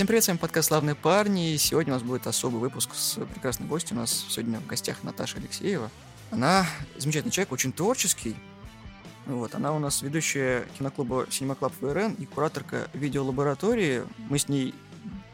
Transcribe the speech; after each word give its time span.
Всем 0.00 0.06
привет, 0.06 0.24
с 0.24 0.28
вами 0.28 0.38
подкаст 0.38 0.68
«Славные 0.68 0.94
парни», 0.94 1.52
и 1.52 1.58
сегодня 1.58 1.92
у 1.92 1.96
нас 1.96 2.02
будет 2.02 2.26
особый 2.26 2.58
выпуск 2.58 2.94
с 2.94 3.22
прекрасной 3.34 3.66
гостью. 3.66 3.98
У 3.98 4.00
нас 4.00 4.24
сегодня 4.30 4.58
в 4.58 4.66
гостях 4.66 5.02
Наташа 5.02 5.36
Алексеева. 5.36 5.90
Она 6.30 6.66
замечательный 6.96 7.30
человек, 7.30 7.52
очень 7.52 7.70
творческий. 7.70 8.34
Вот, 9.26 9.54
она 9.54 9.74
у 9.74 9.78
нас 9.78 10.00
ведущая 10.00 10.66
киноклуба 10.78 11.24
Club 11.24 11.72
ВРН 11.82 12.14
и 12.14 12.24
кураторка 12.24 12.88
видеолаборатории. 12.94 14.04
Мы 14.30 14.38
с 14.38 14.48
ней 14.48 14.74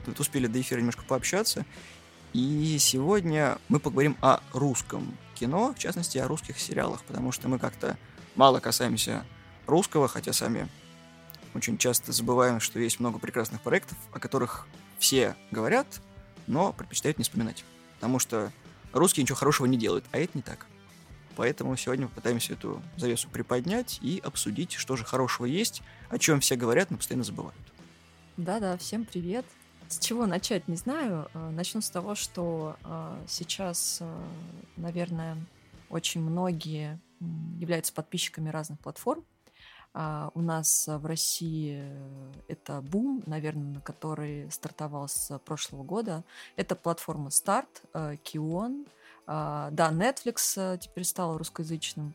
тут 0.05 0.19
успели 0.19 0.49
до 0.49 0.61
эфира 0.61 0.81
немножко 0.81 1.05
пообщаться. 1.05 1.65
И 2.33 2.77
сегодня 2.81 3.59
мы 3.69 3.79
поговорим 3.79 4.17
о 4.21 4.41
русском 4.53 5.17
кино, 5.37 5.75
в 5.77 5.79
частности, 5.79 6.19
о 6.19 6.27
русских 6.27 6.59
сериалах, 6.59 7.05
потому 7.05 7.31
что 7.31 7.47
мы 7.47 7.61
как-то 7.61 7.97
мало 8.35 8.59
касаемся 8.59 9.25
русского, 9.69 10.09
хотя 10.09 10.33
сами 10.33 10.69
очень 11.57 11.79
часто 11.79 12.13
забываем, 12.13 12.61
что 12.61 12.79
есть 12.79 13.01
много 13.01 13.19
прекрасных 13.19 13.61
проектов, 13.61 13.97
о 14.13 14.19
которых 14.19 14.67
все 14.99 15.37
говорят, 15.51 15.87
но 16.47 16.73
предпочитают 16.73 17.19
не 17.19 17.25
вспоминать. 17.25 17.65
Потому 17.97 18.19
что 18.19 18.53
русские 18.93 19.23
ничего 19.23 19.37
хорошего 19.37 19.67
не 19.67 19.77
делают, 19.77 20.05
а 20.13 20.19
это 20.19 20.33
не 20.35 20.43
так. 20.43 20.67
Поэтому 21.37 21.77
сегодня 21.77 22.09
попытаемся 22.09 22.55
эту 22.55 22.83
завесу 22.97 23.29
приподнять 23.29 23.99
и 24.01 24.21
обсудить, 24.25 24.73
что 24.73 24.97
же 24.97 25.05
хорошего 25.05 25.45
есть, 25.45 25.83
о 26.09 26.19
чем 26.19 26.41
все 26.41 26.57
говорят, 26.57 26.91
но 26.91 26.97
постоянно 26.97 27.25
забывают. 27.25 27.61
Да-да, 28.37 28.77
всем 28.79 29.05
привет. 29.05 29.45
С 29.89 29.99
чего 29.99 30.27
начать, 30.27 30.67
не 30.67 30.77
знаю. 30.77 31.29
Э, 31.33 31.51
начну 31.51 31.81
с 31.81 31.91
того, 31.91 32.15
что 32.15 32.77
э, 32.83 33.25
сейчас, 33.29 33.99
э, 34.01 34.25
наверное, 34.77 35.37
очень 35.91 36.21
многие 36.21 36.99
являются 37.59 37.93
подписчиками 37.93 38.49
разных 38.49 38.81
платформ. 38.81 39.25
А 39.99 40.31
у 40.35 40.43
нас 40.43 40.87
в 40.87 41.07
России 41.07 41.91
это 42.49 42.83
бум, 42.83 43.23
наверное, 43.25 43.77
на 43.77 43.81
который 43.81 44.51
стартовал 44.51 45.09
с 45.09 45.39
прошлого 45.39 45.85
года. 45.85 46.23
Это 46.57 46.77
платформа 46.77 47.31
Старт, 47.31 47.83
Кион, 48.23 48.85
да, 49.27 49.71
Netflix 49.73 50.77
теперь 50.77 51.05
стал 51.05 51.39
русскоязычным, 51.39 52.15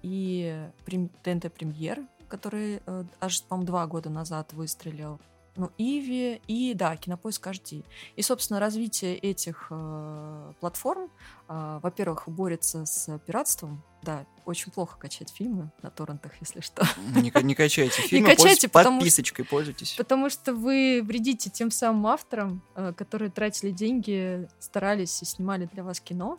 и 0.00 0.66
ТНТ 0.86 1.52
Премьер, 1.52 2.00
который 2.28 2.80
аж, 3.20 3.42
по-моему, 3.42 3.66
два 3.66 3.86
года 3.86 4.08
назад 4.08 4.54
выстрелил 4.54 5.20
ну, 5.56 5.70
Иви 5.76 6.40
и, 6.46 6.72
да, 6.74 6.96
Кинопоиск 6.96 7.46
HD. 7.46 7.84
И, 8.16 8.22
собственно, 8.22 8.58
развитие 8.58 9.16
этих 9.16 9.66
э, 9.70 10.52
платформ, 10.60 11.10
э, 11.48 11.80
во-первых, 11.82 12.24
борется 12.26 12.86
с 12.86 13.18
пиратством. 13.26 13.82
Да, 14.02 14.26
очень 14.46 14.72
плохо 14.72 14.98
качать 14.98 15.30
фильмы 15.30 15.70
на 15.82 15.90
торрентах, 15.90 16.32
если 16.40 16.60
что. 16.60 16.84
Не, 17.14 17.30
не 17.42 17.54
качайте 17.54 18.02
фильмы, 18.02 18.28
не 18.28 18.34
качайте, 18.34 18.68
потому, 18.68 18.98
подписочкой 18.98 19.44
пользуйтесь. 19.44 19.94
Потому 19.96 20.30
что 20.30 20.54
вы 20.54 21.02
вредите 21.04 21.50
тем 21.50 21.70
самым 21.70 22.06
авторам, 22.06 22.64
э, 22.74 22.92
которые 22.96 23.30
тратили 23.30 23.70
деньги, 23.70 24.48
старались 24.58 25.22
и 25.22 25.26
снимали 25.26 25.68
для 25.72 25.84
вас 25.84 26.00
кино, 26.00 26.38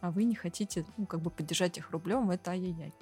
а 0.00 0.10
вы 0.10 0.24
не 0.24 0.34
хотите, 0.34 0.84
ну, 0.96 1.06
как 1.06 1.20
бы 1.20 1.30
поддержать 1.30 1.78
их 1.78 1.90
рублем, 1.90 2.30
это 2.30 2.52
ай-яй-яй. 2.52 2.92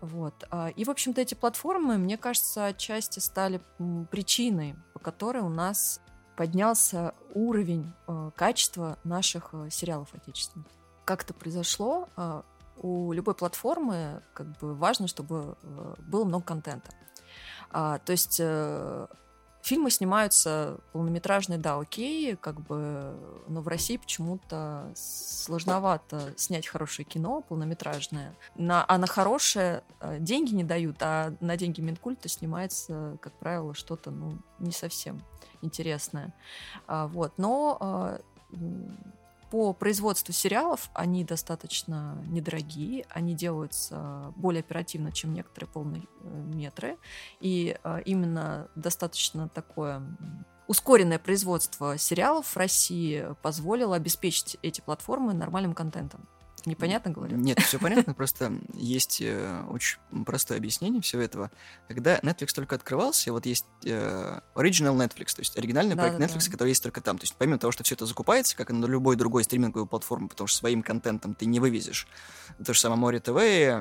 Вот. 0.00 0.44
А, 0.50 0.68
и, 0.68 0.84
в 0.84 0.90
общем-то, 0.90 1.20
эти 1.20 1.34
платформы, 1.34 1.98
мне 1.98 2.16
кажется, 2.16 2.66
отчасти 2.66 3.18
стали 3.18 3.60
причиной, 4.10 4.76
по 4.92 4.98
которой 4.98 5.42
у 5.42 5.48
нас 5.48 6.00
поднялся 6.36 7.14
уровень 7.34 7.92
э, 8.06 8.30
качества 8.36 8.96
наших 9.02 9.50
э, 9.52 9.70
сериалов 9.70 10.14
отечественных. 10.14 10.68
Как 11.04 11.24
это 11.24 11.34
произошло? 11.34 12.08
А, 12.16 12.44
у 12.76 13.12
любой 13.12 13.34
платформы 13.34 14.22
как 14.34 14.46
бы 14.58 14.74
важно, 14.74 15.08
чтобы 15.08 15.56
э, 15.62 15.94
было 15.98 16.24
много 16.24 16.44
контента. 16.44 16.92
А, 17.70 17.98
то 17.98 18.12
есть 18.12 18.40
Фильмы 19.62 19.90
снимаются 19.90 20.78
полнометражные, 20.92 21.58
да, 21.58 21.78
окей, 21.78 22.36
как 22.36 22.60
бы, 22.60 23.16
но 23.48 23.60
в 23.60 23.68
России 23.68 23.96
почему-то 23.96 24.90
сложновато 24.94 26.32
снять 26.36 26.66
хорошее 26.66 27.06
кино 27.06 27.42
полнометражное. 27.42 28.34
На, 28.54 28.84
а 28.86 28.98
на 28.98 29.06
хорошее 29.06 29.82
э, 30.00 30.18
деньги 30.20 30.54
не 30.54 30.64
дают, 30.64 30.96
а 31.00 31.34
на 31.40 31.56
деньги 31.56 31.80
Минкульта 31.80 32.28
снимается, 32.28 33.18
как 33.20 33.32
правило, 33.34 33.74
что-то, 33.74 34.10
ну, 34.10 34.38
не 34.58 34.72
совсем 34.72 35.20
интересное. 35.60 36.32
А, 36.86 37.06
вот, 37.08 37.34
но 37.36 37.76
а, 37.80 38.20
по 39.50 39.72
производству 39.72 40.32
сериалов 40.32 40.90
они 40.94 41.24
достаточно 41.24 42.22
недорогие, 42.26 43.06
они 43.10 43.34
делаются 43.34 44.32
более 44.36 44.60
оперативно, 44.60 45.12
чем 45.12 45.32
некоторые 45.32 45.70
полные 45.70 46.02
метры, 46.22 46.98
и 47.40 47.76
э, 47.82 48.02
именно 48.04 48.68
достаточно 48.74 49.48
такое 49.48 50.02
ускоренное 50.66 51.18
производство 51.18 51.96
сериалов 51.98 52.46
в 52.46 52.56
России 52.56 53.34
позволило 53.42 53.96
обеспечить 53.96 54.58
эти 54.62 54.80
платформы 54.80 55.32
нормальным 55.32 55.74
контентом. 55.74 56.28
Непонятно 56.66 57.10
говорю? 57.10 57.36
Нет, 57.36 57.58
все 57.60 57.78
понятно, 57.78 58.14
просто 58.14 58.52
есть 58.74 59.20
э, 59.20 59.62
очень 59.68 59.98
простое 60.24 60.58
объяснение 60.58 61.00
всего 61.02 61.22
этого. 61.22 61.50
Когда 61.86 62.18
Netflix 62.18 62.48
только 62.54 62.74
открывался, 62.74 63.32
вот 63.32 63.46
есть 63.46 63.66
э, 63.84 64.40
Original 64.54 64.96
Netflix, 64.96 65.34
то 65.34 65.40
есть 65.40 65.56
оригинальный 65.56 65.94
да, 65.94 66.02
проект 66.02 66.18
да, 66.18 66.24
Netflix, 66.24 66.46
да. 66.46 66.52
который 66.52 66.68
есть 66.68 66.82
только 66.82 67.00
там. 67.00 67.18
То 67.18 67.24
есть 67.24 67.34
помимо 67.36 67.58
того, 67.58 67.72
что 67.72 67.84
все 67.84 67.94
это 67.94 68.06
закупается, 68.06 68.56
как 68.56 68.70
и 68.70 68.72
на 68.72 68.86
любой 68.86 69.16
другой 69.16 69.44
стриминговой 69.44 69.86
платформе, 69.86 70.28
потому 70.28 70.46
что 70.46 70.58
своим 70.58 70.82
контентом 70.82 71.34
ты 71.34 71.46
не 71.46 71.60
вывезешь. 71.60 72.06
То 72.64 72.72
же 72.72 72.80
самое 72.80 73.00
Море 73.00 73.20
ТВ 73.20 73.36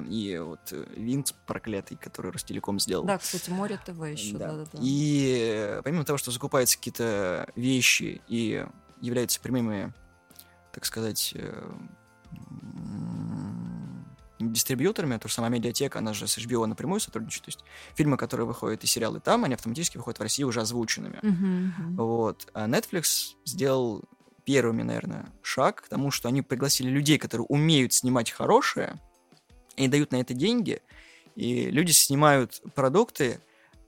и 0.09 0.37
вот 0.39 0.59
э, 0.71 0.85
Винт 0.95 1.33
проклятый, 1.45 1.97
который 1.97 2.31
Ростелеком 2.31 2.79
сделал. 2.79 3.05
Да, 3.05 3.17
кстати, 3.17 3.49
Море 3.49 3.79
ТВ 3.83 4.05
еще, 4.05 4.37
да. 4.37 4.53
да, 4.53 4.65
да, 4.71 4.79
И 4.81 5.79
помимо 5.83 6.03
того, 6.03 6.17
что 6.17 6.31
закупаются 6.31 6.77
какие-то 6.77 7.49
вещи 7.55 8.21
и 8.27 8.65
являются 9.01 9.39
прямыми, 9.39 9.93
так 10.73 10.85
сказать, 10.85 11.33
э, 11.35 11.71
дистрибьюторами, 14.39 15.15
а 15.15 15.19
то 15.19 15.27
же 15.27 15.33
самое 15.33 15.51
медиатека, 15.51 15.99
она 15.99 16.13
же 16.13 16.27
с 16.27 16.37
HBO 16.37 16.65
напрямую 16.65 16.99
сотрудничает, 16.99 17.45
то 17.45 17.49
есть 17.49 17.63
фильмы, 17.95 18.17
которые 18.17 18.45
выходят 18.45 18.83
и 18.83 18.87
сериалы 18.87 19.19
там, 19.19 19.43
они 19.43 19.55
автоматически 19.55 19.97
выходят 19.97 20.19
в 20.19 20.21
России 20.21 20.43
уже 20.43 20.61
озвученными. 20.61 21.19
Uh-huh, 21.21 21.71
uh-huh. 21.71 21.95
Вот. 21.95 22.47
А 22.53 22.67
Netflix 22.67 23.33
сделал 23.45 24.03
первыми, 24.45 24.83
наверное, 24.83 25.25
шаг 25.41 25.81
к 25.83 25.87
тому, 25.89 26.11
что 26.11 26.29
они 26.29 26.41
пригласили 26.41 26.89
людей, 26.89 27.17
которые 27.17 27.45
умеют 27.47 27.93
снимать 27.93 28.31
хорошее, 28.31 28.95
и 29.75 29.87
дают 29.87 30.11
на 30.11 30.17
это 30.17 30.33
деньги, 30.33 30.81
и 31.35 31.69
люди 31.69 31.91
снимают 31.91 32.61
продукты, 32.73 33.39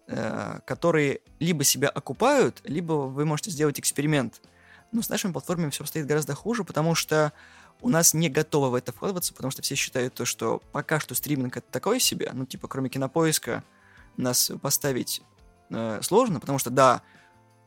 э, 0.08 0.60
которые 0.66 1.22
либо 1.40 1.64
себя 1.64 1.90
окупают, 1.90 2.62
либо 2.64 2.94
вы 2.94 3.26
можете 3.26 3.52
сделать 3.52 3.80
эксперимент. 3.80 4.42
Но 4.92 5.02
с 5.02 5.10
нашими 5.10 5.32
платформами 5.32 5.70
все 5.70 5.86
стоит 5.86 6.06
гораздо 6.06 6.36
хуже, 6.36 6.64
потому 6.64 6.94
что 6.96 7.34
у 7.82 7.90
нас 7.90 8.14
не 8.14 8.30
готово 8.30 8.70
в 8.70 8.76
это 8.76 8.92
вкладываться, 8.92 9.34
потому 9.34 9.52
что 9.52 9.62
все 9.62 9.76
считают 9.76 10.14
то, 10.14 10.26
что 10.26 10.62
пока 10.72 11.00
что 11.00 11.16
стриминг 11.16 11.58
это 11.58 11.68
такое 11.72 12.00
себе, 12.00 12.30
ну, 12.34 12.46
типа, 12.46 12.68
кроме 12.68 12.90
кинопоиска, 12.90 13.64
нас 14.18 14.52
поставить 14.62 15.22
э, 15.70 16.00
сложно, 16.02 16.40
потому 16.40 16.60
что, 16.60 16.70
да, 16.70 17.02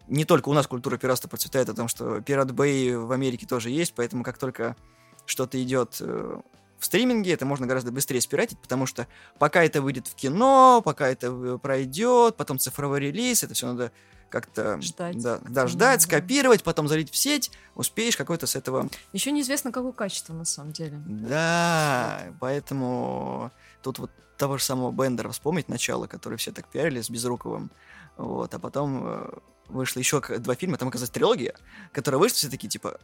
не 0.08 0.24
только 0.24 0.48
у 0.48 0.52
нас 0.52 0.66
культура 0.66 0.98
пиратства 0.98 1.28
процветает, 1.28 1.68
а 1.68 1.74
том, 1.74 1.88
что 1.88 2.20
Пират 2.20 2.52
Бэй 2.52 2.96
в 2.96 3.12
Америке 3.12 3.46
тоже 3.46 3.70
есть, 3.70 3.94
поэтому 3.94 4.22
как 4.22 4.36
только 4.36 4.76
что-то 5.24 5.62
идет 5.62 5.96
э, 6.00 6.40
в 6.78 6.84
стриминге, 6.84 7.32
это 7.32 7.46
можно 7.46 7.66
гораздо 7.66 7.92
быстрее 7.92 8.20
спиратить, 8.20 8.58
потому 8.58 8.86
что 8.86 9.06
пока 9.38 9.64
это 9.64 9.80
выйдет 9.80 10.08
в 10.08 10.14
кино, 10.14 10.82
пока 10.84 11.08
это 11.08 11.28
э, 11.28 11.58
пройдет, 11.58 12.36
потом 12.36 12.58
цифровой 12.58 13.00
релиз, 13.00 13.44
это 13.44 13.54
все 13.54 13.68
надо 13.68 13.92
как-то 14.32 14.80
ждать, 14.80 15.22
да, 15.22 15.38
да, 15.42 15.66
ждать, 15.66 16.02
скопировать, 16.02 16.64
потом 16.64 16.88
залить 16.88 17.10
в 17.10 17.16
сеть, 17.16 17.52
успеешь 17.74 18.16
какой-то 18.16 18.46
с 18.46 18.56
этого. 18.56 18.88
Еще 19.12 19.30
неизвестно, 19.30 19.70
какое 19.70 19.92
качество 19.92 20.32
на 20.32 20.46
самом 20.46 20.72
деле. 20.72 21.02
Да, 21.06 22.22
поэтому 22.40 23.52
тут 23.82 23.98
вот 23.98 24.10
того 24.38 24.56
же 24.56 24.64
самого 24.64 24.90
Бендера 24.90 25.28
вспомнить 25.28 25.68
начало, 25.68 26.06
который 26.06 26.38
все 26.38 26.50
так 26.50 26.66
пиарили 26.66 27.02
с 27.02 27.10
Безруковым. 27.10 27.70
Вот, 28.16 28.54
а 28.54 28.58
потом 28.58 29.02
э, 29.04 29.30
вышло 29.68 30.00
еще 30.00 30.20
два 30.20 30.54
фильма, 30.54 30.78
там 30.78 30.88
оказалась 30.88 31.10
трилогия, 31.10 31.54
которая 31.92 32.18
вышла 32.18 32.36
все 32.36 32.48
такие, 32.48 32.68
типа, 32.68 32.98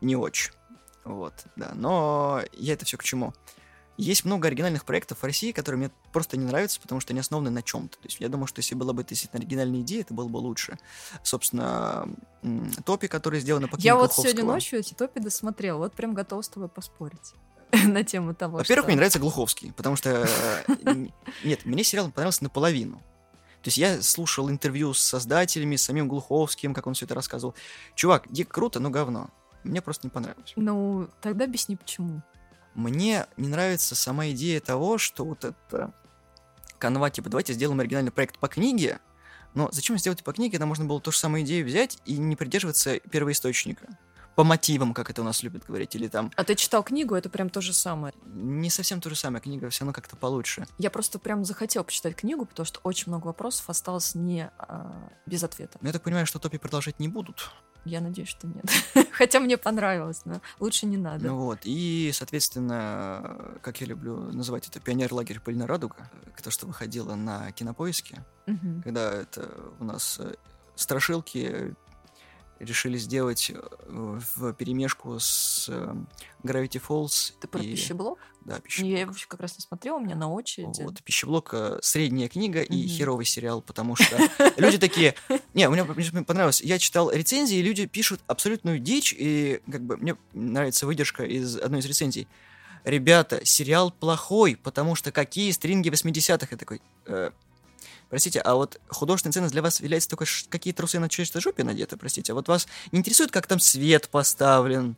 не 0.00 0.14
очень. 0.14 0.52
Вот, 1.04 1.34
да. 1.56 1.72
Но 1.74 2.42
я 2.52 2.74
это 2.74 2.84
все 2.84 2.96
к 2.96 3.02
чему? 3.02 3.34
Есть 4.00 4.24
много 4.24 4.48
оригинальных 4.48 4.86
проектов 4.86 5.18
в 5.18 5.24
России, 5.24 5.52
которые 5.52 5.78
мне 5.78 5.90
просто 6.10 6.38
не 6.38 6.44
нравятся, 6.46 6.80
потому 6.80 7.02
что 7.02 7.12
они 7.12 7.20
основаны 7.20 7.50
на 7.50 7.62
чем-то. 7.62 7.98
То 7.98 8.06
есть 8.06 8.18
я 8.18 8.28
думаю, 8.28 8.46
что 8.46 8.60
если 8.60 8.74
была 8.74 8.94
бы 8.94 9.04
действительно 9.04 9.40
оригинальная 9.40 9.80
идея, 9.82 10.00
это 10.00 10.14
было 10.14 10.26
бы 10.26 10.38
лучше. 10.38 10.78
Собственно, 11.22 12.08
топи, 12.86 13.08
которые 13.08 13.42
сделаны 13.42 13.68
по 13.68 13.76
Я 13.76 13.96
вот 13.96 14.14
сегодня 14.14 14.44
ночью 14.44 14.78
эти 14.78 14.94
топи 14.94 15.20
досмотрел, 15.20 15.76
вот 15.78 15.92
прям 15.92 16.14
готов 16.14 16.42
с 16.42 16.48
тобой 16.48 16.70
поспорить 16.70 17.34
на 17.84 18.02
тему 18.02 18.34
того, 18.34 18.56
Во-первых, 18.58 18.86
мне 18.86 18.96
нравится 18.96 19.18
Глуховский, 19.18 19.72
потому 19.72 19.96
что... 19.96 20.26
Э, 20.66 20.94
нет, 21.44 21.66
мне 21.66 21.84
сериал 21.84 22.10
понравился 22.10 22.42
наполовину. 22.44 22.96
То 23.62 23.68
есть 23.68 23.76
я 23.76 24.00
слушал 24.00 24.48
интервью 24.48 24.94
с 24.94 25.00
создателями, 25.02 25.76
с 25.76 25.82
самим 25.82 26.08
Глуховским, 26.08 26.72
как 26.72 26.86
он 26.86 26.94
все 26.94 27.04
это 27.04 27.14
рассказывал. 27.14 27.54
Чувак, 27.94 28.24
дико 28.30 28.50
круто, 28.50 28.80
но 28.80 28.88
говно. 28.88 29.28
Мне 29.62 29.82
просто 29.82 30.06
не 30.06 30.10
понравилось. 30.10 30.54
Ну, 30.56 31.08
тогда 31.20 31.44
объясни, 31.44 31.76
почему. 31.76 32.22
Мне 32.74 33.26
не 33.36 33.48
нравится 33.48 33.94
сама 33.94 34.28
идея 34.30 34.60
того, 34.60 34.98
что 34.98 35.24
вот 35.24 35.44
это 35.44 35.92
канва, 36.78 37.10
типа, 37.10 37.28
давайте 37.28 37.52
сделаем 37.52 37.80
оригинальный 37.80 38.10
проект 38.12 38.38
по 38.38 38.48
книге, 38.48 39.00
Но 39.52 39.68
зачем 39.72 39.98
сделать 39.98 40.22
по 40.22 40.32
книге, 40.32 40.52
когда 40.52 40.66
можно 40.66 40.84
было 40.84 41.00
ту 41.00 41.10
же 41.10 41.18
самую 41.18 41.42
идею 41.42 41.66
взять 41.66 41.98
и 42.06 42.16
не 42.16 42.36
придерживаться 42.36 43.00
первоисточника? 43.00 43.98
По 44.36 44.44
мотивам, 44.44 44.94
как 44.94 45.10
это 45.10 45.22
у 45.22 45.24
нас 45.24 45.42
любят 45.42 45.66
говорить, 45.66 45.94
или 45.96 46.06
там... 46.06 46.30
А 46.36 46.44
ты 46.44 46.54
читал 46.54 46.84
книгу, 46.84 47.14
это 47.16 47.28
прям 47.28 47.50
то 47.50 47.60
же 47.60 47.72
самое. 47.74 48.14
Не 48.26 48.70
совсем 48.70 49.00
то 49.00 49.10
же 49.10 49.16
самое, 49.16 49.42
книга 49.42 49.68
все 49.70 49.80
равно 49.80 49.92
как-то 49.92 50.16
получше. 50.16 50.66
Я 50.78 50.90
просто 50.90 51.18
прям 51.18 51.44
захотел 51.44 51.82
почитать 51.82 52.14
книгу, 52.14 52.46
потому 52.46 52.64
что 52.64 52.78
очень 52.84 53.08
много 53.08 53.26
вопросов 53.26 53.68
осталось 53.68 54.14
не 54.14 54.50
а, 54.56 55.10
без 55.26 55.42
ответа. 55.42 55.78
Но 55.82 55.88
я 55.88 55.92
так 55.92 56.02
понимаю, 56.02 56.26
что 56.26 56.38
топи 56.38 56.58
продолжать 56.58 57.00
не 57.00 57.08
будут. 57.08 57.50
Я 57.84 58.00
надеюсь, 58.00 58.28
что 58.28 58.46
нет. 58.46 58.64
Хотя 59.12 59.40
мне 59.40 59.56
понравилось, 59.56 60.22
но 60.24 60.40
лучше 60.58 60.86
не 60.86 60.96
надо. 60.96 61.26
Ну 61.28 61.36
вот, 61.36 61.60
и, 61.64 62.10
соответственно, 62.12 63.54
как 63.62 63.80
я 63.80 63.86
люблю 63.86 64.16
называть 64.32 64.68
это, 64.68 64.80
пионер-лагерь 64.80 65.40
«Пыльная 65.40 65.66
радуга», 65.66 66.10
то, 66.42 66.50
что 66.50 66.66
выходило 66.66 67.14
на 67.14 67.52
Кинопоиске, 67.52 68.24
Мгм. 68.46 68.82
когда 68.82 69.12
это 69.12 69.50
у 69.78 69.84
нас 69.84 70.18
э, 70.20 70.34
страшилки 70.74 71.74
решили 72.60 72.96
сделать 72.98 73.50
э, 73.50 73.60
в 74.36 74.52
перемешку 74.54 75.18
с 75.18 75.66
э, 75.68 75.94
Gravity 76.44 76.80
Falls. 76.86 77.32
Ты 77.40 77.48
про 77.48 77.60
и- 77.62 77.72
пищеблок? 77.72 78.18
Да, 78.44 78.54
Я 78.54 78.60
пищеблок. 78.60 78.98
его 78.98 79.06
вообще 79.10 79.26
как 79.28 79.40
раз 79.40 79.56
не 79.58 79.62
смотрела, 79.62 79.96
у 79.96 80.00
меня 80.00 80.14
на 80.14 80.30
очереди. 80.30 80.82
Вот, 80.82 81.02
пищеблок 81.02 81.50
э, 81.52 81.78
средняя 81.82 82.28
книга 82.28 82.62
и 82.62 82.80
Мгм. 82.84 82.88
херовый 82.88 83.24
сериал, 83.26 83.60
потому 83.62 83.96
что 83.96 84.16
люди 84.56 84.78
такие... 84.78 85.14
Не, 85.54 85.68
мне 85.68 85.84
мне 85.84 86.22
понравилось. 86.22 86.60
Я 86.60 86.78
читал 86.78 87.10
рецензии, 87.10 87.56
и 87.58 87.62
люди 87.62 87.86
пишут 87.86 88.20
абсолютную 88.26 88.78
дичь, 88.78 89.14
и 89.18 89.60
как 89.70 89.82
бы 89.82 89.96
мне 89.96 90.16
нравится 90.32 90.86
выдержка 90.86 91.24
из 91.24 91.56
одной 91.56 91.80
из 91.80 91.86
рецензий. 91.86 92.28
Ребята, 92.84 93.44
сериал 93.44 93.90
плохой, 93.90 94.56
потому 94.56 94.94
что 94.94 95.12
какие 95.12 95.50
стринги 95.50 95.90
80-х? 95.90 96.48
Я 96.50 96.56
такой... 96.56 96.80
«Э, 97.06 97.30
Простите, 98.10 98.40
а 98.40 98.54
вот 98.56 98.80
художественная 98.88 99.32
ценность 99.32 99.52
для 99.52 99.62
вас 99.62 99.80
является 99.80 100.10
только 100.10 100.26
какие 100.48 100.72
трусы 100.72 100.98
на 100.98 101.08
чьей-то 101.08 101.40
жопе 101.40 101.64
надеты, 101.64 101.96
простите. 101.96 102.32
А 102.32 102.34
вот 102.34 102.48
вас 102.48 102.66
не 102.92 102.98
интересует, 102.98 103.30
как 103.30 103.46
там 103.46 103.60
свет 103.60 104.08
поставлен, 104.08 104.96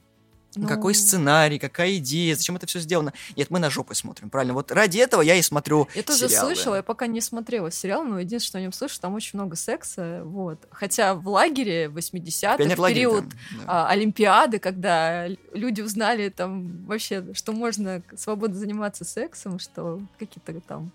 какой 0.54 0.92
Ну, 0.92 0.98
сценарий, 0.98 1.58
какая 1.58 1.96
идея, 1.96 2.36
зачем 2.36 2.56
это 2.56 2.66
все 2.66 2.78
сделано? 2.78 3.12
Нет, 3.36 3.48
мы 3.50 3.58
на 3.58 3.70
жопы 3.70 3.94
смотрим, 3.94 4.28
правильно. 4.28 4.52
Вот 4.52 4.70
ради 4.70 4.98
этого 4.98 5.22
я 5.22 5.34
и 5.34 5.42
смотрю 5.42 5.88
Я 5.94 6.02
тоже 6.02 6.28
сериалы. 6.28 6.54
слышала, 6.54 6.74
я 6.76 6.82
пока 6.82 7.06
не 7.06 7.20
смотрела 7.22 7.70
сериал, 7.70 8.04
но 8.04 8.18
единственное, 8.18 8.48
что 8.48 8.58
о 8.58 8.60
нем 8.60 8.72
слышу, 8.72 9.00
там 9.00 9.14
очень 9.14 9.38
много 9.38 9.56
секса, 9.56 10.22
вот. 10.24 10.58
Хотя 10.70 11.14
в 11.14 11.26
лагере 11.26 11.86
80-х, 11.86 12.58
Пионерлагерь 12.58 12.94
период 12.94 13.24
там, 13.24 13.58
да. 13.58 13.64
а, 13.66 13.88
Олимпиады, 13.88 14.58
когда 14.58 15.26
люди 15.54 15.80
узнали 15.80 16.28
там 16.28 16.84
вообще, 16.84 17.32
что 17.32 17.52
можно 17.52 18.02
свободно 18.14 18.58
заниматься 18.58 19.04
сексом, 19.04 19.58
что 19.58 20.00
какие-то 20.18 20.60
там 20.60 20.92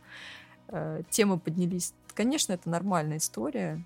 э, 0.68 1.02
темы 1.10 1.40
поднялись. 1.40 1.94
Конечно, 2.18 2.54
это 2.54 2.68
нормальная 2.68 3.18
история. 3.18 3.86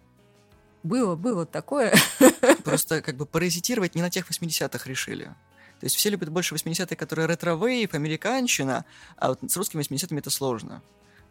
Было, 0.84 1.18
было 1.18 1.46
такое. 1.46 1.94
Просто 2.64 3.02
как 3.02 3.18
бы 3.18 3.26
паразитировать 3.26 3.94
не 3.94 4.02
на 4.02 4.10
тех 4.10 4.32
80-х 4.32 4.90
решили. 4.90 5.26
То 5.26 5.86
есть 5.86 5.98
все 5.98 6.10
любят 6.10 6.30
больше 6.30 6.56
80-е, 6.56 6.96
которые 6.96 7.28
ретро-вейв, 7.28 7.94
американщина, 7.94 8.86
а 9.18 9.30
вот 9.30 9.40
с 9.52 9.58
русскими 9.58 9.82
80-ми 9.82 10.20
это 10.20 10.30
сложно. 10.30 10.82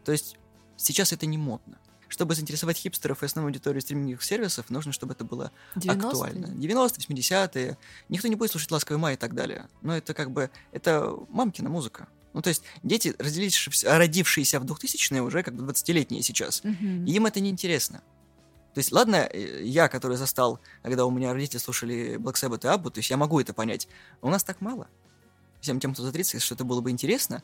То 0.05 0.11
есть 0.11 0.37
сейчас 0.77 1.11
это 1.11 1.25
не 1.25 1.39
модно. 1.39 1.79
Чтобы 2.07 2.35
заинтересовать 2.35 2.77
хипстеров 2.77 3.23
и 3.23 3.25
основную 3.25 3.49
аудиторию 3.49 3.81
стриминговых 3.81 4.21
сервисов, 4.21 4.69
нужно, 4.69 4.91
чтобы 4.91 5.13
это 5.13 5.23
было 5.23 5.51
90-е. 5.75 5.91
актуально. 5.93 6.45
90-е, 6.45 7.15
80-е. 7.15 7.77
Никто 8.09 8.27
не 8.27 8.35
будет 8.35 8.51
слушать 8.51 8.69
«Ласковый 8.69 9.01
май» 9.01 9.15
и 9.15 9.17
так 9.17 9.33
далее. 9.33 9.69
Но 9.81 9.97
это 9.97 10.13
как 10.13 10.29
бы... 10.29 10.51
Это 10.71 11.15
мамкина 11.29 11.69
музыка. 11.69 12.07
Ну, 12.33 12.41
то 12.41 12.49
есть 12.49 12.63
дети, 12.83 13.13
разделившиеся, 13.19 13.97
родившиеся 13.97 14.59
в 14.59 14.65
2000-е, 14.65 15.21
уже 15.21 15.43
как 15.43 15.55
бы 15.55 15.63
20-летние 15.63 16.21
сейчас. 16.21 16.63
И 16.63 17.11
им 17.11 17.25
это 17.25 17.39
неинтересно. 17.39 18.01
То 18.73 18.77
есть, 18.77 18.91
ладно, 18.91 19.27
э, 19.29 19.63
я, 19.63 19.89
который 19.89 20.15
застал, 20.17 20.59
когда 20.81 21.05
у 21.05 21.11
меня 21.11 21.33
родители 21.33 21.57
слушали 21.57 22.15
Black 22.15 22.35
Sabbath 22.35 22.65
и 22.65 22.67
Аббу, 22.69 22.89
то 22.89 22.99
есть 22.99 23.09
я 23.09 23.17
могу 23.17 23.39
это 23.39 23.53
понять. 23.53 23.87
Но 24.21 24.29
у 24.29 24.31
нас 24.31 24.43
так 24.43 24.61
мало. 24.61 24.87
Всем 25.59 25.79
тем, 25.79 25.93
кто 25.93 26.03
за 26.03 26.11
30, 26.11 26.41
что 26.41 26.55
это 26.55 26.63
было 26.63 26.79
бы 26.81 26.89
интересно. 26.89 27.43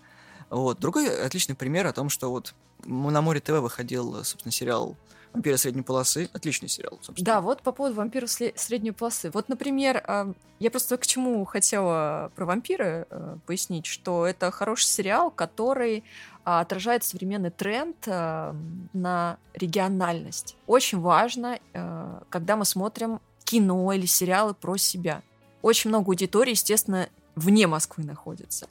Вот. 0.49 0.79
Другой 0.79 1.25
отличный 1.25 1.55
пример 1.55 1.85
о 1.85 1.93
том, 1.93 2.09
что 2.09 2.29
вот 2.29 2.55
на 2.85 3.21
Море 3.21 3.41
ТВ 3.41 3.59
выходил, 3.59 4.23
собственно, 4.23 4.51
сериал 4.51 4.95
«Вампиры 5.33 5.57
средней 5.57 5.81
полосы». 5.81 6.29
Отличный 6.33 6.69
сериал, 6.69 6.99
собственно. 7.01 7.25
Да, 7.25 7.41
вот 7.41 7.61
по 7.61 7.71
поводу 7.71 7.95
вампиров 7.95 8.29
средней 8.29 8.91
полосы. 8.91 9.29
Вот, 9.31 9.49
например, 9.49 10.03
а, 10.07 10.33
я 10.59 10.71
просто 10.71 10.97
к 10.97 11.05
чему 11.05 11.43
хотела 11.45 12.31
про 12.35 12.45
вампиры 12.45 13.05
э, 13.09 13.37
пояснить, 13.45 13.85
что 13.85 14.25
это 14.25 14.49
хороший 14.51 14.85
сериал, 14.85 15.29
который 15.29 16.03
а, 16.43 16.61
отражает 16.61 17.03
современный 17.03 17.51
тренд 17.51 17.97
а, 18.07 18.55
на 18.93 19.37
региональность. 19.53 20.55
Очень 20.65 20.99
важно, 20.99 21.59
э, 21.73 22.19
когда 22.29 22.55
мы 22.55 22.65
смотрим 22.65 23.19
кино 23.43 23.91
или 23.93 24.05
сериалы 24.05 24.53
про 24.53 24.77
себя. 24.77 25.23
Очень 25.61 25.89
много 25.89 26.11
аудитории, 26.11 26.51
естественно, 26.51 27.09
вне 27.35 27.67
Москвы 27.67 28.03
находится. 28.03 28.67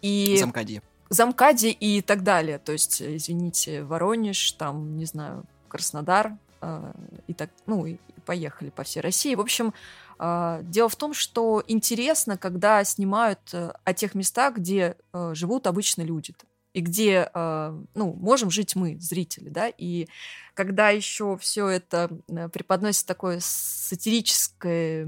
И 0.00 0.36
Замкади. 0.38 0.82
Замкади 1.10 1.68
и 1.68 2.02
так 2.02 2.22
далее. 2.22 2.58
То 2.58 2.72
есть, 2.72 3.00
э, 3.00 3.16
извините, 3.16 3.82
Воронеж, 3.82 4.52
там, 4.52 4.96
не 4.96 5.04
знаю, 5.04 5.44
Краснодар, 5.68 6.36
э, 6.60 6.92
и 7.26 7.34
так, 7.34 7.50
ну, 7.66 7.86
и 7.86 7.98
поехали 8.26 8.70
по 8.70 8.82
всей 8.82 9.00
России. 9.00 9.34
В 9.34 9.40
общем, 9.40 9.72
э, 10.18 10.60
дело 10.62 10.88
в 10.88 10.96
том, 10.96 11.14
что 11.14 11.62
интересно, 11.66 12.36
когда 12.36 12.82
снимают 12.84 13.40
э, 13.52 13.72
о 13.84 13.94
тех 13.94 14.14
местах, 14.14 14.56
где 14.56 14.96
живут 15.12 15.66
обычные 15.66 16.06
люди 16.06 16.34
и 16.74 16.80
где, 16.80 17.30
э, 17.32 17.82
ну, 17.94 18.12
можем 18.14 18.50
жить 18.50 18.76
мы, 18.76 18.98
зрители, 19.00 19.48
да, 19.48 19.68
и 19.68 20.06
когда 20.54 20.90
еще 20.90 21.36
все 21.38 21.68
это 21.68 22.10
э, 22.28 22.48
преподносит 22.48 23.06
такой 23.06 23.38
сатирической 23.40 25.06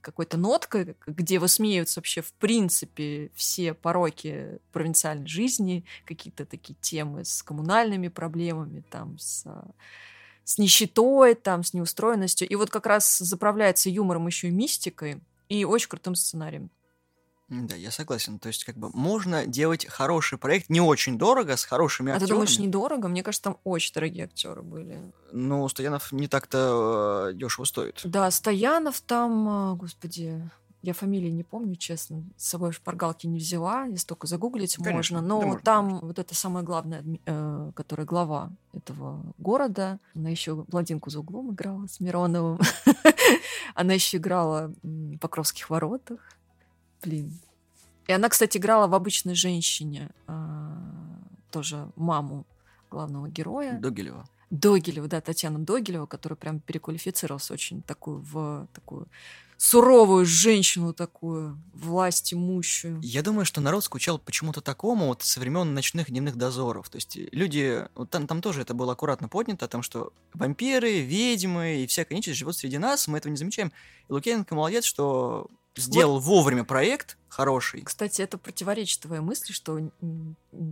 какой-то 0.00 0.36
ноткой, 0.36 0.96
где 1.06 1.38
высмеиваются 1.38 2.00
вообще 2.00 2.20
в 2.20 2.32
принципе 2.34 3.30
все 3.34 3.74
пороки 3.74 4.58
провинциальной 4.72 5.26
жизни, 5.26 5.84
какие-то 6.04 6.46
такие 6.46 6.74
темы 6.80 7.24
с 7.24 7.42
коммунальными 7.42 8.08
проблемами, 8.08 8.84
там, 8.90 9.18
с, 9.18 9.44
а, 9.46 9.70
с 10.44 10.58
нищетой, 10.58 11.34
там, 11.34 11.64
с 11.64 11.74
неустроенностью. 11.74 12.48
И 12.48 12.54
вот 12.54 12.70
как 12.70 12.86
раз 12.86 13.18
заправляется 13.18 13.90
юмором 13.90 14.26
еще 14.26 14.48
и 14.48 14.52
мистикой 14.52 15.20
и 15.48 15.64
очень 15.64 15.88
крутым 15.88 16.14
сценарием. 16.14 16.70
Да, 17.52 17.74
я 17.76 17.90
согласен. 17.90 18.38
То 18.38 18.48
есть, 18.48 18.64
как 18.64 18.76
бы, 18.76 18.88
можно 18.94 19.44
делать 19.44 19.84
хороший 19.86 20.38
проект, 20.38 20.70
не 20.70 20.80
очень 20.80 21.18
дорого, 21.18 21.56
с 21.58 21.64
хорошими 21.64 22.10
А 22.10 22.14
ты 22.14 22.24
актерами. 22.24 22.32
думаешь, 22.38 22.58
недорого? 22.58 23.08
Мне 23.08 23.22
кажется, 23.22 23.42
там 23.42 23.58
очень 23.64 23.92
дорогие 23.92 24.24
актеры 24.24 24.62
были. 24.62 24.98
Ну, 25.32 25.68
Стоянов 25.68 26.12
не 26.12 26.28
так-то 26.28 27.28
э, 27.30 27.34
дешево 27.34 27.66
стоит. 27.66 28.00
Да, 28.04 28.30
Стоянов 28.30 29.02
там, 29.02 29.48
а, 29.48 29.74
господи, 29.74 30.50
я 30.80 30.94
фамилии 30.94 31.28
не 31.28 31.42
помню, 31.44 31.76
честно. 31.76 32.24
С 32.38 32.48
собой 32.48 32.72
шпаргалки 32.72 33.26
не 33.26 33.38
взяла, 33.38 33.84
если 33.84 34.06
только 34.06 34.26
загуглить 34.26 34.76
Конечно, 34.76 35.20
можно. 35.20 35.20
да 35.20 35.26
Но 35.28 35.42
можно, 35.42 35.60
там 35.60 35.98
вот 36.00 36.18
это 36.18 36.34
самая 36.34 36.64
главная, 36.64 37.04
э, 37.26 37.72
которая 37.76 38.06
глава 38.06 38.50
этого 38.72 39.22
города. 39.36 40.00
Она 40.14 40.30
еще 40.30 40.54
блондинку 40.54 41.10
за 41.10 41.20
углом 41.20 41.52
играла 41.52 41.86
с 41.86 42.00
Мироновым. 42.00 42.58
Она 43.74 43.92
еще 43.92 44.16
играла 44.16 44.72
в 44.82 45.18
Покровских 45.18 45.68
воротах. 45.68 46.18
Блин. 47.02 47.38
И 48.06 48.12
она, 48.12 48.28
кстати, 48.28 48.58
играла 48.58 48.86
в 48.86 48.94
обычной 48.94 49.34
женщине, 49.34 50.10
а, 50.26 50.76
тоже 51.50 51.90
маму 51.96 52.46
главного 52.90 53.28
героя. 53.28 53.78
Догилева. 53.78 54.28
Догилева, 54.50 55.08
да, 55.08 55.20
Татьяна 55.20 55.58
Догилева, 55.58 56.06
которая 56.06 56.36
прям 56.36 56.60
переквалифицировалась 56.60 57.50
очень 57.50 57.82
такую 57.82 58.18
в 58.18 58.68
такую 58.74 59.08
суровую 59.62 60.26
женщину 60.26 60.92
такую, 60.92 61.56
власть 61.72 62.34
имущую. 62.34 62.98
Я 63.00 63.22
думаю, 63.22 63.44
что 63.44 63.60
народ 63.60 63.84
скучал 63.84 64.18
почему-то 64.18 64.60
такому 64.60 65.06
вот 65.06 65.22
со 65.22 65.38
времен 65.38 65.72
ночных 65.72 66.10
дневных 66.10 66.34
дозоров. 66.34 66.88
То 66.88 66.96
есть 66.96 67.16
люди, 67.30 67.86
вот 67.94 68.10
там, 68.10 68.26
там 68.26 68.42
тоже 68.42 68.62
это 68.62 68.74
было 68.74 68.94
аккуратно 68.94 69.28
поднято, 69.28 69.66
о 69.66 69.68
том, 69.68 69.82
что 69.82 70.12
вампиры, 70.34 71.02
ведьмы 71.02 71.84
и 71.84 71.86
всякая 71.86 72.16
нечисть 72.16 72.38
живут 72.38 72.56
среди 72.56 72.78
нас, 72.78 73.06
мы 73.06 73.18
этого 73.18 73.30
не 73.30 73.36
замечаем. 73.36 73.70
И 74.08 74.12
Лукьяненко 74.12 74.52
молодец, 74.56 74.84
что 74.84 75.48
сделал 75.76 76.18
вовремя 76.18 76.64
проект 76.64 77.16
хороший. 77.28 77.82
Кстати, 77.82 78.22
это 78.22 78.38
противоречит 78.38 79.00
твоей 79.00 79.22
мысли, 79.22 79.52
что 79.52 79.80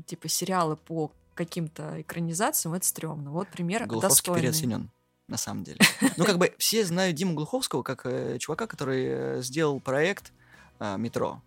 типа 0.07 0.29
сериалы 0.29 0.77
по 0.77 1.11
каким-то 1.35 2.01
экранизациям 2.03 2.75
это 2.75 2.87
стрёмно. 2.87 3.31
Вот 3.31 3.49
пример 3.49 3.87
Глуховский 3.87 4.09
достойный. 4.27 4.41
переоценен, 4.43 4.91
на 5.27 5.37
самом 5.39 5.65
деле. 5.65 5.79
Ну, 6.17 6.25
как 6.25 6.39
бы 6.39 6.55
все 6.59 6.85
знают 6.85 7.17
Диму 7.17 7.35
Глуховского 7.35 7.83
как 7.83 8.05
э, 8.05 8.39
чувака, 8.39 8.67
который 8.67 9.07
э, 9.07 9.43
сделал 9.43 9.81
проект 9.81 10.33
э, 10.81 10.97
«Метро». 10.99 11.41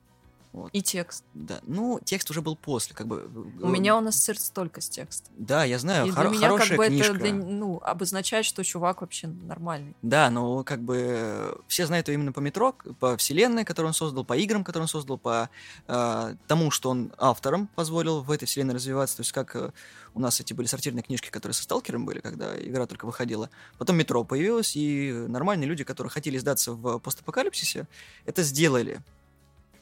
Вот, 0.53 0.69
И 0.71 0.83
текст. 0.83 1.23
да. 1.33 1.59
Ну, 1.63 1.99
текст 2.05 2.29
уже 2.29 2.41
был 2.43 2.55
после, 2.55 2.95
как 2.95 3.07
бы. 3.07 3.27
У 3.59 3.67
меня 3.67 3.95
он 3.97 4.07
ассоциируется 4.07 4.53
только 4.53 4.81
с 4.81 4.87
текстом. 4.87 5.33
Да, 5.35 5.63
я 5.63 5.79
знаю, 5.79 6.05
И 6.05 6.11
хоро- 6.11 6.29
для 6.29 6.29
меня 6.29 6.41
как 6.41 6.51
хорошая 6.51 6.77
бы 6.77 6.85
книжка. 6.87 7.09
это 7.11 7.19
для, 7.19 7.33
ну, 7.33 7.79
обозначает, 7.83 8.45
что 8.45 8.63
чувак 8.63 9.01
вообще 9.01 9.27
нормальный. 9.27 9.95
Да, 10.03 10.29
но 10.29 10.63
как 10.63 10.81
бы 10.81 11.59
все 11.67 11.87
знают 11.87 12.07
его 12.07 12.13
именно 12.19 12.31
по 12.31 12.39
метро, 12.39 12.75
по 12.99 13.17
вселенной, 13.17 13.65
которую 13.65 13.87
он 13.89 13.93
создал, 13.95 14.23
по 14.25 14.37
играм, 14.37 14.63
которые 14.63 14.83
он 14.83 14.87
создал, 14.89 15.17
по 15.17 15.49
э, 15.87 16.35
тому, 16.47 16.69
что 16.69 16.91
он 16.91 17.11
автором 17.17 17.67
позволил 17.75 18.21
в 18.21 18.29
этой 18.29 18.45
вселенной 18.45 18.75
развиваться. 18.75 19.17
То 19.17 19.21
есть 19.21 19.31
как 19.31 19.55
э, 19.55 19.71
у 20.13 20.19
нас 20.19 20.39
эти 20.39 20.53
были 20.53 20.67
сортирные 20.67 21.01
книжки, 21.01 21.31
которые 21.31 21.55
со 21.55 21.63
сталкером 21.63 22.05
были, 22.05 22.19
когда 22.19 22.55
игра 22.61 22.85
только 22.85 23.05
выходила. 23.07 23.49
Потом 23.79 23.97
метро 23.97 24.23
появилось, 24.23 24.75
и 24.75 25.11
нормальные 25.27 25.67
люди, 25.67 25.83
которые 25.83 26.11
хотели 26.11 26.37
сдаться 26.37 26.73
в 26.73 26.99
постапокалипсисе, 26.99 27.87
это 28.27 28.43
сделали. 28.43 28.99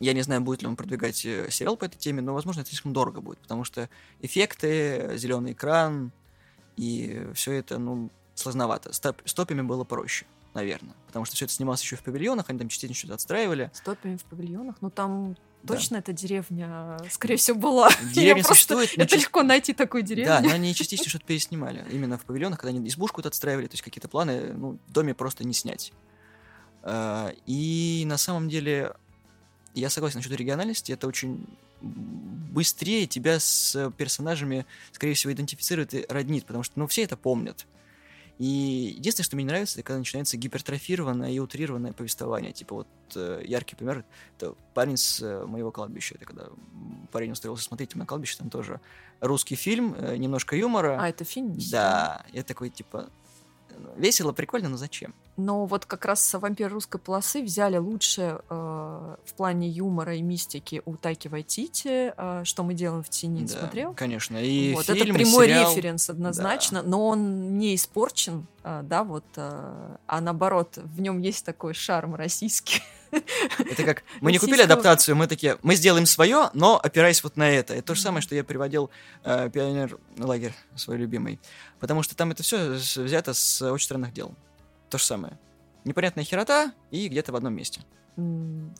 Я 0.01 0.13
не 0.13 0.22
знаю, 0.22 0.41
будет 0.41 0.62
ли 0.62 0.67
он 0.67 0.75
продвигать 0.75 1.25
э, 1.25 1.50
сериал 1.51 1.77
по 1.77 1.86
этой 1.86 1.98
теме, 1.98 2.22
но, 2.22 2.34
возможно, 2.34 2.62
это 2.62 2.70
слишком 2.70 2.91
дорого 2.91 3.22
будет, 3.22 3.39
потому 3.39 3.63
что 3.63 3.89
эффекты, 4.20 5.13
зеленый 5.15 5.53
экран 5.53 6.12
и 6.75 7.27
все 7.34 7.53
это, 7.53 7.77
ну, 7.77 8.10
сложновато. 8.36 8.93
Стоп, 8.93 9.22
стопами 9.25 9.62
было 9.62 9.84
проще, 9.84 10.25
наверное, 10.53 10.96
потому 11.08 11.25
что 11.25 11.36
все 11.36 11.46
это 11.46 11.53
снималось 11.53 11.81
еще 11.81 11.96
в 11.96 12.03
павильонах, 12.03 12.50
они 12.50 12.60
там 12.60 12.67
частично 12.67 12.96
что-то 12.96 13.13
отстраивали. 13.13 13.70
Стопами 13.74 14.17
в 14.17 14.24
павильонах? 14.25 14.75
Ну, 14.81 14.89
там 14.89 15.36
Точно 15.67 15.98
да. 15.98 16.00
эта 16.00 16.13
деревня, 16.13 16.98
скорее 17.12 17.36
всего, 17.36 17.60
была. 17.60 17.89
Деревня 18.13 18.43
существует. 18.43 18.98
Это 18.98 19.15
легко 19.15 19.43
найти 19.43 19.74
такую 19.74 20.03
деревню. 20.03 20.31
Да, 20.31 20.41
но 20.41 20.50
они 20.50 20.74
частично 20.75 21.08
что-то 21.08 21.25
переснимали. 21.25 21.86
Именно 21.91 22.17
в 22.17 22.25
павильонах, 22.25 22.60
когда 22.60 22.75
они 22.75 22.88
избушку 22.88 23.22
отстраивали, 23.22 23.67
то 23.67 23.74
есть 23.74 23.84
какие-то 23.84 24.08
планы, 24.08 24.53
ну, 24.53 24.79
в 24.88 24.91
доме 24.91 25.13
просто 25.13 25.43
не 25.43 25.53
снять. 25.53 25.93
А, 26.84 27.31
и 27.46 28.03
на 28.08 28.17
самом 28.17 28.50
деле 28.50 28.96
я 29.74 29.90
согласен 29.90 30.18
насчет 30.18 30.34
региональности, 30.34 30.92
это 30.92 31.08
очень 31.08 31.46
быстрее 31.82 33.08
тебя 33.08 33.40
с 33.40 33.92
персонажами, 33.98 34.66
скорее 34.92 35.13
всего, 35.13 35.34
идентифицирует 35.34 35.94
и 35.94 36.06
роднит, 36.10 36.46
потому 36.46 36.63
что, 36.63 36.80
ну, 36.80 36.88
все 36.88 37.04
это 37.04 37.18
помнят. 37.18 37.66
И 38.42 38.96
единственное, 38.98 39.25
что 39.25 39.36
мне 39.36 39.44
не 39.44 39.50
нравится, 39.50 39.80
это 39.80 39.86
когда 39.86 40.00
начинается 40.00 40.36
гипертрофированное 40.36 41.30
и 41.30 41.38
утрированное 41.38 41.94
повествование. 41.94 42.51
Типа 42.51 42.74
вот 42.74 42.88
э, 43.16 43.44
яркий 43.46 43.75
пример, 43.75 44.04
это 44.36 44.56
парень 44.74 44.98
с 44.98 45.22
э, 45.22 45.46
моего 45.46 45.70
кладбища. 45.70 46.16
Это 46.16 46.25
когда 46.25 46.48
парень 47.12 47.34
устроился 47.34 47.66
смотреть 47.66 47.94
на 47.94 48.08
кладбище, 48.08 48.38
там 48.40 48.50
тоже 48.50 48.82
русский 49.20 49.54
фильм, 49.54 49.94
э, 49.96 50.18
немножко 50.18 50.56
юмора. 50.56 50.98
А, 51.00 51.10
это 51.10 51.24
фильм? 51.24 51.56
Да. 51.70 52.25
Я 52.34 52.42
такой, 52.42 52.72
типа, 52.72 53.12
весело, 53.96 54.32
прикольно, 54.32 54.70
но 54.70 54.78
зачем? 54.78 55.13
Но 55.41 55.65
вот 55.65 55.86
как 55.86 56.05
раз 56.05 56.33
«Вампир 56.33 56.71
русской 56.71 57.00
полосы» 57.00 57.41
взяли 57.41 57.77
лучше 57.77 58.41
э, 58.48 58.53
в 59.25 59.33
плане 59.33 59.69
юмора 59.69 60.15
и 60.15 60.21
мистики 60.21 60.83
у 60.86 60.95
Тайки 60.98 61.27
Вайтити, 61.27 62.13
э, 62.15 62.43
что 62.43 62.63
мы 62.63 62.75
делаем 62.75 63.01
в 63.01 63.10
тени, 63.10 63.45
да, 63.45 63.60
смотрел? 63.60 63.93
конечно. 63.93 64.38
И 64.38 64.74
вот, 64.75 64.86
фильм, 64.86 65.01
это 65.01 65.13
прямой 65.13 65.48
сериал... 65.48 65.71
референс 65.71 66.10
однозначно, 66.12 66.83
да. 66.83 66.89
но 66.89 67.07
он 67.07 67.57
не 67.57 67.74
испорчен, 67.74 68.45
э, 68.63 68.81
да, 68.83 69.03
вот, 69.03 69.25
э, 69.36 69.95
а 70.05 70.21
наоборот, 70.21 70.77
в 70.77 71.01
нем 71.01 71.19
есть 71.19 71.43
такой 71.43 71.74
шарм 71.74 72.13
российский. 72.13 72.83
Это 73.12 73.83
как, 73.83 74.03
мы 74.21 74.31
не 74.31 74.38
купили 74.38 74.62
адаптацию, 74.62 75.15
мы 75.15 75.27
такие, 75.27 75.57
мы 75.63 75.75
сделаем 75.75 76.05
свое, 76.05 76.51
но 76.53 76.79
опираясь 76.81 77.24
вот 77.24 77.36
на 77.36 77.50
это. 77.50 77.74
Это 77.74 77.88
то 77.88 77.95
же 77.95 78.01
самое, 78.01 78.21
что 78.21 78.36
я 78.36 78.43
приводил 78.43 78.91
э, 79.24 79.50
пионер 79.51 79.98
лагерь 80.19 80.53
свой 80.75 80.98
любимый. 80.98 81.39
Потому 81.79 82.03
что 82.03 82.15
там 82.15 82.31
это 82.31 82.43
все 82.43 82.74
взято 82.74 83.33
с 83.33 83.62
очень 83.62 83.86
странных 83.86 84.13
дел. 84.13 84.36
То 84.91 84.98
же 84.98 85.05
самое. 85.05 85.39
Непонятная 85.86 86.25
херота 86.25 86.74
и 86.91 87.07
где-то 87.07 87.31
в 87.31 87.36
одном 87.38 87.55
месте. 87.55 87.81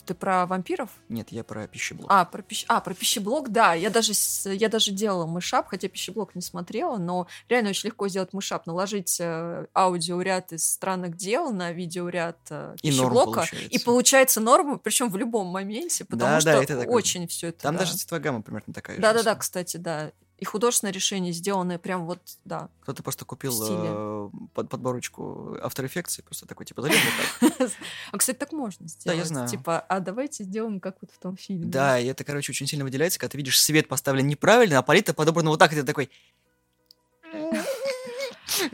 Ты 0.05 0.13
про 0.13 0.45
вампиров? 0.45 0.89
Нет, 1.07 1.31
я 1.31 1.45
про 1.45 1.65
пищеблок. 1.65 2.07
А, 2.11 2.25
про, 2.25 2.41
пищ... 2.41 2.65
а, 2.67 2.81
про 2.81 2.93
пищеблок, 2.93 3.49
да. 3.49 3.73
Я 3.73 3.89
даже, 3.89 4.11
я 4.45 4.67
даже 4.67 4.91
делала 4.91 5.25
мышап, 5.25 5.67
хотя 5.69 5.87
пищеблок 5.87 6.35
не 6.35 6.41
смотрела, 6.41 6.97
но 6.97 7.27
реально 7.47 7.69
очень 7.69 7.87
легко 7.87 8.09
сделать 8.09 8.33
мышап, 8.33 8.65
наложить 8.65 9.17
э, 9.21 9.67
аудиоряд 9.73 10.51
из 10.51 10.69
странных 10.69 11.15
дел 11.15 11.51
на 11.53 11.71
видеоряд 11.71 12.39
э, 12.49 12.75
пищеблока. 12.81 13.45
И, 13.53 13.77
и 13.77 13.79
получается 13.79 14.41
норма, 14.41 14.77
причем 14.77 15.09
в 15.09 15.15
любом 15.15 15.47
моменте, 15.47 16.03
потому 16.03 16.31
да, 16.31 16.41
что 16.41 16.51
да, 16.51 16.63
это 16.63 16.79
очень 16.89 17.25
все 17.27 17.47
это. 17.47 17.61
Там 17.61 17.75
да. 17.75 17.79
даже 17.79 17.95
цветовая 17.95 18.21
гамма 18.21 18.41
примерно 18.41 18.73
такая. 18.73 18.99
Да-да-да, 18.99 19.35
кстати, 19.35 19.77
да 19.77 20.11
и 20.41 20.45
художественное 20.45 20.91
решение 20.91 21.31
сделанное 21.33 21.77
прям 21.77 22.07
вот, 22.07 22.19
да. 22.45 22.69
Кто-то 22.81 23.03
просто 23.03 23.25
купил 23.25 23.53
э, 23.62 24.29
под 24.55 24.69
подборочку 24.69 25.55
After 25.62 25.86
Effects 25.86 26.19
и 26.19 26.24
просто 26.24 26.48
такой, 26.48 26.65
типа, 26.65 26.81
вот 26.81 26.91
так. 26.91 27.71
А, 28.12 28.17
кстати, 28.17 28.38
так 28.38 28.51
можно 28.51 28.88
сделать. 28.88 29.05
Да, 29.05 29.21
я 29.21 29.25
знаю. 29.25 29.48
Типа, 29.48 29.79
а 29.79 30.00
давайте 30.00 30.43
сделаем, 30.43 30.79
как 30.79 30.98
вот 31.00 31.12
в 31.12 31.19
том 31.19 31.38
фильме. 31.38 31.65
Да, 31.65 32.00
и 32.00 32.07
это, 32.07 32.24
короче, 32.24 32.51
очень 32.51 32.65
сильно 32.65 32.83
выделяется, 32.83 33.19
когда 33.19 33.33
ты 33.33 33.38
видишь 33.38 33.62
свет 33.62 33.88
поставлен 33.88 34.27
неправильно, 34.27 34.79
а 34.79 34.81
палитра 34.81 35.13
подобрана 35.13 35.51
вот 35.51 35.60
так, 35.60 35.74
и 35.74 35.75
ты 35.75 35.83
такой... 35.83 36.10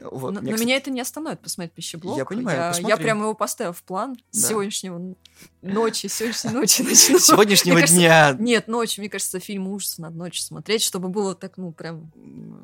Вот, 0.01 0.33
но, 0.33 0.41
но 0.41 0.57
меня 0.57 0.77
это 0.77 0.89
не 0.91 1.01
остановит 1.01 1.39
посмотреть 1.39 1.73
пищеблок. 1.73 2.17
Я 2.17 2.25
понимаю, 2.25 2.73
я, 2.79 2.87
я 2.89 2.97
прям 2.97 3.19
его 3.19 3.33
поставил 3.33 3.73
в 3.73 3.83
план 3.83 4.17
да. 4.33 4.39
сегодняшнего 4.39 5.15
ночи, 5.61 6.07
сегодняшней 6.07 6.51
ночи 6.51 6.81
начну. 6.81 7.19
Сегодняшнего 7.19 7.81
дня. 7.81 8.35
нет, 8.39 8.67
ночью, 8.67 9.01
мне 9.01 9.09
кажется, 9.09 9.39
фильм 9.39 9.67
ужаса 9.67 10.01
надо 10.01 10.17
ночью 10.17 10.43
смотреть, 10.43 10.83
чтобы 10.83 11.09
было 11.09 11.35
так, 11.35 11.57
ну, 11.57 11.71
прям... 11.71 12.11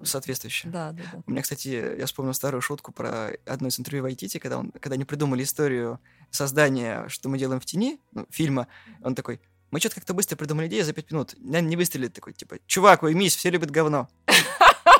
Соответствующе. 0.04 0.68
Да, 0.70 0.92
да, 0.92 1.04
да. 1.12 1.24
У 1.26 1.32
меня, 1.32 1.42
кстати, 1.42 1.98
я 2.00 2.06
вспомнил 2.06 2.34
старую 2.34 2.62
шутку 2.62 2.92
про 2.92 3.32
одно 3.46 3.68
из 3.68 3.80
интервью 3.80 4.04
в 4.04 4.06
Айтите, 4.08 4.40
когда, 4.40 4.60
он, 4.60 4.72
когда 4.72 4.96
они 4.96 5.06
придумали 5.06 5.44
историю 5.44 6.00
создания 6.30 7.08
«Что 7.10 7.30
мы 7.30 7.38
делаем 7.38 7.60
в 7.60 7.66
тени», 7.66 8.00
ну, 8.12 8.26
фильма, 8.30 8.68
он 9.02 9.16
такой, 9.16 9.40
мы 9.72 9.80
что-то 9.80 9.96
как-то 9.96 10.14
быстро 10.14 10.36
придумали 10.36 10.68
идею 10.68 10.86
за 10.86 10.94
пять 10.94 11.12
минут. 11.12 11.34
Наверное, 11.40 11.70
не 11.70 11.76
выстрелит 11.76 12.14
такой, 12.14 12.34
типа, 12.34 12.58
чувак, 12.68 13.04
уймись, 13.04 13.36
все 13.36 13.50
любят 13.50 13.72
говно. 13.72 14.08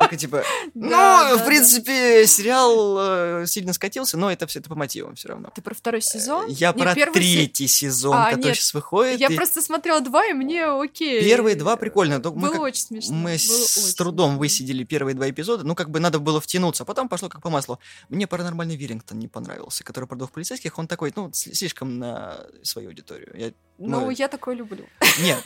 Такой, 0.00 0.16
типа, 0.16 0.42
ну, 0.74 1.36
в 1.36 1.44
принципе, 1.44 2.26
сериал 2.26 3.42
э, 3.42 3.46
сильно 3.46 3.74
скатился, 3.74 4.16
но 4.16 4.32
это 4.32 4.46
все 4.46 4.60
это 4.60 4.70
по 4.70 4.74
мотивам 4.74 5.14
все 5.14 5.28
равно. 5.28 5.50
Ты 5.54 5.60
про 5.60 5.74
второй 5.74 6.00
сезон? 6.00 6.46
Я 6.48 6.72
про 6.72 6.94
третий 6.94 7.66
сезон, 7.66 8.16
а, 8.16 8.30
который 8.30 8.54
сейчас 8.54 8.72
выходит. 8.72 9.20
Я 9.20 9.28
просто 9.28 9.60
смотрела 9.60 10.00
два, 10.00 10.26
и 10.26 10.32
мне 10.32 10.64
окей. 10.64 11.22
Первые 11.22 11.54
два 11.54 11.76
прикольно. 11.76 12.18
Было 12.18 12.60
очень 12.60 12.82
смешно. 12.82 13.14
Мы 13.14 13.36
с 13.36 13.94
трудом 13.94 14.38
высидели 14.38 14.84
первые 14.84 15.14
два 15.14 15.28
эпизода, 15.28 15.64
ну, 15.64 15.74
как 15.74 15.90
бы 15.90 16.00
надо 16.00 16.18
было 16.18 16.40
втянуться, 16.40 16.84
а 16.84 16.86
потом 16.86 17.08
пошло 17.08 17.28
как 17.28 17.42
по 17.42 17.50
маслу. 17.50 17.78
Мне 18.08 18.26
паранормальный 18.26 18.76
Виллингтон 18.76 19.18
не 19.18 19.28
понравился, 19.28 19.84
который 19.84 20.06
продал 20.06 20.28
в 20.28 20.32
полицейских, 20.32 20.78
он 20.78 20.86
такой, 20.86 21.12
ну, 21.14 21.30
слишком 21.34 21.98
на 21.98 22.46
свою 22.62 22.88
аудиторию. 22.88 23.54
Ну, 23.78 24.10
я 24.10 24.28
такое 24.28 24.54
люблю. 24.54 24.86
Нет, 25.20 25.44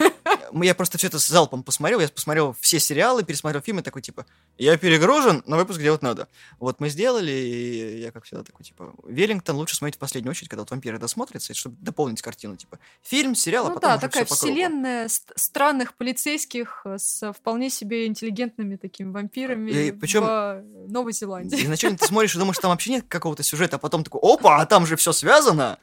я 0.52 0.74
просто 0.74 0.98
все 0.98 1.06
это 1.08 1.18
с 1.18 1.26
залпом 1.26 1.62
посмотрел, 1.62 2.00
я 2.00 2.08
посмотрел 2.08 2.56
все 2.60 2.78
сериалы, 2.78 3.22
пересмотрел 3.24 3.62
фильмы, 3.62 3.82
такой, 3.82 4.02
типа, 4.02 4.26
я 4.56 4.76
перегружен, 4.76 5.42
но 5.46 5.56
выпуск 5.56 5.80
делать 5.80 6.02
надо. 6.02 6.28
Вот 6.60 6.78
мы 6.78 6.88
сделали, 6.88 7.32
и 7.32 8.00
я, 8.00 8.12
как 8.12 8.24
всегда, 8.24 8.44
такой, 8.44 8.64
типа, 8.64 8.94
Веллингтон 9.04 9.56
лучше 9.56 9.74
смотреть 9.74 9.96
в 9.96 9.98
последнюю 9.98 10.30
очередь, 10.30 10.48
когда 10.48 10.62
вот 10.62 10.70
вампиры 10.70 10.98
досмотрятся, 10.98 11.54
чтобы 11.54 11.76
дополнить 11.80 12.22
картину, 12.22 12.56
типа, 12.56 12.78
фильм, 13.02 13.34
сериал, 13.34 13.66
а 13.66 13.68
ну, 13.70 13.72
а 13.72 13.74
потом 13.74 13.90
да, 13.90 13.98
такая 13.98 14.24
вселенная 14.24 15.08
странных 15.08 15.94
полицейских 15.94 16.86
с 16.96 17.32
вполне 17.32 17.68
себе 17.68 18.06
интеллигентными 18.06 18.76
такими 18.76 19.10
вампирами 19.10 19.70
и, 19.72 19.90
причем, 19.90 20.22
в 20.22 20.62
Новой 20.88 21.12
Зеландии. 21.12 21.64
Изначально 21.64 21.98
ты 21.98 22.06
смотришь 22.06 22.36
и 22.36 22.38
думаешь, 22.38 22.58
там 22.58 22.70
вообще 22.70 22.92
нет 22.92 23.06
какого-то 23.08 23.42
сюжета, 23.42 23.76
а 23.76 23.78
потом 23.80 24.04
такой, 24.04 24.20
опа, 24.22 24.60
а 24.60 24.66
там 24.66 24.86
же 24.86 24.94
все 24.96 25.12
связано. 25.12 25.78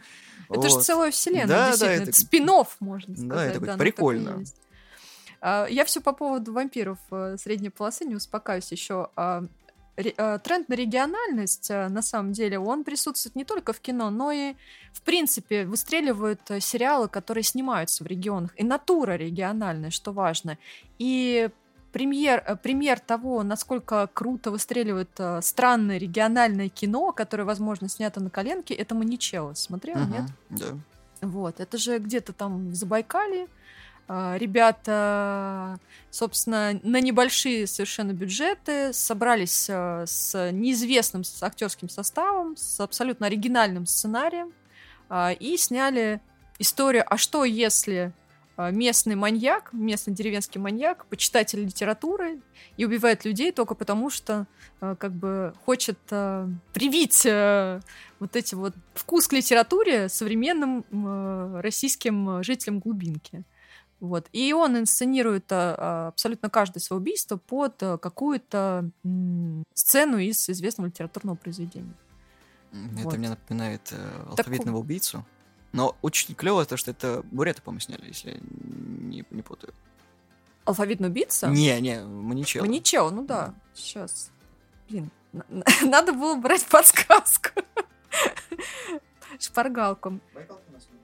Это 0.49 0.61
вот. 0.61 0.71
же 0.71 0.81
целая 0.81 1.11
вселенная, 1.11 1.47
да, 1.47 1.67
действительно. 1.67 2.05
Да, 2.05 2.09
это... 2.09 2.19
спин 2.19 2.49
можно 2.79 3.15
сказать. 3.15 3.29
Да, 3.29 3.45
это 3.45 3.59
да, 3.59 3.77
прикольно. 3.77 4.31
А, 4.31 4.43
я 5.41 5.85
все 5.85 6.01
по 6.01 6.13
поводу 6.13 6.53
вампиров 6.53 6.99
э, 7.11 7.35
средней 7.37 7.69
полосы 7.69 8.05
не 8.05 8.15
успокаюсь 8.15 8.71
еще. 8.71 9.09
А, 9.15 9.43
э, 9.95 10.39
тренд 10.43 10.69
на 10.69 10.73
региональность, 10.73 11.71
э, 11.71 11.87
на 11.87 12.03
самом 12.03 12.31
деле, 12.31 12.59
он 12.59 12.83
присутствует 12.83 13.35
не 13.35 13.43
только 13.43 13.73
в 13.73 13.79
кино, 13.79 14.11
но 14.11 14.31
и, 14.31 14.53
в 14.93 15.01
принципе, 15.01 15.65
выстреливают 15.65 16.41
сериалы, 16.59 17.07
которые 17.07 17.43
снимаются 17.43 18.03
в 18.03 18.07
регионах. 18.07 18.51
И 18.55 18.63
натура 18.63 19.13
региональная, 19.13 19.89
что 19.89 20.11
важно. 20.11 20.59
И 20.99 21.49
премьер, 21.91 22.59
пример 22.61 22.99
того, 22.99 23.41
насколько 23.41 24.07
круто 24.13 24.51
выстреливает 24.51 25.19
странное 25.41 25.97
региональное 25.97 26.69
кино, 26.69 27.11
которое, 27.13 27.45
возможно, 27.45 27.89
снято 27.89 28.19
на 28.19 28.29
коленке, 28.29 28.75
это 28.75 28.93
Маничелло. 28.93 29.55
Смотрела, 29.55 30.01
uh-huh, 30.01 30.21
нет? 30.51 30.61
Да. 30.61 31.27
Вот, 31.27 31.59
это 31.59 31.77
же 31.77 31.97
где-то 31.97 32.33
там 32.33 32.69
в 32.69 32.75
Забайкале, 32.75 33.43
а, 33.43 33.47
ребята, 34.37 35.79
собственно, 36.09 36.79
на 36.83 36.99
небольшие 36.99 37.65
совершенно 37.65 38.11
бюджеты 38.11 38.91
собрались 38.93 39.67
а, 39.69 40.05
с 40.05 40.51
неизвестным 40.51 41.23
актерским 41.41 41.87
составом, 41.87 42.57
с 42.57 42.79
абсолютно 42.79 43.27
оригинальным 43.27 43.85
сценарием 43.85 44.51
а, 45.07 45.31
и 45.31 45.55
сняли 45.55 46.19
историю 46.59 47.05
«А 47.07 47.17
что, 47.17 47.45
если 47.45 48.13
местный 48.57 49.15
маньяк, 49.15 49.71
местный 49.71 50.13
деревенский 50.13 50.59
маньяк, 50.59 51.05
почитатель 51.07 51.63
литературы 51.63 52.41
и 52.77 52.85
убивает 52.85 53.25
людей 53.25 53.51
только 53.51 53.73
потому, 53.73 54.11
что 54.11 54.45
как 54.79 55.13
бы 55.13 55.55
хочет 55.65 55.97
привить 56.05 57.25
вот 58.19 58.35
эти 58.35 58.53
вот 58.53 58.75
вкус 58.93 59.27
к 59.27 59.33
литературе 59.33 60.09
современным 60.09 60.85
российским 61.61 62.43
жителям 62.43 62.79
глубинки. 62.79 63.45
Вот. 64.01 64.27
И 64.33 64.51
он 64.51 64.77
инсценирует 64.79 65.45
а, 65.51 66.07
абсолютно 66.09 66.49
каждое 66.49 66.79
свое 66.79 66.99
убийство 66.99 67.37
под 67.37 67.81
а, 67.83 67.97
какую-то 67.99 68.89
сцену 69.75 70.17
из 70.17 70.49
известного 70.49 70.87
литературного 70.87 71.35
произведения. 71.35 71.93
Это 72.71 73.03
Вот. 73.03 73.17
мне 73.17 73.29
напоминает 73.29 73.81
э, 73.91 74.23
алфавитного 74.29 74.77
убийцу. 74.77 75.23
Но 75.71 75.95
очень 76.01 76.35
клево 76.35 76.65
то, 76.65 76.77
что 76.77 76.91
это 76.91 77.21
Буреты, 77.31 77.61
по-моему, 77.61 77.79
сняли, 77.81 78.07
если 78.07 78.31
я 78.31 78.37
не, 78.41 79.23
не 79.29 79.41
путаю. 79.41 79.73
Алфавитный 80.65 81.09
убийца? 81.09 81.47
Не, 81.47 81.79
не, 81.79 82.01
Маничел. 82.01 82.61
Маничел, 82.61 83.11
ну 83.11 83.23
да. 83.23 83.53
Сейчас. 83.73 84.31
Блин, 84.89 85.11
на- 85.31 85.45
на- 85.49 85.65
надо 85.85 86.13
было 86.13 86.35
брать 86.35 86.65
подсказку. 86.65 87.61
Шпаргалку. 89.39 90.19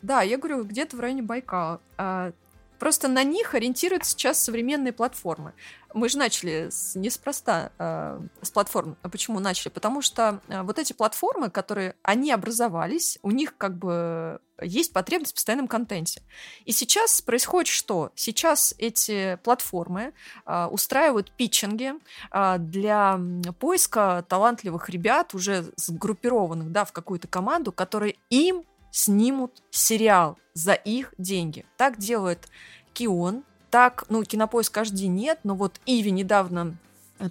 Да, 0.01 0.21
я 0.21 0.37
говорю, 0.37 0.63
где-то 0.63 0.95
в 0.97 0.99
районе 0.99 1.21
Байкала. 1.21 1.81
А, 1.97 2.31
Просто 2.79 3.07
на 3.07 3.24
них 3.24 3.55
ориентируются 3.55 4.12
сейчас 4.12 4.43
современные 4.43 4.93
платформы. 4.93 5.53
Мы 5.93 6.10
же 6.10 6.17
начали 6.17 6.69
с, 6.69 6.96
неспроста 6.96 7.72
а, 7.77 8.22
с 8.41 8.51
платформ. 8.51 8.98
А 9.01 9.10
почему 9.10 9.39
начали? 9.39 9.69
Потому 9.69 10.01
что 10.01 10.41
а, 10.48 10.63
вот 10.63 10.77
эти 10.79 10.93
платформы, 10.93 11.50
которые, 11.50 11.96
они 12.03 12.31
образовались, 12.31 13.17
у 13.24 13.31
них 13.31 13.55
как 13.57 13.77
бы 13.77 14.39
есть 14.62 14.93
потребность 14.93 15.31
в 15.34 15.36
постоянном 15.36 15.67
контенте. 15.67 16.22
И 16.65 16.72
сейчас 16.72 17.22
происходит 17.22 17.67
что? 17.67 18.12
Сейчас 18.15 18.74
эти 18.77 19.39
платформы 19.43 20.13
а, 20.46 20.67
устраивают 20.67 21.31
питчинги 21.31 21.93
а, 22.31 22.57
для 22.57 23.19
поиска 23.60 24.25
талантливых 24.27 24.89
ребят, 24.89 25.34
уже 25.34 25.65
сгруппированных 25.75 26.72
да, 26.72 26.86
в 26.86 26.91
какую-то 26.91 27.27
команду, 27.27 27.72
которые 27.72 28.15
им 28.29 28.63
снимут 28.91 29.63
сериал 29.70 30.38
за 30.53 30.74
их 30.74 31.13
деньги. 31.17 31.65
Так 31.77 31.98
делает 31.98 32.48
Кион, 32.94 33.44
так, 33.70 34.06
ну, 34.10 34.24
Кинопоиск 34.24 34.77
HD 34.77 35.08
нет, 35.08 35.39
но 35.44 35.56
вот 35.56 35.79
Иви 35.86 36.12
недавно 36.12 36.77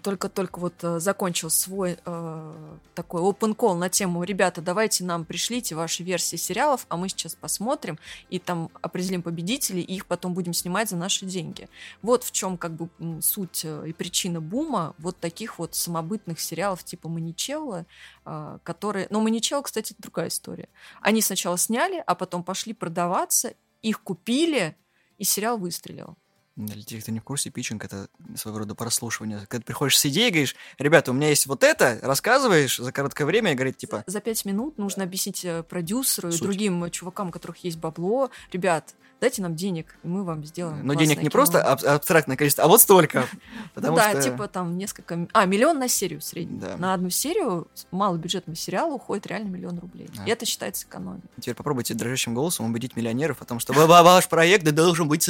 только-только 0.02 0.58
вот 0.58 0.74
э, 0.82 0.98
закончил 0.98 1.48
свой 1.48 1.98
э, 2.04 2.76
такой 2.94 3.22
open 3.22 3.54
call 3.54 3.74
на 3.74 3.88
тему 3.88 4.24
«Ребята, 4.24 4.60
давайте 4.60 5.04
нам 5.04 5.24
пришлите 5.24 5.74
ваши 5.74 6.02
версии 6.02 6.36
сериалов, 6.36 6.86
а 6.88 6.96
мы 6.96 7.08
сейчас 7.08 7.34
посмотрим 7.34 7.98
и 8.28 8.38
там 8.38 8.70
определим 8.82 9.22
победителей, 9.22 9.82
и 9.82 9.94
их 9.94 10.06
потом 10.06 10.34
будем 10.34 10.52
снимать 10.52 10.90
за 10.90 10.96
наши 10.96 11.24
деньги». 11.24 11.68
Вот 12.02 12.24
в 12.24 12.32
чем 12.32 12.58
как 12.58 12.72
бы 12.72 12.88
суть 13.22 13.64
э, 13.64 13.88
и 13.88 13.92
причина 13.92 14.40
бума 14.40 14.94
вот 14.98 15.18
таких 15.18 15.58
вот 15.58 15.74
самобытных 15.74 16.40
сериалов 16.40 16.82
типа 16.82 17.08
«Маничелло», 17.08 17.86
а, 18.24 18.58
которые... 18.64 19.06
Но 19.10 19.20
«Маничелло», 19.20 19.62
кстати, 19.62 19.92
это 19.92 20.02
другая 20.02 20.28
история. 20.28 20.68
Они 21.00 21.22
сначала 21.22 21.56
сняли, 21.56 22.02
а 22.06 22.14
потом 22.14 22.42
пошли 22.42 22.72
продаваться, 22.72 23.54
их 23.82 24.02
купили, 24.02 24.76
и 25.18 25.24
сериал 25.24 25.58
выстрелил. 25.58 26.16
Для 26.56 26.82
тех, 26.82 27.02
кто 27.02 27.12
не 27.12 27.20
в 27.20 27.22
курсе, 27.22 27.50
питчинг— 27.50 27.84
это 27.84 28.08
своего 28.34 28.60
рода 28.60 28.74
прослушивание. 28.74 29.40
Когда 29.40 29.58
ты 29.58 29.64
приходишь 29.64 29.98
с 29.98 30.06
идеей, 30.06 30.30
говоришь, 30.30 30.56
ребята, 30.78 31.10
у 31.10 31.14
меня 31.14 31.28
есть 31.28 31.46
вот 31.46 31.62
это, 31.62 31.98
рассказываешь 32.02 32.78
за 32.78 32.92
короткое 32.92 33.26
время, 33.26 33.52
и 33.52 33.54
говорит, 33.54 33.76
типа, 33.76 34.04
За 34.06 34.20
пять 34.20 34.46
минут 34.46 34.78
нужно 34.78 35.04
объяснить 35.04 35.44
э, 35.44 35.62
продюсеру 35.62 36.30
и 36.30 36.32
Суть. 36.32 36.40
другим 36.42 36.82
э, 36.84 36.90
чувакам, 36.90 37.28
у 37.28 37.30
которых 37.30 37.58
есть 37.58 37.78
бабло, 37.78 38.30
ребят, 38.52 38.94
дайте 39.20 39.42
нам 39.42 39.54
денег, 39.54 39.96
и 40.02 40.08
мы 40.08 40.24
вам 40.24 40.44
сделаем 40.44 40.86
но 40.86 40.94
денег 40.94 41.16
не 41.18 41.22
кино». 41.22 41.30
просто 41.30 41.62
аб- 41.62 41.84
абстрактное 41.84 42.36
количество, 42.36 42.64
а 42.64 42.68
вот 42.68 42.80
столько. 42.80 43.26
Потому 43.74 43.96
да, 43.96 44.10
что... 44.10 44.22
типа 44.22 44.48
там 44.48 44.76
несколько... 44.76 45.26
А, 45.32 45.44
миллион 45.46 45.78
на 45.78 45.88
серию 45.88 46.20
в 46.20 46.24
среднем. 46.24 46.58
Да. 46.58 46.76
На 46.76 46.94
одну 46.94 47.10
серию 47.10 47.68
малобюджетного 47.90 48.56
сериала 48.56 48.94
уходит 48.94 49.26
реально 49.26 49.48
миллион 49.48 49.78
рублей. 49.78 50.08
А. 50.18 50.26
И 50.26 50.30
это 50.30 50.44
считается 50.44 50.86
экономией. 50.86 51.24
Теперь 51.40 51.54
попробуйте 51.54 51.94
дрожащим 51.94 52.34
голосом 52.34 52.66
убедить 52.66 52.96
миллионеров 52.96 53.42
о 53.42 53.44
том, 53.44 53.58
что 53.58 53.72
ва- 53.72 53.86
ва- 53.86 54.02
ваш 54.02 54.28
проект 54.28 54.64
должен 54.64 55.08
быть. 55.08 55.26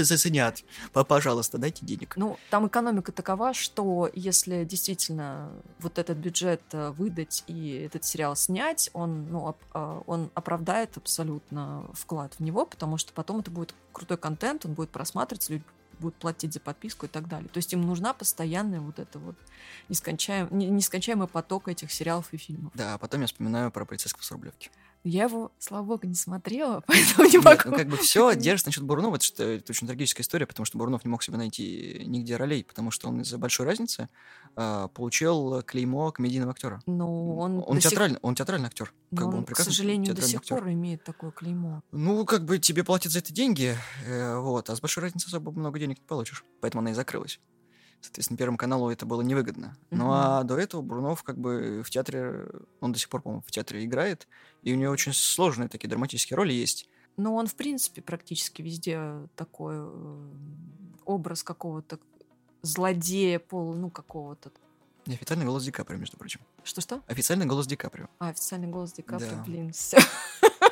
П- 0.92 1.04
Пожалуйста, 1.04 1.58
дайте 1.58 1.86
денег. 1.86 2.14
Ну, 2.16 2.38
там 2.50 2.66
экономика 2.66 3.12
такова, 3.12 3.54
что 3.54 4.10
если 4.14 4.64
действительно 4.64 5.50
вот 5.78 5.98
этот 5.98 6.18
бюджет 6.18 6.62
э, 6.72 6.90
выдать 6.90 7.44
и 7.46 7.86
этот 7.86 8.04
сериал 8.04 8.36
снять, 8.36 8.90
он, 8.92 9.28
ну, 9.30 9.56
а, 9.72 10.02
он 10.06 10.30
оправдает 10.34 10.96
абсолютно 10.96 11.84
вклад 11.92 12.34
в 12.38 12.40
него, 12.40 12.66
потому 12.66 12.98
что 12.98 13.12
потом 13.12 13.40
это 13.40 13.50
будет 13.50 13.74
крутой 13.92 14.18
контент, 14.18 14.66
он 14.66 14.74
будет 14.74 14.90
просматриваться, 14.90 15.52
люди 15.52 15.64
будут 15.98 16.14
платить 16.16 16.52
за 16.52 16.60
подписку 16.60 17.06
и 17.06 17.08
так 17.08 17.26
далее. 17.28 17.48
То 17.48 17.56
есть 17.58 17.72
им 17.72 17.86
нужна 17.86 18.12
постоянная 18.12 18.80
вот 18.80 18.98
эта 18.98 19.18
вот 19.18 19.34
нескончаем- 19.88 20.48
не- 20.50 20.68
нескончаемый 20.68 21.26
поток 21.26 21.68
этих 21.68 21.90
сериалов 21.90 22.32
и 22.32 22.36
фильмов. 22.36 22.72
Да, 22.74 22.94
а 22.94 22.98
потом 22.98 23.22
я 23.22 23.26
вспоминаю 23.26 23.70
про 23.70 23.86
полицейского 23.86 24.22
с 24.22 24.30
Рублевки. 24.30 24.70
Я 25.04 25.24
его, 25.24 25.52
слава 25.58 25.84
богу, 25.84 26.06
не 26.06 26.14
смотрела, 26.14 26.82
поэтому 26.86 27.28
не 27.28 27.34
Нет, 27.36 27.44
могу. 27.44 27.60
ну 27.66 27.76
как 27.76 27.88
бы 27.88 27.96
все 27.98 28.34
держится 28.34 28.68
насчет 28.68 28.82
Бурунова, 28.84 29.16
это, 29.16 29.24
что, 29.24 29.42
это 29.44 29.72
очень 29.72 29.86
трагическая 29.86 30.22
история, 30.24 30.46
потому 30.46 30.64
что 30.66 30.78
Бурунов 30.78 31.04
не 31.04 31.10
мог 31.10 31.22
себе 31.22 31.36
найти 31.36 32.02
нигде 32.06 32.36
ролей, 32.36 32.64
потому 32.64 32.90
что 32.90 33.08
он 33.08 33.20
из-за 33.20 33.38
большой 33.38 33.66
разницы 33.66 34.08
а, 34.56 34.88
получил 34.88 35.62
клеймо 35.62 36.10
комедийного 36.12 36.52
актера. 36.52 36.82
Ну, 36.86 37.36
он, 37.38 37.62
Он 37.66 37.76
до 37.76 37.80
сих- 37.80 37.90
театральный, 37.90 38.18
он 38.22 38.34
театральный 38.34 38.66
актер. 38.66 38.92
но 39.10 39.16
Как 39.18 39.26
бы 39.28 39.32
он, 39.34 39.38
он 39.40 39.44
к 39.46 39.56
сожалению, 39.56 40.06
до 40.14 40.20
театральный 40.22 40.30
сих 40.30 40.40
актер. 40.40 40.58
пор 40.58 40.72
имеет 40.72 41.04
такое 41.04 41.30
клеймо. 41.30 41.82
Ну, 41.92 42.24
как 42.24 42.44
бы 42.44 42.58
тебе 42.58 42.82
платят 42.82 43.12
за 43.12 43.20
это 43.20 43.32
деньги, 43.32 43.76
э, 44.06 44.36
вот, 44.38 44.70
а 44.70 44.76
с 44.76 44.80
большой 44.80 45.02
разницей 45.04 45.28
особо 45.28 45.52
много 45.52 45.78
денег 45.78 45.98
не 45.98 46.04
получишь. 46.06 46.44
Поэтому 46.60 46.80
она 46.80 46.90
и 46.90 46.94
закрылась. 46.94 47.38
Соответственно, 48.06 48.38
Первому 48.38 48.56
каналу 48.56 48.88
это 48.90 49.04
было 49.04 49.20
невыгодно. 49.22 49.76
Ну, 49.90 50.04
Мгм. 50.04 50.10
а 50.12 50.42
до 50.44 50.56
этого 50.58 50.80
Брунов 50.80 51.22
как 51.24 51.36
бы 51.38 51.82
в 51.84 51.90
театре, 51.90 52.46
он 52.80 52.92
до 52.92 52.98
сих 52.98 53.08
пор, 53.08 53.20
по-моему, 53.22 53.42
в 53.46 53.50
театре 53.50 53.84
играет, 53.84 54.28
и 54.62 54.72
у 54.72 54.76
него 54.76 54.92
очень 54.92 55.12
сложные 55.12 55.68
такие 55.68 55.88
драматические 55.88 56.36
роли 56.36 56.52
есть. 56.52 56.88
Но 57.16 57.34
он, 57.34 57.46
в 57.46 57.54
принципе, 57.56 58.02
практически 58.02 58.62
везде 58.62 59.00
такой 59.36 59.74
э, 59.78 60.28
образ 61.04 61.42
какого-то 61.42 61.98
злодея, 62.62 63.38
полу, 63.38 63.74
ну, 63.74 63.90
какого-то. 63.90 64.50
И 65.06 65.12
официальный 65.14 65.46
голос 65.46 65.64
Ди 65.64 65.70
Каприо, 65.70 65.98
между 65.98 66.16
прочим. 66.16 66.40
Что-что? 66.64 67.00
Официальный 67.06 67.46
голос 67.46 67.66
Ди 67.66 67.76
Каприо. 67.76 68.06
А, 68.18 68.28
официальный 68.28 68.68
голос 68.68 68.92
Ди 68.92 69.02
Каприо, 69.02 69.30
Да. 69.30 69.42
блин, 69.44 69.72
все. 69.72 69.98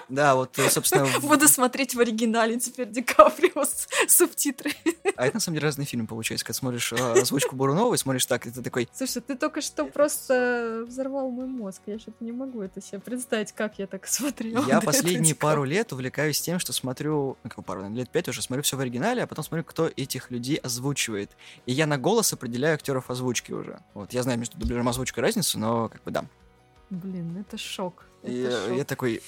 Да, 0.08 0.34
вот, 0.34 0.58
э, 0.58 0.68
собственно, 0.70 1.06
Буду 1.20 1.48
смотреть 1.48 1.94
в 1.94 2.00
оригинале 2.00 2.58
теперь 2.58 2.88
Ди 2.88 3.02
Каприо 3.02 3.64
с 3.64 3.86
субтитры. 4.08 4.72
а 5.16 5.26
это 5.26 5.36
на 5.36 5.40
самом 5.40 5.56
деле 5.56 5.66
разные 5.66 5.86
фильмы 5.86 6.06
получается. 6.06 6.44
Когда 6.44 6.58
смотришь 6.58 6.92
э, 6.92 7.12
озвучку 7.20 7.56
Бурунова 7.56 7.94
и 7.94 7.96
смотришь 7.96 8.26
так, 8.26 8.46
это 8.46 8.62
такой, 8.62 8.88
Слушай, 8.92 9.22
ты 9.22 9.36
только 9.36 9.60
что 9.60 9.86
просто 9.86 10.84
взорвал 10.86 11.30
мой 11.30 11.46
мозг. 11.46 11.80
Я 11.86 11.98
что-то 11.98 12.22
не 12.24 12.32
могу 12.32 12.62
это 12.62 12.80
себе 12.80 13.00
представить, 13.00 13.52
как 13.52 13.78
я 13.78 13.86
так 13.86 14.06
смотрела. 14.06 14.66
Я 14.66 14.80
последние 14.80 15.34
пару 15.34 15.64
лет 15.64 15.92
увлекаюсь 15.92 16.40
тем, 16.40 16.58
что 16.58 16.72
смотрю, 16.72 17.36
ну, 17.42 17.62
пару, 17.62 17.88
лет 17.90 18.10
пять 18.10 18.28
уже, 18.28 18.42
смотрю 18.42 18.62
все 18.62 18.76
в 18.76 18.80
оригинале, 18.80 19.22
а 19.22 19.26
потом 19.26 19.44
смотрю, 19.44 19.64
кто 19.64 19.90
этих 19.96 20.30
людей 20.30 20.56
озвучивает. 20.56 21.30
И 21.66 21.72
я 21.72 21.86
на 21.86 21.98
голос 21.98 22.32
определяю 22.32 22.74
актеров 22.74 23.10
озвучки 23.10 23.52
уже. 23.52 23.80
Вот, 23.94 24.12
я 24.12 24.22
знаю 24.22 24.38
между 24.38 24.58
дубляжом 24.58 24.86
и 24.88 24.90
озвучкой 24.90 25.22
разницу, 25.22 25.58
но 25.58 25.88
как 25.88 26.02
бы 26.04 26.10
да. 26.10 26.24
Блин, 26.90 27.36
это 27.38 27.56
шок. 27.56 28.04
Это 28.22 28.32
э, 28.32 28.66
шок. 28.68 28.76
я 28.76 28.84
такой, 28.84 29.22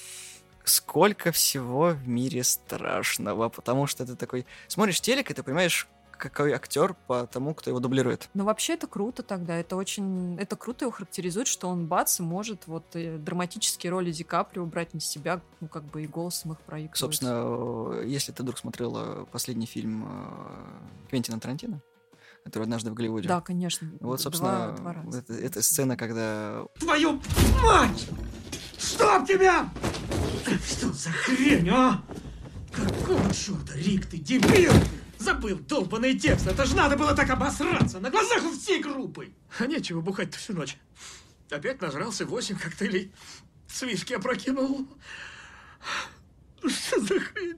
сколько 0.69 1.31
всего 1.31 1.89
в 1.89 2.07
мире 2.07 2.43
страшного, 2.43 3.49
потому 3.49 3.87
что 3.87 4.05
ты 4.05 4.15
такой, 4.15 4.45
смотришь 4.67 5.01
телек, 5.01 5.31
и 5.31 5.33
ты 5.33 5.43
понимаешь, 5.43 5.87
какой 6.17 6.51
актер 6.53 6.95
по 7.07 7.27
тому, 7.27 7.53
кто 7.53 7.69
его 7.69 7.79
дублирует. 7.79 8.29
Но 8.33 8.43
вообще 8.43 8.73
это 8.73 8.87
круто 8.87 9.23
тогда. 9.23 9.55
Это 9.55 9.75
очень... 9.75 10.37
Это 10.39 10.55
круто 10.55 10.85
его 10.85 10.91
характеризует, 10.91 11.47
что 11.47 11.67
он 11.67 11.85
бац 11.87 12.19
и 12.19 12.23
может 12.23 12.67
вот 12.67 12.83
э, 12.95 13.17
драматические 13.17 13.91
роли 13.91 14.11
Ди 14.11 14.23
Каприо 14.23 14.65
брать 14.65 14.93
на 14.93 14.99
себя, 14.99 15.41
ну, 15.61 15.67
как 15.67 15.83
бы 15.83 16.03
и 16.03 16.07
голосом 16.07 16.53
их 16.53 16.59
проигрывать. 16.61 16.97
Собственно, 16.97 17.43
э, 18.01 18.03
если 18.07 18.31
ты 18.31 18.43
вдруг 18.43 18.57
смотрел 18.57 18.95
э, 18.97 19.25
последний 19.31 19.67
фильм 19.67 20.05
э, 20.07 21.09
Квентина 21.09 21.39
Тарантино, 21.39 21.81
который 22.43 22.63
однажды 22.63 22.91
в 22.91 22.93
Голливуде. 22.93 23.27
Да, 23.27 23.41
конечно. 23.41 23.89
Вот, 23.99 23.99
Два- 23.99 24.17
собственно, 24.17 24.75
два 24.77 24.93
раза. 24.93 25.19
это, 25.19 25.33
это 25.33 25.61
сцена, 25.61 25.97
когда 25.97 26.65
Твою 26.79 27.21
мать! 27.63 28.07
Стоп 28.77 29.27
тебя! 29.27 29.69
Что 30.65 30.91
за 30.93 31.09
хрень, 31.11 31.69
а? 31.69 32.03
Какого 32.71 33.33
черта, 33.33 33.73
Рик, 33.75 34.05
ты 34.05 34.17
дебил! 34.17 34.73
Забыл 35.17 35.57
долбанный 35.57 36.17
текст, 36.17 36.45
это 36.47 36.65
ж 36.65 36.73
надо 36.73 36.95
было 36.95 37.15
так 37.15 37.29
обосраться 37.29 37.99
на 37.99 38.11
глазах 38.11 38.43
у 38.43 38.51
всей 38.51 38.81
группы! 38.81 39.33
А 39.57 39.65
нечего 39.65 40.01
бухать-то 40.01 40.37
всю 40.37 40.53
ночь. 40.53 40.77
Опять 41.49 41.81
нажрался 41.81 42.25
восемь 42.25 42.57
коктейлей, 42.57 43.11
с 43.67 43.83
опрокинул. 44.11 44.87
Ну 46.61 46.69
Что 46.69 46.99
за 47.01 47.19
хрень? 47.19 47.57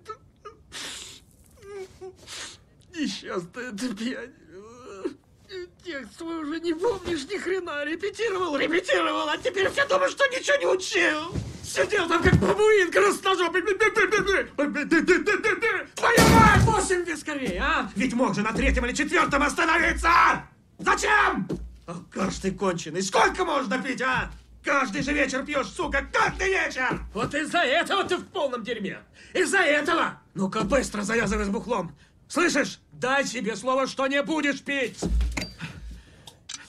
Несчастная 2.96 3.72
ты 3.72 3.94
пьянь. 3.96 4.34
Текст 5.90 6.20
свой 6.20 6.44
уже 6.44 6.60
не 6.60 6.72
помнишь 6.76 7.26
ни 7.32 7.38
хрена. 7.40 7.84
Репетировал, 7.84 8.56
репетировал, 8.56 9.28
а 9.28 9.38
теперь 9.38 9.72
все 9.72 9.88
думают, 9.88 10.12
что 10.12 10.24
ничего 10.28 10.56
не 10.58 10.68
учил. 10.68 11.34
Сидел 11.64 12.08
там 12.08 12.22
как 12.22 12.36
бабуин 12.36 12.92
красножопый. 12.92 13.64
Твою 15.96 16.30
мать, 16.30 16.62
восемь 16.62 17.04
вискарей, 17.06 17.58
а? 17.58 17.90
Ведь 17.96 18.14
мог 18.14 18.36
же 18.36 18.44
на 18.44 18.54
третьем 18.54 18.86
или 18.86 18.94
четвертом 18.94 19.42
остановиться! 19.42 20.12
Зачем? 20.78 21.48
Алкаш 21.88 22.38
ты 22.38 22.52
конченый, 22.52 23.02
сколько 23.02 23.44
можно 23.44 23.82
пить, 23.82 24.04
а? 24.04 24.30
Каждый 24.64 25.02
же 25.02 25.12
вечер 25.12 25.44
пьешь, 25.44 25.70
сука, 25.70 26.08
каждый 26.14 26.50
вечер! 26.50 27.00
Вот 27.16 27.34
из-за 27.34 27.62
этого 27.62 28.04
ты 28.04 28.18
в 28.18 28.28
полном 28.28 28.64
дерьме. 28.64 29.00
Из-за 29.34 29.62
этого! 29.62 30.22
Ну-ка 30.36 30.62
быстро 30.62 31.02
завязывай 31.02 31.46
с 31.46 31.50
бухлом. 31.50 31.96
Слышишь? 32.28 32.80
Дай 32.92 33.26
себе 33.26 33.56
слово, 33.56 33.88
что 33.88 34.06
не 34.06 34.22
будешь 34.22 34.62
пить! 34.62 35.00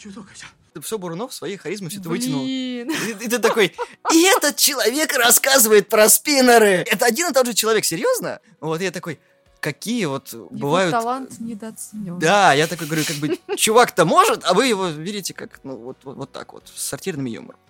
Чуток 0.00 0.26
и 0.74 0.80
все. 0.80 0.98
Бурунов 0.98 1.34
своей 1.34 1.58
харизмой 1.58 1.90
все 1.90 2.00
это 2.00 2.08
вытянул. 2.08 2.42
И, 2.46 2.86
и 3.20 3.28
ты 3.28 3.38
такой, 3.38 3.74
и 4.10 4.22
этот 4.22 4.56
человек 4.56 5.12
рассказывает 5.14 5.90
про 5.90 6.08
спиннеры. 6.08 6.84
Это 6.90 7.04
один 7.04 7.28
и 7.28 7.34
тот 7.34 7.44
же 7.46 7.52
человек, 7.52 7.84
серьезно? 7.84 8.40
Вот 8.60 8.80
я 8.80 8.92
такой, 8.92 9.20
какие 9.60 10.06
вот 10.06 10.32
Его 10.32 10.48
бывают... 10.48 10.90
талант 10.90 11.38
недооценен. 11.38 12.18
Да, 12.18 12.54
я 12.54 12.66
такой 12.66 12.86
говорю, 12.86 13.04
как 13.04 13.16
бы, 13.16 13.38
чувак-то 13.56 14.06
может, 14.06 14.44
а 14.44 14.54
вы 14.54 14.68
его 14.68 14.86
видите 14.86 15.34
как, 15.34 15.60
ну, 15.64 15.76
вот, 15.76 15.98
вот, 16.04 16.16
вот 16.16 16.32
так 16.32 16.54
вот, 16.54 16.72
с 16.74 16.82
сортирным 16.82 17.26
юмором. 17.26 17.60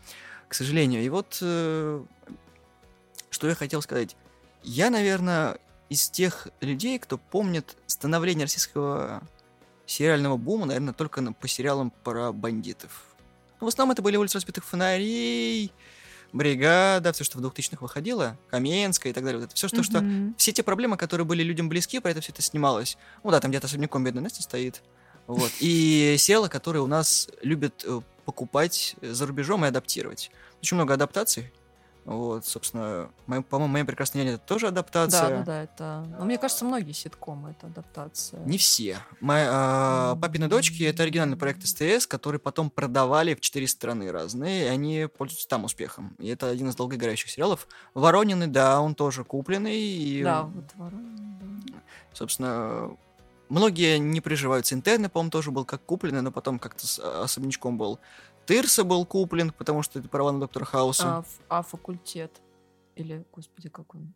К 0.46 0.54
сожалению. 0.54 1.02
И 1.02 1.08
вот, 1.08 1.38
э, 1.40 2.04
что 3.30 3.48
я 3.48 3.56
хотел 3.56 3.82
сказать. 3.82 4.14
Я, 4.62 4.90
наверное, 4.90 5.58
из 5.88 6.08
тех 6.10 6.46
людей, 6.60 7.00
кто 7.00 7.18
помнит 7.18 7.76
становление 7.86 8.44
российского 8.44 9.22
сериального 9.90 10.36
бума, 10.36 10.66
наверное, 10.66 10.94
только 10.94 11.20
по 11.32 11.48
сериалам 11.48 11.92
про 12.04 12.32
бандитов. 12.32 13.04
Ну, 13.60 13.66
в 13.66 13.68
основном 13.68 13.92
это 13.92 14.02
были 14.02 14.16
«Улицы 14.16 14.36
разбитых 14.36 14.64
фонарей», 14.64 15.72
«Бригада», 16.32 17.12
все, 17.12 17.24
что 17.24 17.38
в 17.38 17.44
2000-х 17.44 17.78
выходило, 17.80 18.38
«Каменская» 18.50 19.10
и 19.10 19.14
так 19.14 19.24
далее. 19.24 19.40
Вот 19.40 19.46
это 19.46 19.56
все, 19.56 19.66
что, 19.66 19.82
что 19.82 20.00
Мгм. 20.00 20.36
все 20.38 20.52
те 20.52 20.62
проблемы, 20.62 20.96
которые 20.96 21.26
были 21.26 21.42
людям 21.42 21.68
близки, 21.68 21.98
про 21.98 22.12
это 22.12 22.20
все 22.20 22.30
это 22.30 22.40
снималось. 22.40 22.96
Ну 23.24 23.32
да, 23.32 23.40
там 23.40 23.50
где-то 23.50 23.66
особняком 23.66 24.04
бедная 24.04 24.22
Настя 24.22 24.42
стоит. 24.42 24.80
Вот. 25.26 25.50
И 25.58 26.14
сериалы, 26.18 26.48
которые 26.48 26.82
у 26.82 26.86
нас 26.86 27.28
любят 27.42 27.84
э, 27.84 28.00
покупать 28.24 28.94
за 29.02 29.26
рубежом 29.26 29.64
и 29.64 29.68
адаптировать. 29.68 30.30
Очень 30.62 30.76
много 30.76 30.94
адаптаций. 30.94 31.52
Вот, 32.06 32.46
собственно, 32.46 33.10
моя- 33.26 33.42
по-моему, 33.42 33.72
«Моя 33.72 33.84
прекрасная 33.84 34.24
няня» 34.24 34.34
это 34.36 34.44
тоже 34.44 34.68
адаптация. 34.68 35.28
Да, 35.28 35.36
да, 35.38 35.44
да, 35.44 35.62
это... 35.62 36.06
Ну, 36.18 36.24
мне 36.24 36.38
кажется, 36.38 36.64
многие 36.64 36.92
ситкомы 36.92 37.50
это 37.50 37.66
адаптация. 37.66 38.40
Не 38.46 38.56
все. 38.58 38.98
Моя, 39.20 39.48
а, 39.52 40.16
«Папины 40.16 40.48
дочки»— 40.48 40.82
это 40.84 41.02
оригинальный 41.02 41.36
проект 41.36 41.64
СТС, 41.66 42.06
который 42.06 42.40
потом 42.40 42.70
продавали 42.70 43.34
в 43.34 43.40
четыре 43.40 43.68
страны 43.68 44.10
разные, 44.10 44.64
и 44.64 44.68
они 44.68 45.08
пользуются 45.18 45.46
там 45.46 45.64
успехом. 45.64 46.16
И 46.18 46.28
это 46.28 46.48
один 46.48 46.70
из 46.70 46.74
долгоиграющих 46.74 47.30
сериалов. 47.30 47.68
«Воронины», 47.94 48.46
да, 48.46 48.80
он 48.80 48.94
тоже 48.94 49.22
купленный. 49.22 49.76
И 49.78 50.22
Да, 50.24 50.42
вот 50.44 50.64
Ворон, 50.76 51.60
да. 51.66 51.74
Собственно, 52.14 52.90
многие 53.48 53.98
не 53.98 54.20
приживаются. 54.20 54.74
Интерны, 54.74 55.08
по-моему, 55.08 55.30
тоже 55.30 55.50
был 55.50 55.64
как 55.64 55.82
купленный, 55.84 56.22
но 56.22 56.32
потом 56.32 56.58
как-то 56.58 56.86
с- 56.86 56.98
особнячком 56.98 57.76
был. 57.78 57.98
Тырса 58.50 58.82
был 58.82 59.06
куплен, 59.06 59.52
потому 59.52 59.82
что 59.82 60.00
это 60.00 60.08
права 60.08 60.32
на 60.32 60.40
доктора 60.40 60.64
Хауса. 60.64 61.18
А, 61.18 61.24
а 61.48 61.62
факультет? 61.62 62.40
Или, 62.96 63.24
господи, 63.32 63.68
как 63.68 63.94
он? 63.94 64.12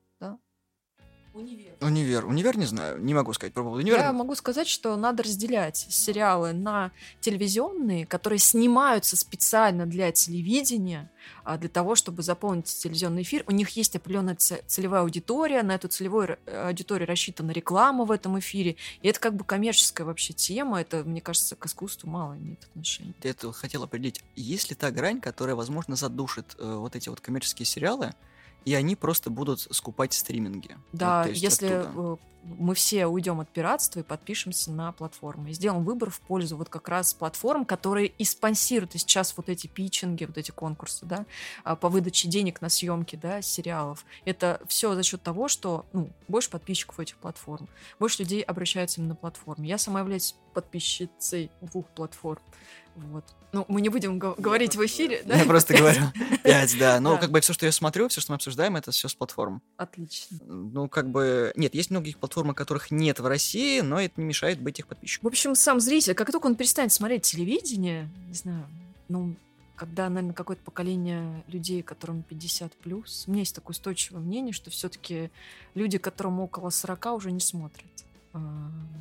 Универ. 1.35 1.73
Универ. 1.81 2.27
Универ 2.27 2.57
не 2.57 2.66
знаю, 2.66 3.03
не 3.03 3.12
могу 3.12 3.33
сказать 3.33 3.53
про 3.53 3.62
поводу 3.64 3.83
универа. 3.83 4.03
Я 4.03 4.12
могу 4.12 4.37
сказать, 4.37 4.68
что 4.68 4.97
надо 4.97 5.25
разделять 5.25 5.77
сериалы 5.77 6.53
на 6.53 6.92
телевизионные, 7.20 8.07
которые 8.07 8.38
снимаются 8.38 9.16
специально 9.16 9.85
для 9.85 10.12
телевидения, 10.12 11.11
а, 11.42 11.59
для 11.59 11.68
того, 11.68 11.97
чтобы 11.97 12.23
заполнить 12.23 12.66
телевизионный 12.66 13.23
эфир. 13.23 13.42
У 13.49 13.51
них 13.51 13.70
есть 13.70 13.97
определенная 13.97 14.37
це- 14.37 14.62
целевая 14.66 15.03
аудитория, 15.03 15.62
на 15.64 15.75
эту 15.75 15.88
целевую 15.88 16.38
э, 16.47 16.68
аудиторию 16.68 17.09
рассчитана 17.09 17.51
реклама 17.51 18.05
в 18.05 18.12
этом 18.12 18.38
эфире. 18.38 18.77
И 19.03 19.09
это 19.09 19.18
как 19.18 19.35
бы 19.35 19.44
коммерческая 19.44 20.07
вообще 20.07 20.33
тема. 20.33 20.81
Это, 20.81 21.03
мне 21.05 21.20
кажется, 21.20 21.57
к 21.57 21.66
искусству 21.66 22.09
мало 22.09 22.35
имеет 22.37 22.62
отношения. 22.64 23.12
Я 23.23 23.31
это 23.31 23.53
хотел 23.53 23.83
определить. 23.83 24.23
Есть 24.37 24.70
ли 24.70 24.77
та 24.77 24.92
грань, 24.92 25.20
которая, 25.20 25.57
возможно, 25.57 25.97
задушит 25.97 26.55
э, 26.59 26.77
вот 26.77 26.94
эти 26.94 27.09
вот 27.09 27.20
коммерческие 27.20 27.66
сериалы, 27.66 28.14
и 28.64 28.74
они 28.74 28.96
просто 28.96 29.31
будут 29.31 29.61
скупать 29.61 30.12
стриминги? 30.12 30.77
Да, 30.92 31.22
Вот, 31.22 31.31
есть 31.31 31.42
если 31.42 31.66
оттуда. 31.66 32.18
Мы 32.44 32.74
все 32.74 33.07
уйдем 33.07 33.40
от 33.40 33.48
пиратства 33.48 34.00
и 34.00 34.02
подпишемся 34.02 34.70
на 34.70 34.92
платформы. 34.92 35.50
И 35.50 35.52
сделаем 35.54 35.85
выбор 35.85 36.11
в 36.11 36.20
пользу 36.20 36.57
вот 36.57 36.68
как 36.68 36.88
раз 36.88 37.14
платформ, 37.14 37.64
которые 37.64 38.09
и 38.09 38.24
спонсируют 38.24 38.94
и 38.94 38.98
сейчас 38.98 39.35
вот 39.37 39.48
эти 39.48 39.66
питчинги, 39.66 40.24
вот 40.24 40.37
эти 40.37 40.50
конкурсы, 40.50 41.07
да, 41.07 41.24
а, 41.64 41.74
по 41.76 41.88
выдаче 41.88 42.28
денег 42.28 42.61
на 42.61 42.68
съемки, 42.68 43.16
да, 43.16 43.40
сериалов. 43.42 44.04
Это 44.24 44.61
все 44.68 44.94
за 44.94 45.02
счет 45.02 45.22
того, 45.22 45.48
что, 45.48 45.87
ну, 45.92 46.11
больше 46.28 46.50
подписчиков 46.50 46.98
у 46.98 47.02
этих 47.02 47.16
платформ, 47.16 47.68
больше 47.98 48.22
людей 48.22 48.42
обращаются 48.42 49.00
именно 49.00 49.14
на 49.14 49.16
платформы. 49.16 49.66
Я 49.66 49.78
сама 49.78 50.00
являюсь 50.00 50.35
подписчицей 50.52 51.50
двух 51.61 51.87
платформ. 51.88 52.42
Вот. 52.96 53.24
Ну, 53.52 53.64
мы 53.68 53.80
не 53.80 53.88
будем 53.88 54.18
го- 54.20 54.35
говорить 54.38 54.76
в 54.76 54.85
эфире, 54.87 55.22
да? 55.24 55.37
Я 55.37 55.44
просто 55.46 55.76
говорю. 55.76 56.00
Пять, 56.44 56.76
да. 56.78 57.00
Но 57.00 57.14
Да. 57.14 57.20
как 57.22 57.30
бы 57.33 57.40
все, 57.40 57.52
что 57.52 57.66
я 57.66 57.72
смотрю, 57.72 58.09
все, 58.09 58.20
что 58.20 58.30
мы 58.33 58.37
обсуждаем, 58.37 58.76
это 58.76 58.92
все 58.92 59.09
с 59.09 59.14
платформ. 59.14 59.62
Отлично. 59.76 60.38
Ну, 60.44 60.88
как 60.88 61.11
бы... 61.11 61.52
Нет, 61.57 61.74
есть 61.74 61.90
многие 61.90 62.12
платформы, 62.14 62.34
которых 62.55 62.90
нет 62.90 63.20
в 63.20 63.27
России, 63.27 63.81
но 63.81 64.01
это 64.01 64.20
не 64.20 64.27
мешает 64.27 64.61
быть 64.61 64.79
их 64.81 64.87
подписчиком. 64.88 65.29
В 65.29 65.33
общем, 65.33 65.55
сам 65.55 65.79
зритель, 65.81 66.14
как 66.14 66.33
только 66.33 66.47
он 66.47 66.57
перестанет 66.57 66.92
смотреть 66.92 67.23
телевидение, 67.23 68.09
не 68.27 68.35
знаю, 68.35 68.66
ну, 69.09 69.37
когда, 69.77 70.09
наверное, 70.09 70.35
какое-то 70.35 70.62
поколение 70.62 71.44
людей, 71.49 71.83
которым 71.83 72.23
50 72.23 72.73
плюс, 72.75 73.25
у 73.27 73.31
меня 73.31 73.40
есть 73.40 73.55
такое 73.55 73.73
устойчивое 73.73 74.20
мнение, 74.20 74.53
что 74.53 74.70
все-таки 74.70 75.31
люди, 75.75 75.99
которым 75.99 76.40
около 76.40 76.70
40, 76.70 77.07
уже 77.14 77.33
не 77.33 77.40
смотрят 77.40 77.87
У 78.33 78.38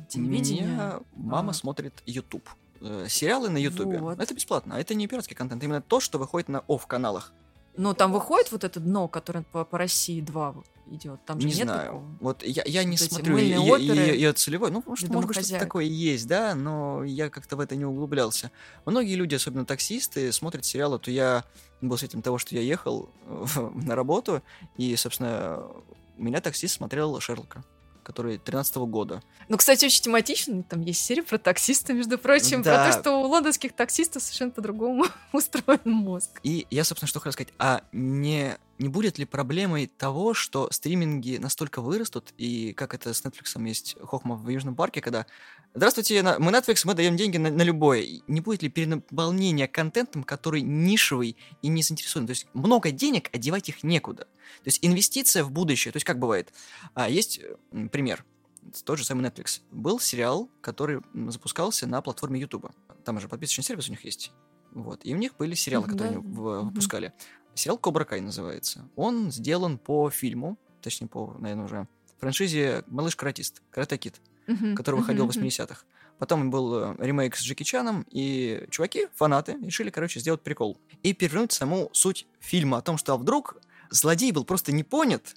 телевидение. 0.08 0.66
меня 0.66 1.00
мама 1.16 1.50
А. 1.50 1.54
смотрит 1.54 2.02
YouTube. 2.06 2.48
Э, 2.80 3.06
Сериалы 3.08 3.50
на 3.50 3.58
Ютубе. 3.58 3.98
Вот. 3.98 4.18
Это 4.20 4.34
бесплатно. 4.34 4.76
а 4.76 4.80
Это 4.80 4.94
не 4.94 5.06
пиратский 5.06 5.36
контент. 5.36 5.62
Именно 5.62 5.80
то, 5.80 6.00
что 6.00 6.18
выходит 6.18 6.48
на 6.48 6.64
офф-каналах. 6.68 7.32
Но 7.76 7.94
там 7.94 8.12
выходит 8.12 8.52
вот 8.52 8.64
это 8.64 8.80
дно, 8.80 9.08
которое 9.08 9.42
по, 9.42 9.64
по 9.64 9.78
России 9.78 10.20
2 10.20 10.54
идет. 10.90 11.24
Там 11.24 11.40
же 11.40 11.46
не 11.48 11.54
нет 11.54 11.64
знаю. 11.64 11.86
такого. 11.86 12.04
Вот 12.20 12.42
я, 12.42 12.62
я 12.66 12.84
не 12.84 12.96
Вот 12.96 13.00
смотрю 13.00 13.36
и- 13.38 13.56
оперы 13.56 14.16
и 14.16 14.32
целевой. 14.32 14.70
Ну, 14.70 14.82
может, 14.86 15.08
может 15.08 15.28
быть, 15.28 15.44
что-то 15.46 15.58
такое 15.60 15.84
есть, 15.84 16.26
да, 16.26 16.54
но 16.54 17.04
я 17.04 17.30
как-то 17.30 17.56
в 17.56 17.60
это 17.60 17.76
не 17.76 17.84
углублялся. 17.84 18.50
Многие 18.84 19.14
люди, 19.14 19.34
особенно 19.34 19.64
таксисты, 19.64 20.30
смотрят 20.32 20.64
сериалы. 20.64 20.98
То 20.98 21.10
я 21.10 21.44
был 21.80 21.96
свидетелем 21.98 22.22
того, 22.22 22.38
что 22.38 22.54
я 22.54 22.60
ехал 22.60 23.08
на 23.74 23.94
работу, 23.94 24.42
и, 24.76 24.94
собственно, 24.96 25.62
меня 26.16 26.40
таксист 26.40 26.76
смотрел 26.76 27.18
Шерлока, 27.20 27.64
который 28.04 28.38
13 28.38 28.76
года. 28.76 29.22
Ну, 29.48 29.56
кстати, 29.56 29.84
очень 29.86 30.02
тематично. 30.02 30.62
Там 30.62 30.82
есть 30.82 31.04
серия 31.04 31.22
про 31.22 31.38
таксиста, 31.38 31.92
между 31.92 32.18
прочим, 32.18 32.62
про 32.62 32.72
Да. 32.72 32.92
то, 32.92 33.00
что 33.00 33.16
у 33.16 33.26
лондонских 33.26 33.72
таксистов 33.72 34.22
совершенно 34.22 34.52
по-другому 34.52 35.06
устроен 35.32 35.80
мозг. 35.84 36.30
И 36.42 36.66
я, 36.70 36.84
собственно, 36.84 37.08
что 37.08 37.18
хотел 37.18 37.32
сказать. 37.32 37.52
А 37.58 37.82
не, 37.92 38.56
не 38.78 38.88
будет 38.88 39.18
ли 39.18 39.24
проблемой 39.24 39.86
того, 39.86 40.34
что 40.34 40.68
стриминги 40.70 41.38
настолько 41.38 41.80
вырастут, 41.80 42.32
и 42.36 42.72
как 42.74 42.94
это 42.94 43.12
с 43.12 43.24
Netflix 43.24 43.66
есть 43.66 43.96
хохма 44.00 44.36
в 44.36 44.48
Южном 44.48 44.76
парке, 44.76 45.00
когда 45.00 45.26
«Здравствуйте, 45.76 46.22
мы 46.22 46.52
Netflix, 46.52 46.82
мы 46.84 46.94
даем 46.94 47.16
деньги 47.16 47.36
на, 47.36 47.50
на 47.50 47.62
любое». 47.62 48.22
Не 48.28 48.40
будет 48.40 48.62
ли 48.62 48.68
перенаполнение 48.68 49.66
контентом, 49.66 50.22
который 50.22 50.62
нишевый 50.62 51.36
и 51.62 51.68
не 51.68 51.82
заинтересован? 51.82 52.28
То 52.28 52.30
есть 52.30 52.46
много 52.54 52.92
денег, 52.92 53.28
а 53.32 53.38
девать 53.38 53.68
их 53.68 53.82
некуда. 53.82 54.24
То 54.24 54.66
есть 54.66 54.78
инвестиция 54.82 55.42
в 55.42 55.50
будущее. 55.50 55.90
То 55.90 55.96
есть 55.96 56.06
как 56.06 56.20
бывает? 56.20 56.52
А, 56.94 57.10
есть 57.10 57.40
м, 57.72 57.88
пример. 57.88 58.24
Тот 58.84 58.98
же 58.98 59.04
самый 59.04 59.24
Netflix. 59.24 59.62
Был 59.72 59.98
сериал, 59.98 60.48
который 60.60 61.00
запускался 61.26 61.88
на 61.88 62.00
платформе 62.02 62.40
YouTube. 62.40 62.70
Там 63.04 63.18
же 63.18 63.28
подписочный 63.28 63.64
сервис 63.64 63.88
у 63.88 63.90
них 63.90 64.04
есть. 64.04 64.30
Вот. 64.70 65.00
И 65.04 65.12
у 65.12 65.18
них 65.18 65.36
были 65.36 65.54
сериалы, 65.54 65.86
которые 65.86 66.12
да. 66.12 66.18
они 66.20 66.26
выпускали. 66.36 67.12
Сериал 67.54 67.78
Кобра 67.78 68.04
Кай 68.04 68.20
называется. 68.20 68.88
Он 68.94 69.32
сделан 69.32 69.78
по 69.78 70.08
фильму, 70.08 70.56
точнее, 70.82 71.08
по, 71.08 71.34
наверное, 71.36 71.64
уже 71.64 71.88
франшизе 72.18 72.84
«Малыш-каратист», 72.86 73.60
«Карате 73.70 74.12
Кид», 74.46 74.76
который 74.76 74.96
выходил 74.96 75.26
в 75.26 75.30
80-х. 75.30 75.84
Потом 76.18 76.50
был 76.50 76.74
э, 76.76 76.96
ремейк 76.98 77.36
с 77.36 77.42
Джеки 77.42 77.64
Чаном, 77.64 78.06
и 78.10 78.66
чуваки, 78.70 79.08
фанаты, 79.14 79.56
решили, 79.62 79.90
короче, 79.90 80.20
сделать 80.20 80.42
прикол. 80.42 80.78
И 81.02 81.12
перевернуть 81.12 81.52
саму 81.52 81.90
суть 81.92 82.26
фильма 82.40 82.78
о 82.78 82.82
том, 82.82 82.98
что 82.98 83.14
а 83.14 83.16
вдруг 83.16 83.56
злодей 83.90 84.30
был 84.32 84.44
просто 84.44 84.72
не 84.72 84.84
понят, 84.84 85.34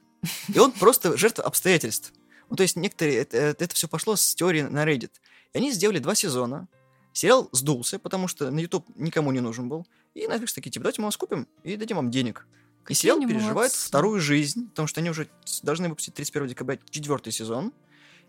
и 0.53 0.59
он 0.59 0.71
просто 0.71 1.17
жертва 1.17 1.43
обстоятельств. 1.45 2.13
Ну, 2.49 2.55
то 2.55 2.63
есть 2.63 2.75
некоторые... 2.75 3.17
Это, 3.17 3.67
все 3.73 3.87
пошло 3.87 4.15
с 4.15 4.35
теории 4.35 4.61
на 4.61 4.85
Reddit. 4.85 5.11
И 5.53 5.57
они 5.57 5.71
сделали 5.71 5.99
два 5.99 6.15
сезона. 6.15 6.67
Сериал 7.13 7.49
сдулся, 7.51 7.99
потому 7.99 8.27
что 8.27 8.49
на 8.51 8.59
YouTube 8.59 8.87
никому 8.95 9.31
не 9.31 9.39
нужен 9.39 9.67
был. 9.67 9.87
И 10.13 10.25
Netflix 10.25 10.53
такие, 10.53 10.71
типа, 10.71 10.83
давайте 10.83 11.01
мы 11.01 11.07
вас 11.07 11.17
купим 11.17 11.47
и 11.63 11.75
дадим 11.75 11.97
вам 11.97 12.11
денег. 12.11 12.47
И 12.81 12.83
Какие 12.83 13.01
сериал 13.01 13.17
они 13.17 13.27
переживает 13.27 13.55
молодцы. 13.55 13.87
вторую 13.87 14.21
жизнь, 14.21 14.69
потому 14.69 14.87
что 14.87 15.01
они 15.01 15.09
уже 15.09 15.27
должны 15.63 15.89
выпустить 15.89 16.13
31 16.13 16.49
декабря 16.49 16.79
четвертый 16.89 17.33
сезон. 17.33 17.73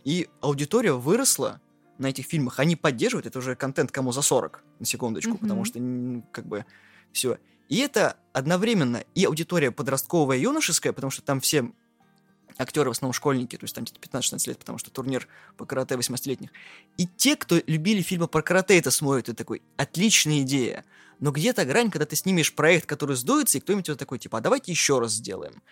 И 0.08 0.26
аудитория 0.40 0.92
выросла 0.94 1.60
на 1.98 2.06
этих 2.06 2.24
фильмах. 2.24 2.60
Они 2.60 2.76
поддерживают, 2.76 3.26
это 3.26 3.40
уже 3.40 3.54
контент 3.56 3.92
кому 3.92 4.10
за 4.10 4.22
40, 4.22 4.64
на 4.78 4.86
секундочку, 4.86 5.32
Мгм. 5.32 5.38
потому 5.40 5.64
что, 5.66 5.78
м, 5.78 6.24
как 6.32 6.46
бы, 6.46 6.64
все. 7.12 7.36
И 7.68 7.76
это 7.80 8.16
одновременно 8.32 9.04
и 9.14 9.26
аудитория 9.26 9.70
подростковая, 9.70 10.38
юношеская, 10.38 10.94
потому 10.94 11.10
что 11.10 11.20
там 11.20 11.40
все 11.40 11.70
актеры 12.56 12.88
в 12.88 12.92
основном 12.92 13.12
школьники, 13.12 13.56
то 13.56 13.64
есть 13.64 13.74
там 13.74 13.84
где-то 13.84 14.00
15-16 14.00 14.46
лет, 14.46 14.58
потому 14.58 14.78
что 14.78 14.90
турнир 14.90 15.28
по 15.58 15.66
карате 15.66 15.96
18-летних. 15.96 16.52
И 16.96 17.06
те, 17.06 17.36
кто 17.36 17.60
любили 17.66 18.00
фильмы 18.00 18.28
про 18.28 18.40
карате, 18.40 18.78
это 18.78 18.90
смотрят, 18.90 19.28
и 19.28 19.34
такой, 19.34 19.60
отличная 19.76 20.40
идея. 20.40 20.86
Но 21.20 21.30
где-то 21.32 21.64
грань, 21.64 21.90
когда 21.90 22.06
ты 22.06 22.14
снимешь 22.16 22.54
проект, 22.54 22.86
который 22.86 23.16
сдуется, 23.16 23.58
и 23.58 23.60
кто-нибудь 23.60 23.88
вот 23.88 23.98
такой, 23.98 24.18
типа, 24.18 24.38
а 24.38 24.40
давайте 24.40 24.70
еще 24.72 24.98
раз 25.00 25.12
сделаем. 25.12 25.62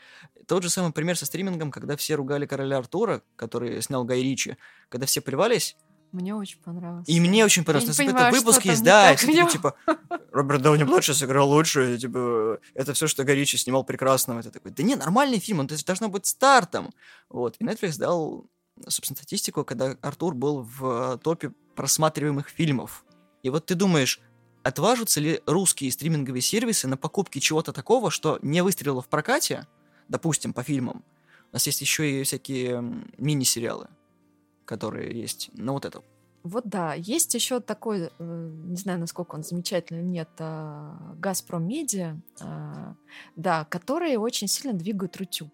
Тот 0.46 0.62
же 0.62 0.70
самый 0.70 0.92
пример 0.92 1.16
со 1.16 1.26
стримингом, 1.26 1.70
когда 1.70 1.96
все 1.96 2.14
ругали 2.16 2.46
короля 2.46 2.78
Артура, 2.78 3.22
который 3.36 3.80
снял 3.82 4.04
Гай 4.04 4.22
Ричи, 4.22 4.56
когда 4.88 5.06
все 5.06 5.20
плевались, 5.20 5.76
Мне 6.12 6.34
очень 6.34 6.58
понравилось. 6.60 7.08
и 7.08 7.20
мне 7.20 7.44
очень 7.44 7.62
Я 7.62 7.66
понравилось. 7.66 7.96
нас 7.98 8.06
понимаю, 8.06 8.34
выпуск 8.34 8.64
есть, 8.64 8.82
да, 8.82 9.12
и 9.12 9.16
такие, 9.16 9.48
типа, 9.48 9.74
Роберт 10.32 10.62
Дауни 10.62 10.84
младший 10.84 11.14
сыграл 11.14 11.48
лучше, 11.50 11.96
типа, 11.98 12.58
это 12.74 12.92
все, 12.94 13.06
что 13.06 13.22
Гай 13.24 13.36
Ричи 13.36 13.56
снимал 13.56 13.84
прекрасно. 13.84 14.38
Это 14.38 14.50
такой, 14.50 14.72
да 14.72 14.82
не, 14.82 14.96
нормальный 14.96 15.38
фильм, 15.38 15.60
он 15.60 15.66
должно 15.68 16.08
быть 16.08 16.26
стартом. 16.26 16.92
Вот, 17.28 17.56
и 17.60 17.64
Netflix 17.64 17.98
дал, 17.98 18.46
собственно, 18.88 19.16
статистику, 19.16 19.64
когда 19.64 19.96
Артур 20.00 20.34
был 20.34 20.62
в 20.62 21.18
топе 21.22 21.52
просматриваемых 21.76 22.48
фильмов. 22.48 23.04
И 23.42 23.50
вот 23.50 23.66
ты 23.66 23.74
думаешь, 23.74 24.20
отважатся 24.66 25.20
ли 25.20 25.40
русские 25.46 25.92
стриминговые 25.92 26.42
сервисы 26.42 26.88
на 26.88 26.96
покупки 26.96 27.38
чего-то 27.38 27.72
такого, 27.72 28.10
что 28.10 28.40
не 28.42 28.62
выстрелило 28.62 29.00
в 29.00 29.06
прокате, 29.06 29.66
допустим, 30.08 30.52
по 30.52 30.64
фильмам. 30.64 31.04
У 31.52 31.54
нас 31.54 31.66
есть 31.66 31.80
еще 31.80 32.10
и 32.10 32.24
всякие 32.24 32.82
мини-сериалы, 33.16 33.86
которые 34.64 35.18
есть. 35.18 35.50
Ну, 35.54 35.74
вот 35.74 35.84
это. 35.84 36.02
Вот 36.42 36.64
да, 36.66 36.94
есть 36.94 37.32
еще 37.34 37.60
такой, 37.60 38.10
э, 38.18 38.50
не 38.64 38.76
знаю, 38.76 38.98
насколько 38.98 39.36
он 39.36 39.44
замечательный 39.44 40.02
или 40.02 40.08
нет, 40.08 40.28
а, 40.38 41.14
Газпром 41.18 41.66
Медиа, 41.66 42.16
а, 42.40 42.94
да, 43.36 43.64
которые 43.64 44.18
очень 44.18 44.48
сильно 44.48 44.76
двигают 44.76 45.16
Рутюб, 45.16 45.50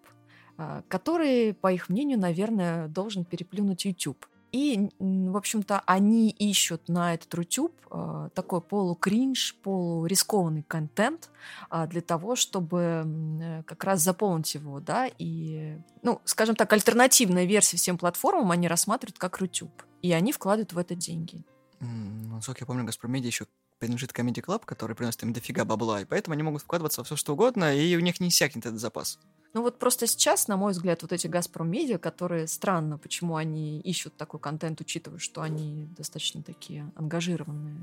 а, 0.57 0.83
который, 0.87 1.53
по 1.53 1.71
их 1.71 1.89
мнению, 1.89 2.19
наверное, 2.19 2.87
должен 2.87 3.25
переплюнуть 3.25 3.85
YouTube. 3.85 4.25
И, 4.53 4.91
в 4.99 5.35
общем-то, 5.35 5.81
они 5.87 6.29
ищут 6.29 6.87
на 6.87 7.15
этот 7.15 7.33
Рутюб 7.33 7.73
а, 7.89 8.29
такой 8.29 8.61
полукринж, 8.61 9.55
полурискованный 9.63 10.61
контент 10.61 11.31
а, 11.71 11.87
для 11.87 12.01
того, 12.01 12.35
чтобы 12.35 13.03
э, 13.41 13.63
как 13.63 13.83
раз 13.83 14.01
заполнить 14.01 14.53
его, 14.53 14.79
да, 14.79 15.09
и, 15.17 15.79
ну, 16.03 16.21
скажем 16.23 16.55
так, 16.55 16.71
альтернативная 16.71 17.45
версия 17.45 17.77
всем 17.77 17.97
платформам 17.97 18.51
они 18.51 18.67
рассматривают 18.67 19.17
как 19.17 19.39
Рутюб, 19.39 19.71
и 20.03 20.11
они 20.11 20.31
вкладывают 20.31 20.73
в 20.73 20.77
это 20.77 20.93
деньги. 20.93 21.43
Ну, 21.79 22.35
насколько 22.35 22.61
я 22.61 22.67
помню, 22.67 22.83
Газпром 22.83 23.11
Медиа 23.11 23.27
еще 23.27 23.47
принадлежит 23.83 24.11
Comedy 24.11 24.41
Club, 24.41 24.61
который 24.63 24.95
приносит 24.95 25.23
им 25.23 25.33
дофига 25.33 25.65
бабла, 25.65 25.99
и 26.01 26.05
поэтому 26.05 26.33
они 26.33 26.43
могут 26.43 26.61
вкладываться 26.61 27.01
во 27.01 27.03
все 27.03 27.17
что 27.17 27.33
угодно, 27.33 27.75
и 27.75 27.95
у 27.97 27.99
них 27.99 28.21
не 28.21 28.29
иссякнет 28.29 28.65
этот 28.65 28.79
запас. 28.79 29.19
Ну 29.53 29.61
вот 29.61 29.77
просто 29.77 30.07
сейчас, 30.07 30.47
на 30.47 30.55
мой 30.55 30.71
взгляд, 30.71 31.01
вот 31.01 31.11
эти 31.11 31.27
Газпром 31.27 31.69
Медиа, 31.69 31.97
которые 31.97 32.47
странно, 32.47 32.97
почему 32.97 33.35
они 33.35 33.81
ищут 33.81 34.15
такой 34.15 34.39
контент, 34.39 34.79
учитывая, 34.79 35.19
что 35.19 35.41
они 35.41 35.89
достаточно 35.97 36.41
такие 36.41 36.89
ангажированные 36.95 37.75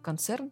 концерн, 0.00 0.50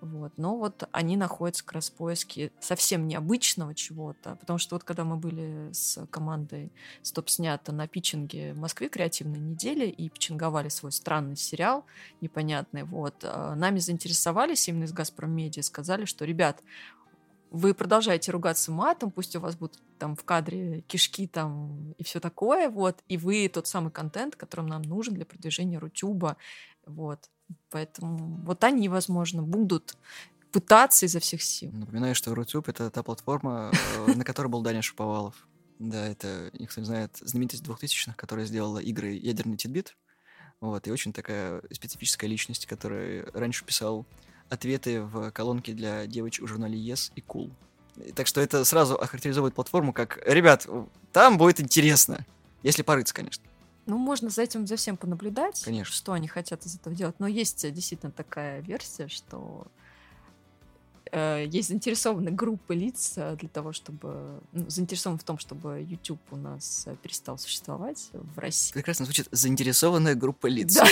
вот. 0.00 0.32
Но 0.36 0.56
вот 0.56 0.88
они 0.92 1.16
находятся 1.16 1.64
как 1.64 1.74
раз 1.74 1.90
в 1.90 1.94
поиске 1.94 2.52
совсем 2.60 3.08
необычного 3.08 3.74
чего-то, 3.74 4.36
потому 4.36 4.58
что 4.58 4.76
вот 4.76 4.84
когда 4.84 5.04
мы 5.04 5.16
были 5.16 5.72
с 5.72 6.06
командой 6.06 6.72
Стоп 7.02 7.30
снято 7.30 7.72
на 7.72 7.88
питчинге 7.88 8.52
в 8.52 8.58
Москве 8.58 8.88
креативной 8.88 9.38
недели 9.40 9.86
и 9.86 10.08
питчинговали 10.08 10.68
свой 10.68 10.92
странный 10.92 11.36
сериал 11.36 11.86
непонятный, 12.20 12.84
вот, 12.84 13.14
а, 13.22 13.54
нами 13.54 13.78
заинтересовались 13.78 14.68
именно 14.68 14.84
из 14.84 14.92
Газпром 14.92 15.30
Медиа, 15.30 15.62
сказали, 15.62 16.04
что, 16.04 16.24
ребят, 16.24 16.62
вы 17.50 17.74
продолжаете 17.74 18.32
ругаться 18.32 18.72
матом, 18.72 19.10
пусть 19.10 19.36
у 19.36 19.40
вас 19.40 19.56
будут 19.56 19.78
там 19.98 20.16
в 20.16 20.24
кадре 20.24 20.82
кишки 20.82 21.26
там 21.26 21.92
и 21.92 22.04
все 22.04 22.20
такое, 22.20 22.68
вот, 22.68 23.02
и 23.08 23.16
вы 23.16 23.48
тот 23.48 23.66
самый 23.66 23.90
контент, 23.90 24.36
который 24.36 24.66
нам 24.66 24.82
нужен 24.82 25.14
для 25.14 25.24
продвижения 25.24 25.78
Рутюба, 25.78 26.36
вот. 26.86 27.30
Поэтому 27.70 28.40
вот 28.44 28.64
они, 28.64 28.88
возможно, 28.88 29.42
будут 29.42 29.96
пытаться 30.52 31.06
изо 31.06 31.20
всех 31.20 31.42
сил. 31.42 31.70
Напоминаю, 31.72 32.14
что 32.14 32.34
Рутюб— 32.34 32.68
это 32.70 32.90
та 32.90 33.02
платформа, 33.02 33.72
э, 34.06 34.14
на 34.14 34.24
которой 34.24 34.48
был 34.48 34.62
Даня 34.62 34.82
Шаповалов. 34.82 35.46
Да, 35.78 36.06
это, 36.06 36.50
никто 36.58 36.80
не 36.80 36.86
знает, 36.86 37.16
знаменитость 37.20 37.62
2000-х, 37.62 38.14
которая 38.16 38.46
сделала 38.46 38.78
игры 38.78 39.10
«Ядерный 39.10 39.56
титбит». 39.56 39.96
Вот, 40.60 40.86
и 40.86 40.90
очень 40.90 41.12
такая 41.12 41.62
специфическая 41.70 42.30
личность, 42.30 42.64
которая 42.64 43.26
раньше 43.34 43.64
писал 43.64 44.06
ответы 44.48 45.02
в 45.02 45.30
колонке 45.32 45.74
для 45.74 46.06
девочек 46.06 46.44
в 46.44 46.48
журнале 46.48 46.78
Yes 46.78 47.12
и 47.14 47.20
Cool. 47.20 47.52
Так 48.14 48.26
что 48.26 48.40
это 48.40 48.64
сразу 48.64 48.94
охарактеризует 48.94 49.54
платформу 49.54 49.92
как 49.92 50.18
«Ребят, 50.26 50.66
там 51.12 51.36
будет 51.36 51.60
интересно». 51.60 52.24
Если 52.62 52.82
порыться, 52.82 53.14
конечно. 53.14 53.44
Ну, 53.86 53.98
можно 53.98 54.30
за 54.30 54.42
этим 54.42 54.66
за 54.66 54.76
всем 54.76 54.96
понаблюдать, 54.96 55.62
Конечно. 55.64 55.94
что 55.94 56.12
они 56.12 56.26
хотят 56.28 56.66
из 56.66 56.74
этого 56.76 56.94
делать. 56.94 57.16
Но 57.20 57.26
есть 57.28 57.64
э, 57.64 57.70
действительно 57.70 58.10
такая 58.12 58.60
версия, 58.60 59.06
что 59.08 59.66
э, 61.12 61.44
есть 61.48 61.68
заинтересованные 61.68 62.34
группы 62.34 62.74
лиц 62.74 63.12
э, 63.16 63.36
для 63.38 63.48
того, 63.48 63.72
чтобы... 63.72 64.40
Ну, 64.52 64.68
заинтересованы 64.68 65.18
в 65.18 65.24
том, 65.24 65.38
чтобы 65.38 65.86
YouTube 65.88 66.20
у 66.32 66.36
нас 66.36 66.82
э, 66.86 66.96
перестал 67.00 67.38
существовать 67.38 68.10
в 68.12 68.38
России. 68.38 68.72
Прекрасно 68.72 69.04
звучит 69.04 69.28
«заинтересованная 69.30 70.14
группа 70.16 70.46
лиц». 70.48 70.74
Да. 70.74 70.86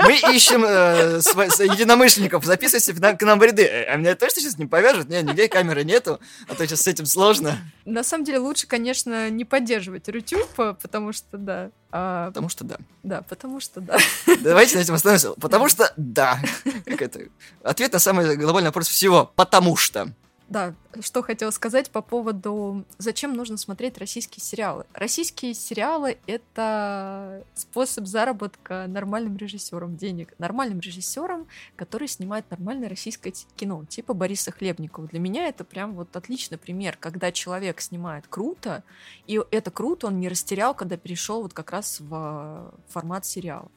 Мы 0.00 0.14
ищем 0.34 0.64
э, 0.64 1.20
с- 1.20 1.34
единомышленников, 1.62 2.44
записывайся 2.44 2.94
к 2.94 3.22
нам, 3.22 3.38
в 3.38 3.42
ряды. 3.42 3.66
А 3.68 3.96
меня 3.96 4.14
точно 4.14 4.40
сейчас 4.40 4.56
не 4.56 4.64
повяжут? 4.66 5.08
Не, 5.08 5.22
нигде 5.22 5.48
камеры 5.48 5.84
нету, 5.84 6.18
а 6.48 6.54
то 6.54 6.66
сейчас 6.66 6.80
с 6.82 6.86
этим 6.86 7.04
сложно. 7.04 7.58
На 7.84 8.02
самом 8.02 8.24
деле 8.24 8.38
лучше, 8.38 8.66
конечно, 8.66 9.28
не 9.28 9.44
поддерживать 9.44 10.08
YouTube, 10.08 10.78
потому 10.80 11.12
что 11.12 11.36
да. 11.36 11.70
А, 11.90 12.28
Потому 12.28 12.48
что 12.48 12.64
да. 12.64 12.76
да, 13.02 13.22
потому 13.22 13.60
что 13.60 13.80
да. 13.80 13.96
Давайте 14.40 14.76
на 14.76 14.80
этом 14.80 14.94
остановимся. 14.94 15.32
Потому 15.40 15.68
что 15.68 15.90
да. 15.96 16.38
Как 16.84 17.00
это? 17.00 17.20
Ответ 17.62 17.92
на 17.92 17.98
самый 17.98 18.36
глобальный 18.36 18.68
вопрос 18.68 18.88
всего. 18.88 19.32
Потому 19.34 19.76
что. 19.76 20.12
Да, 20.48 20.74
что 21.00 21.22
хотела 21.22 21.50
сказать 21.50 21.90
по 21.90 22.00
поводу, 22.00 22.86
зачем 22.96 23.34
нужно 23.34 23.58
смотреть 23.58 23.98
российские 23.98 24.42
сериалы. 24.42 24.86
Российские 24.94 25.52
сериалы— 25.52 26.18
это 26.26 27.44
способ 27.54 28.06
заработка 28.06 28.86
нормальным 28.88 29.36
режиссерам 29.36 29.96
денег. 29.96 30.34
Нормальным 30.38 30.80
режиссерам, 30.80 31.46
который 31.76 32.08
снимает 32.08 32.50
нормальное 32.50 32.88
российское 32.88 33.34
кино, 33.56 33.84
типа 33.84 34.14
Бориса 34.14 34.50
Хлебникова. 34.50 35.06
Для 35.08 35.20
меня 35.20 35.48
это 35.48 35.64
прям 35.64 35.94
вот 35.94 36.16
отличный 36.16 36.56
пример, 36.56 36.96
когда 36.98 37.30
человек 37.30 37.82
снимает 37.82 38.26
круто, 38.26 38.84
и 39.26 39.38
это 39.50 39.70
круто 39.70 40.06
он 40.06 40.18
не 40.18 40.30
растерял, 40.30 40.72
когда 40.72 40.96
перешел 40.96 41.42
вот 41.42 41.52
как 41.52 41.72
раз 41.72 42.00
в 42.00 42.72
формат 42.88 43.26
сериала. 43.26 43.70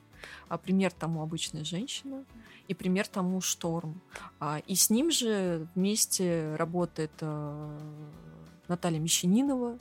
А 0.47 0.57
пример 0.57 0.93
тому 0.93 1.21
«Обычная 1.21 1.65
женщина», 1.65 2.23
и 2.71 2.73
пример 2.73 3.05
тому 3.07 3.41
«Шторм». 3.41 4.01
А, 4.39 4.61
И 4.65 4.75
с 4.75 4.89
ним 4.89 5.11
же 5.11 5.67
вместе 5.75 6.55
работает 6.55 7.11
э, 7.19 7.79
Наталья 8.69 8.99
Мещанинова, 8.99 9.77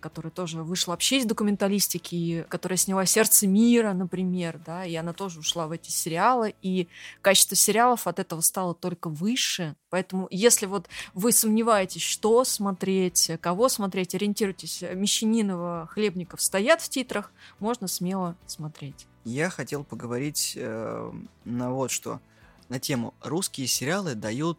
которая 0.00 0.30
тоже 0.30 0.62
вышла 0.62 0.92
вообще 0.92 1.18
из 1.18 1.24
документалистики, 1.24 2.44
которая 2.48 2.76
сняла 2.76 3.06
«Сердце 3.06 3.46
мира», 3.46 3.92
например, 3.92 4.60
да, 4.64 4.84
и 4.84 4.94
она 4.94 5.12
тоже 5.12 5.40
ушла 5.40 5.66
в 5.66 5.72
эти 5.72 5.90
сериалы, 5.90 6.54
и 6.62 6.88
качество 7.22 7.56
сериалов 7.56 8.06
от 8.06 8.18
этого 8.18 8.40
стало 8.40 8.74
только 8.74 9.08
выше, 9.08 9.76
поэтому 9.90 10.28
если 10.30 10.66
вот 10.66 10.88
вы 11.14 11.32
сомневаетесь, 11.32 12.02
что 12.02 12.44
смотреть, 12.44 13.30
кого 13.40 13.68
смотреть, 13.68 14.14
ориентируйтесь, 14.14 14.82
Мещанинова, 14.82 15.88
Хлебников 15.90 16.42
стоят 16.42 16.80
в 16.80 16.88
титрах, 16.88 17.32
можно 17.58 17.88
смело 17.88 18.36
смотреть. 18.46 19.06
Я 19.24 19.48
хотел 19.48 19.84
поговорить 19.84 20.52
э, 20.56 21.12
на 21.44 21.72
вот 21.72 21.90
что. 21.90 22.20
На 22.68 22.78
тему. 22.78 23.14
Русские 23.22 23.66
сериалы 23.66 24.14
дают 24.14 24.58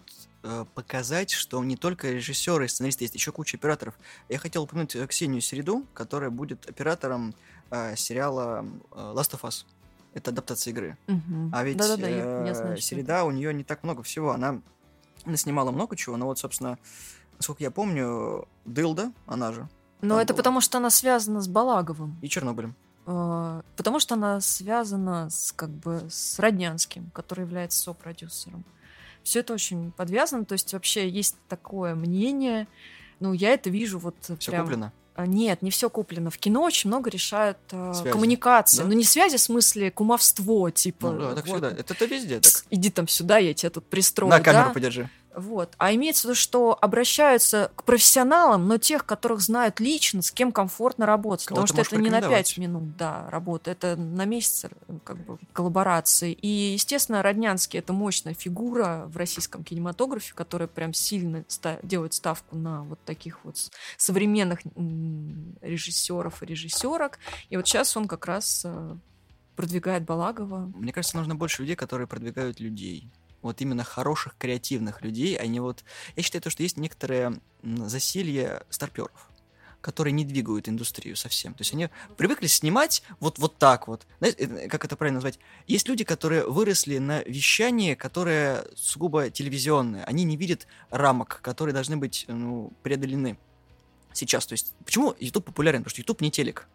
показать, 0.74 1.32
что 1.32 1.64
не 1.64 1.76
только 1.76 2.12
режиссеры 2.12 2.66
и 2.66 2.68
сценаристы, 2.68 3.04
есть 3.06 3.16
еще 3.16 3.32
куча 3.32 3.58
операторов. 3.58 3.96
Я 4.30 4.38
хотел 4.38 4.64
упомянуть 4.64 4.96
э, 4.96 5.06
Ксению 5.08 5.42
Середу, 5.42 5.86
которая 5.94 6.30
будет 6.30 6.70
оператором 6.70 7.34
э, 7.72 7.96
сериала 7.96 8.66
э, 8.92 9.14
Last 9.16 9.32
of 9.32 9.42
Us. 9.42 9.66
Это 10.14 10.32
адаптация 10.32 10.72
игры. 10.72 10.98
Мгм. 11.08 11.52
А 11.54 11.64
ведь 11.64 11.78
Да-да-да, 11.78 12.08
я- 12.08 12.16
я 12.46 12.52
э, 12.52 12.56
знаю, 12.56 12.78
Середа, 12.78 13.24
у 13.26 13.32
нее 13.32 13.54
не 13.54 13.64
так 13.64 13.84
много 13.84 14.02
всего. 14.04 14.32
Она 14.32 14.62
снимала 15.36 15.72
много 15.72 15.96
чего, 15.96 16.16
но 16.18 16.26
вот, 16.28 16.40
собственно, 16.40 16.78
насколько 17.38 17.64
я 17.64 17.72
помню, 17.72 18.48
Дылда, 18.66 19.12
она 19.26 19.52
же, 19.52 19.68
Но 20.02 20.22
это 20.22 20.34
было. 20.34 20.38
потому, 20.38 20.62
что 20.62 20.78
она 20.78 20.90
связана 20.90 21.42
с 21.42 21.48
Балаговым. 21.48 22.18
и 22.22 22.30
Чернобылем. 22.30 22.76
Э, 23.08 23.62
Потому 23.76 24.00
что 24.00 24.16
она 24.16 24.40
связана 24.42 25.30
с, 25.30 25.52
как 25.52 25.70
бы, 25.70 26.08
с 26.10 26.40
Роднянским, 26.40 27.10
который 27.12 27.42
является 27.42 27.80
сопродюсером. 27.82 28.64
Все 29.26 29.40
это 29.40 29.54
очень 29.54 29.92
подвязано. 29.92 30.46
То 30.46 30.54
есть 30.54 30.72
вообще 30.72 31.10
есть 31.10 31.36
такое 31.50 31.96
мнение. 31.96 32.68
Ну, 33.20 33.34
я 33.34 33.50
это 33.54 33.72
вижу 33.72 33.98
вот 33.98 34.16
Все 34.40 34.52
прям... 34.52 34.66
куплено. 34.66 34.94
А, 35.16 35.26
Нет, 35.26 35.62
не 35.62 35.72
все 35.72 35.90
куплено. 35.90 36.30
В 36.30 36.38
кино 36.38 36.62
очень 36.62 36.90
много 36.90 37.10
решают 37.10 37.58
э, 37.72 37.94
Связи, 37.94 38.12
коммуникации. 38.12 38.82
да? 38.82 38.84
Ну, 38.84 38.94
не 38.94 39.04
связи 39.06 39.38
в 39.38 39.42
смысле 39.42 39.90
кумовство, 39.90 40.70
типа. 40.70 41.10
Ну 41.12 41.20
да, 41.20 41.36
так 41.36 41.48
вот, 41.48 41.64
всегда. 41.64 41.72
Это, 41.72 41.94
это 41.94 42.06
везде 42.06 42.36
так. 42.40 42.52
«Пс, 42.52 42.66
Иди 42.70 42.90
там 42.92 43.08
сюда, 43.08 43.38
я 43.38 43.54
тебя 43.54 43.70
тут 43.70 43.86
пристрою. 43.86 44.30
На 44.30 44.42
камеру 44.42 44.68
да? 44.68 44.74
подержи. 44.74 45.10
Вот. 45.36 45.74
А 45.78 45.94
имеется 45.94 46.22
в 46.22 46.24
виду, 46.26 46.36
что 46.36 46.78
обращаются 46.80 47.72
к 47.76 47.84
профессионалам, 47.84 48.68
но 48.68 48.78
тех, 48.78 49.06
которых 49.06 49.42
знают 49.42 49.80
лично, 49.80 50.22
с 50.22 50.32
кем 50.32 50.52
комфортно 50.52 51.06
работать. 51.06 51.48
Потому 51.48 51.68
что 51.68 51.82
это 51.82 51.98
не 51.98 52.10
на 52.10 52.22
5 52.22 52.58
минут 52.58 52.96
да, 52.98 53.30
работа, 53.30 53.72
это 53.72 53.96
на 53.96 54.26
месяц 54.26 54.66
как 55.04 55.18
бы, 55.18 55.38
коллаборации. 55.54 56.32
И, 56.32 56.48
естественно, 56.48 57.22
Роднянский— 57.22 57.80
это 57.80 57.92
мощная 57.94 58.34
фигура 58.34 59.06
в 59.08 59.18
российском 59.18 59.64
кинематографе, 59.64 60.34
которая 60.34 60.68
прям 60.68 60.94
сильно 60.94 61.44
ста- 61.48 61.80
делает 61.84 62.14
ставку 62.14 62.56
на 62.56 62.84
вот 62.84 63.00
таких 63.06 63.44
вот 63.44 63.58
современных 63.98 64.60
режиссеров 65.62 66.42
и 66.44 66.46
режиссерок. 66.46 67.20
И 67.50 67.58
вот 67.58 67.68
сейчас 67.68 67.98
он 67.98 68.08
как 68.08 68.26
раз 68.26 68.64
э, 68.66 68.96
продвигает 69.56 70.04
Балагова. 70.04 70.72
Мне 70.76 70.94
кажется, 70.94 71.18
нужно 71.18 71.36
больше 71.36 71.64
людей, 71.64 71.76
которые 71.76 72.08
продвигают 72.08 72.60
людей 72.60 73.10
вот 73.46 73.62
именно 73.62 73.84
хороших, 73.84 74.36
креативных 74.38 75.02
людей, 75.02 75.36
а 75.36 75.46
не 75.48 75.60
вот... 75.60 75.84
Я 76.16 76.24
считаю, 76.24 76.42
то, 76.42 76.50
что 76.50 76.64
есть 76.64 76.78
некоторое 76.78 77.40
засилье 77.64 78.64
старперов 78.70 79.30
которые 79.82 80.14
не 80.14 80.26
двигают 80.26 80.68
индустрию 80.68 81.16
совсем. 81.16 81.54
То 81.54 81.62
есть 81.62 81.72
они 81.76 81.90
привыкли 82.18 82.48
снимать 82.48 83.04
вот, 83.20 83.38
вот 83.38 83.60
так 83.60 83.88
вот. 83.88 84.08
Знаете, 84.18 84.46
э, 84.46 84.68
как 84.68 84.84
это 84.84 84.96
правильно 84.96 85.18
назвать? 85.18 85.38
Есть 85.68 85.88
люди, 85.88 86.04
которые 86.04 86.44
выросли 86.50 86.98
на 86.98 87.22
вещании, 87.22 87.94
которое 87.94 88.66
сугубо 88.76 89.30
телевизионное. 89.30 90.04
Они 90.06 90.24
не 90.24 90.38
видят 90.38 90.66
рамок, 90.90 91.40
которые 91.44 91.76
должны 91.76 91.98
быть 91.98 92.26
ну, 92.28 92.74
преодолены 92.82 93.38
сейчас. 94.12 94.48
То 94.48 94.54
есть 94.54 94.74
почему 94.84 95.14
YouTube 95.20 95.46
популярен? 95.46 95.82
Потому 95.82 95.92
что 95.92 96.02
YouTube 96.02 96.22
не 96.22 96.32
телек 96.32 96.68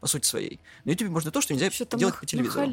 по 0.00 0.06
сути 0.06 0.26
своей. 0.26 0.60
На 0.84 0.90
YouTube 0.90 1.10
можно 1.10 1.30
то, 1.30 1.40
что 1.40 1.52
нельзя 1.54 1.66
Вообще 1.66 1.84
делать 1.84 2.14
на, 2.14 2.20
по 2.20 2.26
телевизору. 2.26 2.60
На 2.60 2.66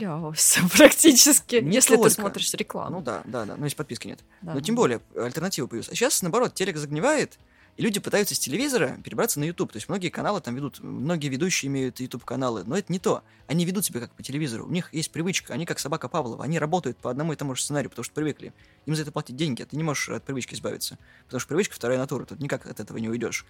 практически, 0.77 1.55
не 1.55 1.75
если 1.75 1.95
только. 1.95 2.09
ты 2.09 2.15
смотришь 2.15 2.53
рекламу. 2.53 2.97
Ну 2.97 3.01
да, 3.03 3.21
да, 3.25 3.45
да, 3.45 3.55
но 3.55 3.65
если 3.65 3.77
подписки 3.77 4.07
нет. 4.07 4.19
Да. 4.41 4.53
Но 4.53 4.61
тем 4.61 4.75
более 4.75 5.01
альтернатива 5.15 5.67
появилась. 5.67 5.89
А 5.89 5.95
сейчас, 5.95 6.21
наоборот, 6.21 6.53
телек 6.53 6.77
загнивает, 6.77 7.39
и 7.77 7.81
люди 7.81 7.99
пытаются 7.99 8.35
с 8.35 8.39
телевизора 8.39 8.97
перебраться 9.03 9.39
на 9.39 9.43
YouTube. 9.43 9.71
То 9.73 9.77
есть 9.77 9.89
многие 9.89 10.09
каналы 10.09 10.39
там 10.39 10.55
ведут, 10.55 10.79
многие 10.81 11.27
ведущие 11.27 11.67
имеют 11.69 11.99
YouTube-каналы, 11.99 12.63
но 12.63 12.77
это 12.77 12.91
не 12.91 12.99
то. 12.99 13.23
Они 13.47 13.65
ведут 13.65 13.83
себя 13.83 13.99
как 13.99 14.11
по 14.11 14.23
телевизору. 14.23 14.65
У 14.65 14.71
них 14.71 14.93
есть 14.93 15.11
привычка, 15.11 15.53
они 15.53 15.65
как 15.65 15.79
собака 15.79 16.07
Павлова. 16.07 16.43
Они 16.43 16.57
работают 16.57 16.97
по 16.97 17.11
одному 17.11 17.33
и 17.33 17.35
тому 17.35 17.53
же 17.55 17.63
сценарию, 17.63 17.89
потому 17.89 18.03
что 18.05 18.13
привыкли. 18.13 18.53
Им 18.85 18.95
за 18.95 19.01
это 19.01 19.11
платят 19.11 19.35
деньги, 19.35 19.61
а 19.61 19.65
ты 19.65 19.75
не 19.75 19.83
можешь 19.83 20.07
от 20.09 20.23
привычки 20.23 20.53
избавиться. 20.53 20.97
Потому 21.25 21.39
что 21.39 21.49
привычка 21.49 21.75
вторая 21.75 21.97
натура, 21.97 22.25
тут 22.25 22.39
никак 22.39 22.65
от 22.65 22.79
этого 22.79 22.97
не 22.97 23.09
уйдешь. 23.09 23.45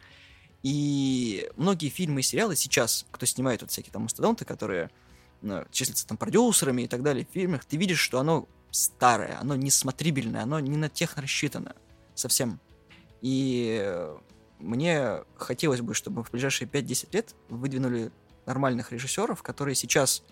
И 0.66 1.48
многие 1.58 1.90
фильмы 1.90 2.22
и 2.22 2.24
сериалы 2.24 2.56
сейчас, 2.56 3.06
кто 3.12 3.28
снимает 3.28 3.62
вот 3.62 3.70
всякие 3.70 3.94
там 3.94 4.02
мастодонты, 4.02 4.46
которые 4.46 4.90
ну, 5.44 5.64
числятся 5.70 6.08
там 6.08 6.18
продюсерами 6.18 6.82
и 6.82 6.88
так 6.88 7.04
далее 7.04 7.24
в 7.24 7.32
фильмах, 7.32 7.64
ты 7.66 7.78
видишь, 7.78 8.00
что 8.00 8.20
оно 8.20 8.50
старое, 8.72 9.38
оно 9.40 9.56
несмотрибельное, 9.56 10.42
оно 10.42 10.60
не 10.60 10.76
на 10.76 10.90
тех 10.90 11.18
рассчитано 11.18 11.76
совсем. 12.16 12.60
И 13.22 13.96
мне 14.58 15.20
хотелось 15.38 15.82
бы, 15.82 15.94
чтобы 15.94 16.24
в 16.24 16.32
ближайшие 16.32 16.68
5-10 16.68 17.10
лет 17.14 17.36
выдвинули 17.48 18.12
нормальных 18.48 18.92
режиссеров, 18.92 19.44
которые 19.44 19.76
сейчас 19.76 20.24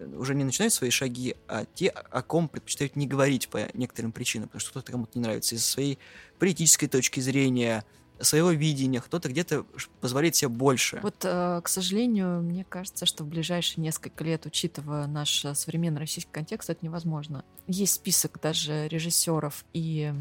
уже 0.00 0.34
не 0.34 0.42
начинают 0.42 0.74
свои 0.74 0.90
шаги, 0.90 1.36
а 1.46 1.64
те, 1.64 1.90
о 1.90 2.22
ком 2.22 2.48
предпочитают 2.48 2.96
не 2.96 3.06
говорить 3.06 3.48
по 3.48 3.68
некоторым 3.74 4.10
причинам, 4.10 4.48
потому 4.48 4.62
что 4.62 4.70
кто-то 4.70 4.90
кому-то 4.90 5.16
не 5.16 5.22
нравится 5.22 5.54
из-за 5.54 5.64
своей 5.64 6.00
политической 6.40 6.88
точки 6.88 7.20
зрения, 7.20 7.84
своего 8.20 8.50
видения, 8.50 9.00
кто-то 9.00 9.28
где-то 9.28 9.64
позволяет 10.00 10.36
себе 10.36 10.48
больше. 10.48 11.00
Вот, 11.02 11.16
э, 11.22 11.60
к 11.62 11.68
сожалению, 11.68 12.42
мне 12.42 12.64
кажется, 12.68 13.06
что 13.06 13.24
в 13.24 13.26
ближайшие 13.26 13.82
несколько 13.82 14.24
лет, 14.24 14.46
учитывая 14.46 15.06
наш 15.06 15.44
э, 15.44 15.54
современный 15.54 16.00
российский 16.00 16.30
контекст, 16.30 16.70
это 16.70 16.84
невозможно. 16.84 17.44
Есть 17.66 17.94
список 17.94 18.40
даже 18.40 18.88
режиссеров 18.88 19.64
и 19.72 20.12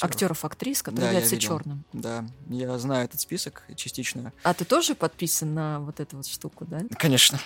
актеров, 0.00 0.44
актрис, 0.44 0.82
которые 0.82 1.02
да, 1.02 1.06
являются 1.08 1.38
черным. 1.38 1.84
Да, 1.92 2.24
я 2.48 2.78
знаю 2.78 3.04
этот 3.04 3.20
список 3.20 3.64
частично. 3.76 4.32
А 4.42 4.54
ты 4.54 4.64
тоже 4.64 4.94
подписан 4.94 5.54
на 5.54 5.80
вот 5.80 6.00
эту 6.00 6.16
вот 6.18 6.26
штуку, 6.26 6.66
да? 6.66 6.80
Конечно. 6.98 7.38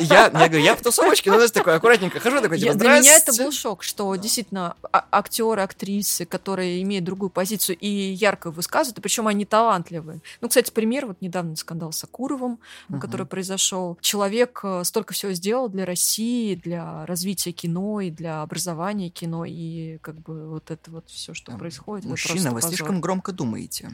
Я, 0.00 0.30
говорю, 0.30 0.58
я 0.58 0.74
в 0.74 0.82
тусовочке, 0.82 1.30
но 1.30 1.36
знаешь, 1.36 1.50
такой 1.50 1.76
аккуратненько 1.76 2.20
хожу, 2.20 2.40
такой, 2.40 2.58
типа, 2.58 2.74
Для 2.74 2.98
меня 2.98 3.16
это 3.16 3.32
был 3.34 3.52
шок, 3.52 3.82
что 3.82 4.14
действительно 4.16 4.76
а, 4.92 5.06
актеры, 5.10 5.62
актрисы, 5.62 6.24
которые 6.24 6.82
имеют 6.82 7.04
другую 7.04 7.30
позицию 7.30 7.76
и 7.78 7.88
ярко 7.88 8.50
высказывают, 8.50 9.02
причем 9.02 9.28
они 9.28 9.44
талантливые. 9.52 10.22
Ну, 10.40 10.48
кстати, 10.48 10.70
пример, 10.70 11.04
вот 11.04 11.20
недавно 11.20 11.56
скандал 11.56 11.92
с 11.92 12.02
Акуровым, 12.04 12.58
угу. 12.88 12.98
который 12.98 13.26
произошел. 13.26 13.98
Человек 14.00 14.60
э, 14.62 14.82
столько 14.84 15.12
всего 15.12 15.32
сделал 15.32 15.68
для 15.68 15.84
России, 15.84 16.54
для 16.54 17.04
развития 17.04 17.52
кино 17.52 18.00
и 18.00 18.10
для 18.10 18.40
образования 18.40 19.10
кино, 19.10 19.44
и 19.44 19.98
как 19.98 20.14
бы 20.14 20.48
вот 20.48 20.70
это 20.70 20.90
вот 20.90 21.10
все, 21.10 21.34
что 21.34 21.52
происходит. 21.58 22.06
Мужчина, 22.06 22.48
вы 22.48 22.56
позор. 22.56 22.70
слишком 22.70 23.02
громко 23.02 23.32
думаете. 23.32 23.90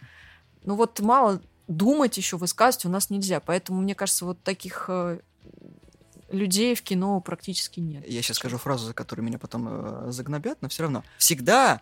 Ну 0.63 0.77
вот 0.77 1.01
мало 1.01 1.43
думать 1.67 2.17
еще, 2.17 2.37
высказывать 2.37 2.87
у 2.87 2.89
нас 2.89 3.11
нельзя. 3.11 3.41
Поэтому, 3.41 3.81
мне 3.83 3.97
кажется, 3.97 4.27
вот 4.27 4.41
таких 4.45 4.85
э, 4.87 5.19
людей 6.31 6.77
в 6.77 6.83
кино 6.83 7.21
практически 7.21 7.81
нет. 7.81 8.07
Я 8.07 8.23
сейчас 8.23 8.37
скажу 8.37 8.59
фразу, 8.59 8.87
за 8.87 8.95
которую 8.95 9.27
меня 9.27 9.41
потом 9.41 9.67
э, 9.69 10.13
загнобят, 10.13 10.63
но 10.63 10.69
все 10.69 10.85
равно. 10.85 11.03
Всегда 11.19 11.81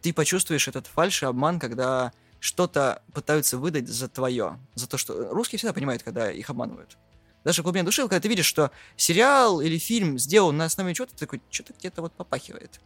ты 0.00 0.14
почувствуешь 0.14 0.66
этот 0.66 0.86
фальш 0.86 1.22
и 1.22 1.26
обман, 1.26 1.58
когда 1.58 2.12
что-то 2.40 3.02
пытаются 3.12 3.58
выдать 3.58 3.88
за 3.88 4.08
твое. 4.08 4.58
За 4.74 4.88
то, 4.88 4.96
что... 4.98 5.32
Русские 5.32 5.58
всегда 5.58 5.72
понимают, 5.72 6.02
когда 6.02 6.30
их 6.30 6.50
обманывают. 6.50 6.96
Даже 7.44 7.62
в 7.62 7.64
глубине 7.64 7.84
души, 7.84 8.02
когда 8.02 8.20
ты 8.20 8.28
видишь, 8.28 8.46
что 8.46 8.70
сериал 8.96 9.60
или 9.60 9.78
фильм 9.78 10.18
сделан 10.18 10.56
на 10.56 10.66
основе 10.66 10.94
чего-то, 10.94 11.14
ты 11.14 11.20
такой, 11.20 11.40
что-то 11.50 11.72
где-то 11.72 12.02
вот 12.02 12.12
попахивает. 12.12 12.80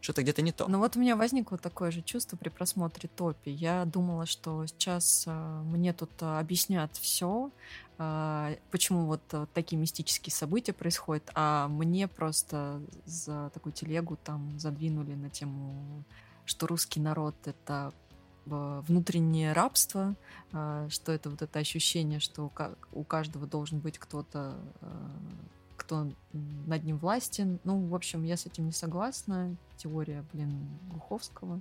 Что-то 0.00 0.22
где-то 0.22 0.42
не 0.42 0.52
то. 0.52 0.68
Ну 0.68 0.78
вот 0.78 0.94
у 0.96 1.00
меня 1.00 1.16
возникло 1.16 1.58
такое 1.58 1.90
же 1.90 2.02
чувство 2.02 2.36
при 2.36 2.48
просмотре 2.48 3.08
Топи. 3.08 3.50
Я 3.50 3.84
думала, 3.84 4.26
что 4.26 4.64
сейчас 4.66 5.24
э, 5.26 5.32
мне 5.64 5.92
тут 5.92 6.10
э, 6.20 6.38
объяснят 6.38 6.94
все, 6.96 7.50
э, 7.98 8.56
почему 8.70 9.06
вот 9.06 9.22
э, 9.32 9.46
такие 9.52 9.76
мистические 9.78 10.32
события 10.32 10.72
происходят, 10.72 11.28
а 11.34 11.66
мне 11.66 12.06
просто 12.06 12.80
за 13.04 13.50
такую 13.54 13.72
телегу 13.72 14.16
там 14.22 14.56
задвинули 14.60 15.14
на 15.14 15.30
тему, 15.30 16.04
что 16.44 16.68
русский 16.68 17.00
народ— 17.00 17.34
это 17.44 17.92
внутреннее 18.46 19.52
рабство, 19.52 20.14
а, 20.52 20.88
что 20.88 21.12
это 21.12 21.30
вот 21.30 21.42
это 21.42 21.58
ощущение, 21.58 22.20
что 22.20 22.50
у 22.92 23.04
каждого 23.04 23.46
должен 23.46 23.80
быть 23.80 23.98
кто-то, 23.98 24.56
а, 24.80 25.10
кто 25.76 26.10
над 26.32 26.84
ним 26.84 26.98
властен. 26.98 27.60
Ну, 27.64 27.86
в 27.86 27.94
общем, 27.94 28.22
я 28.24 28.36
с 28.36 28.46
этим 28.46 28.66
не 28.66 28.72
согласна. 28.72 29.56
Теория, 29.76 30.24
блин, 30.32 30.68
Глуховского. 30.90 31.60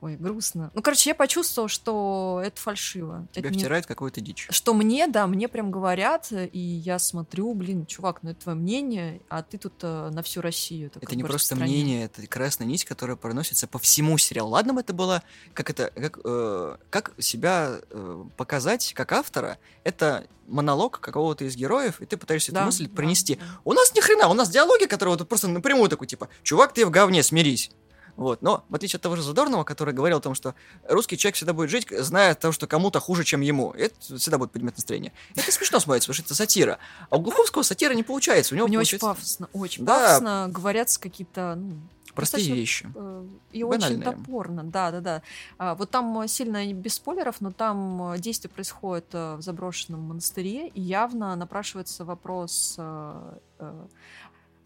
Ой, 0.00 0.16
грустно. 0.16 0.70
Ну, 0.74 0.82
короче, 0.82 1.10
я 1.10 1.14
почувствовала, 1.14 1.68
что 1.68 2.42
это 2.44 2.60
фальшиво. 2.60 3.26
Тебя 3.32 3.48
это 3.48 3.58
втирает 3.58 3.84
не... 3.84 3.88
какую-то 3.88 4.20
дичь. 4.20 4.46
Что 4.50 4.74
мне, 4.74 5.06
да, 5.06 5.26
мне 5.26 5.48
прям 5.48 5.70
говорят, 5.70 6.30
и 6.30 6.58
я 6.58 6.98
смотрю, 6.98 7.54
блин, 7.54 7.86
чувак, 7.86 8.22
ну 8.22 8.30
это 8.30 8.42
твое 8.42 8.58
мнение, 8.58 9.20
а 9.28 9.42
ты 9.42 9.56
тут 9.56 9.74
э, 9.82 10.10
на 10.12 10.22
всю 10.22 10.42
Россию. 10.42 10.88
Это, 10.88 10.98
это 11.00 11.16
не 11.16 11.24
просто 11.24 11.56
мнение, 11.56 12.04
это 12.04 12.26
красная 12.26 12.66
нить, 12.66 12.84
которая 12.84 13.16
проносится 13.16 13.66
по 13.66 13.78
всему 13.78 14.18
сериалу. 14.18 14.50
Ладно 14.50 14.74
бы 14.74 14.80
это 14.80 14.92
было, 14.92 15.22
как 15.54 15.70
это, 15.70 15.90
как, 15.94 16.18
э, 16.24 16.76
как 16.90 17.12
себя 17.18 17.80
э, 17.90 18.24
показать 18.36 18.92
как 18.94 19.12
автора, 19.12 19.58
это 19.82 20.26
монолог 20.46 21.00
какого-то 21.00 21.44
из 21.44 21.56
героев, 21.56 22.00
и 22.00 22.06
ты 22.06 22.16
пытаешься 22.16 22.52
да, 22.52 22.60
эту 22.60 22.66
мысль 22.66 22.86
да, 22.88 22.94
принести. 22.94 23.36
Да. 23.36 23.44
У 23.64 23.72
нас 23.72 23.94
ни 23.94 24.00
хрена, 24.00 24.28
у 24.28 24.34
нас 24.34 24.50
диалоги, 24.50 24.84
которые 24.84 25.16
вот 25.16 25.28
просто 25.28 25.48
напрямую 25.48 25.88
такой, 25.88 26.06
типа, 26.06 26.28
чувак, 26.42 26.74
ты 26.74 26.84
в 26.84 26.90
говне, 26.90 27.22
смирись. 27.22 27.70
Вот. 28.16 28.42
Но, 28.42 28.64
в 28.68 28.74
отличие 28.74 28.96
от 28.96 29.02
того 29.02 29.16
же 29.16 29.22
Задорнова, 29.22 29.64
который 29.64 29.94
говорил 29.94 30.18
о 30.18 30.20
том, 30.20 30.34
что 30.34 30.54
русский 30.88 31.16
человек 31.18 31.36
всегда 31.36 31.52
будет 31.52 31.70
жить, 31.70 31.86
зная 31.90 32.34
то, 32.34 32.52
что 32.52 32.66
кому-то 32.66 33.00
хуже, 33.00 33.24
чем 33.24 33.40
ему. 33.40 33.72
Это 33.72 33.94
всегда 34.18 34.38
будет 34.38 34.52
предмет 34.52 34.76
настроения. 34.76 35.12
Это 35.34 35.52
смешно 35.52 35.80
смотрится, 35.80 36.08
потому 36.08 36.14
что 36.14 36.26
это 36.26 36.34
сатира. 36.34 36.78
А 37.10 37.16
у 37.16 37.20
Глуховского 37.20 37.62
сатира 37.62 37.92
не 37.92 38.02
получается. 38.02 38.54
У 38.54 38.56
него, 38.56 38.66
у 38.66 38.68
него 38.68 38.80
получается... 38.80 39.06
очень 39.06 39.14
пафосно, 39.14 39.48
очень 39.52 39.84
да. 39.84 39.98
пафосно. 39.98 40.48
Говорятся 40.50 41.00
какие-то 41.00 41.54
ну, 41.56 41.80
Простые 42.16 42.54
вещи. 42.54 42.90
Э, 42.94 43.26
и 43.52 43.62
Банальные. 43.62 44.08
очень 44.08 44.24
топорно, 44.24 44.64
да, 44.64 44.90
да, 44.90 45.00
да. 45.00 45.22
А, 45.58 45.74
вот 45.74 45.90
там 45.90 46.26
сильно 46.26 46.72
без 46.72 46.94
спойлеров, 46.94 47.40
но 47.40 47.50
там 47.50 48.14
э, 48.14 48.18
действие 48.18 48.50
происходит 48.50 49.06
э, 49.12 49.36
в 49.36 49.42
заброшенном 49.42 50.00
монастыре, 50.00 50.68
и 50.68 50.80
явно 50.80 51.36
напрашивается 51.36 52.04
вопрос 52.04 52.78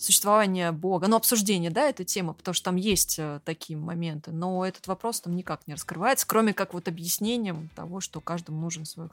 существование 0.01 0.73
Бога, 0.73 1.07
ну, 1.09 1.17
обсуждение, 1.17 1.71
да, 1.71 1.89
этой 1.89 2.07
темы, 2.07 2.33
потому 2.33 2.55
что 2.55 2.65
там 2.65 2.77
есть 2.77 3.19
э, 3.19 3.41
такие 3.45 3.79
моменты, 3.79 4.33
но 4.33 4.65
этот 4.65 4.87
вопрос 4.87 5.21
там 5.21 5.37
никак 5.37 5.67
не 5.67 5.75
раскрывается, 5.75 6.27
кроме 6.27 6.55
как 6.55 6.73
вот 6.73 6.89
объяснением 6.89 7.69
того, 7.77 8.01
что 8.01 8.21
каждому 8.21 8.61
нужен 8.61 8.87
свой 8.87 9.09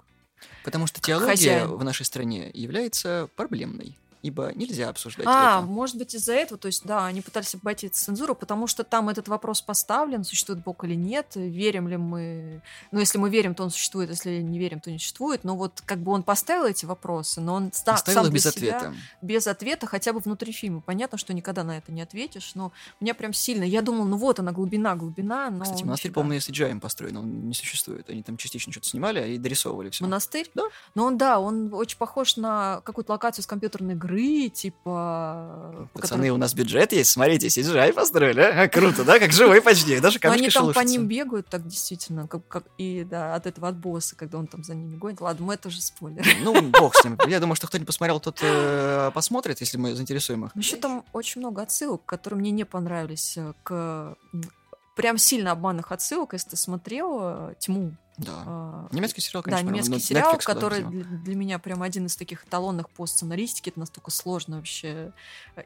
Потому 0.63 0.85
что 0.87 1.01
теология 1.01 1.31
Хозяин. 1.31 1.67
в 1.77 1.83
нашей 1.83 2.05
стране 2.05 2.51
является 2.53 3.27
проблемной. 3.35 3.95
Ибо 4.21 4.51
нельзя 4.55 4.89
обсуждать 4.89 5.25
А, 5.27 5.59
это. 5.59 5.67
может 5.67 5.97
быть, 5.97 6.13
из-за 6.15 6.33
этого, 6.33 6.57
то 6.59 6.67
есть, 6.67 6.85
да, 6.85 7.05
они 7.05 7.21
пытались 7.21 7.53
обойти 7.55 7.89
цензуру, 7.89 8.35
потому 8.35 8.67
что 8.67 8.83
там 8.83 9.09
этот 9.09 9.27
вопрос 9.27 9.61
поставлен, 9.61 10.23
существует 10.23 10.63
Бог 10.63 10.83
или 10.83 10.95
нет, 10.95 11.33
верим 11.35 11.87
ли 11.87 11.97
мы... 11.97 12.61
Ну, 12.91 12.99
если 12.99 13.17
мы 13.17 13.29
верим, 13.29 13.55
то 13.55 13.63
он 13.63 13.69
существует, 13.71 14.09
если 14.09 14.37
не 14.41 14.59
верим, 14.59 14.79
то 14.79 14.89
не 14.91 14.99
существует. 14.99 15.43
Но 15.43 15.55
вот 15.55 15.81
как 15.85 15.99
бы 15.99 16.11
он 16.11 16.23
поставил 16.23 16.65
эти 16.65 16.85
вопросы, 16.85 17.41
но 17.41 17.53
он 17.55 17.71
ста- 17.73 17.93
Оставил 17.93 18.23
сам 18.23 18.33
без 18.33 18.43
себя- 18.43 18.77
ответа. 18.77 18.93
без 19.21 19.47
ответа 19.47 19.87
хотя 19.87 20.13
бы 20.13 20.19
внутри 20.19 20.51
фильма. 20.51 20.81
Понятно, 20.81 21.17
что 21.17 21.33
никогда 21.33 21.63
на 21.63 21.77
это 21.77 21.91
не 21.91 22.01
ответишь, 22.01 22.53
но 22.55 22.71
меня 22.99 23.13
прям 23.13 23.33
сильно... 23.33 23.63
Я 23.63 23.81
думала, 23.81 24.05
ну 24.05 24.17
вот 24.17 24.39
она, 24.39 24.51
глубина, 24.51 24.95
глубина, 24.95 25.49
но... 25.49 25.63
Кстати, 25.63 25.83
монастырь, 25.83 26.11
по-моему, 26.11 26.41
с 26.41 26.49
CGI 26.49 26.79
построен, 26.79 27.17
он 27.17 27.47
не 27.47 27.53
существует. 27.53 28.09
Они 28.09 28.23
там 28.23 28.37
частично 28.37 28.71
что-то 28.71 28.87
снимали 28.87 29.33
и 29.33 29.37
дорисовывали 29.37 29.89
все. 29.89 30.03
Монастырь? 30.03 30.49
Да. 30.55 30.63
Но 30.95 31.05
он, 31.05 31.17
да, 31.17 31.39
он 31.39 31.73
очень 31.73 31.97
похож 31.97 32.37
на 32.37 32.81
какую-то 32.85 33.11
локацию 33.11 33.43
с 33.43 33.47
компьютерной 33.47 33.93
игры, 33.95 34.06
типа... 34.07 35.87
по 35.93 35.99
Пацаны, 35.99 36.21
которой- 36.23 36.29
у 36.29 36.37
нас 36.37 36.53
бюджет 36.53 36.93
есть, 36.93 37.11
смотрите, 37.11 37.47
CGI 37.47 37.93
построили, 37.93 38.41
а? 38.41 38.67
Круто, 38.71 39.03
да? 39.03 39.19
Как 39.19 39.31
живой 39.31 39.61
почти, 39.61 39.99
даже 39.99 40.19
Ну, 40.23 40.31
они 40.31 40.49
там 40.49 40.67
по 40.67 40.73
шелушатся. 40.73 40.83
ним 40.91 41.07
бегают 41.07 41.47
так 41.47 41.65
действительно, 41.67 42.27
как, 42.27 42.47
как 42.47 42.63
и 42.77 43.03
да, 43.03 43.35
от 43.35 43.45
этого 43.47 43.67
от 43.67 43.77
босса, 43.77 44.15
когда 44.15 44.37
он 44.37 44.47
там 44.47 44.63
за 44.63 44.75
ними 44.75 44.95
гонит. 44.97 45.21
Ладно, 45.21 45.45
мы 45.45 45.53
это 45.55 45.67
уже 45.67 45.81
спойлер. 45.81 46.25
Ну, 46.43 46.61
бог 46.69 46.95
с 46.95 47.03
ним. 47.03 47.17
Я 47.27 47.39
думаю, 47.39 47.55
что 47.55 47.67
кто 47.67 47.77
не 47.77 47.85
посмотрел, 47.85 48.19
тот 48.19 48.39
э, 48.41 49.11
посмотрит, 49.13 49.59
если 49.61 49.77
мы 49.77 49.95
заинтересуем 49.95 50.45
их. 50.45 50.55
Но 50.55 50.59
еще 50.61 50.77
там 50.77 51.03
очень 51.13 51.41
много 51.41 51.61
отсылок, 51.61 52.05
которые 52.05 52.39
мне 52.39 52.51
не 52.51 52.63
понравились 52.65 53.37
э, 53.37 53.53
к 53.63 54.15
прям 54.95 55.17
сильно 55.17 55.51
обманных 55.51 55.91
отсылок, 55.91 56.33
если 56.33 56.49
ты 56.49 56.57
смотрел 56.57 57.19
э, 57.21 57.53
тьму. 57.59 57.93
Да. 58.17 58.43
а, 58.45 58.87
Немецкий 58.91 59.21
сериал, 59.21 59.43
Да, 59.43 59.51
конечно. 59.51 59.69
немецкий 59.69 59.91
ну, 59.91 59.99
сериал, 59.99 60.33
Netflix, 60.33 60.37
да, 60.47 60.53
который 60.53 60.83
видимо. 60.83 60.91
для, 60.91 61.17
для 61.19 61.35
меня 61.35 61.59
прям 61.59 61.83
один 61.83 62.07
из 62.07 62.15
таких 62.15 62.45
эталонных 62.45 62.89
по 62.89 63.05
сценаристике. 63.05 63.69
Это 63.69 63.79
настолько 63.79 64.09
сложно 64.11 64.57
вообще. 64.57 65.13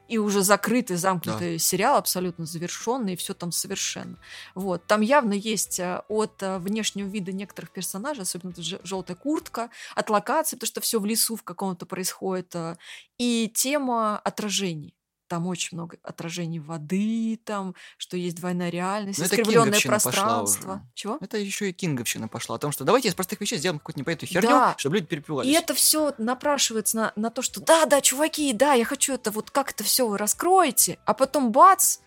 И 0.10 0.18
уже 0.18 0.44
закрытый, 0.44 0.98
замкнутый 0.98 1.60
сериал, 1.60 1.96
абсолютно 1.96 2.46
завершенный, 2.46 3.14
и 3.14 3.16
все 3.16 3.34
там 3.34 3.52
совершенно. 3.52 4.18
Вот. 4.54 4.86
Там 4.86 5.02
явно 5.02 5.34
есть 5.34 5.80
э, 5.80 6.02
от 6.10 6.44
э, 6.44 6.58
внешнего 6.58 7.08
вида 7.08 7.32
некоторых 7.32 7.72
персонажей, 7.72 8.24
особенно 8.24 8.54
желтая 8.58 9.16
куртка, 9.16 9.70
от 9.96 10.10
локации, 10.10 10.58
потому 10.58 10.68
что 10.68 10.82
все 10.82 11.00
в 11.00 11.06
лесу 11.06 11.38
в 11.38 11.44
каком-то 11.44 11.86
происходит, 11.86 12.54
э, 12.56 12.76
и 13.18 13.52
тема 13.54 14.18
отражений. 14.18 14.94
Там 15.32 15.48
очень 15.48 15.78
много 15.78 15.96
отражений 16.04 16.60
воды, 16.60 17.40
там, 17.46 17.74
что 17.98 18.18
есть 18.18 18.36
двойная 18.36 18.70
реальность, 18.70 19.18
Ну, 19.18 19.24
это 19.24 19.38
искривленное 19.38 19.80
пространство. 19.80 20.82
Чего? 20.94 21.20
Это 21.22 21.38
еще 21.38 21.70
и 21.70 21.72
кинговщина 21.72 22.28
пошла. 22.28 22.58
О 22.58 22.60
том, 22.60 22.74
что 22.74 22.84
давайте 22.84 23.08
из 23.08 23.16
простых 23.16 23.40
вещей 23.40 23.58
сделаем 23.58 23.80
какую-то 23.80 24.02
непонятную 24.02 24.28
херню, 24.28 24.50
Да. 24.50 24.76
чтобы 24.78 24.98
люди 24.98 25.08
перепивались. 25.08 25.50
И 25.50 25.54
это 25.54 25.74
все 25.74 26.14
напрашивается 26.18 26.98
на, 26.98 27.14
на 27.16 27.30
то, 27.30 27.42
что 27.42 27.62
да, 27.62 27.86
да, 27.86 28.02
чуваки, 28.02 28.52
да, 28.52 28.74
я 28.74 28.84
хочу 28.84 29.14
это, 29.14 29.32
вот 29.32 29.52
как 29.52 29.72
это 29.72 29.86
все 29.86 30.06
вы 30.06 30.18
раскроете, 30.18 31.00
а 31.06 31.14
потом 31.14 31.54
бац, 31.54 32.00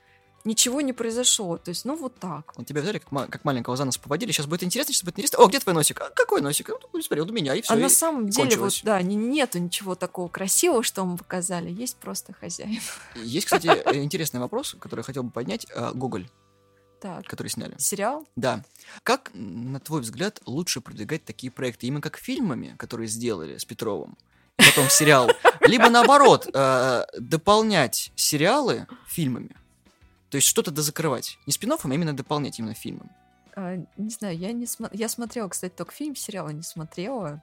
ничего 0.45 0.81
не 0.81 0.93
произошло. 0.93 1.57
То 1.59 1.71
есть, 1.71 1.85
ну 1.85 1.97
вот 1.97 2.15
так. 2.19 2.53
Вот 2.57 2.67
тебя 2.67 2.83
взяли, 2.83 2.99
как, 2.99 3.11
ма- 3.13 3.27
как 3.27 3.45
маленького 3.45 3.77
за 3.77 3.85
нос 3.85 3.99
поводили. 3.99 4.31
Сейчас 4.33 4.47
будет 4.47 4.63
интересно, 4.63 4.93
сейчас 4.93 5.05
будет 5.05 5.15
интересно. 5.15 5.39
О, 5.39 5.47
где 5.49 5.59
твой 5.61 5.75
носик? 5.75 6.01
А 6.01 6.11
какой 6.11 6.41
носик? 6.41 6.69
Ну, 6.93 7.03
смотри, 7.03 7.21
вот 7.21 7.31
у 7.31 7.33
меня, 7.33 7.55
и 7.55 7.63
все. 7.63 7.73
а 7.73 7.77
на 7.77 7.89
самом 7.89 8.29
деле, 8.29 8.49
кончилось. 8.51 8.81
вот, 8.83 8.85
да, 8.87 9.01
не- 9.03 9.15
нету 9.17 9.59
ничего 9.59 9.95
такого 9.95 10.29
красивого, 10.29 10.83
что 10.83 11.05
мы 11.05 11.17
показали. 11.17 11.71
Есть 11.71 11.97
просто 11.97 12.33
хозяин. 12.35 12.81
Есть, 13.17 13.47
кстати, 13.47 13.67
э, 13.85 14.03
интересный 14.03 14.41
вопрос, 14.41 14.77
который 14.79 15.01
я 15.01 15.05
хотел 15.05 15.23
бы 15.23 15.31
поднять. 15.31 15.67
А, 15.75 15.93
Гоголь, 15.93 16.29
Так, 17.01 17.27
который 17.27 17.49
сняли. 17.49 17.75
сериал? 17.79 18.27
Да. 18.37 18.63
Как, 19.03 19.31
на 19.35 19.81
твой 19.81 20.01
взгляд, 20.03 20.41
лучше 20.47 20.81
продвигать 20.81 21.25
такие 21.25 21.51
проекты? 21.51 21.87
Именно 21.87 22.01
как 22.03 22.19
фильмами, 22.19 22.75
которые 22.79 23.09
сделали 23.09 23.57
с 23.59 23.65
Петровым, 23.65 24.17
и 24.59 24.63
потом 24.63 24.89
сериал, 24.91 25.31
либо 25.61 25.89
наоборот, 25.91 26.47
э, 26.53 27.05
дополнять 27.19 28.13
сериалы 28.15 28.87
фильмами? 29.07 29.57
То 30.35 30.39
есть 30.39 30.49
что-то 30.49 30.73
дозакрывать. 30.73 31.39
Не 31.47 31.53
спин 31.53 31.71
а 31.71 31.79
именно 31.85 32.13
дополнять 32.13 32.59
именно 32.59 32.75
фильмом. 32.75 33.09
А, 33.55 33.77
не 33.97 34.11
знаю, 34.11 34.37
я 34.37 34.51
не 34.51 34.65
смо- 34.65 34.91
я 34.93 35.09
смотрела, 35.09 35.49
кстати, 35.49 35.73
только 35.73 35.93
фильм, 35.93 36.17
сериала 36.17 36.49
не 36.49 36.63
смотрела. 36.63 37.41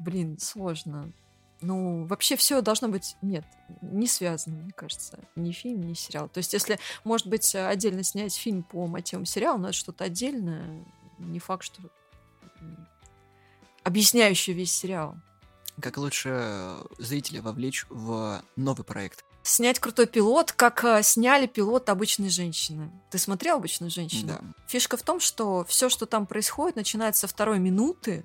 Блин, 0.00 0.40
сложно. 0.40 1.12
Ну, 1.60 2.04
вообще 2.06 2.34
все 2.34 2.62
должно 2.62 2.88
быть... 2.88 3.16
Нет, 3.22 3.44
не 3.80 4.08
связано, 4.08 4.56
мне 4.56 4.72
кажется. 4.72 5.20
Ни 5.36 5.52
фильм, 5.52 5.82
ни 5.82 5.94
сериал. 5.94 6.28
То 6.28 6.38
есть, 6.38 6.52
если, 6.52 6.80
может 7.04 7.28
быть, 7.28 7.54
отдельно 7.54 8.02
снять 8.02 8.34
фильм 8.34 8.64
по 8.64 8.88
мотивам 8.88 9.24
сериала, 9.24 9.56
но 9.56 9.68
это 9.68 9.76
что-то 9.76 10.02
отдельное, 10.02 10.84
не 11.20 11.38
факт, 11.38 11.62
что 11.62 11.80
объясняющее 13.84 14.56
весь 14.56 14.72
сериал. 14.72 15.14
Как 15.80 15.96
лучше 15.96 16.30
э, 16.32 16.82
зрителя 16.98 17.40
вовлечь 17.40 17.86
в 17.88 18.42
новый 18.56 18.84
проект? 18.84 19.24
Снять 19.42 19.78
крутой 19.78 20.06
пилот, 20.06 20.52
как 20.52 20.84
э, 20.84 21.02
сняли 21.02 21.46
пилот 21.46 21.88
обычной 21.88 22.28
женщины. 22.28 22.90
Ты 23.10 23.18
смотрел 23.18 23.56
обычную 23.56 23.90
женщину? 23.90 24.28
Да. 24.28 24.40
Фишка 24.66 24.96
в 24.96 25.02
том, 25.02 25.18
что 25.18 25.64
все, 25.66 25.88
что 25.88 26.04
там 26.04 26.26
происходит, 26.26 26.76
начинается 26.76 27.22
со 27.22 27.28
второй 27.28 27.58
минуты. 27.58 28.24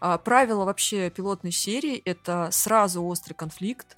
А, 0.00 0.18
правило 0.18 0.64
вообще 0.64 1.10
пилотной 1.10 1.52
серии— 1.52 1.96
это 2.04 2.48
сразу 2.52 3.04
острый 3.04 3.34
конфликт, 3.34 3.96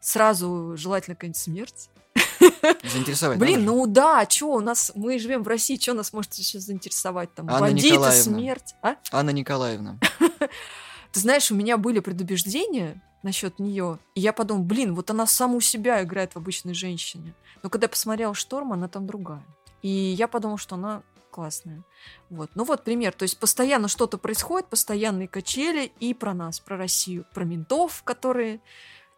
сразу 0.00 0.76
желательно 0.76 1.16
какая-нибудь 1.16 1.40
смерть. 1.40 1.90
Заинтересовать 2.92 3.38
Блин, 3.38 3.64
ну 3.64 3.86
да, 3.86 4.26
что 4.28 4.52
у 4.54 4.60
нас, 4.60 4.92
мы 4.94 5.18
живем 5.18 5.42
в 5.42 5.48
России, 5.48 5.78
что 5.80 5.94
нас 5.94 6.12
может 6.12 6.32
сейчас 6.32 6.62
заинтересовать 6.62 7.34
там? 7.34 7.48
Анна 7.48 7.60
Бандиты, 7.60 7.94
Николаевна. 7.94 8.22
смерть, 8.22 8.74
а? 8.82 8.96
Анна 9.10 9.30
Николаевна. 9.30 9.98
Ты 11.12 11.20
знаешь, 11.20 11.50
у 11.50 11.54
меня 11.54 11.76
были 11.76 12.00
предубеждения 12.00 13.00
насчет 13.24 13.58
нее, 13.58 13.98
и 14.14 14.20
я 14.20 14.32
подумала, 14.32 14.64
блин, 14.64 14.94
вот 14.94 15.10
она 15.10 15.26
саму 15.26 15.60
себя 15.60 16.02
играет 16.02 16.34
в 16.34 16.36
обычной 16.36 16.74
женщине. 16.74 17.34
Но 17.62 17.70
когда 17.70 17.86
я 17.86 17.88
посмотрела 17.88 18.34
«Шторм», 18.34 18.72
она 18.72 18.88
там 18.88 19.06
другая. 19.06 19.44
И 19.82 19.88
я 19.88 20.28
подумала, 20.28 20.58
что 20.58 20.76
она 20.76 21.02
классная. 21.30 21.82
Вот. 22.30 22.50
Ну 22.54 22.64
вот 22.64 22.84
пример. 22.84 23.12
То 23.12 23.24
есть 23.24 23.38
постоянно 23.38 23.88
что-то 23.88 24.18
происходит, 24.18 24.68
постоянные 24.68 25.26
качели 25.26 25.90
и 25.98 26.14
про 26.14 26.32
нас, 26.32 26.60
про 26.60 26.76
Россию, 26.76 27.26
про 27.34 27.44
ментов, 27.44 28.02
которые 28.04 28.60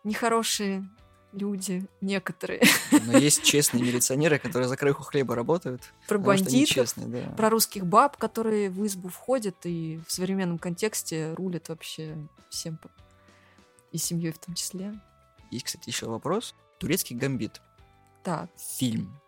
нехорошие 0.03 0.89
люди 1.33 1.87
некоторые, 2.01 2.63
Но 3.05 3.19
есть 3.19 3.43
честные 3.43 3.83
милиционеры, 3.83 4.39
которые 4.39 4.69
за 4.69 4.77
краюху 4.77 5.03
хлеба 5.03 5.35
работают. 5.35 5.83
про 6.09 6.19
бандитов, 6.19 6.75
честные, 6.75 7.07
да. 7.09 7.35
про 7.37 7.51
русских 7.51 7.85
баб, 7.85 8.17
которые 8.17 8.71
в 8.71 8.87
избу 8.87 9.09
входят 9.09 9.57
и 9.65 10.01
в 10.07 10.13
современном 10.13 10.59
контексте 10.59 11.35
рулят 11.35 11.69
вообще 11.69 12.17
всем 12.49 12.79
и 13.93 13.99
семьей 13.99 14.33
в 14.33 14.39
том 14.39 14.55
числе. 14.55 14.95
Есть, 15.51 15.67
кстати, 15.67 15.89
еще 15.89 16.07
вопрос. 16.07 16.55
Турецкий 16.79 17.17
гамбит. 17.17 17.61
Так, 18.23 18.49
Фильм. 18.79 19.19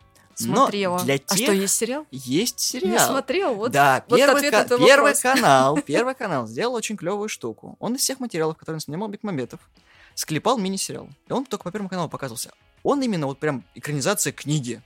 Но 0.41 0.55
смотрела. 0.55 1.01
для 1.01 1.15
А 1.15 1.19
тех 1.19 1.39
что, 1.39 1.53
есть 1.53 1.75
сериал? 1.75 2.07
есть 2.13 2.61
сериал. 2.61 2.93
Не 2.93 2.99
смотрел, 3.01 3.55
вот. 3.55 3.73
да, 3.73 4.05
вот 4.09 4.17
первый, 4.17 4.51
ка- 4.51 4.65
первый 4.69 5.15
канал, 5.21 5.77
первый 5.87 6.15
канал 6.15 6.47
сделал 6.47 6.75
очень 6.75 6.97
клевую 6.97 7.29
штуку. 7.29 7.77
Он 7.81 7.97
из 7.97 8.01
всех 8.03 8.21
материалов, 8.21 8.57
которые 8.57 8.81
снимал 8.81 9.09
Бекмамбетов, 9.09 9.59
склепал 10.15 10.57
мини-сериал. 10.59 11.09
И 11.29 11.33
он 11.33 11.45
только 11.45 11.65
по 11.65 11.73
первому 11.73 11.89
каналу 11.89 12.09
показывался. 12.09 12.53
Он 12.85 13.03
именно 13.03 13.27
вот 13.27 13.41
прям 13.41 13.65
экранизация 13.75 14.33
книги. 14.33 14.81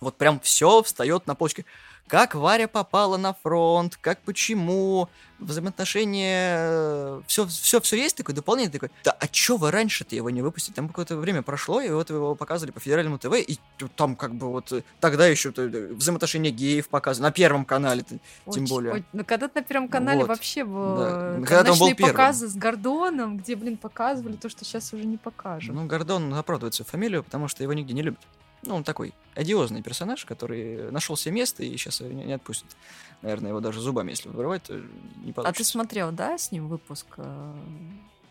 Вот 0.00 0.16
прям 0.16 0.38
все 0.40 0.82
встает 0.82 1.26
на 1.26 1.34
полочке. 1.34 1.64
Как 2.06 2.34
Варя 2.34 2.68
попала 2.68 3.16
на 3.18 3.34
фронт, 3.34 3.96
как 4.00 4.20
почему, 4.22 5.10
взаимоотношения, 5.40 7.22
все, 7.26 7.46
все, 7.46 7.80
все 7.80 7.96
есть 7.96 8.16
такое 8.16 8.34
дополнение 8.34 8.70
такое. 8.72 8.90
Да, 9.04 9.12
а 9.12 9.28
чё 9.28 9.56
вы 9.56 9.70
раньше-то 9.70 10.14
его 10.16 10.30
не 10.30 10.42
выпустили? 10.42 10.74
Там 10.74 10.88
какое-то 10.88 11.16
время 11.16 11.42
прошло, 11.42 11.80
и 11.80 11.90
вот 11.90 12.10
его 12.10 12.34
показывали 12.34 12.72
по 12.72 12.80
федеральному 12.80 13.18
ТВ, 13.18 13.34
и 13.36 13.58
там 13.96 14.16
как 14.16 14.34
бы 14.34 14.48
вот 14.50 14.72
э, 14.72 14.82
тогда 15.00 15.26
еще 15.26 15.50
взаимоотношения 15.50 16.50
геев 16.50 16.88
показывали 16.88 17.28
на 17.28 17.32
первом 17.32 17.64
канале, 17.64 18.02
тем 18.02 18.20
Очень- 18.46 18.66
более. 18.68 18.92
ой, 18.94 19.04
ну, 19.12 19.24
когда 19.24 19.50
на 19.54 19.62
Первом 19.62 19.88
канале 19.88 20.20
Вот. 20.20 20.28
вообще 20.28 20.64
был 20.64 20.96
Да. 20.96 21.36
э, 21.36 21.70
он 21.70 21.78
был 21.78 21.94
первым. 21.94 22.12
показы 22.16 22.48
с 22.48 22.54
Гордоном, 22.56 23.38
где, 23.38 23.54
блин, 23.56 23.76
показывали 23.76 24.36
то, 24.36 24.48
что 24.48 24.64
сейчас 24.64 24.92
уже 24.92 25.04
не 25.04 25.16
покажут. 25.18 25.74
Ну, 25.74 25.86
Гордон 25.86 26.32
оправдывает 26.34 26.74
свою 26.74 26.88
фамилию, 26.88 27.22
потому 27.22 27.48
что 27.48 27.62
его 27.62 27.72
нигде 27.74 27.92
не 27.92 28.02
любят. 28.02 28.20
Ну, 28.62 28.76
он 28.76 28.84
такой 28.84 29.14
одиозный 29.34 29.82
персонаж, 29.82 30.24
который 30.24 30.90
нашел 30.90 31.16
себе 31.16 31.34
место 31.34 31.62
и 31.62 31.76
сейчас 31.76 32.00
не, 32.00 32.24
не 32.24 32.32
отпустит. 32.32 32.76
Наверное, 33.22 33.50
его 33.50 33.60
даже 33.60 33.80
зубами, 33.80 34.10
если 34.10 34.28
вырывать, 34.28 34.64
то 34.64 34.74
не 34.74 35.30
а 35.30 35.32
ты 35.32 35.32
получится. 35.32 35.64
смотрел, 35.64 36.12
да, 36.12 36.36
с 36.38 36.50
ним 36.50 36.68
выпуск 36.68 37.06
э, 37.16 37.52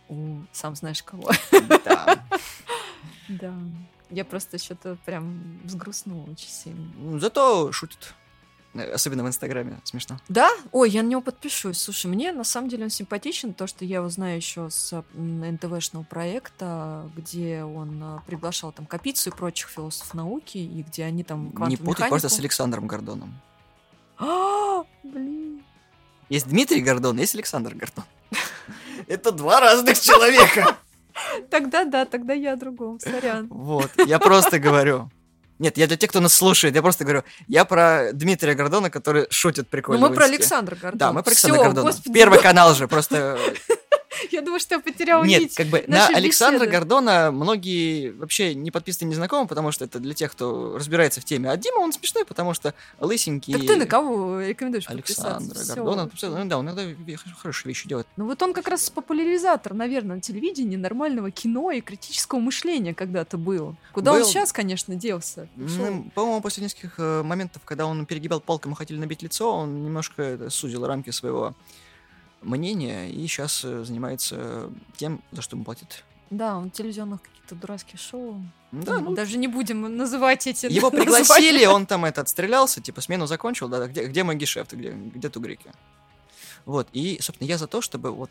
у 0.09 0.39
сам 0.51 0.75
знаешь 0.75 1.03
кого? 1.03 1.29
Да. 1.85 2.23
да. 3.29 3.53
Я 4.09 4.25
просто 4.25 4.57
что-то 4.57 4.97
прям 5.05 5.59
взгрустнула 5.63 6.23
очень 6.31 6.49
сильно. 6.49 7.19
Зато 7.19 7.71
шутит. 7.71 8.13
Э, 8.77 8.91
Особенно 8.93 9.23
в 9.23 9.27
Инстаграме. 9.27 9.79
Смешно. 9.83 10.19
Да? 10.29 10.49
Ой, 10.71 10.89
я 10.89 11.03
на 11.03 11.07
него 11.07 11.21
подпишусь. 11.21 11.77
Слушай, 11.79 12.07
мне 12.07 12.31
на 12.31 12.43
самом 12.43 12.69
деле 12.69 12.85
он 12.85 12.89
симпатичен, 12.89 13.53
то, 13.53 13.67
что 13.67 13.85
я 13.85 13.97
его 13.97 14.09
знаю 14.09 14.37
еще 14.37 14.69
с 14.69 15.03
НТВшного 15.13 16.03
проекта, 16.03 17.09
где 17.15 17.63
он 17.63 18.01
а, 18.03 18.23
приглашал 18.25 18.71
там 18.71 18.85
Капицу 18.85 19.29
и 19.29 19.33
прочих 19.33 19.69
философов 19.69 20.13
науки, 20.13 20.57
и 20.57 20.83
где 20.83 21.03
они 21.05 21.23
там 21.23 21.53
не 21.67 21.77
путать 21.77 22.09
просто 22.09 22.29
с 22.29 22.39
Александром 22.39 22.87
Гордоном. 22.87 23.39
А, 24.17 24.83
блин. 25.03 25.63
Есть 26.29 26.47
Дмитрий 26.47 26.81
Гордон, 26.81 27.17
есть 27.17 27.35
Александр 27.35 27.75
Гордон. 27.75 28.05
Это 29.07 29.31
два 29.31 29.59
разных 29.59 29.99
человека. 29.99 30.77
Тогда 31.49 31.83
да, 31.85 32.05
тогда 32.05 32.33
я 32.33 32.53
о 32.53 32.55
другом, 32.57 32.99
сорян. 32.99 33.47
Вот, 33.47 33.91
я 34.05 34.19
просто 34.19 34.59
говорю. 34.59 35.09
Нет, 35.59 35.77
я 35.77 35.87
для 35.87 35.97
тех, 35.97 36.09
кто 36.09 36.19
нас 36.19 36.33
слушает, 36.33 36.75
я 36.75 36.81
просто 36.81 37.03
говорю, 37.03 37.23
я 37.47 37.65
про 37.65 38.11
Дмитрия 38.13 38.53
Гордона, 38.53 38.89
который 38.89 39.25
шутит 39.29 39.65
Ну, 39.65 39.69
прикольно. 39.71 40.07
мы 40.07 40.13
в 40.13 40.15
про. 40.15 40.25
Александра 40.25 40.75
Гордона. 40.75 40.99
Да, 40.99 41.11
мы 41.13 41.23
про 41.23 41.31
Александра 41.31 41.63
Гордона. 41.63 41.87
господи, 41.87 42.13
Первый 42.13 42.39
канал 42.39 42.73
же, 42.75 42.87
просто... 42.87 43.37
Я 44.31 44.41
думаю, 44.41 44.59
что 44.59 44.75
я 44.75 44.79
потеряла 44.79 45.23
Нет, 45.23 45.41
нить. 45.41 45.55
как 45.55 45.67
бы 45.67 45.83
на 45.87 46.07
Александра 46.07 46.61
беседы. 46.61 46.71
Гордона 46.71 47.31
многие 47.31 48.09
вообще 48.11 48.55
не 48.55 48.71
подписаны, 48.71 49.09
не 49.09 49.15
знакомы, 49.15 49.47
потому 49.47 49.71
что 49.71 49.85
это 49.85 49.99
для 49.99 50.13
тех, 50.13 50.31
кто 50.31 50.77
разбирается 50.77 51.21
в 51.21 51.25
теме. 51.25 51.49
А 51.49 51.57
Дима, 51.57 51.79
он 51.79 51.93
смешной, 51.93 52.25
потому 52.25 52.53
что 52.53 52.73
лысенький... 52.99 53.53
Так 53.53 53.65
ты 53.65 53.75
на 53.75 53.85
кого 53.85 54.41
рекомендуешь? 54.41 54.85
Александра. 54.87 55.59
Гордона. 55.65 56.09
Ну 56.21 56.45
да, 56.45 56.57
он 56.57 56.65
иногда 56.65 56.83
хорошие 57.41 57.69
вещи 57.69 57.87
делает. 57.87 58.07
Ну 58.17 58.25
вот 58.25 58.41
он 58.41 58.53
как 58.53 58.67
раз 58.67 58.89
популяризатор, 58.89 59.73
наверное, 59.73 60.15
на 60.15 60.21
телевидении 60.21 60.75
нормального 60.75 61.31
кино 61.31 61.71
и 61.71 61.81
критического 61.81 62.39
мышления 62.39 62.93
когда-то 62.93 63.37
был. 63.37 63.75
Куда 63.93 64.13
он 64.13 64.19
Был. 64.19 64.27
сейчас, 64.27 64.53
конечно, 64.53 64.95
делся? 64.95 65.47
Ну, 65.55 66.09
по-моему, 66.13 66.41
после 66.41 66.63
нескольких 66.63 66.95
э, 66.97 67.23
моментов, 67.23 67.61
когда 67.65 67.85
он 67.85 68.05
перегибал 68.05 68.41
палком 68.41 68.73
и 68.73 68.75
хотели 68.75 68.97
набить 68.97 69.21
лицо, 69.21 69.51
он 69.51 69.83
немножко 69.83 70.21
это, 70.21 70.49
сузил 70.49 70.85
рамки 70.85 71.09
своего 71.09 71.55
мнения 72.47 73.09
и 73.09 73.27
сейчас 73.27 73.61
занимается 73.61 74.69
тем, 74.95 75.21
за 75.31 75.41
что 75.41 75.55
ему 75.55 75.65
платят. 75.65 76.03
Да, 76.29 76.57
он 76.57 76.71
телевизионных 76.71 77.21
каких-то 77.21 77.55
дурацких 77.55 77.99
шоу. 77.99 78.41
Да, 78.71 78.99
ну, 78.99 79.15
Даже 79.15 79.37
не 79.37 79.47
будем 79.47 79.95
называть 79.95 80.47
эти 80.47 80.65
его 80.71 80.91
пригласили, 80.91 81.65
он 81.65 81.85
там 81.85 82.05
это 82.05 82.21
отстрелялся, 82.21 82.81
типа 82.81 83.01
смену 83.01 83.27
закончил, 83.27 83.69
да, 83.69 83.87
где, 83.87 84.05
где 84.05 84.23
мой 84.23 84.35
гешефт, 84.35 84.73
где, 84.73 84.91
где 84.91 85.29
тугрики. 85.29 85.71
Вот, 86.65 86.87
и, 86.91 87.17
собственно, 87.21 87.47
я 87.47 87.57
за 87.57 87.67
то, 87.67 87.81
чтобы 87.81 88.11
вот 88.11 88.29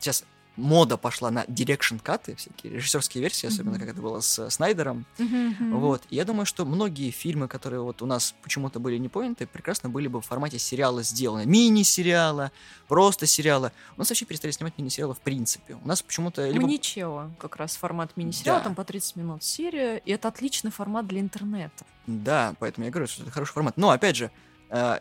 сейчас 0.00 0.24
мода 0.58 0.96
пошла 0.96 1.30
на 1.30 1.44
director's 1.48 1.96
cut 1.98 2.20
ы, 2.20 2.34
всякие 2.34 2.72
режиссерские 2.74 3.22
версии, 3.22 3.46
особенно 3.46 3.76
Мгм. 3.76 3.80
как 3.80 3.88
это 3.90 4.02
было 4.02 4.20
с 4.20 4.50
Снайдером, 4.50 5.06
Мгм, 5.18 5.46
мгм. 5.58 5.78
Вот. 5.80 6.02
И 6.10 6.16
я 6.16 6.24
думаю, 6.24 6.44
что 6.46 6.64
многие 6.64 7.10
фильмы, 7.10 7.48
которые 7.48 7.80
вот 7.80 8.02
у 8.02 8.06
нас 8.06 8.34
почему-то 8.42 8.80
были 8.80 8.98
не 8.98 9.08
поняты, 9.08 9.46
прекрасно 9.46 9.88
были 9.88 10.08
бы 10.08 10.20
в 10.20 10.26
формате 10.26 10.58
сериала 10.58 11.02
сделаны. 11.02 11.46
Мини-сериала, 11.46 12.50
просто 12.88 13.26
сериала. 13.26 13.72
У 13.96 14.00
нас 14.00 14.08
вообще 14.10 14.24
перестали 14.26 14.50
снимать 14.50 14.76
мини-сериалы 14.78 15.14
в 15.14 15.20
принципе. 15.20 15.76
У 15.82 15.86
нас 15.86 16.02
почему-то 16.02 16.46
либо... 16.48 16.62
Маничелло, 16.66 17.30
как 17.38 17.56
раз 17.56 17.76
формат 17.76 18.16
мини-сериала, 18.16 18.58
Да. 18.58 18.64
там 18.64 18.74
по 18.74 18.84
30 18.84 19.16
минут 19.16 19.44
серия, 19.44 19.98
и 19.98 20.10
это 20.10 20.28
отличный 20.28 20.70
формат 20.72 21.06
для 21.06 21.20
интернета. 21.20 21.86
Да, 22.06 22.54
поэтому 22.58 22.84
я 22.86 22.90
говорю, 22.90 23.06
что 23.06 23.22
это 23.22 23.30
хороший 23.30 23.52
формат. 23.52 23.76
Но, 23.76 23.90
опять 23.90 24.16
же, 24.16 24.30
э, 24.70 24.98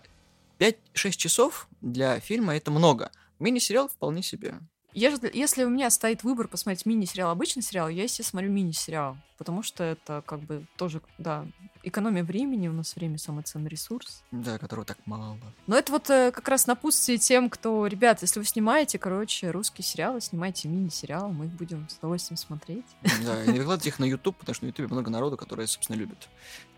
5-6 0.60 1.18
часов 1.18 1.68
для 1.82 2.20
фильма 2.20 2.56
это 2.56 2.70
много. 2.72 3.12
Мини-сериал 3.40 3.88
вполне 3.88 4.22
себе. 4.24 4.56
Если, 4.98 5.30
если 5.32 5.64
у 5.64 5.70
меня 5.70 5.92
стоит 5.92 6.24
выбор 6.24 6.48
посмотреть 6.48 6.88
мини-сериал, 6.88 7.30
обычный 7.30 7.62
сериал, 7.62 7.88
я, 7.88 8.02
естественно, 8.02 8.42
смотрю 8.42 8.52
мини-сериал, 8.52 9.16
потому 9.38 9.62
что 9.62 9.84
это 9.84 10.24
как 10.26 10.40
бы 10.40 10.66
тоже, 10.76 11.04
да, 11.20 11.46
экономия 11.84 12.24
времени, 12.24 12.68
у 12.68 12.74
нас 12.74 12.96
время 12.96 13.20
самый 13.20 13.44
ценный 13.44 13.70
ресурс. 13.70 14.24
Да, 14.32 14.58
которого 14.58 14.88
так 14.88 14.98
мало. 15.06 15.38
Но 15.68 15.78
это 15.78 15.92
вот 15.92 16.10
э, 16.10 16.32
как 16.32 16.48
раз 16.48 16.66
напутствие 16.66 17.20
тем, 17.20 17.52
кто, 17.52 17.86
ребят, 17.86 18.24
если 18.24 18.40
вы 18.40 18.46
снимаете, 18.46 18.98
короче, 18.98 19.52
русские 19.52 19.86
сериалы, 19.86 20.20
снимайте 20.20 20.68
мини-сериал, 20.68 21.30
мы 21.30 21.46
их 21.46 21.52
будем 21.52 21.88
с 21.90 21.98
удовольствием 22.00 22.38
смотреть. 22.38 22.86
Да, 23.24 23.44
и 23.44 23.50
не 23.50 23.60
выкладывайте 23.60 23.90
их 23.90 24.00
на 24.00 24.06
YouTube, 24.06 24.36
потому 24.38 24.56
что 24.56 24.66
на 24.66 24.70
YouTube 24.70 24.90
много 24.90 25.12
народу, 25.12 25.38
которые, 25.38 25.68
собственно, 25.68 25.98
любят 25.98 26.28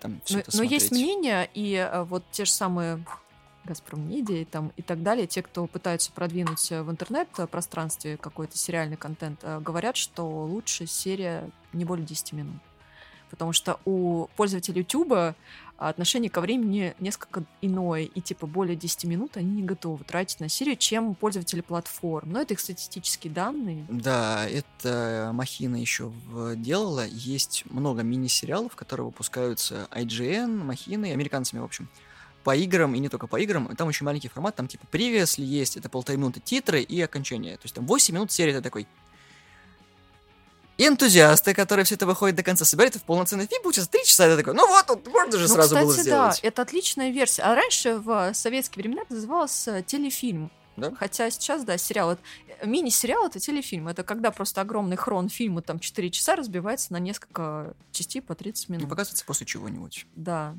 там 0.01 0.19
все 0.25 0.33
Но, 0.33 0.39
это 0.41 0.57
но 0.57 0.63
есть 0.63 0.87
смотреть. 0.87 1.05
мнение, 1.05 1.49
и 1.53 1.73
э, 1.75 2.03
вот 2.03 2.25
те 2.31 2.43
же 2.43 2.51
самые 2.51 3.01
Газпром 3.69 4.09
Медиа 4.09 4.41
и, 4.41 4.45
там, 4.45 4.73
и 4.75 4.81
так 4.81 5.03
далее, 5.03 5.27
те, 5.27 5.41
кто 5.41 5.67
пытаются 5.67 6.11
продвинуть 6.11 6.71
э, 6.71 6.81
в 6.81 6.91
интернет-пространстве 6.91 8.17
какой-то 8.17 8.57
сериальный 8.57 8.97
контент, 8.97 9.39
э, 9.43 9.59
говорят, 9.59 9.95
что 9.95 10.23
лучше 10.45 10.87
серия 10.87 11.49
не 11.71 11.85
более 11.85 12.05
10 12.05 12.33
минут. 12.33 12.61
Потому 13.29 13.53
что 13.53 13.79
у 13.85 14.27
пользователей 14.35 14.79
YouTube 14.79 15.35
отношение 15.79 16.29
ко 16.29 16.41
времени 16.41 16.93
несколько 16.99 17.43
иное, 17.61 18.01
и 18.03 18.21
типа 18.21 18.47
более 18.47 18.75
10 18.75 19.05
минут 19.05 19.37
они 19.37 19.61
не 19.61 19.63
готовы 19.63 20.03
тратить 20.03 20.39
на 20.39 20.49
серию, 20.49 20.75
чем 20.75 21.15
пользователи 21.15 21.61
платформ. 21.61 22.31
Но 22.31 22.41
это 22.41 22.53
их 22.53 22.59
статистические 22.59 23.31
данные. 23.31 23.85
Да, 23.87 24.47
это 24.47 25.31
Махина 25.33 25.77
еще 25.77 26.11
делала. 26.55 27.05
Есть 27.07 27.63
много 27.69 28.01
мини-сериалов, 28.01 28.75
которые 28.75 29.05
выпускаются 29.05 29.87
IGN, 29.91 30.63
Махиной, 30.63 31.13
американцами, 31.13 31.61
в 31.61 31.65
общем, 31.65 31.87
по 32.49 32.55
играм, 32.55 32.95
и 32.95 32.99
не 32.99 33.09
только 33.09 33.27
по 33.27 33.39
играм. 33.39 33.67
И 33.67 33.75
Там 33.75 33.87
очень 33.87 34.07
маленький 34.07 34.27
формат, 34.27 34.55
там 34.55 34.67
типа 34.67 34.87
previously 34.91 35.43
есть, 35.43 35.77
это 35.77 35.87
полторы 35.87 36.17
минуты 36.17 36.39
титры 36.39 36.81
и 36.81 36.99
окончание. 36.99 37.57
То 37.57 37.65
есть 37.65 37.75
там 37.75 37.85
8 37.85 38.15
минут 38.15 38.31
серии, 38.31 38.53
это 38.53 38.63
такой 38.63 38.87
энтузиасты, 40.79 41.53
которые 41.53 41.85
все 41.85 41.93
это 41.93 42.07
выходит 42.07 42.35
до 42.37 42.41
конца, 42.43 42.65
собирают 42.65 42.95
это 42.95 43.03
в 43.03 43.05
полноценный 43.05 43.45
фильм, 43.45 43.61
получается 43.61 43.91
3 43.91 44.03
часа, 44.03 44.25
это 44.25 44.37
такой, 44.37 44.55
ну 44.55 44.67
вот, 44.67 44.87
тут 44.87 45.05
можно 45.07 45.33
же 45.37 45.47
Ну, 45.47 45.53
сразу 45.53 45.75
кстати, 45.75 45.83
было 45.85 45.93
сделать. 45.93 46.39
да, 46.41 46.47
это 46.47 46.61
отличная 46.63 47.11
версия. 47.11 47.43
А 47.43 47.53
раньше 47.53 47.97
в 47.99 48.33
советские 48.33 48.81
времена 48.83 49.03
это 49.03 49.13
называлось 49.13 49.67
э, 49.67 49.83
телефильм. 49.85 50.49
Да? 50.75 50.91
Хотя 50.97 51.29
сейчас, 51.29 51.63
да, 51.65 51.77
сериал. 51.77 52.13
э, 52.13 52.65
Мини-сериал 52.65 53.27
это 53.27 53.39
телефильм. 53.39 53.89
Это 53.89 54.01
когда 54.03 54.31
просто 54.31 54.61
огромный 54.61 54.95
хрон 54.97 55.29
фильма, 55.29 55.61
там 55.61 55.79
4 55.79 56.09
часа, 56.09 56.35
разбивается 56.35 56.93
на 56.93 56.97
несколько 56.97 57.75
частей 57.91 58.21
по 58.23 58.33
30 58.33 58.69
Не 58.69 58.77
минут. 58.77 58.89
показывается 58.89 59.23
после 59.25 59.45
чего-нибудь, 59.45 60.07
Да. 60.15 60.55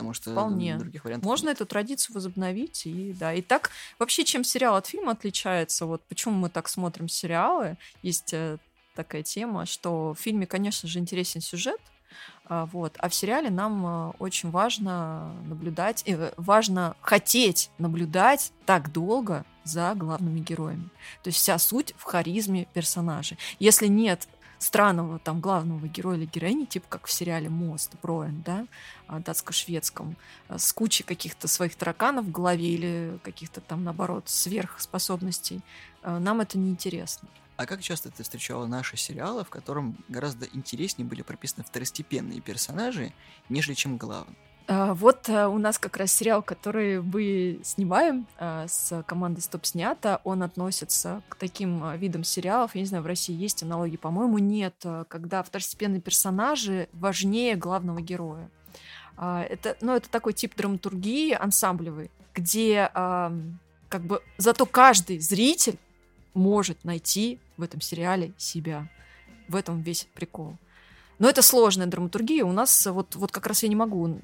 Потому 0.00 0.14
что 0.14 0.32
Вполне. 0.32 0.76
других 0.76 1.04
вариантов 1.04 1.26
Можно 1.26 1.48
нет. 1.48 1.56
эту 1.56 1.66
традицию 1.66 2.14
возобновить. 2.14 2.86
И 2.86 3.12
да. 3.12 3.34
И 3.34 3.42
так 3.42 3.70
вообще, 3.98 4.24
чем 4.24 4.44
сериал 4.44 4.76
от 4.76 4.86
фильма 4.86 5.12
отличается, 5.12 5.84
вот 5.86 6.02
почему 6.08 6.34
мы 6.34 6.48
так 6.48 6.68
смотрим 6.68 7.08
сериалы, 7.08 7.76
есть 8.02 8.32
э, 8.32 8.56
такая 8.94 9.22
тема, 9.22 9.66
что 9.66 10.14
в 10.14 10.20
фильме, 10.20 10.46
конечно 10.46 10.88
же, 10.88 10.98
интересен 10.98 11.42
сюжет, 11.42 11.80
а, 12.46 12.66
вот, 12.66 12.96
а 12.98 13.08
в 13.08 13.14
сериале 13.14 13.50
нам 13.50 13.86
э, 13.86 14.12
очень 14.18 14.50
важно 14.50 15.32
наблюдать, 15.44 16.02
э, 16.06 16.32
важно 16.36 16.96
хотеть 17.00 17.70
наблюдать 17.78 18.52
так 18.66 18.90
долго 18.90 19.44
за 19.64 19.94
главными 19.94 20.40
героями. 20.40 20.88
То 21.22 21.28
есть 21.28 21.38
вся 21.38 21.58
суть 21.58 21.94
в 21.98 22.04
харизме 22.04 22.66
персонажа. 22.72 23.36
Если 23.58 23.86
нет 23.86 24.26
странного 24.60 25.18
там 25.18 25.40
главного 25.40 25.88
героя 25.88 26.18
или 26.18 26.26
героини, 26.26 26.66
типа 26.66 26.86
как 26.88 27.06
в 27.06 27.12
сериале 27.12 27.48
«Мост», 27.48 27.94
Броен, 28.02 28.42
да, 28.42 28.66
а, 29.08 29.18
датско-шведском, 29.18 30.16
а, 30.48 30.58
с 30.58 30.72
кучей 30.72 31.02
каких-то 31.02 31.48
своих 31.48 31.74
тараканов 31.74 32.26
в 32.26 32.30
голове 32.30 32.68
или 32.68 33.18
каких-то 33.22 33.60
там, 33.62 33.82
наоборот, 33.82 34.28
сверхспособностей, 34.28 35.62
а, 36.02 36.20
нам 36.20 36.42
это 36.42 36.58
неинтересно. 36.58 37.28
А 37.56 37.66
как 37.66 37.80
часто 37.82 38.10
ты 38.10 38.22
встречала 38.22 38.66
наши 38.66 38.96
сериалы, 38.96 39.44
в 39.44 39.48
котором 39.48 39.96
гораздо 40.08 40.46
интереснее 40.46 41.08
были 41.08 41.22
прописаны 41.22 41.64
второстепенные 41.64 42.40
персонажи, 42.40 43.12
нежели 43.48 43.74
чем 43.74 43.96
главные? 43.96 44.36
А, 44.72 44.94
Вот 44.94 45.28
а, 45.28 45.48
у 45.48 45.58
нас 45.58 45.80
как 45.80 45.96
раз 45.96 46.12
сериал, 46.12 46.42
который 46.42 47.02
мы 47.02 47.58
снимаем 47.64 48.28
а, 48.38 48.68
с 48.68 49.02
командой 49.02 49.40
Стоп 49.40 49.66
Снято, 49.66 50.20
он 50.22 50.44
относится 50.44 51.22
к 51.28 51.34
таким 51.34 51.82
а, 51.82 51.96
видам 51.96 52.22
сериалов. 52.22 52.76
Я 52.76 52.82
не 52.82 52.86
знаю, 52.86 53.02
в 53.02 53.06
России 53.06 53.34
есть 53.34 53.64
аналоги, 53.64 53.96
по-моему, 53.96 54.38
нет, 54.38 54.76
когда 55.08 55.42
второстепенные 55.42 56.00
персонажи 56.00 56.88
важнее 56.92 57.56
главного 57.56 58.00
героя. 58.00 58.48
Это, 59.18 59.76
ну, 59.80 59.96
это 59.96 60.08
такой 60.08 60.34
тип 60.34 60.54
драматургии 60.56 61.32
ансамблевой, 61.32 62.10
где 62.32 62.88
как 62.94 64.02
бы 64.02 64.22
зато 64.38 64.64
каждый 64.66 65.18
зритель 65.18 65.78
может 66.32 66.84
найти 66.84 67.40
в 67.56 67.62
этом 67.64 67.80
сериале 67.80 68.32
себя. 68.38 68.88
В 69.48 69.56
этом 69.56 69.82
весь 69.82 70.06
прикол. 70.14 70.56
Но 71.20 71.28
это 71.28 71.42
сложная 71.42 71.86
драматургия. 71.86 72.44
У 72.46 72.52
нас 72.52 72.86
вот, 72.86 73.14
вот 73.14 73.30
как 73.30 73.46
раз 73.46 73.62
я 73.62 73.68
не 73.68 73.76
могу 73.76 74.18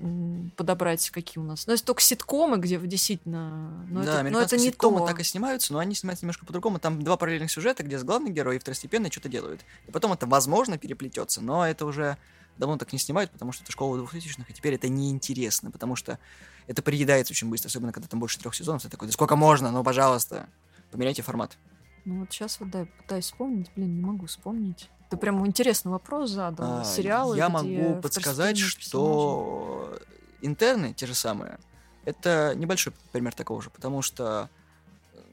подобрать, 0.56 1.10
какие 1.10 1.42
у 1.42 1.46
нас. 1.46 1.66
Но 1.66 1.74
есть 1.74 1.84
только 1.84 2.00
ситкомы, 2.00 2.56
где 2.56 2.78
действительно... 2.78 3.84
Но 3.90 4.02
да, 4.02 4.22
это, 4.22 4.30
но 4.30 4.40
это 4.40 4.56
не 4.56 4.68
ситкомы 4.68 5.00
то. 5.00 5.08
так 5.08 5.20
и 5.20 5.22
снимаются, 5.22 5.74
но 5.74 5.78
они 5.78 5.94
снимаются 5.94 6.24
немножко 6.24 6.46
по-другому. 6.46 6.78
Там 6.78 7.02
два 7.02 7.18
параллельных 7.18 7.50
сюжета, 7.50 7.82
где 7.82 7.98
с 7.98 8.02
главный 8.02 8.30
герой 8.30 8.56
и 8.56 8.58
второстепенный 8.58 9.10
что-то 9.10 9.28
делают. 9.28 9.60
И 9.86 9.90
потом 9.90 10.14
это, 10.14 10.26
возможно, 10.26 10.78
переплетется, 10.78 11.42
но 11.42 11.68
это 11.68 11.84
уже 11.84 12.16
давно 12.56 12.78
так 12.78 12.90
не 12.94 12.98
снимают, 12.98 13.30
потому 13.30 13.52
что 13.52 13.62
это 13.62 13.72
школа 13.72 13.98
двухтысячных, 13.98 14.48
и 14.48 14.54
теперь 14.54 14.72
это 14.72 14.88
неинтересно, 14.88 15.70
потому 15.70 15.96
что 15.96 16.18
это 16.66 16.80
приедается 16.80 17.32
очень 17.32 17.50
быстро, 17.50 17.68
особенно 17.68 17.92
когда 17.92 18.08
там 18.08 18.20
больше 18.20 18.38
трех 18.38 18.54
сезонов. 18.54 18.80
Ты 18.80 18.88
такой, 18.88 19.08
да 19.08 19.12
сколько 19.12 19.36
можно, 19.36 19.70
ну, 19.70 19.84
пожалуйста, 19.84 20.48
поменяйте 20.90 21.20
формат. 21.20 21.58
Ну 22.06 22.20
вот 22.20 22.32
сейчас 22.32 22.60
вот, 22.60 22.70
да, 22.70 22.80
я 22.80 22.86
пытаюсь 22.86 23.24
вспомнить. 23.24 23.70
Блин, 23.74 23.96
не 23.96 24.00
могу 24.00 24.26
вспомнить. 24.26 24.88
Ты 25.10 25.16
прям 25.16 25.44
интересный 25.44 25.90
вопрос 25.90 26.30
задал. 26.30 26.80
А, 26.80 26.84
Сериалы, 26.84 27.36
Я 27.36 27.48
могу 27.48 28.00
подсказать, 28.00 28.58
что 28.58 29.98
интерны, 30.40 30.94
те 30.94 31.06
же 31.06 31.14
самые, 31.14 31.58
это 32.04 32.54
небольшой 32.56 32.92
пример 33.10 33.34
такого 33.34 33.60
же, 33.60 33.70
потому 33.70 34.02
что 34.02 34.48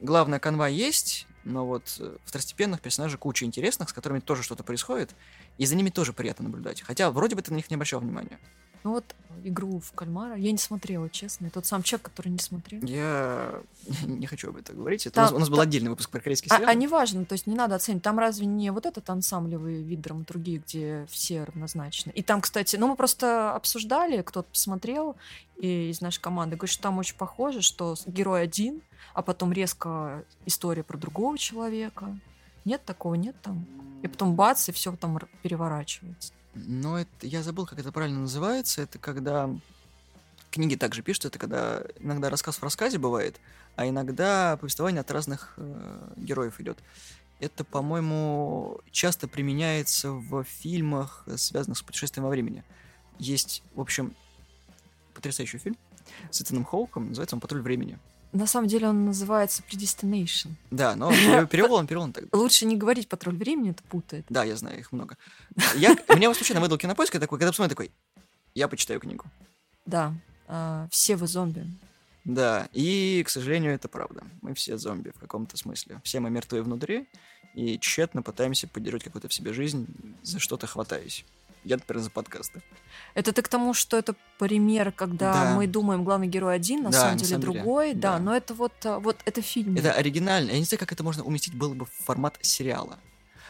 главная 0.00 0.40
канва 0.40 0.68
есть, 0.68 1.26
но 1.44 1.64
вот 1.64 1.96
э, 2.00 2.16
второстепенных 2.24 2.80
персонажей 2.80 3.18
куча 3.18 3.44
интересных, 3.44 3.90
с 3.90 3.92
которыми 3.92 4.18
тоже 4.18 4.42
что-то 4.42 4.64
происходит, 4.64 5.14
и 5.58 5.66
за 5.66 5.76
ними 5.76 5.90
тоже 5.90 6.12
приятно 6.12 6.44
наблюдать. 6.44 6.82
Хотя 6.82 7.10
вроде 7.10 7.36
бы 7.36 7.42
ты 7.42 7.52
на 7.52 7.56
них 7.56 7.70
не 7.70 7.76
обращал 7.76 8.00
внимания. 8.00 8.40
Ну 8.84 8.92
вот 8.92 9.14
игру 9.44 9.80
в 9.80 9.92
кальмара 9.92 10.36
я 10.36 10.52
не 10.52 10.58
смотрела, 10.58 11.08
честно. 11.08 11.48
Тот 11.50 11.64
сам 11.64 11.82
человек, 11.82 12.04
который 12.06 12.28
не 12.28 12.38
смотрел. 12.38 12.82
Я 12.82 13.60
не 14.06 14.26
хочу 14.26 14.50
об 14.50 14.56
этом 14.56 14.76
говорить. 14.76 15.06
Это 15.06 15.14
Там- 15.16 15.24
у, 15.24 15.26
нас, 15.26 15.32
у 15.36 15.38
нас 15.40 15.48
был 15.48 15.56
там- 15.56 15.66
отдельный 15.66 15.88
выпуск 15.90 16.10
про 16.10 16.20
корейский 16.20 16.50
А, 16.50 16.56
сериал. 16.56 16.70
а 16.70 16.74
неважно, 16.74 17.24
то 17.24 17.32
есть 17.32 17.46
не 17.46 17.54
надо 17.54 17.74
оценивать. 17.76 18.02
Там 18.04 18.18
разве 18.18 18.46
не 18.46 18.70
вот 18.70 18.84
этот 18.84 19.08
ансамблевый 19.08 19.82
вид 19.82 20.02
драматургии, 20.02 20.62
где 20.64 21.06
все 21.08 21.44
равнозначны? 21.44 22.10
И 22.10 22.22
там, 22.22 22.42
кстати, 22.42 22.76
ну 22.76 22.88
мы 22.88 22.96
просто 22.96 23.54
обсуждали, 23.54 24.20
кто-то 24.22 24.48
посмотрел 24.50 25.16
и 25.56 25.88
из 25.90 26.00
нашей 26.02 26.20
команды, 26.20 26.56
говорит, 26.56 26.72
что 26.72 26.82
там 26.82 26.98
очень 26.98 27.16
похоже, 27.16 27.62
что 27.62 27.94
герой 28.06 28.42
один, 28.42 28.82
а 29.14 29.22
потом 29.22 29.52
резко 29.52 30.24
история 30.44 30.82
про 30.82 30.98
другого 30.98 31.38
человека. 31.38 32.18
Нет 32.66 32.84
такого, 32.84 33.14
нет 33.14 33.36
там. 33.42 33.66
И 34.02 34.08
потом 34.08 34.34
бац, 34.34 34.68
и 34.68 34.72
все 34.72 34.94
там 34.96 35.18
переворачивается. 35.42 36.32
Но 36.54 36.98
это, 37.00 37.10
я 37.22 37.42
забыл, 37.42 37.66
как 37.66 37.78
это 37.78 37.92
правильно 37.92 38.20
называется. 38.20 38.82
Это 38.82 38.98
когда 38.98 39.50
книги 40.50 40.76
также 40.76 41.02
пишут, 41.02 41.26
это 41.26 41.38
когда 41.38 41.82
иногда 41.98 42.30
рассказ 42.30 42.56
в 42.56 42.62
рассказе 42.62 42.98
бывает, 42.98 43.40
а 43.74 43.88
иногда 43.88 44.56
повествование 44.56 45.00
от 45.00 45.10
разных 45.10 45.54
э, 45.56 46.12
героев 46.16 46.60
идет. 46.60 46.78
Это, 47.40 47.64
по-моему, 47.64 48.80
часто 48.92 49.26
применяется 49.26 50.12
в 50.12 50.44
фильмах, 50.44 51.24
связанных 51.36 51.78
с 51.78 51.82
путешествием 51.82 52.24
во 52.24 52.30
времени. 52.30 52.62
Есть, 53.18 53.64
в 53.74 53.80
общем, 53.80 54.14
потрясающий 55.12 55.58
фильм 55.58 55.76
с 56.30 56.40
Итаном 56.40 56.64
Хоуком, 56.64 57.08
называется 57.08 57.34
он 57.34 57.40
«Патруль 57.40 57.62
времени». 57.62 57.98
На 58.34 58.48
самом 58.48 58.66
деле 58.66 58.88
он 58.88 59.04
называется 59.06 59.62
Predestination. 59.62 60.50
Да, 60.72 60.96
но 60.96 61.10
пере- 61.12 61.46
перевел 61.46 61.74
он, 61.74 61.86
перевел 61.86 62.02
он 62.02 62.12
так. 62.12 62.24
Лучше 62.34 62.66
не 62.66 62.76
говорить 62.76 63.08
патруль 63.08 63.36
времени, 63.36 63.70
это 63.70 63.84
путает. 63.84 64.26
Да, 64.28 64.42
я 64.42 64.56
знаю, 64.56 64.80
их 64.80 64.90
много. 64.90 65.16
Я, 65.76 65.96
вот 66.08 66.36
случайно 66.36 66.60
выдал 66.60 66.76
кинопоиск, 66.76 67.14
я 67.14 67.20
такой, 67.20 67.38
когда 67.38 67.52
посмотрю, 67.52 67.70
такой, 67.70 67.92
я 68.54 68.66
почитаю 68.66 68.98
книгу. 68.98 69.24
Да, 69.86 70.12
а, 70.48 70.88
все 70.90 71.14
вы 71.14 71.28
зомби. 71.28 71.64
Да, 72.24 72.68
и, 72.72 73.22
к 73.24 73.28
сожалению, 73.28 73.72
это 73.72 73.86
правда. 73.86 74.24
Мы 74.42 74.54
все 74.54 74.78
зомби 74.78 75.10
в 75.14 75.20
каком-то 75.20 75.56
смысле. 75.56 76.00
Все 76.02 76.18
мы 76.18 76.28
мертвы 76.28 76.60
внутри, 76.62 77.06
и 77.54 77.78
тщетно 77.78 78.22
пытаемся 78.22 78.66
поддержать 78.66 79.04
какую-то 79.04 79.28
в 79.28 79.32
себе 79.32 79.52
жизнь, 79.52 79.86
за 80.22 80.40
что-то 80.40 80.66
хватаясь. 80.66 81.24
Я, 81.64 81.76
например, 81.76 82.02
за 82.02 82.10
подкасты. 82.10 82.60
Это 83.14 83.32
ты 83.32 83.42
к 83.42 83.48
тому, 83.48 83.74
что 83.74 83.96
это 83.96 84.14
пример, 84.38 84.92
когда 84.92 85.32
Да. 85.32 85.54
мы 85.56 85.66
думаем, 85.66 86.04
главный 86.04 86.26
герой 86.26 86.54
один, 86.56 86.82
на 86.82 86.90
Да, 86.90 86.98
самом 87.00 87.12
на 87.12 87.18
деле 87.18 87.28
самом 87.30 87.40
деле, 87.42 87.52
другой. 87.54 87.94
Да, 87.94 88.12
да. 88.12 88.18
но 88.18 88.36
это 88.36 88.54
вот, 88.54 88.72
а, 88.84 88.98
вот 88.98 89.16
это 89.24 89.40
фильм. 89.40 89.76
Это 89.76 89.92
оригинально. 89.92 90.50
Я 90.50 90.58
не 90.58 90.64
знаю, 90.64 90.78
как 90.78 90.92
это 90.92 91.02
можно 91.02 91.24
уместить 91.24 91.54
было 91.54 91.72
бы 91.74 91.86
в 91.86 91.90
формат 92.04 92.38
сериала. 92.42 92.98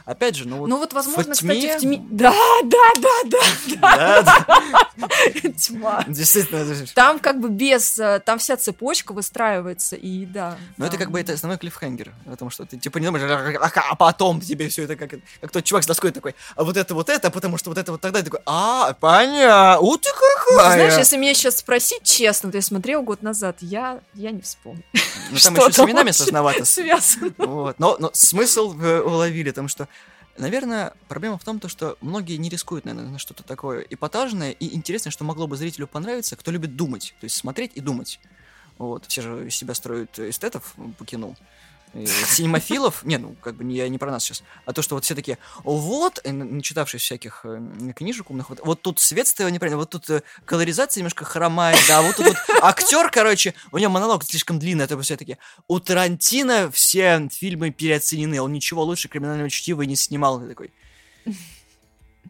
Опять 0.04 0.36
же, 0.36 0.46
ну 0.46 0.58
вот... 0.58 0.68
ну 0.68 0.78
вот, 0.78 0.92
возможно, 0.92 1.24
во 1.28 1.32
кстати, 1.32 1.60
тьме- 1.60 1.78
в 1.78 1.80
тьме... 1.80 2.06
Да, 2.10 2.34
да, 2.64 2.92
да, 3.00 3.38
Да, 3.80 4.22
да. 4.22 5.08
тьма. 5.58 6.04
Действительно, 6.06 6.58
это 6.58 6.94
Там 6.94 7.18
как 7.18 7.40
бы 7.40 7.48
без... 7.48 7.98
а, 7.98 8.18
Там 8.20 8.38
вся 8.38 8.56
цепочка 8.56 9.12
выстраивается, 9.12 9.96
и 9.96 10.26
да. 10.26 10.58
Но 10.76 10.84
это 10.86 10.92
там- 10.96 11.04
как 11.04 11.10
бы 11.10 11.20
это 11.20 11.32
основной 11.32 11.58
клиффхенгер. 11.58 12.12
Потому 12.26 12.50
что 12.50 12.66
ты 12.66 12.76
типа 12.76 12.98
не 12.98 13.06
думаешь, 13.06 13.24
а, 13.24 13.66
а- 13.66 13.90
а 13.92 13.94
потом 13.94 14.40
тебе 14.40 14.68
все 14.68 14.82
это 14.84 14.96
как, 14.96 15.10
как 15.40 15.50
тот 15.50 15.64
чувак 15.64 15.84
с 15.84 15.86
доской 15.86 16.10
такой, 16.10 16.34
а 16.54 16.64
вот 16.64 16.76
это 16.76 16.94
вот 16.94 17.08
это, 17.08 17.30
потому 17.30 17.56
что 17.56 17.70
вот 17.70 17.78
это 17.78 17.92
вот 17.92 18.00
тогда. 18.00 18.22
Такой, 18.22 18.40
а, 18.46 18.92
понятно, 18.94 19.78
у 19.80 19.96
ты 19.96 20.10
Ну, 20.10 20.56
какая. 20.56 20.74
Знаешь, 20.74 20.98
если 20.98 21.16
меня 21.16 21.34
сейчас 21.34 21.56
спросить 21.58 22.02
честно, 22.02 22.50
то 22.50 22.58
я 22.58 22.62
смотрела 22.62 23.02
год 23.02 23.22
назад, 23.22 23.56
я, 23.60 24.00
я 24.14 24.30
не 24.32 24.42
вспомню. 24.42 24.82
Ну, 25.30 25.38
там 25.38 25.54
еще 25.56 25.72
с 25.72 25.78
именами 25.78 26.10
сложновато. 26.10 26.64
Связано. 26.64 27.32
Вот. 27.38 27.78
Но, 27.78 27.96
но 27.98 28.10
смысл 28.12 28.78
э, 28.80 29.00
уловили, 29.00 29.50
потому 29.50 29.68
что, 29.68 29.88
наверное, 30.38 30.92
проблема 31.08 31.38
в 31.38 31.44
том, 31.44 31.60
то, 31.60 31.68
что 31.68 31.96
многие 32.00 32.36
не 32.36 32.48
рискуют, 32.48 32.84
наверное, 32.84 33.10
на 33.10 33.18
что-то 33.18 33.42
такое 33.42 33.86
эпатажное 33.88 34.50
и 34.50 34.74
интересное, 34.74 35.10
что 35.10 35.24
могло 35.24 35.46
бы 35.46 35.56
зрителю 35.56 35.86
понравиться, 35.86 36.36
кто 36.36 36.50
любит 36.50 36.76
думать, 36.76 37.14
то 37.20 37.24
есть 37.24 37.36
смотреть 37.36 37.72
и 37.74 37.80
думать. 37.80 38.20
Вот. 38.78 39.06
Все 39.06 39.22
же 39.22 39.48
из 39.48 39.54
себя 39.54 39.74
строят 39.74 40.18
эстетов 40.18 40.74
по 40.98 41.04
кино. 41.04 41.34
И 41.94 42.06
Синемофилов, 42.06 43.04
не, 43.04 43.18
ну, 43.18 43.36
как 43.40 43.54
бы 43.54 43.70
я 43.72 43.88
не 43.88 43.98
про 43.98 44.10
нас 44.10 44.24
сейчас, 44.24 44.42
а 44.66 44.72
то, 44.72 44.82
что 44.82 44.96
вот 44.96 45.04
все 45.04 45.14
такие, 45.14 45.38
вот, 45.62 46.20
э, 46.24 46.32
начитавшись 46.32 47.02
всяких 47.02 47.42
э, 47.44 47.92
книжек 47.94 48.30
умных, 48.30 48.50
вот, 48.50 48.60
вот 48.64 48.82
тут 48.82 48.98
свет 48.98 49.28
стоял 49.28 49.50
неправильно, 49.50 49.78
вот 49.78 49.90
тут 49.90 50.10
э, 50.10 50.22
колоризация 50.44 51.00
немножко 51.00 51.24
хромает, 51.24 51.78
да, 51.86 52.02
вот 52.02 52.16
тут 52.16 52.26
вот 52.26 52.36
актер, 52.62 53.10
короче, 53.10 53.54
у 53.70 53.78
него 53.78 53.92
монолог 53.92 54.24
слишком 54.24 54.58
длинный, 54.58 54.84
это 54.84 55.00
все 55.00 55.16
таки 55.16 55.38
у 55.68 55.78
Тарантино 55.78 56.70
все 56.72 57.28
фильмы 57.30 57.70
переоценены, 57.70 58.40
он 58.40 58.52
ничего 58.52 58.82
лучше 58.82 59.08
криминального 59.08 59.50
чтива 59.50 59.82
не 59.82 59.96
снимал. 59.96 60.40
Такой, 60.40 60.72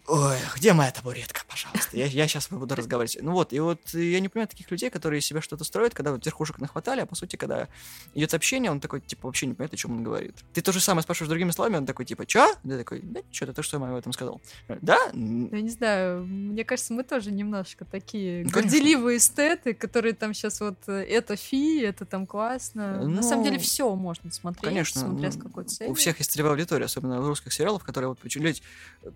Ой, 0.06 0.36
где 0.56 0.74
моя 0.74 0.90
табуретка, 0.90 1.40
пожалуйста? 1.48 1.96
Я, 1.96 2.04
я 2.04 2.28
сейчас 2.28 2.48
буду 2.50 2.74
разговаривать. 2.74 3.16
Ну 3.22 3.32
вот, 3.32 3.54
и 3.54 3.60
вот 3.60 3.80
э, 3.94 4.02
я 4.04 4.20
не 4.20 4.28
понимаю 4.28 4.48
таких 4.48 4.70
людей, 4.70 4.90
которые 4.90 5.20
из 5.20 5.24
себя 5.24 5.40
что-то 5.40 5.64
строят, 5.64 5.94
когда 5.94 6.12
вот 6.12 6.26
верхушек 6.26 6.58
нахватали, 6.58 7.00
а 7.00 7.06
по 7.06 7.14
сути, 7.14 7.36
когда 7.36 7.68
идет 8.14 8.34
общение, 8.34 8.70
он 8.70 8.80
такой, 8.80 9.00
типа, 9.00 9.28
вообще 9.28 9.46
не 9.46 9.54
понимает, 9.54 9.72
о 9.72 9.76
чем 9.78 9.92
он 9.92 10.04
говорит. 10.04 10.34
Ты 10.52 10.60
то 10.60 10.72
же 10.72 10.80
самое 10.80 11.02
спрашиваешь 11.02 11.30
другими 11.30 11.52
словами, 11.52 11.76
он 11.78 11.86
такой, 11.86 12.04
типа, 12.04 12.26
чё? 12.26 12.54
Ты 12.64 12.76
такой, 12.76 13.00
да 13.00 13.20
ничего, 13.26 13.46
ты 13.46 13.52
то, 13.54 13.62
что 13.62 13.78
я 13.78 13.82
об 13.86 13.96
этом 13.96 14.12
сказал. 14.12 14.42
Да? 14.82 14.98
Я 15.14 15.60
не 15.62 15.70
знаю, 15.70 16.26
мне 16.26 16.64
кажется, 16.64 16.92
мы 16.92 17.02
тоже 17.02 17.32
немножко 17.32 17.86
такие 17.86 18.44
Ну, 18.44 18.50
горделивые 18.50 19.16
эстеты, 19.16 19.72
которые 19.72 20.12
там 20.12 20.34
сейчас 20.34 20.60
вот 20.60 20.76
э, 20.86 20.92
это 20.92 21.36
фи, 21.36 21.80
это 21.80 22.04
там 22.04 22.26
классно. 22.26 23.08
На 23.08 23.22
самом 23.22 23.38
Ну, 23.38 23.44
деле 23.50 23.58
все 23.58 23.94
можно 23.94 24.30
смотреть, 24.30 24.64
Конечно, 24.64 25.00
смотря 25.00 25.30
с 25.30 25.36
ну, 25.36 25.44
какой 25.44 25.64
целью. 25.64 25.92
у 25.92 25.94
всех 25.94 26.18
есть 26.18 26.30
целевая 26.30 26.52
аудитория, 26.52 26.84
особенно 26.84 27.22
в 27.22 27.26
русских 27.26 27.54
сериалах, 27.54 27.84
которые 27.84 28.08
вот 28.10 28.18
почему 28.18 28.52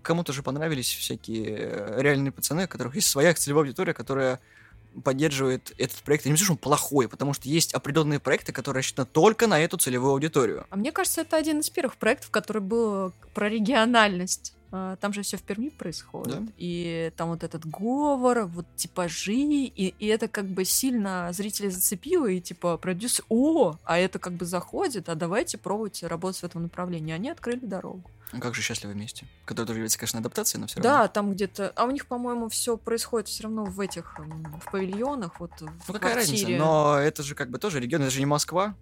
кому-то 0.01 0.33
же 0.33 0.41
понравились 0.41 0.78
всякие 0.87 1.57
э, 1.57 2.01
реальные 2.01 2.31
пацаны, 2.31 2.65
у 2.65 2.67
которых 2.67 2.95
есть 2.95 3.07
своя 3.07 3.33
целевая 3.33 3.65
аудитория, 3.65 3.93
которая 3.93 4.39
поддерживает 5.03 5.73
этот 5.77 5.97
проект. 5.97 6.25
Я 6.25 6.31
не 6.31 6.37
что 6.37 6.53
он 6.53 6.57
плохой, 6.57 7.07
потому 7.07 7.33
что 7.33 7.47
есть 7.47 7.73
определенные 7.73 8.19
проекты, 8.19 8.51
которые 8.51 8.79
рассчитаны 8.79 9.07
только 9.11 9.47
на 9.47 9.59
эту 9.59 9.77
целевую 9.77 10.11
аудиторию. 10.11 10.65
А 10.69 10.75
мне 10.75 10.91
кажется, 10.91 11.21
это 11.21 11.37
один 11.37 11.59
из 11.59 11.69
первых 11.69 11.95
проектов, 11.97 12.31
который 12.31 12.61
был 12.61 13.13
про 13.33 13.49
региональность. 13.49 14.53
А, 14.71 14.95
Там 14.97 15.13
же 15.13 15.21
все 15.23 15.37
в 15.37 15.41
Перми 15.41 15.69
происходит. 15.69 16.45
Да. 16.45 16.51
И 16.57 17.11
там 17.17 17.29
вот 17.29 17.43
этот 17.43 17.65
говор, 17.65 18.45
вот 18.45 18.65
типажи, 18.75 19.33
и, 19.33 19.93
и 19.97 20.05
это 20.07 20.27
как 20.27 20.45
бы 20.45 20.63
сильно 20.65 21.29
зрителей 21.33 21.69
зацепило, 21.69 22.27
и 22.27 22.39
типа 22.39 22.77
продюсер, 22.77 23.25
о, 23.29 23.77
а 23.83 23.97
это 23.97 24.19
как 24.19 24.33
бы 24.33 24.45
заходит, 24.45 25.09
а 25.09 25.15
давайте 25.15 25.57
пробовать 25.57 26.03
работать 26.03 26.41
в 26.41 26.43
этом 26.43 26.63
направлении. 26.63 27.13
Они 27.13 27.29
открыли 27.29 27.65
дорогу. 27.65 28.03
Ну, 28.31 28.39
Как 28.41 28.53
же 28.53 28.61
счастливы 28.61 28.93
вместе, 28.93 29.25
которая 29.45 29.65
тоже 29.65 29.79
является, 29.79 29.97
конечно, 29.97 30.19
адаптацией, 30.19 30.61
но 30.61 30.67
все 30.67 30.75
равно. 30.79 30.89
Да, 30.89 31.07
там 31.07 31.31
где-то. 31.31 31.73
А 31.75 31.85
у 31.85 31.89
них, 31.91 32.05
по-моему, 32.05 32.47
все 32.49 32.77
происходит 32.77 33.27
все 33.27 33.43
равно 33.43 33.65
в 33.65 33.79
этих 33.79 34.19
в 34.19 34.71
павильонах, 34.71 35.39
вот 35.39 35.49
в 35.59 35.61
Ну 35.87 35.93
какая 35.93 36.13
разница? 36.13 36.43
квартире. 36.45 36.59
Но 36.59 36.95
это 36.99 37.23
же 37.23 37.33
как 37.33 37.49
бы 37.49 37.57
тоже 37.57 37.79
регион, 37.79 38.03
это 38.03 38.11
же 38.11 38.19
не 38.19 38.27
Москва. 38.27 38.75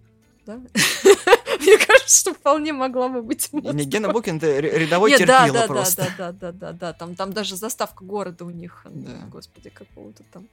да? 0.44 0.56
Мне 1.60 1.78
что 2.08 2.34
вполне 2.34 2.72
могла 2.72 3.08
бы 3.08 3.22
быть. 3.22 3.52
Не. 3.52 3.84
Гена 3.84 4.12
Букин, 4.12 4.36
это 4.36 4.58
рядовой 4.60 5.10
Нет, 5.10 5.26
да, 5.26 5.44
терпила 5.44 5.60
да, 5.60 5.66
просто. 5.66 6.12
да, 6.18 6.32
да, 6.32 6.32
да, 6.32 6.52
да, 6.52 6.72
да. 6.72 6.92
Там, 6.92 7.14
там 7.14 7.32
даже 7.32 7.56
заставка 7.56 8.04
города 8.04 8.44
у 8.44 8.50
них, 8.50 8.82
Да. 8.84 9.26
господи, 9.30 9.70
какого-то 9.70 10.22
там 10.32 10.46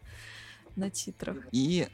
на 0.75 0.89
титрах. 0.89 1.37
И 1.51 1.87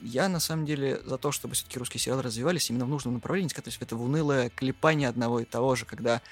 я, 0.00 0.28
на 0.28 0.40
самом 0.40 0.64
деле, 0.64 1.00
за 1.04 1.18
то, 1.18 1.32
чтобы 1.32 1.54
все-таки 1.54 1.78
русские 1.78 2.00
сериалы 2.00 2.22
развивались 2.22 2.70
именно 2.70 2.84
в 2.84 2.88
нужном 2.88 3.14
направлении, 3.14 3.48
то 3.48 3.62
есть 3.64 3.78
это 3.80 3.96
в 3.96 4.02
унылое 4.02 4.50
клепание 4.50 5.08
одного 5.08 5.40
и 5.40 5.44
того 5.44 5.74
же, 5.74 5.84
когда 5.84 6.22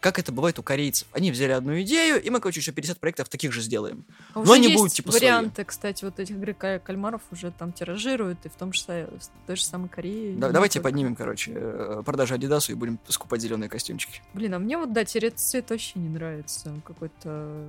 как 0.00 0.18
это 0.18 0.30
бывает 0.32 0.58
у 0.58 0.62
корейцев. 0.62 1.08
Они 1.12 1.30
взяли 1.32 1.52
одну 1.52 1.80
идею, 1.82 2.22
и 2.22 2.30
мы, 2.30 2.40
короче, 2.40 2.60
еще 2.60 2.72
50 2.72 2.98
проектов 3.00 3.28
таких 3.28 3.52
же 3.52 3.60
сделаем. 3.62 4.04
А 4.34 4.42
Но 4.42 4.52
они 4.52 4.74
будут, 4.74 4.92
типа, 4.92 5.10
свои. 5.10 5.20
варианты, 5.22 5.64
кстати, 5.64 6.04
вот 6.04 6.18
этих 6.20 6.36
игры 6.36 6.54
ка- 6.54 6.78
кальмаров 6.78 7.22
уже 7.32 7.50
там 7.50 7.72
тиражируют, 7.72 8.46
и 8.46 8.48
в 8.48 8.54
том 8.54 8.72
числе 8.72 9.06
в 9.06 9.46
той 9.46 9.56
же 9.56 9.64
самой 9.64 9.88
Корее. 9.88 10.36
Да- 10.36 10.50
давайте 10.50 10.78
только. 10.80 10.90
поднимем, 10.90 11.16
короче, 11.16 11.52
э, 11.54 12.02
продажи 12.06 12.34
Адидасу 12.34 12.72
и 12.72 12.74
будем 12.74 12.98
скупать 13.08 13.40
зеленые 13.40 13.68
костюмчики. 13.68 14.22
Блин, 14.34 14.54
а 14.54 14.58
мне 14.58 14.78
вот, 14.78 14.92
да, 14.92 15.04
цвет 15.04 15.70
вообще 15.70 15.98
не 15.98 16.08
нравится. 16.08 16.72
Какой-то 16.84 17.66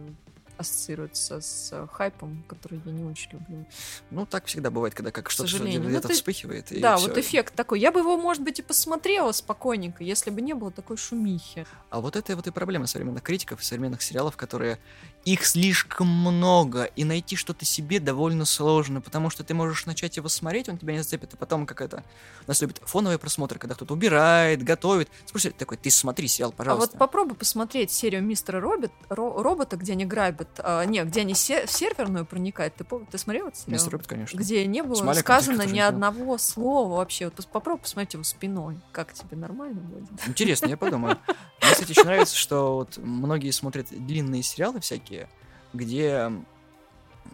ассоциируется 0.60 1.40
с 1.40 1.70
э, 1.72 1.88
хайпом, 1.92 2.44
который 2.48 2.82
я 2.86 2.92
не 2.92 3.04
очень 3.06 3.32
люблю. 3.32 3.66
Ну, 4.12 4.26
так 4.26 4.46
всегда 4.46 4.70
бывает, 4.70 4.94
когда 4.94 5.12
как 5.12 5.30
что-то 5.30 5.50
сожалению. 5.50 5.82
Ну, 5.84 5.90
где-то 5.90 6.10
ты- 6.10 6.14
вспыхивает. 6.14 6.72
и 6.72 6.80
да, 6.82 6.98
всё. 6.98 7.08
вот 7.08 7.18
эффект 7.18 7.56
такой. 7.56 7.80
Я 7.80 7.92
бы 7.92 8.02
его, 8.02 8.18
может 8.18 8.44
быть, 8.44 8.60
и 8.60 8.62
посмотрела 8.62 9.32
спокойненько, 9.32 10.04
если 10.04 10.30
бы 10.32 10.42
не 10.42 10.54
было 10.54 10.72
такой 10.72 10.98
шумихи. 10.98 11.66
А 11.90 12.02
вот 12.02 12.16
это 12.16 12.36
вот 12.36 12.46
и 12.48 12.52
проблема 12.52 12.88
современных 12.88 13.24
критиков 13.24 13.62
и 13.62 13.64
современных 13.64 14.02
сериалов, 14.02 14.36
которые 14.36 14.80
их 15.26 15.46
слишком 15.46 16.08
много, 16.08 16.86
и 16.86 17.04
найти 17.04 17.36
что-то 17.36 17.66
себе 17.66 18.00
довольно 18.00 18.46
сложно, 18.46 19.02
потому 19.02 19.30
что 19.30 19.44
ты 19.44 19.54
можешь 19.54 19.86
начать 19.86 20.18
его 20.18 20.30
смотреть, 20.30 20.70
он 20.70 20.78
тебя 20.78 20.94
не 20.94 21.00
зацепит, 21.04 21.34
а 21.34 21.38
потом 21.38 21.66
как 21.66 21.82
это, 21.82 22.04
у 22.46 22.50
нас 22.50 22.62
любят 22.62 22.82
фоновые 22.86 23.20
просмотры, 23.20 23.60
когда 23.60 23.76
кто-то 23.76 23.94
убирает, 23.94 24.64
готовит. 24.64 25.10
Слушай, 25.26 25.52
такой, 25.52 25.78
ты 25.78 25.92
смотри 25.92 26.28
сериал, 26.28 26.52
А 26.52 26.54
пожалуйста. 26.58 26.92
вот 26.92 27.00
попробуй 27.00 27.36
посмотреть 27.36 27.92
серию 27.92 28.24
Мистера 28.24 28.60
Робот, 28.60 28.92
Ро- 29.10 29.42
Робота, 29.44 29.76
где 29.78 29.92
они 29.92 30.06
грабят, 30.06 30.48
а, 30.60 30.84
не, 30.86 31.04
где 31.04 31.22
они 31.22 31.34
се- 31.36 31.66
в 31.66 31.72
серверную 31.72 32.26
проникают. 32.26 32.76
Ты, 32.76 32.86
ты 33.12 33.18
смотрел 33.18 33.48
этот 33.48 33.60
сериал? 33.60 33.74
Мистер 33.74 33.92
Робот, 33.92 34.08
конечно. 34.08 34.38
Где 34.38 34.66
не 34.66 34.82
было 34.82 34.96
С 34.96 35.02
Маликом 35.02 35.22
сказано 35.42 35.64
ни 35.64 35.80
одного 35.80 36.38
слова 36.38 36.96
вообще. 36.98 37.26
Вот 37.26 37.46
попробуй 37.48 37.82
посмотреть 37.82 38.14
его 38.14 38.24
спиной. 38.24 38.80
Как 38.94 39.14
тебе 39.14 39.36
нормально 39.38 39.82
будет? 39.82 40.10
Интересно, 40.28 40.68
я 40.68 40.78
подумаю. 40.78 41.18
Мне, 41.70 41.74
кстати, 41.76 41.92
еще 41.92 42.04
нравится, 42.04 42.36
что 42.36 42.76
вот 42.76 42.98
многие 42.98 43.52
смотрят 43.52 43.88
длинные 43.92 44.44
сериалы 44.44 44.80
всякие, 44.80 45.30
где 45.74 46.32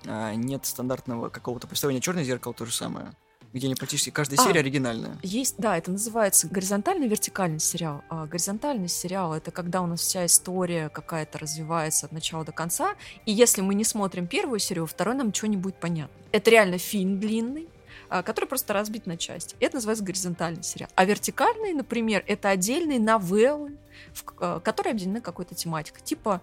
а, 0.05 0.33
нет 0.35 0.65
стандартного 0.65 1.29
какого-то 1.29 1.67
представления 1.67 2.01
черное 2.01 2.23
зеркало 2.23 2.53
то 2.53 2.65
же 2.65 2.73
самое. 2.73 3.13
Где 3.53 3.67
они 3.67 3.75
практически 3.75 4.09
каждая 4.09 4.37
А. 4.37 4.43
серия 4.43 4.59
оригинальная. 4.59 5.17
Есть, 5.23 5.55
да, 5.57 5.77
это 5.77 5.89
называется 5.89 6.49
горизонтальный 6.49 7.07
вертикальный 7.07 7.61
сериал. 7.61 8.03
А 8.09 8.25
горизонтальный 8.25 8.89
сериал 8.89 9.33
это 9.33 9.51
когда 9.51 9.81
у 9.81 9.85
нас 9.85 10.01
вся 10.01 10.25
история 10.25 10.89
какая-то 10.89 11.37
развивается 11.39 12.07
от 12.07 12.11
начала 12.11 12.43
до 12.43 12.51
конца, 12.51 12.95
и 13.25 13.31
если 13.31 13.61
мы 13.61 13.73
не 13.75 13.85
смотрим 13.85 14.27
первую 14.27 14.59
серию, 14.59 14.85
второй 14.85 15.15
нам 15.15 15.27
ничего 15.27 15.47
не 15.47 15.55
будет 15.55 15.79
понятно. 15.79 16.13
Это 16.33 16.51
реально 16.51 16.77
фильм 16.77 17.17
длинный, 17.17 17.69
а, 18.09 18.23
который 18.23 18.45
просто 18.45 18.73
разбит 18.73 19.05
на 19.05 19.15
части. 19.15 19.55
Это 19.61 19.75
называется 19.75 20.03
горизонтальный 20.03 20.63
сериал. 20.63 20.89
А 20.95 21.05
вертикальный, 21.05 21.71
например, 21.71 22.25
это 22.27 22.49
отдельные 22.49 22.99
новеллы, 22.99 23.77
в 24.13 24.23
а, 24.39 24.59
которые 24.59 24.91
объединены 24.91 25.21
какой-то 25.21 25.55
тематикой, 25.55 26.01
типа 26.03 26.41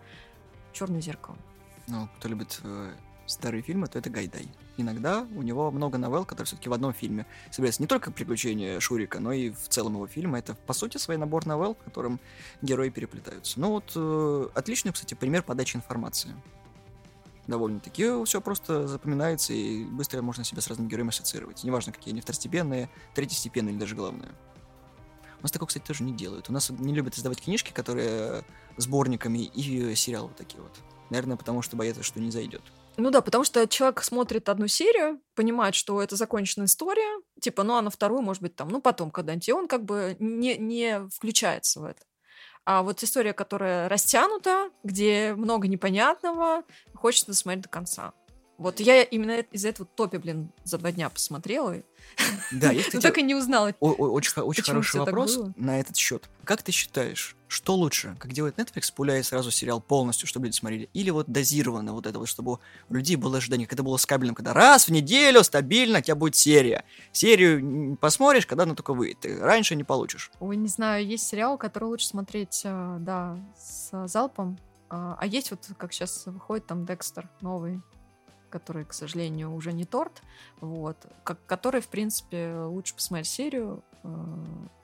Черное 0.72 1.00
зеркало. 1.00 1.36
Ну, 1.86 2.09
кто 2.16 2.28
любит 2.28 2.61
э, 2.62 2.92
старые 3.26 3.62
фильмы, 3.62 3.86
то 3.86 3.98
это 3.98 4.09
Гайдай. 4.11 4.48
Иногда 4.76 5.26
у 5.36 5.42
него 5.42 5.70
много 5.70 5.98
новелл, 5.98 6.24
которые 6.24 6.46
все-таки 6.46 6.68
в 6.68 6.72
одном 6.72 6.94
фильме 6.94 7.26
собираются 7.50 7.82
не 7.82 7.86
только 7.86 8.11
приключения 8.11 8.80
Шурика, 8.80 9.20
но 9.20 9.32
и 9.32 9.50
в 9.50 9.68
целом 9.68 9.94
его 9.94 10.07
фильма. 10.07 10.38
Это, 10.38 10.55
по 10.55 10.72
сути, 10.72 10.96
свой 10.96 11.18
набор 11.18 11.46
новелл, 11.46 11.74
в 11.74 11.84
котором 11.84 12.20
герои 12.62 12.88
переплетаются. 12.88 13.61
Ну 13.61 13.70
вот, 13.70 13.92
э, 13.94 14.48
отличный, 14.55 14.92
кстати, 14.92 15.14
пример 15.14 15.42
подачи 15.42 15.76
информации. 15.76 16.30
Довольно-таки 17.46 18.24
все 18.24 18.40
просто 18.40 18.86
запоминается, 18.86 19.53
и 19.53 19.84
быстро 19.84 20.22
можно 20.22 20.44
себя 20.44 20.62
с 20.62 20.68
разными 20.68 20.88
героями 20.88 21.11
ассоциировать. 21.11 21.64
Неважно, 21.64 21.92
какие 21.92 22.12
они 22.12 22.20
второстепенные, 22.20 22.88
третьестепенные 23.14 23.72
или 23.72 23.80
даже 23.80 23.96
главные. 23.96 24.30
У 25.43 25.45
нас 25.45 25.51
такого, 25.51 25.66
кстати, 25.66 25.84
тоже 25.84 26.05
не 26.05 26.12
делают. 26.12 26.49
У 26.49 26.53
нас 26.53 26.70
не 26.70 26.95
любят 26.95 27.18
издавать 27.18 27.43
книжки, 27.43 27.72
которые 27.72 28.45
сборниками 28.76 29.40
и 29.40 29.93
сериалы 29.97 30.28
вот 30.28 30.36
такие 30.36 30.62
вот. 30.62 30.78
Наверное, 31.11 31.36
потому 31.36 31.62
что 31.62 31.76
боятся, 31.76 32.05
что 32.05 32.20
не 32.20 32.30
зайдет. 32.30 32.62
Ну 32.97 33.11
да, 33.11 33.22
потому 33.22 33.43
что 33.43 33.66
человек 33.66 34.05
смотрит 34.05 34.49
одну 34.49 34.68
серию, 34.68 35.20
понимает, 35.34 35.74
что 35.74 36.01
это 36.01 36.14
законченная 36.14 36.66
история, 36.66 37.20
типа, 37.40 37.64
ну 37.64 37.74
а 37.74 37.82
на 37.82 37.90
вторую, 37.90 38.22
может 38.22 38.40
быть, 38.40 38.55
там, 38.55 38.68
ну 38.68 38.80
потом 38.80 39.11
когда-нибудь, 39.11 39.49
и 39.49 39.53
он 39.53 39.66
как 39.66 39.84
бы 39.84 40.16
не, 40.20 40.57
не 40.57 41.09
включается 41.09 41.80
в 41.80 41.84
это. 41.84 42.03
А 42.64 42.84
вот 42.84 43.03
история, 43.03 43.32
которая 43.32 43.88
растянута, 43.88 44.70
где 44.84 45.34
много 45.34 45.66
непонятного, 45.66 46.62
хочется 46.95 47.26
досмотреть 47.26 47.64
до 47.64 47.68
конца. 47.68 48.12
Вот 48.59 48.80
я 48.80 49.03
именно 49.03 49.40
из-за 49.50 49.68
этого 49.68 49.88
топи, 49.96 50.18
блин, 50.18 50.50
за 50.62 50.78
два 50.78 50.92
дня 50.92 51.09
посмотрела, 51.09 51.76
Да, 52.53 52.72
ну, 52.72 52.78
кстати, 52.86 53.03
так 53.03 53.18
и 53.18 53.22
не 53.22 53.34
узнала. 53.34 53.74
очень, 53.80 54.42
очень 54.42 54.62
хороший 54.62 55.00
вопрос 55.00 55.40
на 55.57 55.80
этот 55.80 55.96
счет. 55.96 56.28
Как 56.44 56.62
ты 56.62 56.70
считаешь, 56.70 57.36
что 57.48 57.74
лучше, 57.74 58.16
как 58.18 58.32
делает 58.32 58.59
Netflix, 58.59 58.92
пуляя 58.94 59.22
сразу 59.22 59.50
сериал 59.50 59.80
полностью, 59.80 60.28
чтобы 60.28 60.46
люди 60.46 60.57
смотрели, 60.57 60.88
или 60.92 61.11
вот 61.11 61.28
дозированно 61.28 61.92
вот 61.92 62.07
это 62.07 62.18
вот, 62.18 62.28
чтобы 62.28 62.59
у 62.88 62.94
людей 62.94 63.16
было 63.16 63.38
ожидание, 63.38 63.66
когда 63.66 63.82
было 63.82 63.96
с 63.96 64.07
кабельным, 64.07 64.34
когда 64.34 64.53
раз 64.53 64.86
в 64.86 64.90
неделю 64.90 65.42
стабильно 65.42 65.98
у 65.98 66.03
тебя 66.03 66.14
будет 66.14 66.36
серия. 66.36 66.84
Серию 67.12 67.96
посмотришь, 67.96 68.46
когда 68.46 68.64
она 68.64 68.74
только 68.74 68.94
выйдет. 68.94 69.20
Ты 69.20 69.38
раньше 69.38 69.74
не 69.74 69.84
получишь. 69.84 70.30
Ой, 70.40 70.57
не 70.57 70.68
знаю, 70.68 71.07
есть 71.07 71.26
сериал, 71.26 71.59
который 71.59 71.84
лучше 71.84 72.07
смотреть, 72.07 72.62
э, 72.64 72.96
да, 73.00 73.38
с 73.57 74.07
залпом. 74.07 74.59
А 74.88 75.16
а 75.18 75.26
есть 75.26 75.50
вот, 75.50 75.61
как 75.78 75.92
сейчас 75.92 76.26
выходит 76.26 76.66
там 76.66 76.84
Декстер 76.84 77.28
новый, 77.40 77.80
который, 78.53 78.84
к 78.84 78.92
сожалению, 78.92 79.53
уже 79.55 79.72
не 79.72 79.84
торт, 79.84 80.22
вот, 80.61 80.96
как, 81.24 81.44
который, 81.46 81.80
в 81.80 81.88
принципе, 81.88 82.55
лучше 82.66 82.94
посмотреть 82.94 83.26
серию. 83.28 83.82
э, 84.05 84.09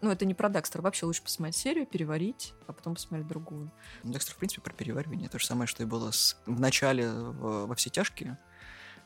Ну, 0.00 0.10
это 0.10 0.24
не 0.24 0.34
про 0.34 0.48
Декстер, 0.48 0.80
вообще 0.80 1.06
лучше 1.06 1.22
посмотреть 1.22 1.56
серию, 1.56 1.86
переварить, 1.86 2.54
а 2.66 2.72
потом 2.72 2.94
посмотреть 2.94 3.28
другую. 3.28 3.70
Ну, 4.04 4.12
Декстер, 4.12 4.34
в 4.34 4.38
принципе, 4.38 4.62
про 4.62 4.72
переваривание. 4.72 5.28
То 5.28 5.38
же 5.38 5.46
самое, 5.46 5.66
что 5.66 5.82
и 5.82 5.86
было 5.86 6.10
с- 6.10 6.36
в 6.46 6.58
начале 6.60 7.10
в- 7.10 7.66
во 7.66 7.74
все 7.74 7.90
тяжкие, 7.90 8.38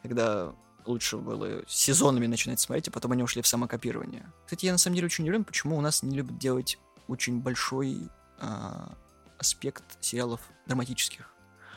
когда 0.03 0.53
лучше 0.85 1.17
было 1.17 1.63
сезонами 1.69 2.27
начинать 2.27 2.61
смотреть, 2.61 2.89
а 2.89 2.91
потом 2.91 3.13
они 3.13 3.23
ушли 3.23 3.41
в 3.43 3.47
самокопирование. 3.47 4.25
Кстати, 4.47 4.67
я 4.67 4.73
на 4.73 4.79
самом 4.79 4.97
деле 4.97 5.07
очень 5.07 5.25
удивлен, 5.25 5.45
почему 5.45 5.77
у 5.77 5.81
нас 5.81 6.03
не 6.03 6.17
любят 6.17 6.39
делать 6.39 6.79
очень 7.09 7.41
большой 7.41 8.09
а, 8.41 8.97
аспект 9.39 9.85
сериалов 10.01 10.41
драматических. 10.67 11.32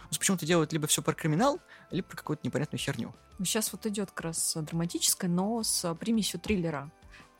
Почему-то 0.10 0.46
делают 0.46 0.74
либо 0.74 0.88
все 0.88 1.02
про 1.02 1.14
криминал, 1.14 1.60
либо 1.92 2.08
про 2.08 2.18
какую-то 2.18 2.42
непонятную 2.46 2.80
херню. 2.80 3.14
Сейчас 3.40 3.72
вот 3.72 3.86
идет 3.86 4.12
как 4.12 4.26
раз 4.26 4.56
драматическое, 4.60 5.30
но 5.30 5.64
с 5.64 5.94
примесью 5.96 6.40
триллера. 6.40 6.90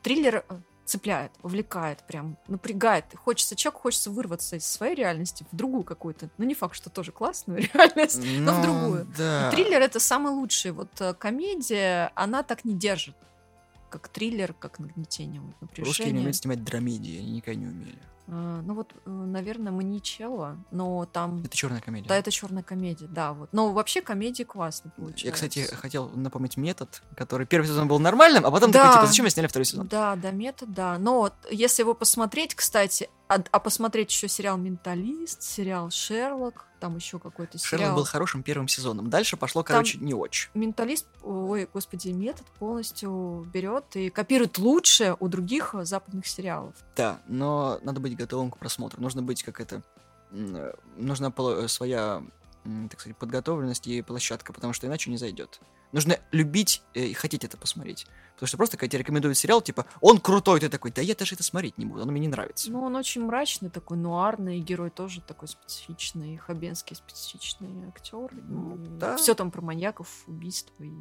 Триллер 0.02 0.44
э, 0.48 0.58
цепляет, 0.84 1.32
увлекает, 1.42 2.06
прям 2.06 2.38
напрягает. 2.46 3.04
Хочется, 3.16 3.56
человеку 3.56 3.82
хочется 3.82 4.10
вырваться 4.10 4.56
из 4.56 4.66
своей 4.66 4.94
реальности 4.94 5.46
в 5.50 5.56
другую 5.56 5.84
какую-то. 5.84 6.30
Ну, 6.38 6.44
не 6.44 6.54
факт, 6.54 6.76
что 6.76 6.90
тоже 6.90 7.12
классную 7.12 7.62
реальность, 7.74 8.20
но 8.22 8.54
в 8.54 8.58
Ну, 8.58 8.62
другую. 8.62 9.08
Да. 9.16 9.50
Триллер 9.50 9.80
это 9.80 10.00
самый 10.00 10.32
лучший. 10.32 10.70
Вот 10.70 11.00
э, 11.00 11.14
комедия, 11.14 12.12
она 12.14 12.42
так 12.42 12.64
не 12.64 12.74
держит. 12.74 13.16
Как 13.88 14.08
триллер, 14.08 14.52
как 14.52 14.78
нагнетение, 14.78 15.40
вот, 15.40 15.70
Русские 15.78 16.12
не 16.12 16.18
умеют 16.18 16.36
снимать 16.36 16.62
драмедии, 16.64 17.18
они 17.18 17.32
никогда 17.32 17.60
не 17.60 17.66
умели. 17.66 17.98
А, 18.28 18.60
ну 18.62 18.74
вот, 18.74 18.92
э, 18.92 19.10
наверное, 19.10 19.70
Маничелло, 19.70 20.58
но 20.72 21.06
там... 21.06 21.42
Это 21.44 21.56
черная 21.56 21.80
комедия. 21.80 22.08
Да, 22.08 22.16
это 22.16 22.32
черная 22.32 22.64
комедия, 22.64 23.06
да, 23.06 23.32
вот. 23.32 23.50
Но 23.52 23.72
вообще 23.72 24.00
комедии 24.00 24.42
классно 24.42 24.90
получается. 24.96 25.26
Я, 25.26 25.32
кстати, 25.32 25.72
хотел 25.74 26.08
напомнить 26.08 26.56
метод, 26.56 27.02
который 27.16 27.46
первый 27.46 27.66
сезон 27.66 27.86
был 27.86 28.00
нормальным, 28.00 28.44
а 28.44 28.50
потом 28.50 28.72
Да. 28.72 28.82
такой, 28.82 28.94
типа, 28.96 29.06
зачем 29.06 29.24
мы 29.26 29.30
сняли 29.30 29.46
второй 29.46 29.64
сезон? 29.64 29.86
Да, 29.86 30.16
да, 30.16 30.32
метод, 30.32 30.72
да. 30.72 30.98
Но 30.98 31.30
если 31.50 31.82
его 31.82 31.94
посмотреть, 31.94 32.56
кстати, 32.56 33.08
а, 33.28 33.42
а 33.50 33.58
посмотреть 33.58 34.10
еще 34.10 34.28
сериал 34.28 34.56
«Менталист», 34.56 35.42
сериал 35.42 35.90
«Шерлок», 35.90 36.66
там 36.78 36.96
еще 36.96 37.18
какой-то 37.18 37.58
Шерлок 37.58 37.80
сериал. 37.80 37.96
был 37.96 38.04
хорошим 38.04 38.42
первым 38.42 38.68
сезоном. 38.68 39.10
Дальше 39.10 39.36
пошло, 39.36 39.62
Там- 39.62 39.76
короче, 39.76 39.98
не 39.98 40.14
очень. 40.14 40.50
Менталист, 40.54 41.06
ой, 41.22 41.68
господи, 41.72 42.08
метод 42.10 42.46
полностью 42.58 43.48
берет 43.52 43.96
и 43.96 44.10
копирует 44.10 44.58
лучшее 44.58 45.16
у 45.18 45.28
других 45.28 45.74
западных 45.82 46.26
сериалов. 46.26 46.74
Да, 46.94 47.20
но 47.26 47.80
надо 47.82 48.00
быть 48.00 48.16
готовым 48.16 48.50
к 48.50 48.58
просмотру. 48.58 49.00
Нужно 49.00 49.22
быть 49.22 49.42
как 49.42 49.60
это... 49.60 49.82
Нужна 50.30 51.32
своя, 51.68 52.22
так 52.90 53.00
сказать, 53.00 53.16
подготовленность 53.16 53.86
и 53.86 54.02
площадка, 54.02 54.52
потому 54.52 54.72
что 54.72 54.86
иначе 54.86 55.10
не 55.10 55.16
зайдет. 55.16 55.60
Нужно 55.92 56.18
любить 56.32 56.82
э, 56.94 57.06
и 57.06 57.14
хотеть 57.14 57.44
это 57.44 57.56
посмотреть. 57.56 58.06
Потому 58.34 58.48
что 58.48 58.56
просто, 58.58 58.76
когда 58.76 58.90
тебе 58.90 58.98
рекомендуют 59.00 59.38
сериал, 59.38 59.62
типа, 59.62 59.86
он 60.00 60.20
крутой, 60.20 60.60
ты 60.60 60.68
такой, 60.68 60.90
да 60.90 61.00
я 61.00 61.14
даже 61.14 61.34
это 61.34 61.42
смотреть 61.42 61.78
не 61.78 61.86
буду, 61.86 62.02
он 62.02 62.08
мне 62.10 62.20
не 62.20 62.28
нравится. 62.28 62.70
Ну, 62.70 62.82
он 62.82 62.94
очень 62.96 63.24
мрачный 63.24 63.70
такой, 63.70 63.96
нуарный, 63.96 64.58
герой 64.60 64.90
тоже 64.90 65.22
такой 65.22 65.48
специфичный, 65.48 66.36
Хабенский 66.36 66.96
специфичный 66.96 67.88
актер. 67.88 68.30
Ну, 68.34 68.76
да. 68.76 69.16
Все 69.16 69.34
там 69.34 69.50
про 69.50 69.62
маньяков, 69.62 70.08
убийства 70.26 70.84
и 70.84 70.92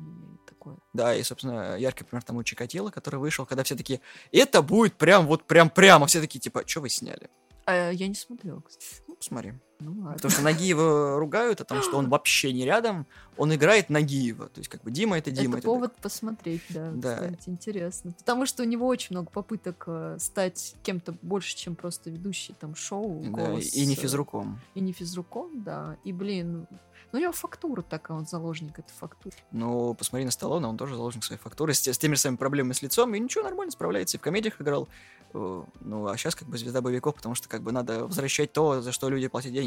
такое. 0.47 0.77
Да, 0.93 1.13
и, 1.13 1.23
собственно, 1.23 1.77
яркий 1.77 2.05
пример 2.05 2.23
тому 2.23 2.43
Чикатило, 2.43 2.89
который 2.89 3.19
вышел, 3.19 3.45
когда 3.45 3.63
все 3.63 3.75
такие, 3.75 3.99
это 4.31 4.61
будет 4.61 4.93
прям 4.93 5.27
вот 5.27 5.43
прям 5.43 5.69
прямо. 5.69 6.07
Все 6.07 6.21
такие, 6.21 6.39
типа, 6.39 6.63
что 6.65 6.81
вы 6.81 6.89
сняли? 6.89 7.29
А, 7.65 7.89
я 7.91 8.07
не 8.07 8.15
смотрела, 8.15 8.61
кстати. 8.61 9.01
Ну, 9.07 9.15
посмотри. 9.15 9.53
Ну, 9.79 9.91
ладно. 10.01 10.13
Потому 10.13 10.31
что 10.31 10.41
Нагиева 10.43 11.19
ругают 11.19 11.61
о 11.61 11.65
том, 11.65 11.81
что 11.81 11.97
он 11.97 12.09
вообще 12.09 12.53
не 12.53 12.65
рядом, 12.65 13.05
он 13.37 13.53
играет 13.53 13.89
Нагиева. 13.89 14.47
То 14.47 14.59
есть, 14.59 14.69
как 14.69 14.81
бы, 14.83 14.91
Дима 14.91 15.17
это 15.17 15.31
Дима. 15.31 15.57
это 15.57 15.65
повод 15.65 15.95
посмотреть, 15.97 16.61
да, 16.69 16.91
Да. 16.91 17.15
кстати, 17.15 17.49
интересно. 17.49 18.13
Потому 18.17 18.45
что 18.45 18.63
у 18.63 18.65
него 18.65 18.87
очень 18.87 19.15
много 19.15 19.29
попыток 19.29 19.83
э, 19.87 20.17
стать 20.19 20.75
кем-то 20.83 21.15
больше, 21.21 21.55
чем 21.57 21.75
просто 21.75 22.09
ведущий 22.09 22.53
там 22.53 22.75
шоу. 22.75 23.21
Да, 23.35 23.53
и 23.59 23.85
не 23.85 23.93
э, 23.93 23.97
физруком. 23.97 24.59
И 24.75 24.79
не 24.79 24.93
физруком, 24.93 25.63
да. 25.63 25.97
И, 26.03 26.13
блин, 26.13 26.67
ну 27.11 27.19
у 27.19 27.21
него 27.21 27.31
фактура 27.33 27.81
такая, 27.81 28.17
он 28.17 28.25
заложник 28.25 28.79
этой 28.79 28.91
фактуры. 28.93 29.35
Ну, 29.51 29.93
посмотри 29.93 30.25
на 30.25 30.31
Сталлоне, 30.31 30.67
он 30.67 30.77
тоже 30.77 30.95
заложник 30.95 31.23
своей 31.23 31.39
фактуры, 31.41 31.73
с, 31.73 31.85
с 31.85 31.97
теми 31.97 32.15
же 32.15 32.21
самыми 32.21 32.37
проблемами 32.37 32.73
с 32.73 32.81
лицом, 32.81 33.13
и 33.15 33.19
ничего, 33.19 33.43
нормально 33.43 33.71
справляется, 33.71 34.17
и 34.17 34.19
в 34.19 34.23
комедиях 34.23 34.61
играл. 34.61 34.87
Э, 35.33 35.63
Ну, 35.81 36.07
а 36.07 36.17
сейчас 36.17 36.35
как 36.35 36.47
бы 36.47 36.57
звезда 36.57 36.81
боевиков, 36.81 37.15
потому 37.15 37.35
что 37.35 37.49
как 37.49 37.61
бы 37.61 37.71
надо 37.71 38.05
возвращать 38.05 38.53
то, 38.53 38.81
за 38.81 38.91
что 38.91 39.09
люди 39.09 39.27
платят 39.27 39.51
деньги. 39.51 39.64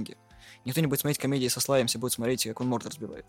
Никто 0.65 0.81
не 0.81 0.87
будет 0.87 1.01
смотреть 1.01 1.19
комедии 1.19 1.49
со 1.49 1.61
Слаем, 1.61 1.87
все 1.87 1.99
будут 1.99 2.15
смотреть, 2.15 2.45
как 2.45 2.61
он 2.61 2.69
морд 2.69 2.87
разбивает. 2.87 3.27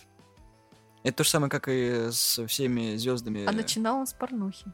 Это 1.04 1.18
то 1.18 1.24
же 1.24 1.30
самое, 1.30 1.50
как 1.50 1.68
и 1.68 2.10
с 2.12 2.46
всеми 2.48 2.96
звездами. 2.98 3.46
А 3.46 3.52
начинал 3.52 3.98
он 4.00 4.08
с 4.08 4.14
порнухи. 4.14 4.66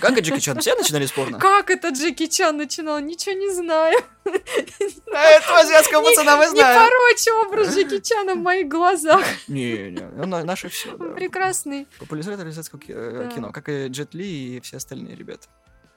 Как 0.00 0.16
и 0.18 0.20
Джеки 0.20 0.40
Чан? 0.40 0.60
Все 0.60 0.74
начинали 0.76 1.06
с 1.06 1.12
порно? 1.12 1.38
Как 1.38 1.70
это 1.70 1.88
Джеки 1.88 2.26
Чан 2.26 2.56
начинал? 2.58 3.00
Ничего 3.00 3.34
не 3.34 3.50
знаю. 3.52 3.98
Этого 4.24 5.58
азиатского 5.60 6.04
пацана 6.04 6.36
мы 6.36 6.46
Не 6.46 6.60
порочь 6.62 7.46
образ 7.46 7.74
Джеки 7.74 8.00
Чана 8.00 8.34
в 8.34 8.38
моих 8.38 8.68
глазах. 8.68 9.24
Не, 9.48 9.90
не, 9.90 10.22
он 10.22 10.30
на- 10.30 10.44
наше 10.44 10.68
все. 10.68 10.96
Прекрасный. 10.96 11.86
Популяризатор 11.98 12.46
азиатского 12.46 12.80
э, 12.86 13.24
Да. 13.28 13.34
кино, 13.34 13.52
как 13.52 13.68
и 13.68 13.86
Джет 13.88 14.14
Ли 14.14 14.56
и 14.56 14.60
все 14.60 14.76
остальные 14.76 15.16
ребята, 15.16 15.48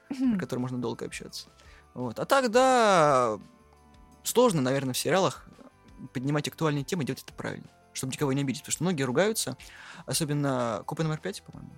про 0.08 0.38
которые 0.38 0.60
можно 0.62 0.78
долго 0.80 1.04
общаться. 1.04 1.48
Вот. 1.94 2.18
А 2.18 2.24
тогда 2.24 3.38
сложно, 4.22 4.60
наверное, 4.62 4.94
в 4.94 4.98
сериалах 4.98 5.46
поднимать 6.12 6.48
актуальные 6.48 6.84
темы, 6.84 7.04
делать 7.04 7.22
это 7.22 7.32
правильно, 7.32 7.68
чтобы 7.92 8.12
никого 8.12 8.32
не 8.32 8.42
обидеть, 8.42 8.62
потому 8.62 8.72
что 8.72 8.84
многие 8.84 9.02
ругаются, 9.02 9.56
особенно 10.06 10.82
Копы 10.86 11.02
номер 11.02 11.18
5, 11.18 11.42
по-моему. 11.42 11.72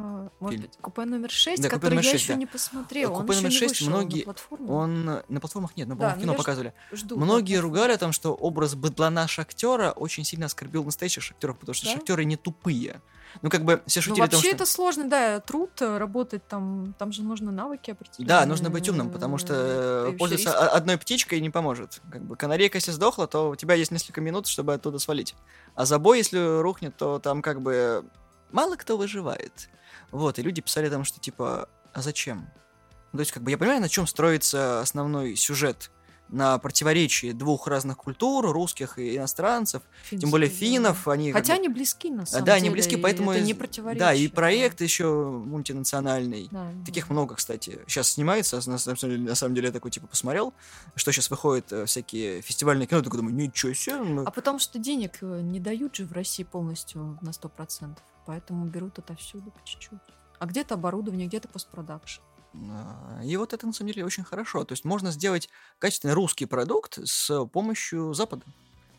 А, 0.00 0.28
Может 0.40 0.60
быть, 0.60 0.76
купе 0.80 1.04
номер 1.04 1.30
6, 1.30 1.62
Да, 1.62 1.68
«Купе 1.68 1.76
который 1.76 1.94
номер 1.96 2.04
я 2.04 2.12
6», 2.12 2.14
еще 2.14 2.32
да. 2.34 2.38
не 2.38 2.46
посмотрел. 2.46 3.10
«Купе 3.12 3.20
Он 3.32 3.36
номер 3.36 3.50
не 3.50 3.56
6» 3.56 3.68
вышел 3.68 3.88
многие- 3.88 4.18
на 4.18 4.24
платформу. 4.24 4.72
Он 4.72 5.08
э, 5.10 5.22
на 5.28 5.40
платформах 5.40 5.76
нет, 5.76 5.88
но, 5.88 5.94
Да, 5.96 6.14
ну 6.14 6.20
кино 6.22 6.32
я 6.32 6.38
показывали. 6.38 6.72
Жду. 6.92 7.16
Многие 7.16 7.56
на 7.56 7.62
ругали 7.62 7.92
о 7.92 7.98
том, 7.98 8.12
что 8.12 8.34
образ 8.34 8.74
быдлана 8.74 9.26
шахтера 9.26 9.90
очень 9.90 10.24
сильно 10.24 10.46
оскорбил 10.46 10.84
настоящих 10.84 11.22
шахтеров, 11.24 11.58
потому 11.58 11.74
что 11.74 11.86
Да? 11.86 11.92
шахтеры 11.94 12.24
не 12.24 12.36
тупые. 12.36 13.00
Ну, 13.42 13.50
как 13.50 13.62
бы 13.64 13.82
все 13.86 14.00
Ну, 14.00 14.04
шутили 14.04 14.26
том, 14.26 14.36
вообще 14.38 14.48
что... 14.48 14.56
это 14.56 14.66
сложно, 14.66 15.08
да, 15.08 15.40
труд, 15.40 15.70
э, 15.82 15.98
работать 15.98 16.46
там, 16.48 16.94
там 16.98 17.12
же 17.12 17.22
нужно 17.22 17.50
навыки 17.52 17.90
определенные. 17.90 18.26
Да, 18.28 18.46
нужно 18.46 18.70
быть 18.70 18.88
умным, 18.88 19.10
потому 19.10 19.36
что 19.36 19.52
э, 19.54 20.00
появишься 20.02 20.18
пользоваться 20.18 20.50
риск. 20.64 20.74
одной 20.74 20.96
птичкой 20.98 21.40
не 21.40 21.50
поможет. 21.50 22.00
Как 22.10 22.22
бы 22.24 22.36
канарейка, 22.36 22.78
если 22.78 22.90
сдохла, 22.92 23.26
то 23.26 23.50
у 23.50 23.56
тебя 23.56 23.74
есть 23.74 23.90
несколько 23.90 24.20
минут, 24.22 24.46
чтобы 24.46 24.72
оттуда 24.74 24.98
свалить. 24.98 25.34
А 25.74 25.84
забой, 25.84 26.18
если 26.18 26.60
рухнет, 26.62 26.96
то 26.96 27.18
там 27.18 27.42
как 27.42 27.60
бы 27.60 28.04
мало 28.50 28.76
кто 28.76 28.96
выживает. 28.96 29.68
Вот, 30.10 30.38
и 30.38 30.42
люди 30.42 30.60
писали 30.60 30.88
там, 30.88 31.04
что 31.04 31.20
типа, 31.20 31.68
а 31.92 32.02
зачем? 32.02 32.48
Ну, 33.12 33.18
То 33.18 33.20
есть, 33.20 33.32
как 33.32 33.42
бы 33.42 33.50
я 33.50 33.58
понимаю, 33.58 33.80
на 33.80 33.88
чем 33.88 34.06
строится 34.06 34.80
основной 34.80 35.36
сюжет. 35.36 35.90
На 36.30 36.58
противоречии 36.58 37.32
двух 37.32 37.66
разных 37.68 37.96
культур, 37.96 38.44
русских 38.52 38.98
и 38.98 39.16
иностранцев. 39.16 39.80
Тем 40.10 40.30
более 40.30 40.50
Финские, 40.50 40.70
финнов, 40.72 41.08
они... 41.08 41.32
как 41.32 41.40
Хотя 41.40 41.54
бы- 41.54 41.58
они 41.60 41.68
близки, 41.68 42.10
на 42.10 42.26
самом 42.26 42.44
да, 42.44 42.52
деле. 42.56 42.66
они 42.66 42.70
близки, 42.70 42.96
поэтому... 42.96 43.30
Это 43.32 43.40
не 43.40 43.54
противоречие. 43.54 43.98
Да, 43.98 44.12
и 44.12 44.28
проект 44.28 44.82
еще 44.82 45.06
мультинациональный. 45.08 46.48
Да, 46.50 46.70
Таких 46.84 47.08
да. 47.08 47.14
много, 47.14 47.34
кстати. 47.34 47.78
Сейчас 47.86 48.08
снимается, 48.10 48.56
на, 48.66 48.76
самом 48.76 48.96
деле- 48.98 49.18
на 49.30 49.34
самом 49.34 49.54
деле 49.54 49.68
я 49.68 49.72
такой, 49.72 49.90
типа, 49.90 50.06
посмотрел, 50.06 50.52
что 50.96 51.12
сейчас 51.12 51.30
выходит 51.30 51.72
э, 51.72 51.86
всякие 51.86 52.42
фестивальные 52.42 52.86
кино, 52.86 53.00
такой 53.00 53.18
думаю, 53.20 53.34
ничего 53.34 53.72
себе. 53.72 53.96
ну, 53.96 54.24
А 54.26 54.30
потому 54.30 54.58
что 54.58 54.78
денег 54.78 55.18
э, 55.22 55.40
не 55.42 55.60
дают 55.60 55.96
же 55.96 56.04
в 56.04 56.12
России 56.12 56.42
полностью 56.44 57.18
на 57.22 57.30
100%. 57.30 57.96
Поэтому 58.28 58.66
берут 58.66 58.98
отовсюду 58.98 59.50
по 59.50 59.58
чуть-чуть. 59.64 59.98
А 60.38 60.44
где-то 60.44 60.74
оборудование, 60.74 61.26
где-то 61.26 61.48
постпродакшн. 61.48 62.20
а, 62.70 63.22
И 63.24 63.34
вот 63.38 63.54
это, 63.54 63.66
на 63.66 63.72
самом 63.72 63.90
деле, 63.90 64.04
очень 64.04 64.22
хорошо. 64.22 64.64
То 64.64 64.72
есть 64.72 64.84
можно 64.84 65.10
сделать 65.10 65.48
качественный 65.78 66.12
русский 66.12 66.44
продукт 66.44 66.98
с 67.02 67.46
помощью 67.46 68.12
Запада. 68.12 68.44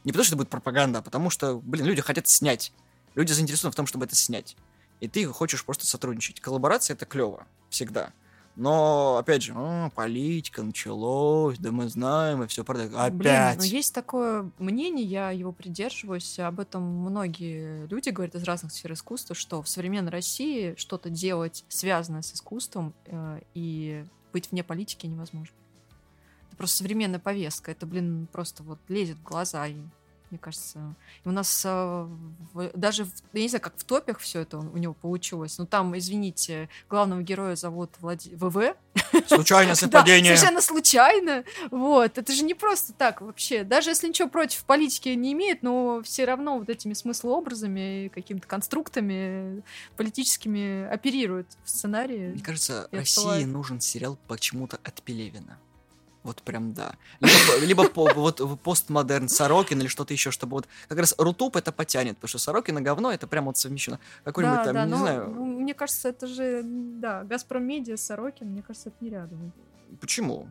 Не 0.04 0.12
потому, 0.12 0.24
что 0.24 0.34
это 0.34 0.38
будет 0.38 0.50
пропаганда, 0.50 1.00
а 1.00 1.02
потому 1.04 1.30
что, 1.30 1.60
блин, 1.60 1.86
люди 1.86 2.02
хотят 2.02 2.28
снять. 2.28 2.74
Люди 3.14 3.32
заинтересованы 3.32 3.72
в 3.72 3.76
том, 3.76 3.86
чтобы 3.86 4.06
это 4.06 4.16
снять. 4.16 4.58
И 5.00 5.08
ты 5.08 5.28
хочешь 5.28 5.64
просто 5.64 5.86
сотрудничать. 5.86 6.40
Коллаборация— 6.42 6.94
это 6.96 7.06
клево. 7.06 7.46
Всегда. 7.70 8.12
Но, 8.60 9.16
опять 9.16 9.42
же, 9.42 9.54
«А, 9.56 9.90
политика 9.92 10.62
началось, 10.64 11.58
да 11.60 11.72
мы 11.72 11.88
знаем, 11.88 12.44
и 12.44 12.48
все. 12.48 12.66
Блин, 12.66 12.94
Опять. 12.94 13.58
но 13.58 13.64
есть 13.64 13.96
такое 13.96 14.52
мнение, 14.60 15.06
я 15.06 15.32
его 15.32 15.54
придерживаюсь, 15.54 16.38
об 16.40 16.60
этом 16.60 16.84
многие 16.84 17.88
люди 17.88 18.10
говорят 18.10 18.36
из 18.36 18.44
разных 18.44 18.74
сфер 18.74 18.92
искусства, 18.92 19.34
что 19.34 19.62
в 19.62 19.70
современной 19.70 20.12
России 20.12 20.74
что-то 20.76 21.10
делать, 21.10 21.64
связанное 21.70 22.22
с 22.22 22.34
искусством, 22.34 22.94
э, 23.06 23.40
и 23.54 24.04
быть 24.34 24.52
вне 24.52 24.62
политики 24.66 25.08
невозможно. 25.08 25.56
Это 26.50 26.58
просто 26.58 26.80
современная 26.80 27.20
повестка, 27.20 27.72
это, 27.72 27.86
блин, 27.86 28.28
просто 28.30 28.64
вот 28.64 28.80
лезет 28.90 29.16
в 29.20 29.24
глаза, 29.24 29.68
и 29.68 29.78
мне 30.32 30.38
кажется, 30.40 30.96
у 31.26 31.32
нас 31.32 31.64
в- 31.66 32.72
даже, 32.76 33.06
в- 33.06 33.12
я 33.34 33.42
не 33.42 33.50
знаю, 33.50 33.62
как 33.62 33.74
в 33.78 33.84
топях 33.84 34.20
все 34.20 34.42
это 34.42 34.58
у 34.60 34.78
него 34.78 34.94
получилось, 34.94 35.58
но 35.58 35.66
там, 35.66 35.98
извините, 35.98 36.70
главного 36.90 37.22
героя 37.22 37.56
зовут 37.56 37.92
Влади... 38.00 38.30
ВВ, 38.36 38.76
Случайное 39.28 39.76
совпадение. 39.76 40.32
да, 40.34 40.38
совершенно 40.38 40.62
случайно. 40.62 41.44
Вот. 41.72 42.18
Это 42.18 42.32
же 42.34 42.44
не 42.44 42.54
просто 42.54 42.94
так 42.94 43.22
вообще. 43.22 43.64
Даже 43.64 43.90
если 43.90 44.08
ничего 44.08 44.30
против 44.30 44.64
политики 44.66 45.10
не 45.10 45.34
имеет, 45.34 45.64
но 45.64 46.02
все 46.04 46.26
равно 46.26 46.60
вот 46.60 46.70
этими 46.70 46.94
смыслообразами 46.94 48.06
и 48.06 48.10
какими-то 48.10 48.48
конструктами 48.48 49.64
политическими 49.98 50.88
оперируют 50.88 51.48
в 51.64 51.70
сценарии. 51.70 52.32
Мне 52.34 52.44
кажется, 52.44 52.88
России 52.92 53.44
нужен 53.46 53.80
сериал 53.82 54.18
почему-то 54.28 54.80
от 54.84 55.02
Пелевина. 55.02 55.58
Вот 56.30 56.44
прям 56.44 56.74
да. 56.74 56.94
Либо, 57.22 57.66
либо 57.66 57.90
по- 57.90 58.14
вот 58.14 58.40
постмодерн 58.62 59.28
Сорокин 59.30 59.80
или 59.82 59.88
что-то 59.88 60.14
еще, 60.14 60.30
чтобы 60.30 60.58
вот 60.58 60.68
как 60.88 61.00
раз 61.00 61.16
Рутуп 61.18 61.56
это 61.56 61.72
потянет, 61.72 62.18
потому 62.18 62.30
что 62.30 62.38
Сорокин 62.38 62.78
и 62.78 62.82
говно 62.82 63.12
это 63.12 63.26
прям 63.26 63.46
вот 63.46 63.58
совмещено. 63.58 64.00
Какой-нибудь 64.24 64.58
Да, 64.60 64.64
там, 64.66 64.74
да, 64.76 64.86
не 64.86 64.92
но, 64.92 64.98
знаю, 64.98 65.30
ну, 65.32 65.46
мне 65.46 65.74
кажется, 65.74 66.10
это 66.10 66.28
же, 66.28 66.62
да, 66.64 67.24
Газпром 67.24 67.64
Медиа, 67.64 67.98
Сорокин, 67.98 68.50
мне 68.50 68.62
кажется, 68.62 68.90
это 68.90 68.98
не 69.02 69.10
рядом. 69.10 69.52
почему? 70.00 70.48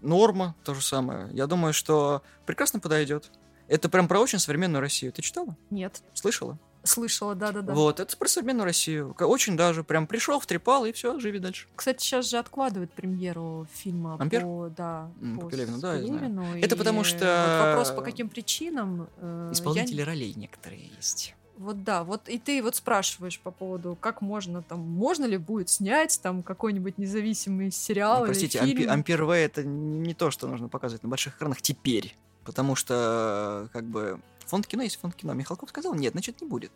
Норма, 0.00 0.54
то 0.64 0.72
же 0.74 0.80
самое. 0.82 1.28
Я 1.32 1.46
думаю, 1.46 1.74
что 1.74 2.22
прекрасно 2.46 2.80
подойдет. 2.80 3.30
Это 3.68 3.88
прям 3.90 4.08
про 4.08 4.18
очень 4.20 4.38
современную 4.38 4.80
Россию. 4.80 5.12
Ты 5.12 5.20
читала? 5.22 5.56
Нет, 5.70 6.02
Слышала? 6.14 6.58
Слышала, 6.86 7.34
да-да-да. 7.34 7.74
Вот, 7.74 8.00
это 8.00 8.16
про 8.16 8.28
современную 8.28 8.64
Россию. 8.64 9.14
Очень 9.18 9.56
даже. 9.56 9.84
Прям 9.84 10.06
пришел, 10.06 10.40
втрепал, 10.40 10.84
и 10.86 10.92
все, 10.92 11.18
живи 11.20 11.38
дальше. 11.38 11.66
Кстати, 11.76 12.02
сейчас 12.02 12.28
же 12.30 12.38
откладывают 12.38 12.92
премьеру 12.92 13.66
фильма 13.72 14.16
«Ампер»? 14.18 14.42
по, 14.42 14.70
да, 14.76 15.10
по 15.36 15.40
по 15.42 15.50
Пелевину, 15.50 15.78
да, 15.78 15.94
я 15.96 16.06
знаю. 16.06 16.20
Пелевину, 16.20 16.56
Это 16.58 16.76
потому 16.76 16.98
вот 16.98 17.06
что 17.06 17.64
вопрос, 17.66 17.90
по 17.90 18.02
каким 18.02 18.28
причинам... 18.28 19.08
э, 19.18 19.48
я 19.48 19.52
Исполнители 19.52 20.00
ролей 20.02 20.32
некоторые 20.36 20.90
есть. 20.96 21.34
Вот 21.58 21.84
да, 21.84 22.04
вот 22.04 22.28
и 22.28 22.38
ты 22.38 22.62
вот 22.62 22.76
спрашиваешь 22.76 23.40
по 23.40 23.50
поводу, 23.50 23.96
как 23.98 24.20
можно 24.20 24.62
там, 24.62 24.80
можно 24.80 25.24
ли 25.24 25.38
будет 25.38 25.70
снять 25.70 26.20
там 26.22 26.42
какой-нибудь 26.42 26.98
независимый 26.98 27.70
сериал 27.70 28.20
Ну, 28.20 28.26
простите, 28.26 28.58
или 28.58 28.76
фильм. 28.76 28.90
Ампи- 28.90 28.92
Ампер 28.92 29.24
В 29.24 29.30
это 29.30 29.64
не 29.64 30.12
то, 30.12 30.30
что 30.30 30.48
нужно 30.48 30.68
показывать 30.68 31.02
на 31.02 31.08
больших 31.08 31.36
экранах 31.36 31.62
теперь. 31.62 32.14
Потому 32.46 32.76
что, 32.76 33.68
как 33.72 33.84
бы, 33.84 34.20
фонд 34.46 34.66
кино 34.66 34.84
есть 34.84 35.00
фонд 35.00 35.16
кино. 35.16 35.34
Михалков 35.34 35.68
сказал, 35.68 35.94
нет, 35.94 36.12
значит, 36.12 36.40
не 36.40 36.46
будет. 36.46 36.70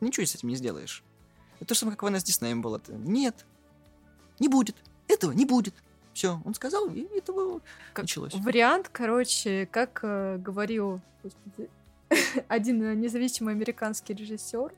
Ничего 0.00 0.26
с 0.26 0.34
этим 0.34 0.48
не 0.48 0.56
сделаешь. 0.56 1.04
Это 1.56 1.66
то 1.66 1.74
же 1.74 1.80
самое, 1.80 1.94
как 1.96 2.02
война 2.02 2.18
с 2.18 2.24
Диснеем 2.24 2.60
было. 2.60 2.80
Нет, 2.88 3.46
не 4.40 4.48
будет. 4.48 4.76
Этого 5.06 5.32
не 5.32 5.44
будет. 5.46 5.74
Все, 6.12 6.40
он 6.44 6.54
сказал, 6.54 6.88
и 6.90 7.06
это 7.16 7.32
было- 7.32 7.60
Как 7.92 8.04
началось. 8.04 8.34
Вариант, 8.34 8.88
короче, 8.90 9.66
как 9.66 10.00
э, 10.02 10.38
говорил 10.38 11.00
господи, 11.22 11.68
один 12.48 12.82
э, 12.82 12.94
независимый 12.94 13.54
американский 13.54 14.14
режиссер 14.14 14.72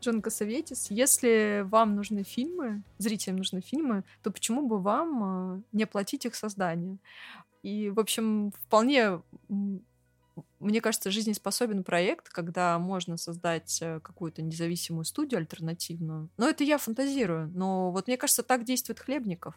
Джон 0.00 0.22
Касаветис, 0.22 0.90
если 0.90 1.64
вам 1.66 1.96
нужны 1.96 2.22
фильмы, 2.22 2.82
зрителям 2.96 3.36
нужны 3.36 3.60
фильмы, 3.60 4.04
то 4.22 4.30
почему 4.30 4.66
бы 4.66 4.78
вам 4.78 5.58
э, 5.58 5.62
не 5.72 5.82
оплатить 5.84 6.24
их 6.24 6.34
создание? 6.34 6.96
И, 7.62 7.90
в 7.90 8.00
общем, 8.00 8.52
вполне, 8.52 9.22
мне 10.58 10.80
кажется, 10.80 11.10
жизнеспособен 11.10 11.84
проект, 11.84 12.28
когда 12.28 12.78
можно 12.78 13.16
создать 13.16 13.78
э, 13.82 14.00
какую-то 14.00 14.42
независимую 14.42 15.04
студию 15.04 15.38
альтернативную. 15.38 16.30
Но 16.36 16.48
это 16.48 16.64
я 16.64 16.78
фантазирую. 16.78 17.50
Но 17.54 17.90
вот 17.92 18.06
мне 18.06 18.16
кажется, 18.16 18.42
так 18.42 18.64
действует 18.64 19.00
Хлебников, 19.00 19.54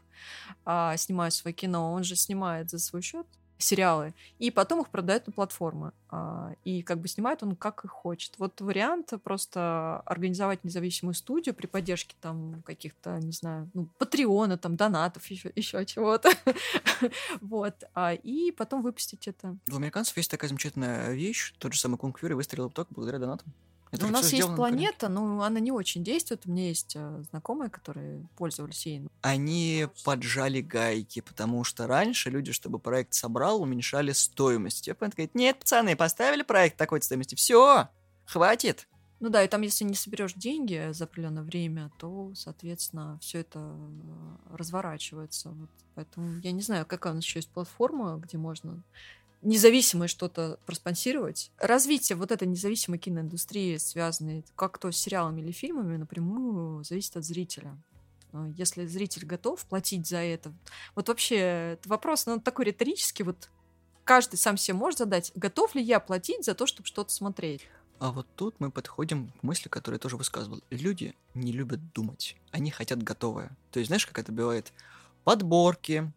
а, 0.66 0.97
снимая 0.97 1.30
свое 1.30 1.54
кино. 1.54 1.93
Он 1.93 2.04
же 2.04 2.16
снимает 2.16 2.70
за 2.70 2.80
свой 2.80 3.01
счет 3.01 3.28
сериалы, 3.58 4.14
и 4.39 4.51
потом 4.51 4.82
их 4.82 4.89
продает 4.89 5.28
на 5.28 5.34
платформы. 5.34 5.91
А, 6.10 6.54
И 6.64 6.82
как 6.82 6.99
бы 6.99 7.08
снимает 7.08 7.43
он 7.43 7.56
как 7.56 7.86
и 7.86 7.88
хочет. 7.88 8.34
Вот 8.38 8.60
вариант 8.62 9.14
просто 9.24 10.01
организовать 10.06 10.64
независимую 10.64 11.14
студию 11.14 11.56
при 11.56 11.68
поддержке 11.68 12.16
там 12.22 12.62
каких-то, 12.66 13.20
не 13.20 13.32
знаю, 13.32 13.70
ну, 13.74 13.88
патреона, 13.97 14.58
там, 14.58 14.76
донатов, 14.76 15.26
еще, 15.28 15.51
еще 15.56 15.86
чего-то. 15.86 16.30
Вот. 17.41 17.84
А, 17.93 18.14
И 18.14 18.51
потом 18.51 18.82
выпустить 18.82 19.28
это. 19.28 19.58
У 19.72 19.76
американцев 19.76 20.16
есть 20.18 20.32
такая 20.32 20.47
замечательная 20.49 21.14
вещь, 21.14 21.54
тот 21.60 21.74
же 21.74 21.80
самый 21.80 21.97
Кунг 21.97 22.20
Фьюри 22.20 22.34
выстрелил 22.34 22.70
в 22.70 22.74
ток 22.74 22.88
благодаря 22.89 23.20
донатам. 23.20 23.54
Это 23.94 24.06
Ну, 24.06 24.10
у 24.10 24.12
нас 24.12 24.34
есть 24.34 24.56
планета, 24.56 25.08
но 25.08 25.44
она 25.44 25.60
не 25.60 25.72
очень 25.72 26.04
действует. 26.04 26.48
У 26.48 26.52
меня 26.52 26.68
есть 26.70 26.94
э, 26.96 27.24
знакомые, 27.30 27.70
которые 27.70 28.28
пользовались 28.38 28.88
ей. 28.88 29.04
Они 29.22 29.88
поджали 30.04 30.62
гайки, 30.62 31.22
потому 31.22 31.64
что 31.64 31.86
раньше 31.86 32.32
люди, 32.32 32.52
чтобы 32.54 32.80
проект 32.80 33.14
собрал, 33.14 33.62
уменьшали 33.62 34.12
стоимость. 34.12 34.86
Понятно, 34.98 35.10
говорит, 35.10 35.36
нет, 35.36 35.60
пацаны, 35.60 35.96
поставили 35.96 36.41
проект 36.41 36.76
такой 36.76 37.04
стоимости, 37.04 37.36
все, 37.36 37.88
хватит. 38.26 38.88
Ну 39.20 39.30
да, 39.30 39.44
и 39.44 39.48
там, 39.48 39.62
если 39.62 39.86
не 39.86 39.94
соберешь 39.94 40.34
деньги 40.34 40.91
за 40.91 41.04
определенное 41.04 41.44
время, 41.44 41.91
то, 42.00 42.32
соответственно, 42.36 43.20
все 43.22 43.41
это 43.41 43.60
э, 43.60 44.56
разворачивается. 44.58 45.50
Вот. 45.50 45.70
Поэтому 45.94 46.39
я 46.39 46.52
не 46.52 46.62
знаю, 46.62 46.88
какая 46.88 47.14
у 47.14 47.16
нас 47.18 47.24
еще 47.24 47.39
есть 47.39 47.50
платформа, 47.50 48.18
где 48.18 48.39
можно 48.39 48.82
независимое 49.44 50.08
что-то 50.08 50.58
проспонсировать. 50.66 51.52
Развитие 51.58 52.16
вот 52.16 52.32
этой 52.32 52.48
независимой 52.48 52.98
киноиндустрии, 52.98 53.78
связанной 53.78 54.46
как 54.56 54.78
то 54.78 54.91
с 54.91 54.98
сериалами 54.98 55.41
или 55.41 55.52
фильмами, 55.52 55.98
напрямую 55.98 56.84
зависит 56.84 57.18
от 57.18 57.24
зрителя. 57.24 57.78
Если 58.56 58.88
зритель 58.88 59.26
готов 59.26 59.64
платить 59.66 60.08
за 60.08 60.18
это. 60.18 60.52
Вот 60.96 61.08
вообще, 61.08 61.36
это 61.74 61.88
вопрос, 61.88 62.26
ну, 62.26 62.39
такой 62.39 62.66
риторический, 62.66 63.24
вот 63.24 63.50
каждый 64.04 64.38
сам 64.38 64.58
себе 64.58 64.76
может 64.76 65.00
задать, 65.00 65.32
готов 65.36 65.76
ли 65.76 65.84
я 65.84 66.00
платить 66.00 66.44
за 66.44 66.56
то, 66.56 66.66
чтобы 66.66 66.88
что-то 66.88 67.14
смотреть. 67.14 67.68
А 68.00 68.12
вот 68.12 68.28
тут 68.36 68.60
мы 68.60 68.72
подходим 68.72 69.32
к 69.39 69.44
мысли, 69.44 69.70
которую 69.70 69.98
я 69.98 70.00
тоже 70.00 70.18
высказывал. 70.18 70.62
Люди 70.72 71.16
не 71.36 71.52
любят 71.52 71.94
думать, 71.94 72.36
они 72.52 72.72
хотят 72.72 73.04
готовое. 73.04 73.56
То 73.72 73.80
есть, 73.80 73.88
знаешь, 73.88 74.06
как 74.06 74.18
это 74.18 74.32
бывает? 74.32 74.74
Подборки, 75.24 76.12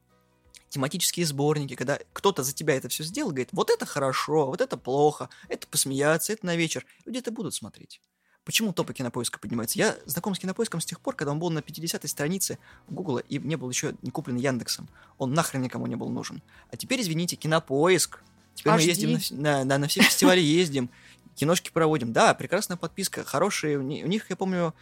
тематические 0.76 1.24
сборники, 1.24 1.74
когда 1.74 1.98
кто-то 2.12 2.42
за 2.42 2.52
тебя 2.52 2.74
это 2.74 2.90
все 2.90 3.02
сделал, 3.02 3.30
говорит, 3.30 3.48
вот 3.52 3.70
это 3.70 3.86
хорошо, 3.86 4.46
вот 4.46 4.60
это 4.60 4.76
плохо, 4.76 5.30
это 5.48 5.66
посмеяться, 5.66 6.34
это 6.34 6.44
на 6.44 6.54
вечер. 6.54 6.84
Люди 7.06 7.18
это 7.18 7.30
будут 7.32 7.54
смотреть. 7.54 8.00
Почему 8.44 8.74
топы 8.74 8.92
кинопоиска 8.92 9.38
поднимаются? 9.38 9.78
Я 9.78 9.96
знаком 10.04 10.34
с 10.34 10.38
кинопоиском 10.38 10.80
с 10.80 10.84
тех 10.84 11.00
пор, 11.00 11.16
когда 11.16 11.32
он 11.32 11.38
был 11.38 11.48
на 11.50 11.60
50-й 11.60 12.06
странице 12.08 12.58
Гугла 12.88 13.20
и 13.20 13.38
не 13.38 13.56
был 13.56 13.70
еще 13.70 13.94
не 14.02 14.10
куплен 14.10 14.36
Яндексом. 14.36 14.88
Он 15.16 15.32
нахрен 15.32 15.62
никому 15.62 15.86
не 15.86 15.96
был 15.96 16.10
нужен. 16.10 16.42
А 16.70 16.76
теперь, 16.76 17.00
извините, 17.00 17.36
кинопоиск. 17.36 18.20
Теперь 18.54 18.74
мы 18.74 18.78
HD. 18.78 18.82
ездим 18.84 19.12
на, 19.12 19.20
на, 19.30 19.64
на, 19.64 19.78
на 19.78 19.88
все 19.88 20.02
фестивали 20.02 20.40
ездим, 20.40 20.90
киношки 21.34 21.70
проводим. 21.70 22.12
Да, 22.12 22.34
прекрасная 22.34 22.76
подписка, 22.76 23.24
хорошие. 23.24 23.78
У 23.78 23.82
ни- 23.82 24.04
у 24.04 24.06
них, 24.06 24.28
я 24.28 24.36
помню, 24.36 24.74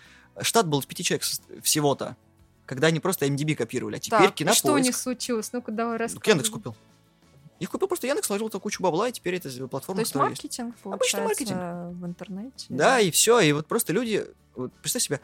штат 0.43 0.67
был 0.69 0.81
из 0.81 0.87
пяти 0.87 1.05
человек 1.05 1.25
всего-то. 1.63 2.17
Когда 2.67 2.87
они 2.89 3.01
просто 3.01 3.27
MDB 3.27 3.55
копировали. 3.55 3.97
А 3.97 3.99
теперь 3.99 4.21
Так, 4.21 4.35
кинопоиск. 4.35 4.59
что 4.61 4.73
у 4.73 4.79
них 4.79 4.97
случилось? 4.97 5.53
Ну-ка, 5.53 5.71
давай 5.73 5.95
Ну, 5.95 5.99
рассказывай. 5.99 6.29
Яндекс 6.31 6.51
купил. 6.51 6.77
Их 7.61 7.71
купил 7.71 7.89
просто 7.89 8.07
Яндекс, 8.07 8.27
сложил 8.27 8.49
туда 8.49 8.61
кучу 8.61 8.83
бабла, 8.83 9.09
и 9.09 9.13
теперь 9.13 9.35
это 9.37 9.51
То 9.57 9.69
платформа, 9.69 10.01
есть 10.01 10.13
которая 10.13 10.31
есть. 10.31 10.43
маркетинг, 10.43 10.75
Обычный 10.85 11.21
получается, 11.23 11.91
в 11.95 12.07
интернете. 12.07 12.67
Да, 12.69 13.01
и 13.01 13.11
все. 13.11 13.41
И 13.41 13.53
вот 13.53 13.67
просто 13.67 13.93
люди, 13.93 14.27
вот 14.57 14.73
представь 14.83 15.03
себе, 15.03 15.21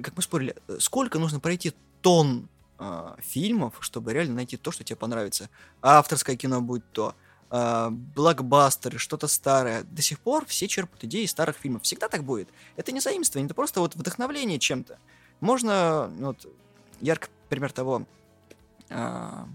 как 0.00 0.16
мы 0.16 0.22
спорили, 0.22 0.54
э, 0.68 0.76
сколько 0.80 1.18
нужно 1.18 1.40
пройти 1.40 1.72
тонн 2.00 2.48
а, 2.78 3.16
фильмов, 3.20 3.74
чтобы 3.80 4.12
реально 4.12 4.34
найти 4.34 4.56
то, 4.56 4.70
что 4.72 4.84
тебе 4.84 4.96
понравится. 4.96 5.48
Авторское 5.80 6.36
кино 6.36 6.60
будет 6.60 6.84
то, 6.92 7.14
а, 7.50 7.90
блокбастеры, 7.90 8.98
что-то 8.98 9.26
старое. 9.28 9.84
До 9.84 10.02
сих 10.02 10.18
пор 10.20 10.44
все 10.46 10.68
черпают 10.68 11.04
идеи 11.04 11.22
из 11.24 11.30
старых 11.30 11.56
фильмов. 11.56 11.82
Всегда 11.82 12.08
так 12.08 12.24
будет. 12.24 12.48
Это 12.76 12.92
не 12.92 13.00
заимствование, 13.00 13.46
это 13.46 13.54
просто 13.54 13.80
вот 13.80 13.94
вдохновление 13.94 14.58
чем-то. 14.58 14.98
Можно, 15.40 16.08
ну 16.18 16.28
вот, 16.28 16.46
яркий 17.04 17.28
пример 17.48 17.72
того, 17.72 18.06
а, 18.90 19.46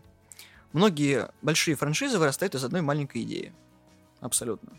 многие 0.74 1.30
большие 1.42 1.76
франшизы 1.76 2.18
вырастают 2.20 2.56
из 2.56 2.64
одной 2.64 2.82
маленькой 2.82 3.24
идеи. 3.24 3.54
Абсолютно. 4.22 4.74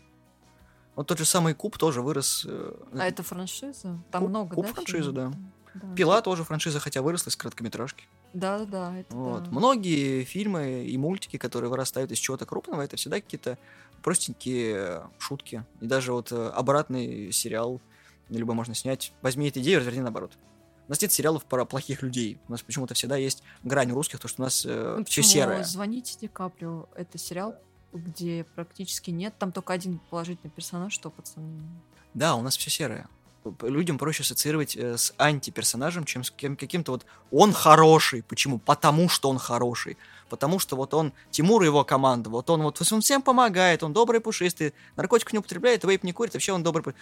Вот 0.95 1.07
тот 1.07 1.17
же 1.17 1.25
самый 1.25 1.53
Куб 1.53 1.77
тоже 1.77 2.01
вырос. 2.01 2.45
э, 2.47 2.73
А 2.93 3.07
это 3.07 3.23
франшиза? 3.23 3.97
Там 4.11 4.23
Куб- 4.23 4.29
много, 4.29 4.55
Куб 4.55 4.65
да? 4.67 4.73
франшиза, 4.73 5.11
да. 5.11 5.31
Да. 5.73 5.95
Пила 5.95 6.21
тоже 6.21 6.43
франшиза, 6.43 6.79
хотя 6.81 7.01
выросла 7.01 7.29
из 7.29 7.37
короткометражки. 7.37 8.03
Да, 8.33 8.59
да, 8.59 8.65
да, 8.65 8.97
это 8.99 9.15
Вот. 9.15 9.43
да. 9.45 9.51
Многие 9.51 10.25
фильмы 10.25 10.83
и 10.85 10.97
мультики, 10.97 11.37
которые 11.37 11.69
вырастают 11.69 12.11
из 12.11 12.17
чего-то 12.17 12.45
крупного, 12.45 12.81
это 12.81 12.97
всегда 12.97 13.21
какие-то 13.21 13.57
простенькие 14.03 15.03
шутки. 15.17 15.63
И 15.79 15.85
даже 15.87 16.11
вот 16.11 16.31
э, 16.33 16.49
обратный 16.49 17.31
сериал, 17.31 17.79
либо 18.29 18.53
можно 18.53 18.75
снять. 18.75 19.13
Возьми 19.21 19.47
эту 19.47 19.61
идею, 19.61 19.79
разверни 19.79 20.01
наоборот. 20.01 20.33
У 20.87 20.91
нас 20.91 21.01
нет 21.01 21.11
сериалов 21.11 21.45
про 21.45 21.65
плохих 21.65 22.01
людей. 22.01 22.39
У 22.47 22.51
нас 22.51 22.61
почему-то 22.61 22.93
всегда 22.93 23.15
есть 23.15 23.43
грань 23.63 23.91
русских, 23.91 24.19
то, 24.19 24.27
что 24.27 24.41
у 24.41 24.45
нас 24.45 24.65
э, 24.67 24.95
Ну, 24.99 25.05
все 25.05 25.23
серое. 25.23 25.63
«Звоните 25.63 26.17
Ди 26.19 26.27
Каприо»— 26.27 26.87
это 26.95 27.17
сериал, 27.17 27.55
где 27.93 28.45
практически 28.55 29.09
нет. 29.11 29.33
Там 29.39 29.51
только 29.51 29.73
один 29.73 29.99
положительный 30.09 30.51
персонаж, 30.51 30.91
что 30.93 31.09
пацаны. 31.09 31.61
Да, 32.13 32.35
у 32.35 32.41
нас 32.41 32.57
все 32.57 32.69
серое. 32.69 33.07
Людям 33.61 33.97
проще 33.97 34.21
ассоциировать 34.21 34.75
э, 34.77 34.97
с 34.97 35.13
антиперсонажем, 35.17 36.03
чем 36.03 36.23
с 36.23 36.29
кем- 36.29 36.55
каким-то 36.55 36.91
вот 36.91 37.05
он 37.31 37.53
хороший. 37.53 38.21
Почему? 38.21 38.59
Потому 38.59 39.09
что 39.09 39.29
он 39.29 39.39
хороший. 39.39 39.97
Потому 40.29 40.59
что 40.59 40.75
вот 40.75 40.93
он, 40.93 41.11
Тимур 41.31 41.63
и 41.63 41.65
его 41.65 41.83
команда, 41.83 42.29
вот 42.29 42.49
он 42.49 42.61
вот 42.61 42.79
он 42.91 43.01
всем 43.01 43.21
помогает, 43.21 43.81
он 43.81 43.93
добрый, 43.93 44.21
пушистый, 44.21 44.73
наркотик 44.95 45.33
не 45.33 45.39
употребляет, 45.39 45.83
вейп 45.83 46.03
не 46.03 46.13
курит, 46.13 46.33
вообще 46.33 46.53
он 46.53 46.61
добрый. 46.63 46.93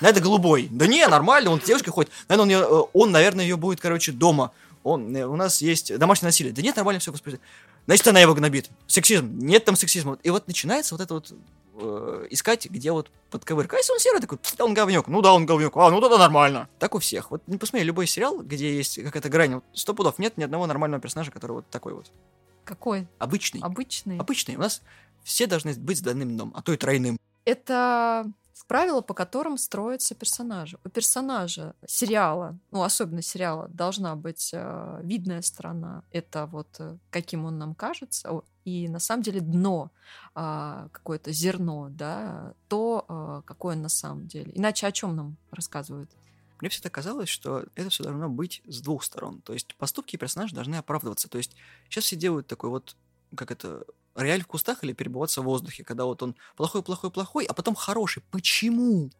Да 0.00 0.08
это 0.08 0.20
голубой. 0.20 0.68
Да 0.70 0.86
не, 0.86 1.06
нормально, 1.06 1.50
он 1.50 1.60
с 1.60 1.64
девушкой 1.64 1.90
ходит. 1.90 2.12
Наверное, 2.28 2.42
он, 2.42 2.62
её, 2.62 2.84
э, 2.84 2.88
он, 2.92 3.10
наверное, 3.12 3.44
ее 3.44 3.56
будет, 3.56 3.80
короче, 3.80 4.12
дома. 4.12 4.52
Он, 4.82 5.14
э, 5.14 5.24
у 5.24 5.36
нас 5.36 5.62
есть 5.62 5.96
домашнее 5.96 6.28
насилие. 6.28 6.52
Да 6.52 6.62
нет, 6.62 6.76
нормально 6.76 7.00
все, 7.00 7.12
господи. 7.12 7.40
Значит, 7.86 8.06
она 8.08 8.20
его 8.20 8.34
гнобит. 8.34 8.70
Сексизм. 8.86 9.38
Нет 9.38 9.64
там 9.64 9.76
сексизма. 9.76 10.18
И 10.22 10.30
вот 10.30 10.46
начинается 10.46 10.94
вот 10.94 11.00
это 11.00 11.14
вот 11.14 11.32
э, 11.76 12.26
искать, 12.30 12.68
где 12.70 12.92
вот 12.92 13.10
подковырка. 13.30 13.76
А 13.76 13.78
если 13.78 13.92
он 13.92 13.98
серый, 13.98 14.20
такой, 14.20 14.38
«Пф, 14.38 14.56
да 14.56 14.64
он 14.64 14.74
говнюк. 14.74 15.08
Ну 15.08 15.22
да, 15.22 15.32
он 15.32 15.46
говнюк. 15.46 15.76
А, 15.76 15.90
ну 15.90 16.00
тогда 16.00 16.18
нормально. 16.18 16.68
Так 16.78 16.94
у 16.94 16.98
всех. 16.98 17.30
Вот 17.30 17.42
не 17.46 17.58
посмотри, 17.58 17.84
любой 17.84 18.06
сериал, 18.06 18.40
где 18.40 18.76
есть 18.76 19.02
какая-то 19.02 19.28
грань, 19.28 19.54
вот 19.56 19.64
сто 19.72 19.94
пудов 19.94 20.18
нет 20.18 20.36
ни 20.36 20.44
одного 20.44 20.66
нормального 20.66 21.00
персонажа, 21.00 21.30
который 21.30 21.52
вот 21.52 21.70
такой 21.70 21.94
вот. 21.94 22.10
Какой? 22.64 23.08
Обычный. 23.18 23.60
Обычный? 23.60 24.18
Обычный. 24.18 24.56
У 24.56 24.60
нас 24.60 24.82
все 25.24 25.46
должны 25.46 25.74
быть 25.74 25.98
с 25.98 26.00
двойным 26.00 26.36
дном, 26.36 26.52
а 26.54 26.62
то 26.62 26.72
и 26.72 26.76
тройным. 26.76 27.18
Это 27.44 28.30
правила, 28.66 29.00
по 29.00 29.14
которым 29.14 29.58
строятся 29.58 30.14
персонажи. 30.14 30.78
У 30.84 30.88
персонажа 30.88 31.74
сериала, 31.86 32.58
ну, 32.70 32.82
особенно 32.82 33.22
сериала, 33.22 33.68
должна 33.68 34.16
быть 34.16 34.50
э, 34.52 35.00
видная 35.02 35.42
сторона. 35.42 36.02
Это 36.10 36.46
вот 36.46 36.68
э, 36.78 36.96
каким 37.10 37.44
он 37.44 37.58
нам 37.58 37.74
кажется. 37.74 38.42
И 38.64 38.88
на 38.88 39.00
самом 39.00 39.22
деле 39.22 39.40
дно, 39.40 39.90
а, 40.34 40.88
какое-то 40.92 41.32
зерно, 41.32 41.88
да, 41.90 42.54
то, 42.68 43.04
а, 43.08 43.42
какое 43.42 43.74
он 43.74 43.82
на 43.82 43.88
самом 43.88 44.28
деле. 44.28 44.52
Иначе 44.54 44.86
о 44.86 44.92
чем 44.92 45.16
нам 45.16 45.36
рассказывают? 45.50 46.10
Мне 46.60 46.68
всегда 46.68 46.90
казалось, 46.90 47.28
что 47.28 47.64
это 47.74 47.90
все 47.90 48.04
должно 48.04 48.28
быть 48.28 48.62
с 48.66 48.80
двух 48.80 49.02
сторон. 49.02 49.40
То 49.42 49.52
есть 49.52 49.74
поступки 49.76 50.16
персонажа 50.16 50.54
должны 50.54 50.76
оправдываться. 50.76 51.28
То 51.28 51.38
есть 51.38 51.56
сейчас 51.88 52.04
все 52.04 52.14
делают 52.14 52.46
такой 52.46 52.70
вот, 52.70 52.96
как 53.34 53.50
это, 53.50 53.84
реаль 54.16 54.42
в 54.42 54.46
кустах 54.46 54.84
или 54.84 54.92
перебываться 54.92 55.42
в 55.42 55.44
воздухе, 55.44 55.84
когда 55.84 56.04
вот 56.04 56.22
он 56.22 56.36
плохой, 56.56 56.82
плохой, 56.82 57.10
плохой, 57.10 57.44
а 57.44 57.54
потом 57.54 57.74
хороший. 57.74 58.22
Почему? 58.30 59.10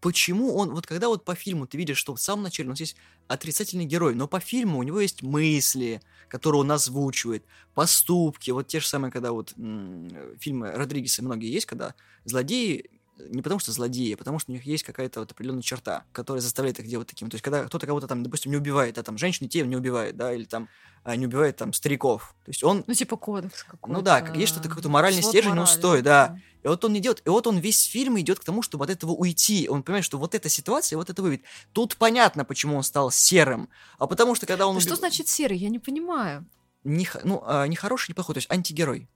Почему 0.00 0.56
он, 0.56 0.70
вот 0.74 0.86
когда 0.86 1.08
вот 1.08 1.24
по 1.24 1.34
фильму 1.34 1.66
ты 1.66 1.78
видишь, 1.78 1.98
что 1.98 2.14
в 2.14 2.20
самом 2.20 2.42
начале 2.44 2.68
у 2.68 2.70
нас 2.70 2.80
есть 2.80 2.96
отрицательный 3.28 3.84
герой, 3.84 4.14
но 4.14 4.26
по 4.28 4.40
фильму 4.40 4.78
у 4.78 4.82
него 4.82 5.00
есть 5.00 5.22
мысли, 5.22 6.00
которые 6.28 6.60
он 6.62 6.72
озвучивает, 6.72 7.46
поступки, 7.74 8.50
вот 8.50 8.66
те 8.66 8.80
же 8.80 8.86
самые, 8.88 9.12
когда 9.12 9.32
вот 9.32 9.52
м, 9.56 10.08
фильмы 10.38 10.72
Родригеса 10.72 11.22
многие 11.22 11.52
есть, 11.52 11.66
когда 11.66 11.94
злодеи 12.24 12.90
не 13.28 13.42
потому 13.42 13.60
что 13.60 13.72
злодеи, 13.72 14.14
а 14.14 14.16
потому 14.16 14.38
что 14.38 14.50
у 14.50 14.54
них 14.54 14.64
есть 14.64 14.84
какая-то 14.84 15.20
вот 15.20 15.30
определенная 15.30 15.62
черта, 15.62 16.04
которая 16.12 16.40
заставляет 16.40 16.78
их 16.78 16.86
делать 16.86 17.08
таким. 17.08 17.30
То 17.30 17.34
есть, 17.36 17.44
когда 17.44 17.64
кто-то 17.64 17.86
кого-то 17.86 18.06
там, 18.06 18.22
допустим, 18.22 18.50
не 18.50 18.56
убивает, 18.56 18.98
а 18.98 19.02
там 19.02 19.18
женщин 19.18 19.46
детей 19.46 19.62
не 19.62 19.76
убивает, 19.76 20.16
да, 20.16 20.32
или 20.32 20.44
там 20.44 20.68
а, 21.04 21.16
не 21.16 21.26
убивает 21.26 21.56
там 21.56 21.72
стариков. 21.72 22.34
То 22.44 22.50
есть 22.50 22.62
он 22.62 22.84
Ну, 22.86 22.94
типа 22.94 23.16
кодекс 23.16 23.64
какой-то. 23.64 23.98
Ну 23.98 24.02
да, 24.02 24.20
как 24.20 24.36
есть 24.36 24.52
что-то, 24.52 24.68
какой-то 24.68 24.88
моральный 24.88 25.22
Свод 25.22 25.32
стержень, 25.32 25.50
морали, 25.50 25.64
устой, 25.64 26.02
да. 26.02 26.38
И 26.62 26.68
вот 26.68 26.84
он 26.84 26.96
идет, 26.96 27.22
и 27.24 27.28
вот 27.28 27.46
он 27.46 27.58
весь 27.58 27.82
фильм 27.84 28.20
идет 28.20 28.38
к 28.38 28.44
тому, 28.44 28.62
чтобы 28.62 28.84
от 28.84 28.90
этого 28.90 29.10
уйти. 29.12 29.68
Он 29.68 29.82
понимает, 29.82 30.04
что 30.04 30.18
вот 30.18 30.34
эта 30.34 30.48
ситуация, 30.48 30.96
вот 30.96 31.10
это 31.10 31.20
выведет. 31.20 31.44
Тут 31.72 31.96
понятно, 31.96 32.44
почему 32.44 32.76
он 32.76 32.84
стал 32.84 33.10
серым. 33.10 33.68
А 33.98 34.06
потому 34.06 34.34
что 34.36 34.46
когда 34.46 34.66
он... 34.66 34.74
Ну, 34.74 34.80
убив- 34.80 34.86
Что 34.86 34.96
значит 34.96 35.28
серый? 35.28 35.58
Я 35.58 35.70
не 35.70 35.80
понимаю. 35.80 36.46
Не, 36.84 37.08
ну, 37.24 37.42
а, 37.46 37.66
не 37.66 37.76
хороший, 37.76 38.10
не 38.10 38.14
плохой, 38.14 38.34
то 38.34 38.38
есть 38.38 38.50
антигерой, 38.50 39.08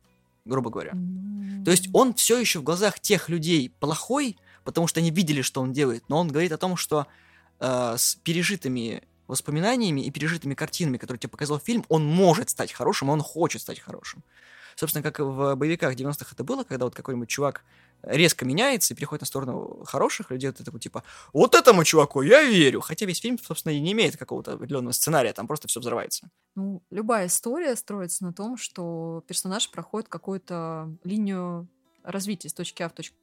грубо 0.47 0.70
говоря. 0.70 0.92
То 1.64 1.70
есть 1.70 1.88
он 1.92 2.14
все 2.14 2.38
еще 2.38 2.61
в 2.61 2.62
глазах 2.62 3.01
тех 3.01 3.28
людей 3.28 3.72
плохой, 3.80 4.36
потому 4.64 4.86
что 4.86 5.01
они 5.01 5.11
видели, 5.11 5.42
что 5.42 5.61
он 5.61 5.72
делает, 5.72 6.05
но 6.09 6.18
он 6.18 6.28
говорит 6.28 6.53
о 6.53 6.59
том, 6.59 6.76
что 6.76 7.07
э, 7.61 7.94
с 7.99 8.14
пережитыми 8.16 9.03
воспоминаниями 9.26 10.03
и 10.03 10.11
пережитыми 10.11 10.55
картинами, 10.55 10.97
которые 10.97 11.18
тебе 11.18 11.30
показал 11.30 11.59
фильм, 11.59 11.84
он 11.88 12.07
может 12.07 12.51
стать 12.51 12.72
хорошим, 12.72 13.11
он 13.11 13.20
хочет 13.20 13.62
стать 13.62 13.80
хорошим. 13.80 14.22
Собственно, 14.76 15.03
как 15.03 15.18
в 15.18 15.55
боевиках 15.57 15.94
90-х 15.94 16.30
это 16.32 16.44
было, 16.44 16.62
когда 16.62 16.84
вот 16.84 16.94
какой-нибудь 16.94 17.28
чувак 17.28 17.64
резко 18.07 18.44
меняется 18.44 18.94
и 18.94 18.96
переходит 18.96 19.22
на 19.22 19.26
сторону 19.26 19.84
хороших 19.84 20.30
людей, 20.30 20.50
вот 20.50 20.64
такой 20.64 20.80
типа, 20.80 21.02
вот 21.32 21.54
этому 21.54 21.84
чуваку 21.84 22.22
я 22.22 22.42
верю. 22.42 22.80
Хотя 22.80 23.07
весь 23.07 23.20
фильм, 23.20 23.38
собственно, 23.38 23.72
и 23.72 23.80
не 23.80 23.92
имеет 23.92 24.16
какого-то 24.16 24.54
определенного 24.54 24.92
сценария, 24.92 25.32
там 25.32 25.46
просто 25.46 25.68
все 25.68 25.80
взрывается. 25.80 26.30
Ну, 26.54 26.82
любая 26.90 27.26
история 27.26 27.76
строится 27.76 28.24
на 28.24 28.32
том, 28.32 28.57
что 28.57 29.22
персонаж 29.26 29.70
проходит 29.70 30.09
какую-то 30.09 30.90
линию 31.04 31.68
развития 32.02 32.48
с 32.48 32.54
точки 32.54 32.82
А 32.82 32.88
в 32.88 32.92
точку 32.92 33.16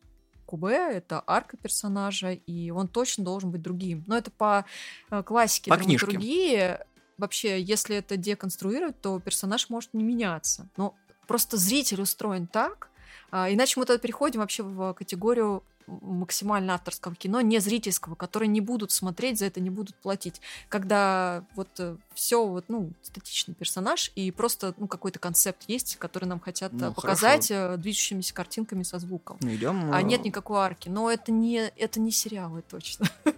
Б. 0.52 0.72
Это 0.72 1.24
арка 1.26 1.58
персонажа, 1.58 2.32
и 2.32 2.70
он 2.70 2.88
точно 2.88 3.24
должен 3.24 3.50
быть 3.50 3.62
другим. 3.64 4.04
Но 4.06 4.16
это 4.16 4.30
по 4.30 4.66
э, 5.10 5.24
классике 5.24 5.72
По 5.72 5.78
драматургии. 5.78 6.78
Вообще, 7.18 7.60
если 7.60 7.96
это 7.96 8.18
деконструировать, 8.18 9.02
то 9.02 9.20
персонаж 9.20 9.70
может 9.70 9.94
не 9.94 10.04
меняться. 10.04 10.70
Но 10.78 10.96
просто 11.28 11.58
зритель 11.58 12.02
устроен 12.02 12.46
так, 12.46 12.90
иначе 13.34 13.80
мы 13.80 13.86
тогда 13.86 14.00
переходим 14.00 14.42
вообще 14.42 14.64
в 14.64 14.94
категорию 14.94 15.64
максимально 15.88 16.76
авторского 16.76 17.16
кино, 17.16 17.42
не 17.42 17.60
зрительского, 17.60 18.16
которые 18.16 18.48
не 18.48 18.62
будут 18.62 18.92
смотреть, 18.92 19.40
за 19.40 19.46
это 19.46 19.60
не 19.60 19.70
будут 19.70 19.96
платить. 19.96 20.42
Когда 20.70 21.44
вот 21.56 21.68
все 22.14 22.46
вот, 22.46 22.66
ну, 22.68 22.92
статичный 23.02 23.54
персонаж, 23.54 24.12
и 24.16 24.32
просто, 24.32 24.74
ну, 24.78 24.88
какой-то 24.88 25.20
концепт 25.20 25.64
есть, 25.68 25.98
который 25.98 26.26
нам 26.26 26.40
хотят 26.40 26.72
э, 26.74 26.78
Ну, 26.78 26.94
показать 26.94 27.52
э, 27.52 27.76
движущимися 27.78 28.34
картинками 28.34 28.84
со 28.84 29.00
звуком. 29.00 29.38
Ну, 29.42 29.54
идем. 29.54 29.94
А 29.94 30.02
э, 30.02 30.04
нет 30.04 30.24
никакой 30.24 30.60
арки. 30.60 30.90
Но 30.90 31.12
это 31.12 31.32
не, 31.32 31.58
это 31.78 32.00
не 32.00 32.12
сериалы 32.12 32.62
точно. 32.62 33.08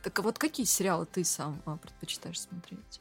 Так 0.00 0.20
а 0.20 0.22
вот 0.22 0.38
какие 0.38 0.64
сериалы 0.64 1.06
ты 1.06 1.24
сам 1.24 1.60
а, 1.66 1.76
предпочитаешь 1.76 2.40
смотреть? 2.40 3.00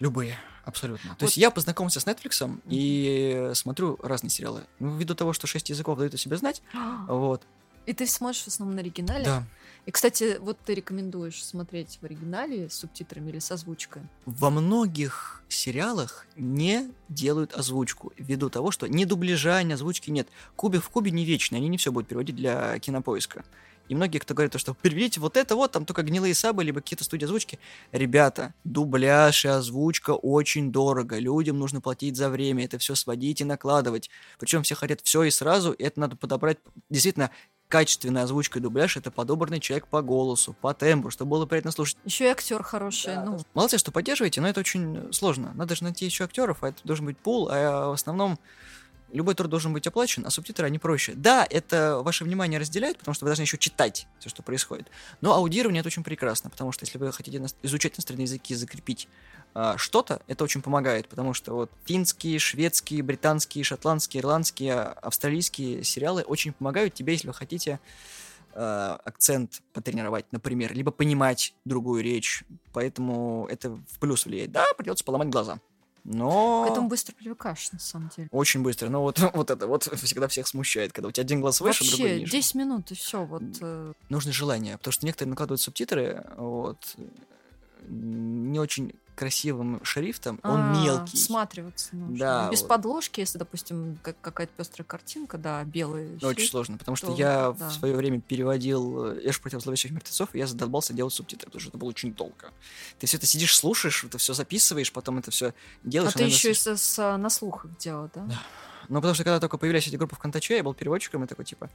Любые, 0.00 0.38
абсолютно. 0.64 1.10
То 1.10 1.16
Вот. 1.20 1.22
есть 1.22 1.36
я 1.36 1.50
познакомился 1.50 2.00
с 2.00 2.06
Netflix 2.06 2.60
и 2.68 3.50
смотрю 3.54 3.98
разные 4.02 4.30
сериалы. 4.30 4.64
Ну, 4.78 4.96
ввиду 4.96 5.14
того, 5.14 5.32
что 5.32 5.46
шесть 5.46 5.70
языков 5.70 5.98
дают 5.98 6.14
о 6.14 6.18
себе 6.18 6.36
знать, 6.36 6.62
вот. 7.08 7.42
И 7.86 7.94
ты 7.94 8.06
смотришь 8.06 8.42
в 8.42 8.48
основном 8.48 8.76
на 8.76 8.82
оригинале? 8.82 9.24
Да. 9.24 9.42
И, 9.86 9.90
кстати, 9.90 10.36
вот 10.40 10.58
ты 10.66 10.74
рекомендуешь 10.74 11.42
смотреть 11.42 11.98
в 12.02 12.04
оригинале 12.04 12.68
с 12.68 12.74
субтитрами 12.74 13.30
или 13.30 13.38
с 13.38 13.50
озвучкой? 13.50 14.02
Во 14.26 14.50
многих 14.50 15.42
сериалах 15.48 16.26
не 16.36 16.90
делают 17.08 17.54
озвучку, 17.54 18.12
ввиду 18.18 18.50
того, 18.50 18.70
что 18.70 18.86
ни 18.86 19.06
дубляжа, 19.06 19.62
ни 19.62 19.72
озвучки 19.72 20.10
нет. 20.10 20.28
Кубик 20.56 20.84
в 20.84 20.90
кубе 20.90 21.10
не 21.10 21.24
вечный, 21.24 21.56
они 21.56 21.68
не 21.68 21.78
все 21.78 21.90
будут 21.90 22.10
переводить 22.10 22.36
для 22.36 22.78
кинопоиска. 22.78 23.46
И 23.88 23.94
многие, 23.94 24.18
кто 24.18 24.34
говорит, 24.34 24.58
что 24.58 24.74
переведите 24.74 25.20
вот 25.20 25.36
это 25.36 25.56
вот, 25.56 25.72
там 25.72 25.84
только 25.84 26.02
гнилые 26.02 26.34
сабы, 26.34 26.64
либо 26.64 26.80
какие-то 26.80 27.04
студии 27.04 27.24
озвучки. 27.24 27.58
Ребята, 27.92 28.54
дубляж 28.64 29.44
и 29.44 29.48
озвучка 29.48 30.12
очень 30.12 30.70
дорого. 30.72 31.18
Людям 31.18 31.58
нужно 31.58 31.80
платить 31.80 32.16
за 32.16 32.28
время, 32.28 32.64
это 32.64 32.78
все 32.78 32.94
сводить 32.94 33.40
и 33.40 33.44
накладывать. 33.44 34.10
Причем 34.38 34.62
все 34.62 34.74
хотят 34.74 35.00
все 35.02 35.24
и 35.24 35.30
сразу, 35.30 35.72
и 35.72 35.82
это 35.82 36.00
надо 36.00 36.16
подобрать 36.16 36.58
действительно 36.90 37.30
качественная 37.68 38.24
озвучка 38.24 38.58
и 38.58 38.62
дубляж 38.62 38.96
это 38.96 39.10
подобранный 39.10 39.60
человек 39.60 39.86
по 39.88 40.02
голосу, 40.02 40.54
по 40.54 40.72
тембру, 40.74 41.10
чтобы 41.10 41.32
было 41.32 41.46
приятно 41.46 41.70
слушать. 41.70 41.98
Еще 42.04 42.24
и 42.24 42.28
актер 42.28 42.62
хороший. 42.62 43.14
Да, 43.14 43.24
ну. 43.24 43.38
Молодцы, 43.54 43.78
что 43.78 43.92
поддерживаете, 43.92 44.40
но 44.40 44.48
это 44.48 44.60
очень 44.60 45.12
сложно. 45.12 45.52
Надо 45.54 45.76
же 45.76 45.84
найти 45.84 46.06
еще 46.06 46.24
актеров, 46.24 46.62
а 46.62 46.68
это 46.68 46.78
должен 46.84 47.06
быть 47.06 47.18
пул, 47.18 47.48
а 47.50 47.90
в 47.90 47.92
основном 47.92 48.38
любой 49.12 49.34
труд 49.34 49.50
должен 49.50 49.72
быть 49.72 49.86
оплачен, 49.86 50.24
а 50.26 50.30
субтитры 50.30 50.66
они 50.66 50.78
проще. 50.78 51.14
Да, 51.14 51.46
это 51.48 52.00
ваше 52.02 52.24
внимание 52.24 52.60
разделяет, 52.60 52.98
потому 52.98 53.14
что 53.14 53.24
вы 53.24 53.30
должны 53.30 53.42
еще 53.42 53.58
читать 53.58 54.06
все, 54.18 54.28
что 54.28 54.42
происходит. 54.42 54.88
Но 55.20 55.34
аудирование 55.34 55.80
это 55.80 55.88
очень 55.88 56.04
прекрасно, 56.04 56.50
потому 56.50 56.72
что 56.72 56.84
если 56.84 56.98
вы 56.98 57.12
хотите 57.12 57.44
изучать 57.62 57.94
иностранные 57.94 58.24
языки, 58.24 58.54
закрепить 58.54 59.08
э, 59.54 59.74
что-то, 59.76 60.20
это 60.26 60.44
очень 60.44 60.62
помогает, 60.62 61.08
потому 61.08 61.34
что 61.34 61.54
вот 61.54 61.70
финские, 61.84 62.38
шведские, 62.38 63.02
британские, 63.02 63.64
шотландские, 63.64 64.20
ирландские, 64.20 64.74
австралийские 64.74 65.84
сериалы 65.84 66.22
очень 66.22 66.52
помогают 66.52 66.94
тебе, 66.94 67.14
если 67.14 67.28
вы 67.28 67.34
хотите 67.34 67.80
э, 68.52 68.98
акцент 69.04 69.62
потренировать, 69.72 70.26
например, 70.32 70.74
либо 70.74 70.90
понимать 70.90 71.54
другую 71.64 72.02
речь. 72.02 72.44
Поэтому 72.72 73.46
это 73.50 73.70
в 73.70 73.98
плюс 73.98 74.26
влияет. 74.26 74.52
Да, 74.52 74.66
придется 74.76 75.04
поломать 75.04 75.28
глаза. 75.28 75.58
Но... 76.10 76.64
К 76.66 76.70
этому 76.70 76.88
быстро 76.88 77.14
привыкаешь, 77.14 77.70
на 77.70 77.78
самом 77.78 78.10
деле. 78.16 78.28
Очень 78.32 78.62
быстро. 78.62 78.88
Но 78.88 79.02
вот, 79.02 79.20
вот 79.34 79.50
это 79.50 79.66
вот 79.66 79.82
всегда 79.82 80.26
всех 80.28 80.48
смущает, 80.48 80.92
когда 80.92 81.08
у 81.08 81.10
тебя 81.12 81.22
один 81.22 81.40
глаз 81.40 81.60
выше, 81.60 81.84
Вообще, 81.84 81.96
другой 81.96 82.20
ниже. 82.20 82.32
10 82.32 82.54
минут 82.54 82.90
и 82.90 82.94
все. 82.94 83.24
Вот, 83.24 83.42
э... 83.60 83.92
Нужно 84.08 84.32
желание, 84.32 84.78
потому 84.78 84.92
что 84.92 85.04
некоторые 85.04 85.30
накладывают 85.30 85.60
субтитры, 85.60 86.24
вот, 86.36 86.96
не 87.88 88.58
очень 88.58 88.94
красивым 89.18 89.80
шрифтом, 89.82 90.38
он 90.44 90.60
а, 90.60 90.80
мелкий. 90.80 91.16
Всматриваться 91.16 91.96
нужно. 91.96 92.16
Да. 92.16 92.48
Без 92.52 92.60
вот. 92.60 92.68
подложки, 92.68 93.18
если, 93.18 93.36
допустим, 93.36 93.98
как, 94.00 94.16
какая-то 94.20 94.52
пестрая 94.56 94.86
картинка, 94.86 95.38
да, 95.38 95.64
белый. 95.64 96.14
Очень 96.22 96.36
шрифт, 96.36 96.50
сложно, 96.52 96.78
потому 96.78 96.94
что 96.94 97.08
то, 97.08 97.16
я 97.16 97.52
да. 97.58 97.68
в 97.68 97.72
свое 97.72 97.96
время 97.96 98.20
переводил 98.20 99.06
э, 99.06 99.28
Эш 99.28 99.40
против 99.40 99.60
зловещих 99.60 99.90
мертвецов, 99.90 100.32
и 100.34 100.38
я 100.38 100.46
задолбался 100.46 100.92
делать 100.92 101.12
субтитры, 101.12 101.46
потому 101.46 101.60
что 101.60 101.70
это 101.70 101.78
было 101.78 101.88
очень 101.88 102.14
долго. 102.14 102.52
Ты 103.00 103.08
все 103.08 103.16
это 103.16 103.26
сидишь, 103.26 103.56
слушаешь, 103.56 104.04
это 104.04 104.18
все 104.18 104.34
записываешь, 104.34 104.92
потом 104.92 105.18
это 105.18 105.32
все 105.32 105.52
делаешь. 105.82 106.14
А 106.14 106.18
ты 106.18 106.24
еще 106.24 106.52
и 106.52 106.54
с, 106.54 106.76
с, 106.76 107.16
на 107.16 107.28
слухах 107.28 107.76
делал, 107.76 108.08
да? 108.14 108.22
Да. 108.22 108.40
Ну, 108.88 109.00
потому 109.00 109.14
что 109.14 109.24
когда 109.24 109.40
только 109.40 109.58
появились 109.58 109.88
эти 109.88 109.96
группы 109.96 110.14
в 110.14 110.20
Контаче, 110.20 110.56
я 110.56 110.62
был 110.62 110.74
переводчиком, 110.74 111.24
и 111.24 111.26
такой, 111.26 111.44
типа, 111.44 111.68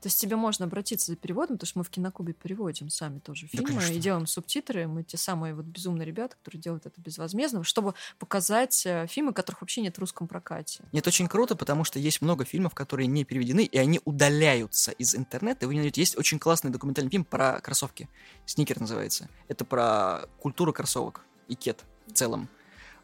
то 0.00 0.06
есть 0.06 0.18
тебе 0.18 0.36
можно 0.36 0.64
обратиться 0.64 1.12
за 1.12 1.16
переводом, 1.16 1.56
потому 1.56 1.68
что 1.68 1.78
мы 1.78 1.84
в 1.84 1.90
Кинокубе 1.90 2.32
переводим 2.32 2.88
сами 2.88 3.18
тоже 3.18 3.46
фильмы 3.46 3.80
да, 3.80 3.92
и 3.92 3.98
делаем 3.98 4.26
субтитры. 4.26 4.86
Мы 4.86 5.04
те 5.04 5.18
самые 5.18 5.54
вот 5.54 5.66
безумные 5.66 6.06
ребята, 6.06 6.36
которые 6.36 6.62
делают 6.62 6.86
это 6.86 6.98
безвозмездно, 7.00 7.62
чтобы 7.64 7.94
показать 8.18 8.86
э, 8.86 9.06
фильмы, 9.08 9.34
которых 9.34 9.60
вообще 9.60 9.82
нет 9.82 9.96
в 9.96 10.00
русском 10.00 10.26
прокате. 10.26 10.84
Нет, 10.92 11.06
очень 11.06 11.28
круто, 11.28 11.54
потому 11.54 11.84
что 11.84 11.98
есть 11.98 12.22
много 12.22 12.46
фильмов, 12.46 12.74
которые 12.74 13.08
не 13.08 13.24
переведены, 13.24 13.64
и 13.64 13.76
они 13.76 14.00
удаляются 14.06 14.90
из 14.92 15.14
интернета. 15.14 15.66
И 15.66 15.68
вы 15.68 15.74
не 15.74 15.80
найдете. 15.80 16.00
Есть 16.00 16.16
очень 16.16 16.38
классный 16.38 16.70
документальный 16.70 17.10
фильм 17.10 17.24
про 17.24 17.60
кроссовки. 17.60 18.08
Сникер 18.46 18.80
называется. 18.80 19.28
Это 19.48 19.66
про 19.66 20.26
культуру 20.38 20.72
кроссовок 20.72 21.26
и 21.48 21.54
кет 21.54 21.84
в 22.06 22.12
целом. 22.12 22.48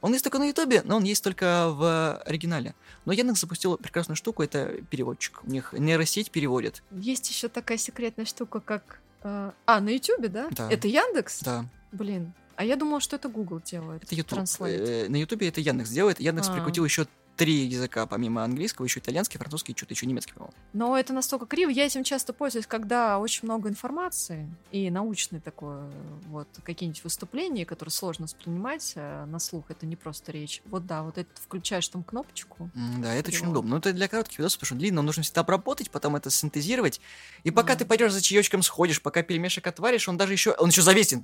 Он 0.01 0.13
есть 0.13 0.25
только 0.25 0.39
на 0.39 0.45
Ютубе, 0.45 0.83
но 0.85 0.97
он 0.97 1.05
есть 1.05 1.23
только 1.23 1.69
в 1.71 2.17
оригинале. 2.25 2.75
Но 3.05 3.13
Яндекс 3.13 3.41
запустил 3.41 3.77
прекрасную 3.77 4.17
штуку, 4.17 4.43
это 4.43 4.83
переводчик. 4.91 5.41
У 5.45 5.51
них 5.51 5.73
нейросеть 5.73 6.31
переводит. 6.31 6.83
Есть 6.91 7.29
еще 7.31 7.49
такая 7.49 7.79
секретная 7.79 8.25
штука, 8.25 8.61
как... 8.61 9.01
Э, 9.23 9.53
а, 9.67 9.81
на 9.81 9.91
Ютубе, 9.91 10.29
да? 10.29 10.49
Да. 10.51 10.71
Это 10.71 10.89
Яндекс? 10.89 11.41
Да. 11.41 11.67
Блин, 11.93 12.33
а 12.57 12.65
я 12.65 12.77
думала, 12.77 13.01
что 13.01 13.17
это 13.17 13.29
Google 13.29 13.61
делает. 13.61 14.05
Это 14.05 14.15
YouTube. 14.15 14.41
Э, 14.61 15.09
на 15.09 15.17
Ютубе 15.17 15.49
это 15.49 15.61
Яндекс 15.61 15.91
делает. 15.91 16.21
Яндекс 16.21 16.49
а. 16.49 16.55
прикрутил 16.55 16.85
еще 16.85 17.07
три 17.37 17.67
языка, 17.67 18.07
помимо 18.07 18.43
английского, 18.43 18.87
еще 18.87 19.01
итальянский, 19.01 19.39
французский, 19.39 19.75
что-то 19.77 19.95
еще 19.95 20.07
немецкий, 20.07 20.33
по-моему. 20.33 20.55
Но 20.73 20.99
это 20.99 21.13
настолько 21.13 21.47
криво. 21.47 21.71
Я 21.71 21.85
этим 21.85 22.03
часто 22.03 22.33
пользуюсь, 22.33 22.67
когда 22.67 23.19
очень 23.19 23.41
много 23.45 23.69
информации 23.69 24.49
и 24.73 24.91
научное 24.91 25.41
такое, 25.41 25.91
вот, 26.29 26.49
какие-нибудь 26.65 27.05
выступления, 27.05 27.67
которые 27.67 27.93
сложно 27.93 28.25
воспринимать 28.25 28.93
э, 28.97 29.25
на 29.27 29.39
слух, 29.39 29.67
это 29.69 29.87
не 29.87 29.97
просто 29.97 30.33
речь. 30.33 30.63
Вот 30.67 30.87
да, 30.87 31.03
вот 31.03 31.19
это 31.19 31.29
включаешь 31.35 31.87
там 31.89 32.03
кнопочку. 32.03 32.71
Mm, 32.75 33.03
да, 33.03 33.15
это 33.15 33.29
очень 33.29 33.49
удобно. 33.49 33.73
Но 33.73 33.79
это 33.79 33.93
для 33.93 34.09
коротких 34.09 34.39
видосов, 34.39 34.61
потому 34.61 34.67
что 34.67 34.77
длинно, 34.77 35.03
нужно 35.03 35.23
всегда 35.23 35.43
обработать, 35.43 35.91
потом 35.91 36.17
это 36.17 36.31
синтезировать. 36.31 37.01
И 37.45 37.51
пока 37.51 37.75
mm. 37.75 37.77
ты 37.79 37.85
пойдешь 37.85 38.13
за 38.13 38.23
чаечком 38.23 38.63
сходишь, 38.63 39.03
пока 39.03 39.23
перемешок 39.23 39.67
отваришь, 39.67 40.09
он 40.09 40.17
даже 40.17 40.33
еще, 40.33 40.53
он 40.53 40.71
еще 40.71 40.83
завесен. 40.83 41.23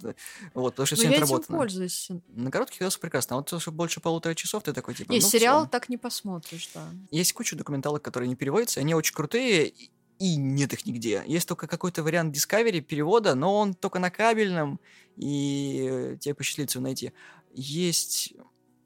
Вот, 0.54 0.74
потому 0.74 0.86
что 0.86 0.96
все 0.96 1.08
это 1.08 1.20
работает. 1.20 1.48
пользуюсь. 1.48 2.10
На 2.34 2.50
коротких 2.50 2.80
видосах 2.80 3.00
прекрасно. 3.00 3.36
А 3.36 3.38
вот 3.38 3.60
чтобы 3.60 3.76
больше 3.76 4.00
полутора 4.00 4.34
часов, 4.34 4.62
ты 4.62 4.72
такой, 4.72 4.94
типа, 4.94 5.12
И 5.12 5.20
ну, 5.20 5.26
сериал 5.26 5.62
все. 5.62 5.70
так 5.70 5.88
не 5.88 5.96
посмотришь, 6.02 6.68
да. 6.74 6.86
Есть 7.10 7.32
куча 7.32 7.56
документалок, 7.56 8.02
которые 8.02 8.28
не 8.28 8.36
переводятся, 8.36 8.80
они 8.80 8.94
очень 8.94 9.14
крутые, 9.14 9.72
и 10.18 10.36
нет 10.36 10.72
их 10.72 10.84
нигде. 10.86 11.24
Есть 11.26 11.48
только 11.48 11.66
какой-то 11.66 12.02
вариант 12.02 12.36
Discovery 12.36 12.80
перевода, 12.80 13.34
но 13.34 13.56
он 13.56 13.74
только 13.74 13.98
на 13.98 14.10
кабельном, 14.10 14.78
и 15.16 16.16
тебе 16.20 16.34
посчастливится 16.34 16.80
найти. 16.80 17.12
Есть, 17.54 18.34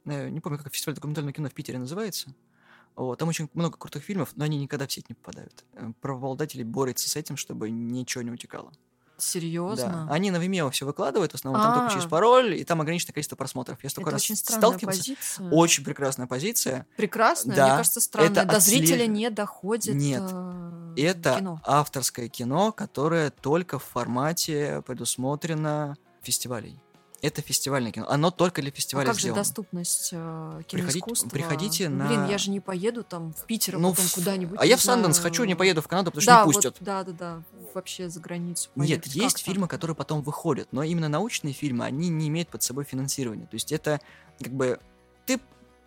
э, 0.05 0.29
не 0.29 0.41
помню, 0.41 0.59
как 0.59 0.73
фестиваль 0.73 0.95
документального 0.95 1.33
кино 1.33 1.49
в 1.49 1.55
Питере 1.55 1.79
называется. 1.79 2.35
Вот, 2.95 3.19
там 3.19 3.29
очень 3.29 3.51
много 3.53 3.77
крутых 3.77 4.03
фильмов, 4.03 4.33
но 4.37 4.45
они 4.45 4.59
никогда 4.59 4.87
в 4.87 4.93
сеть 4.93 5.09
не 5.11 5.14
попадают. 5.14 5.64
Э, 5.75 5.93
правообладатели 6.01 6.62
борются 6.62 7.09
с 7.09 7.17
этим, 7.17 7.37
чтобы 7.37 7.71
ничего 7.71 8.23
не 8.23 8.31
утекало. 8.31 8.73
Серьезно? 9.19 10.07
Да. 10.09 10.14
Они 10.14 10.31
на 10.31 10.37
Vimeo 10.37 10.71
все 10.71 10.85
выкладывают, 10.85 11.33
в 11.33 11.35
основном, 11.35 11.62
там 11.62 11.75
только 11.75 11.93
через 11.93 12.05
а. 12.05 12.09
пароль, 12.09 12.55
и 12.55 12.64
там 12.64 12.81
ограниченное 12.81 13.14
количество 13.14 13.37
просмотров. 13.37 13.79
Я 13.83 13.89
столько 13.89 14.11
раз 14.11 14.23
сталкивался. 14.23 15.14
Очень 15.51 15.85
прекрасная 15.85 16.27
позиция. 16.27 16.87
Прекрасная? 16.97 17.57
Мне 17.57 17.77
кажется, 17.77 18.01
странная. 18.01 18.45
До 18.45 18.61
зрителя 18.61 19.07
не 19.07 19.31
доходит 19.31 19.95
Нет. 19.95 20.23
Э, 20.31 20.95
Это 20.97 21.61
авторское 21.64 22.29
кино, 22.29 22.73
которое 22.73 23.31
только 23.31 23.79
в 23.79 23.85
формате 23.85 24.83
предусмотрено 24.87 25.97
фестивалей. 26.23 26.81
Это 27.27 27.43
фестивальное 27.43 27.91
кино. 27.91 28.07
Оно 28.09 28.31
только 28.31 28.62
для 28.62 28.70
фестиваля 28.70 29.09
а 29.09 29.11
как 29.11 29.18
сделано. 29.18 29.43
же 29.43 29.49
доступность 29.49 30.11
э, 30.12 30.62
киноискусства? 30.68 31.29
Приходите, 31.29 31.89
приходите 31.89 31.89
на... 31.89 32.07
Блин, 32.07 32.29
я 32.29 32.39
же 32.39 32.53
не 32.53 32.61
поеду 32.61 33.03
там 33.03 33.33
в 33.33 33.47
Питер, 33.47 33.74
а 33.74 33.79
ну, 33.81 33.91
потом 33.91 34.07
куда-нибудь. 34.14 34.57
А 34.61 34.64
я 34.64 34.77
в 34.77 34.81
Санденс 34.81 35.18
хочу, 35.18 35.43
не 35.43 35.57
поеду 35.57 35.83
в 35.83 35.89
Канаду, 35.89 36.12
потому 36.12 36.24
да, 36.24 36.39
что 36.39 36.47
не 36.47 36.53
пустят. 36.53 36.77
Вот, 36.79 36.87
да, 36.87 37.03
да, 37.03 37.12
да. 37.12 37.43
Вообще 37.74 38.09
за 38.09 38.20
границу. 38.20 38.70
Поехать. 38.77 39.07
Нет, 39.07 39.16
есть 39.16 39.39
фильмы, 39.45 39.66
которые 39.66 39.97
потом 39.97 40.22
выходят, 40.22 40.68
но 40.70 40.85
именно 40.85 41.09
научные 41.09 41.53
фильмы, 41.53 41.85
они 41.85 42.11
не 42.11 42.29
имеют 42.29 42.49
под 42.49 42.62
собой 42.62 42.85
финансирования. 42.85 43.47
То 43.47 43.55
есть 43.55 43.72
это 43.72 44.01
как 44.41 44.53
бы 44.53 44.79
ты 45.24 45.41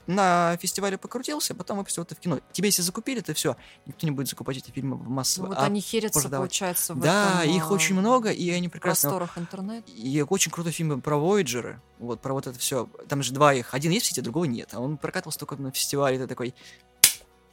на 0.10 0.58
фестивале 0.58 0.98
покрутился, 0.98 1.54
потом 1.54 1.78
выпустил 1.78 2.02
это 2.02 2.16
в 2.16 2.20
кино. 2.20 2.40
Тебе 2.52 2.70
если 2.70 2.82
закупили, 2.82 3.20
то 3.20 3.34
все, 3.36 3.56
никто 3.86 4.08
не 4.08 4.12
будет 4.12 4.28
закупать 4.28 4.58
эти 4.58 4.72
фильмы 4.72 4.98
массово. 4.98 5.46
Ну, 5.46 5.50
вот 5.50 5.60
а 5.60 5.66
они 5.66 5.82
херятся, 5.82 6.22
продавать. 6.22 6.50
получается, 6.50 6.96
в 6.96 7.00
Да, 7.00 7.44
этом, 7.44 7.56
их 7.56 7.70
очень 7.70 7.96
много, 7.96 8.32
и 8.32 8.50
они 8.50 8.70
прекрасно... 8.70 9.10
просторах 9.10 9.38
интернета. 9.38 9.92
И 9.92 10.26
очень 10.28 10.52
крутой 10.52 10.72
фильм 10.72 11.00
про 11.02 11.18
Voyager, 11.18 11.76
вот, 12.00 12.22
про 12.22 12.34
вот 12.34 12.48
это 12.48 12.58
все. 12.58 12.90
Там 13.08 13.22
же 13.22 13.34
два 13.34 13.54
их, 13.54 13.76
один 13.76 13.92
есть 13.92 14.08
в 14.08 14.10
сети, 14.10 14.22
другого 14.22 14.46
нет. 14.46 14.70
А 14.74 14.80
он 14.80 14.98
прокатывался 14.98 15.38
только 15.38 15.56
на 15.58 15.72
фестивале, 15.72 16.18
ты 16.18 16.26
такой... 16.26 16.56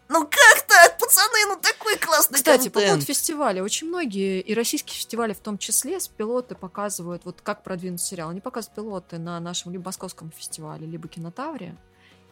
Ну 0.08 0.22
как 0.22 0.62
так, 0.66 0.98
пацаны, 0.98 1.46
ну 1.48 1.56
такой 1.60 1.98
классный 1.98 2.36
Кстати, 2.36 2.70
контент. 2.70 2.74
по 2.74 2.80
поводу 2.80 3.04
фестиваля. 3.04 3.62
Очень 3.62 3.88
многие, 3.88 4.40
и 4.40 4.54
российские 4.54 4.96
фестивали 4.96 5.34
в 5.34 5.40
том 5.40 5.58
числе, 5.58 6.00
с 6.00 6.08
пилоты 6.08 6.54
показывают, 6.54 7.26
вот 7.26 7.42
как 7.42 7.62
продвинуть 7.62 8.00
сериал. 8.00 8.30
Они 8.30 8.40
показывают 8.40 8.76
пилоты 8.76 9.18
на 9.18 9.38
нашем 9.40 9.72
либо 9.72 9.84
московском 9.84 10.30
фестивале, 10.30 10.86
либо 10.86 11.06
кинотавре. 11.06 11.76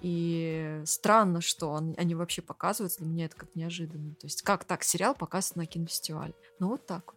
И 0.05 0.83
странно, 0.85 1.41
что 1.41 1.71
он, 1.71 1.95
они 1.97 2.15
вообще 2.15 2.43
показываются. 2.43 2.99
Для 2.99 3.09
меня 3.09 3.25
это 3.25 3.37
как 3.37 3.55
неожиданно. 3.55 4.15
То 4.17 4.27
есть 4.27 4.43
как 4.43 4.65
так 4.65 4.85
сериал 4.85 5.15
показывают 5.15 5.57
на 5.57 5.67
кинофестивале? 5.67 6.35
Ну 6.59 6.69
вот 6.69 6.85
так 6.85 7.07
вот. 7.07 7.17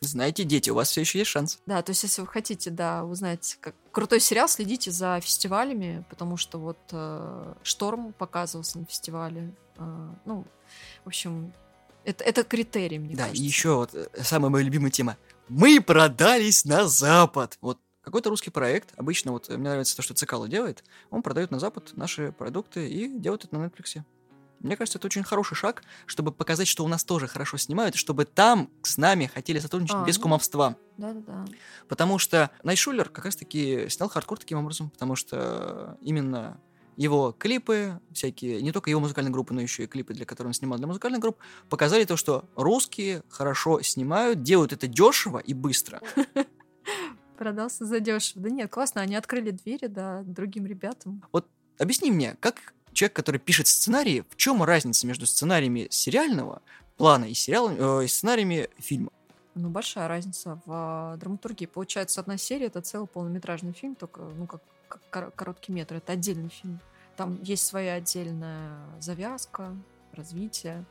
Знаете, 0.00 0.44
дети, 0.44 0.70
у 0.70 0.76
вас 0.76 0.90
все 0.90 1.00
еще 1.00 1.18
есть 1.18 1.32
шанс. 1.32 1.58
Да, 1.66 1.82
то 1.82 1.90
есть 1.90 2.04
если 2.04 2.20
вы 2.20 2.28
хотите, 2.28 2.70
да, 2.70 3.04
узнать 3.04 3.58
как 3.60 3.74
крутой 3.90 4.20
сериал, 4.20 4.48
следите 4.48 4.92
за 4.92 5.18
фестивалями, 5.20 6.04
потому 6.08 6.36
что 6.36 6.58
вот 6.58 6.78
э, 6.92 7.54
Шторм 7.64 8.12
показывался 8.12 8.78
на 8.78 8.84
фестивале. 8.84 9.52
Э, 9.78 10.10
ну, 10.24 10.44
в 11.02 11.08
общем, 11.08 11.52
это, 12.04 12.22
это 12.22 12.44
критерий, 12.44 13.00
мне 13.00 13.16
да, 13.16 13.24
кажется. 13.24 13.40
Да, 13.40 13.44
и 13.44 13.48
еще 13.48 13.74
вот 13.74 13.90
э, 13.92 14.06
самая 14.22 14.50
моя 14.50 14.64
любимая 14.64 14.92
тема. 14.92 15.16
Мы 15.48 15.80
продались 15.80 16.64
на 16.64 16.86
Запад. 16.86 17.58
Вот 17.60 17.78
какой-то 18.04 18.30
русский 18.30 18.50
проект, 18.50 18.92
обычно 18.96 19.32
вот 19.32 19.48
мне 19.48 19.68
нравится 19.70 19.96
то, 19.96 20.02
что 20.02 20.14
Цекало 20.14 20.48
делает, 20.48 20.84
он 21.10 21.22
продает 21.22 21.50
на 21.50 21.58
Запад 21.58 21.92
наши 21.96 22.32
продукты 22.32 22.88
и 22.88 23.08
делает 23.08 23.44
это 23.44 23.58
на 23.58 23.64
Netflix. 23.64 24.02
Мне 24.60 24.76
кажется, 24.76 24.98
это 24.98 25.06
очень 25.06 25.24
хороший 25.24 25.56
шаг, 25.56 25.82
чтобы 26.06 26.32
показать, 26.32 26.68
что 26.68 26.84
у 26.84 26.88
нас 26.88 27.04
тоже 27.04 27.26
хорошо 27.26 27.58
снимают, 27.58 27.96
чтобы 27.96 28.24
там 28.24 28.70
с 28.82 28.96
нами 28.96 29.26
хотели 29.26 29.58
сотрудничать 29.58 29.96
а, 29.96 30.04
без 30.04 30.16
ну, 30.16 30.22
кумовства. 30.22 30.76
Да-да-да. 30.96 31.44
Потому 31.86 32.18
что 32.18 32.50
Найшуллер 32.62 33.10
как 33.10 33.26
раз-таки 33.26 33.88
снял 33.90 34.08
Хардкор 34.08 34.38
таким 34.38 34.58
образом, 34.58 34.88
потому 34.88 35.16
что 35.16 35.98
именно 36.00 36.58
его 36.96 37.32
клипы, 37.32 38.00
всякие, 38.12 38.62
не 38.62 38.72
только 38.72 38.88
его 38.88 39.00
музыкальные 39.00 39.32
группы, 39.32 39.52
но 39.52 39.60
еще 39.60 39.84
и 39.84 39.86
клипы, 39.86 40.14
для 40.14 40.24
которых 40.24 40.50
он 40.50 40.54
снимал 40.54 40.78
для 40.78 40.86
музыкальных 40.86 41.20
групп, 41.20 41.36
показали 41.68 42.04
то, 42.04 42.16
что 42.16 42.44
русские 42.56 43.22
хорошо 43.28 43.82
снимают, 43.82 44.42
делают 44.42 44.72
это 44.72 44.86
дешево 44.86 45.38
и 45.38 45.52
быстро. 45.52 46.00
Продался 47.36 47.84
за 47.84 48.00
дешево. 48.00 48.42
Да 48.42 48.50
нет, 48.50 48.70
классно, 48.70 49.00
они 49.00 49.16
открыли 49.16 49.50
двери, 49.50 49.86
да, 49.86 50.22
другим 50.22 50.66
ребятам. 50.66 51.22
Вот 51.32 51.48
объясни 51.78 52.10
мне, 52.10 52.36
как 52.40 52.74
человек, 52.92 53.14
который 53.14 53.40
пишет 53.40 53.66
сценарии, 53.66 54.24
в 54.30 54.36
чем 54.36 54.62
разница 54.62 55.06
между 55.06 55.26
сценариями 55.26 55.88
сериального 55.90 56.62
плана 56.96 57.24
и, 57.24 57.34
сериал, 57.34 57.70
э, 57.70 58.04
и 58.04 58.08
сценариями 58.08 58.68
фильма? 58.78 59.10
Ну, 59.54 59.68
большая 59.68 60.08
разница 60.08 60.60
в 60.64 61.16
драматургии. 61.18 61.66
Получается, 61.66 62.20
одна 62.20 62.38
серия— 62.38 62.66
это 62.68 62.80
целый 62.80 63.06
полнометражный 63.06 63.72
фильм, 63.72 63.94
только, 63.94 64.22
ну, 64.22 64.46
как, 64.46 64.62
как 65.10 65.34
короткий 65.34 65.72
метр. 65.72 65.96
Это 65.96 66.12
отдельный 66.12 66.48
фильм. 66.48 66.80
Там 67.16 67.40
есть 67.42 67.64
своя 67.64 67.94
отдельная 67.94 68.78
завязка, 69.00 69.76
развитие. 70.12 70.84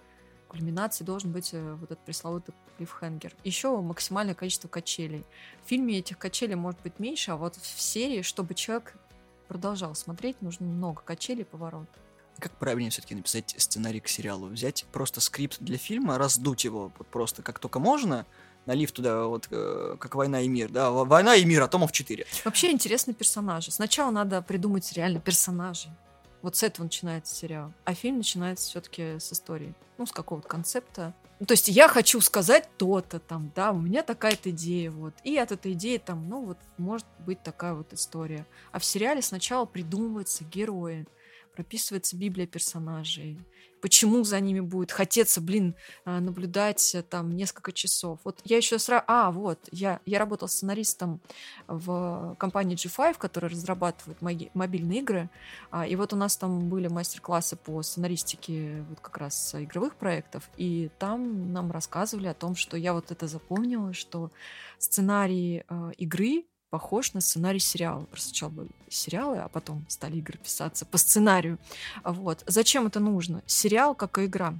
Кульминацией 0.54 1.08
должен 1.08 1.32
быть 1.32 1.50
э, 1.54 1.74
вот 1.74 1.92
этот 1.92 2.06
пресловутый 2.06 2.54
клиффхенгер. 2.78 3.34
Еще 3.44 3.76
максимальное 3.82 4.36
количество 4.36 4.68
качелей. 4.68 5.26
В 5.66 5.68
фильме 5.68 5.98
этих 5.98 6.20
качелей 6.20 6.54
может 6.54 6.80
быть 6.82 7.00
меньше, 7.00 7.32
а 7.32 7.38
вот 7.38 7.56
в 7.56 7.82
серии, 7.82 8.22
чтобы 8.22 8.54
человек 8.54 8.96
продолжал 9.48 9.96
смотреть, 9.96 10.40
нужно 10.44 10.68
много 10.68 11.02
качелей 11.02 11.44
поворот. 11.44 11.88
Как 12.38 12.52
правильнее 12.52 12.92
все-таки 12.92 13.16
написать 13.16 13.56
сценарий 13.58 14.00
к 14.00 14.08
сериалу? 14.08 14.46
Взять 14.46 14.86
просто 14.92 15.22
скрипт 15.22 15.58
для 15.60 15.80
фильма, 15.80 16.20
раздуть 16.20 16.66
его 16.66 16.92
вот 17.00 17.08
просто 17.08 17.42
как 17.42 17.58
только 17.58 17.80
можно, 17.80 18.28
налив 18.68 18.92
туда 18.92 19.26
вот 19.26 19.48
э, 19.50 19.96
как 20.00 20.14
«Война 20.14 20.42
и 20.42 20.48
мир», 20.48 20.70
да, 20.70 20.92
«Война 20.92 21.36
и 21.36 21.46
мир», 21.46 21.64
а 21.64 21.68
Томов 21.68 21.92
4. 21.92 22.28
Вообще 22.46 22.72
интересные 22.72 23.16
персонажи. 23.16 23.72
Сначала 23.72 24.12
надо 24.12 24.44
придумать 24.44 24.94
реально 24.94 25.20
персонажей. 25.20 25.90
Вот 26.44 26.58
с 26.58 26.62
этого 26.62 26.84
начинается 26.84 27.34
сериал. 27.34 27.74
А 27.86 27.96
фильм 27.96 28.18
начинается 28.18 28.70
все-таки 28.70 29.18
с 29.18 29.32
истории. 29.32 29.74
Ну, 29.98 30.06
с 30.06 30.12
какого-то 30.12 30.48
концепта. 30.48 31.14
Ну, 31.40 31.46
то 31.46 31.54
есть 31.54 31.70
я 31.70 31.88
хочу 31.88 32.20
сказать 32.22 32.70
то-то 32.78 33.20
там, 33.20 33.52
да, 33.56 33.72
у 33.72 33.80
меня 33.80 34.04
такая-то 34.04 34.52
идея, 34.52 34.92
вот. 34.92 35.14
И 35.24 35.38
от 35.38 35.52
этой 35.52 35.72
идеи 35.72 35.98
там, 35.98 36.28
ну, 36.30 36.46
вот, 36.46 36.58
может 36.78 37.08
быть 37.26 37.42
такая 37.42 37.74
вот 37.74 37.94
история. 37.94 38.46
А 38.72 38.80
в 38.80 38.86
сериале 38.86 39.22
сначала 39.22 39.66
придумываются 39.66 40.44
герои 40.44 41.08
прописывается 41.54 42.18
Библия 42.18 42.48
персонажей, 42.48 43.40
почему 43.84 44.24
за 44.24 44.40
ними 44.40 44.62
будет 44.62 44.94
хотеться, 44.94 45.42
блин, 45.42 45.76
а, 46.06 46.22
наблюдать 46.22 46.96
э, 46.96 47.04
там 47.04 47.36
несколько 47.36 47.74
часов. 47.74 48.20
Вот 48.24 48.40
я 48.46 48.56
еще 48.56 48.80
сразу... 48.80 49.04
А, 49.08 49.30
вот, 49.30 49.60
я, 49.72 50.00
я 50.06 50.20
работала 50.20 50.48
сценаристом 50.48 51.20
в 51.68 52.36
компании 52.40 52.78
G5, 52.78 53.18
которая 53.18 53.52
разрабатывает 53.52 54.22
мобильные 54.54 55.00
игры, 55.00 55.30
а, 55.70 55.86
и 55.86 55.98
вот 55.98 56.14
у 56.14 56.16
нас 56.16 56.38
там 56.38 56.70
были 56.70 56.88
мастер-классы 56.88 57.58
по 57.58 57.84
сценаристике 57.84 58.86
вот 58.88 59.02
как 59.02 59.18
раз 59.18 59.54
игровых 59.54 59.96
проектов, 59.96 60.50
и 60.56 60.90
там 60.98 61.52
нам 61.52 61.70
рассказывали 61.70 62.28
о 62.28 62.34
том, 62.34 62.56
что 62.56 62.78
я 62.78 62.94
вот 62.94 63.12
это 63.12 63.28
запомнила, 63.28 63.92
что 63.92 64.32
сценарий 64.78 65.66
э, 65.68 65.92
игры 65.98 66.46
похож 66.74 67.14
на 67.14 67.22
сценарий 67.22 67.60
сериала. 67.60 68.06
Просто 68.06 68.30
сначала 68.30 68.50
были 68.50 68.70
сериалы, 68.90 69.38
а 69.38 69.48
потом 69.48 69.86
стали 69.90 70.18
игры 70.18 70.40
писаться 70.40 70.88
по 70.88 70.98
сценарию. 70.98 71.60
Вот. 72.04 72.44
Зачем 72.48 72.88
это 72.88 73.00
нужно? 73.00 73.44
Сериал, 73.46 73.94
как 73.94 74.18
и 74.18 74.26
игра, 74.26 74.56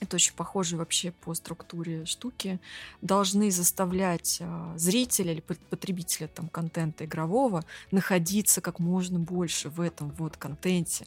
это 0.00 0.16
очень 0.16 0.34
похоже 0.34 0.76
вообще 0.76 1.12
по 1.12 1.32
структуре 1.32 2.06
штуки, 2.06 2.58
должны 3.02 3.52
заставлять 3.52 4.38
э, 4.40 4.74
зрителя 4.76 5.30
или 5.30 5.42
потребителя 5.42 6.26
там, 6.26 6.48
контента 6.48 7.04
игрового 7.04 7.64
находиться 7.92 8.60
как 8.60 8.80
можно 8.80 9.20
больше 9.20 9.68
в 9.68 9.80
этом 9.80 10.10
вот 10.18 10.36
контенте. 10.36 11.06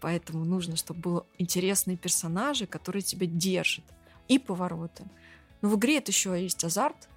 Поэтому 0.00 0.44
нужно, 0.44 0.76
чтобы 0.76 1.00
были 1.00 1.24
интересные 1.38 1.96
персонажи, 1.96 2.66
которые 2.66 3.02
тебя 3.02 3.26
держат. 3.26 3.84
И 4.28 4.38
повороты. 4.38 5.02
Но 5.60 5.70
в 5.70 5.74
игре 5.76 5.98
это 5.98 6.12
еще 6.12 6.40
есть 6.40 6.62
азарт, 6.62 7.08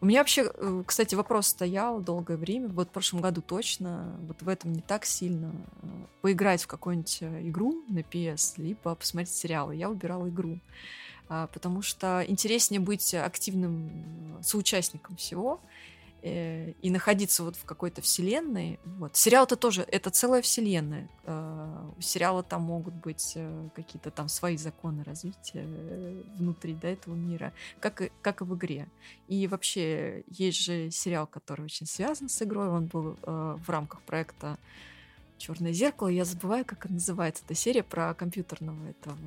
у 0.00 0.06
меня 0.06 0.20
вообще, 0.20 0.50
э, 0.52 0.82
кстати, 0.86 1.14
вопрос 1.14 1.48
стоял 1.48 2.00
долгое 2.00 2.36
время, 2.36 2.68
вот 2.68 2.88
в 2.88 2.90
прошлом 2.90 3.22
году 3.22 3.40
точно, 3.40 4.14
вот 4.26 4.42
в 4.42 4.48
этом 4.48 4.72
не 4.72 4.82
так 4.82 5.04
сильно. 5.06 5.52
Э, 5.82 5.86
поиграть 6.20 6.62
в 6.62 6.66
какую-нибудь 6.66 7.18
э, 7.22 7.48
игру 7.48 7.82
на 7.88 8.00
PS, 8.00 8.54
либо 8.58 8.94
посмотреть 8.94 9.34
сериалы. 9.34 9.74
Я 9.74 9.88
выбирала 9.88 10.28
игру, 10.28 10.58
а, 11.28 11.46
потому 11.48 11.82
что 11.82 12.22
интереснее 12.26 12.80
быть 12.80 13.14
активным 13.14 14.38
соучастником 14.42 15.16
всего, 15.16 15.60
Э, 16.26 16.72
и 16.82 16.90
находиться 16.90 17.44
вот 17.44 17.54
в 17.54 17.64
какой-то 17.64 18.02
вселенной. 18.02 18.80
Вот. 18.84 19.16
Сериал 19.16 19.44
это 19.44 19.54
тоже, 19.54 19.82
это 19.82 20.10
целая 20.10 20.42
вселенная. 20.42 21.08
Э, 21.24 21.90
у 21.96 22.00
сериала 22.00 22.42
там 22.42 22.62
могут 22.62 22.94
быть 22.94 23.34
э, 23.36 23.68
какие-то 23.76 24.10
там 24.10 24.28
свои 24.28 24.56
законы 24.56 25.04
развития 25.04 25.64
внутри 26.36 26.74
да, 26.74 26.88
этого 26.88 27.14
мира, 27.14 27.52
как 27.78 28.02
и, 28.02 28.10
как 28.22 28.40
и 28.40 28.44
в 28.44 28.56
игре. 28.56 28.88
И 29.28 29.46
вообще 29.46 30.24
есть 30.28 30.58
же 30.64 30.90
сериал, 30.90 31.28
который 31.28 31.66
очень 31.66 31.86
связан 31.86 32.28
с 32.28 32.42
игрой, 32.42 32.70
он 32.70 32.86
был 32.86 33.16
в 33.22 33.68
рамках 33.68 34.02
проекта 34.02 34.58
Черное 35.38 35.72
зеркало, 35.72 36.08
я 36.08 36.24
забываю, 36.24 36.64
как 36.64 36.86
это 36.86 36.94
называется. 36.94 37.42
Это 37.44 37.54
серия 37.54 37.82
про 37.82 38.14
компьютерного 38.14 38.88
этого 38.88 39.18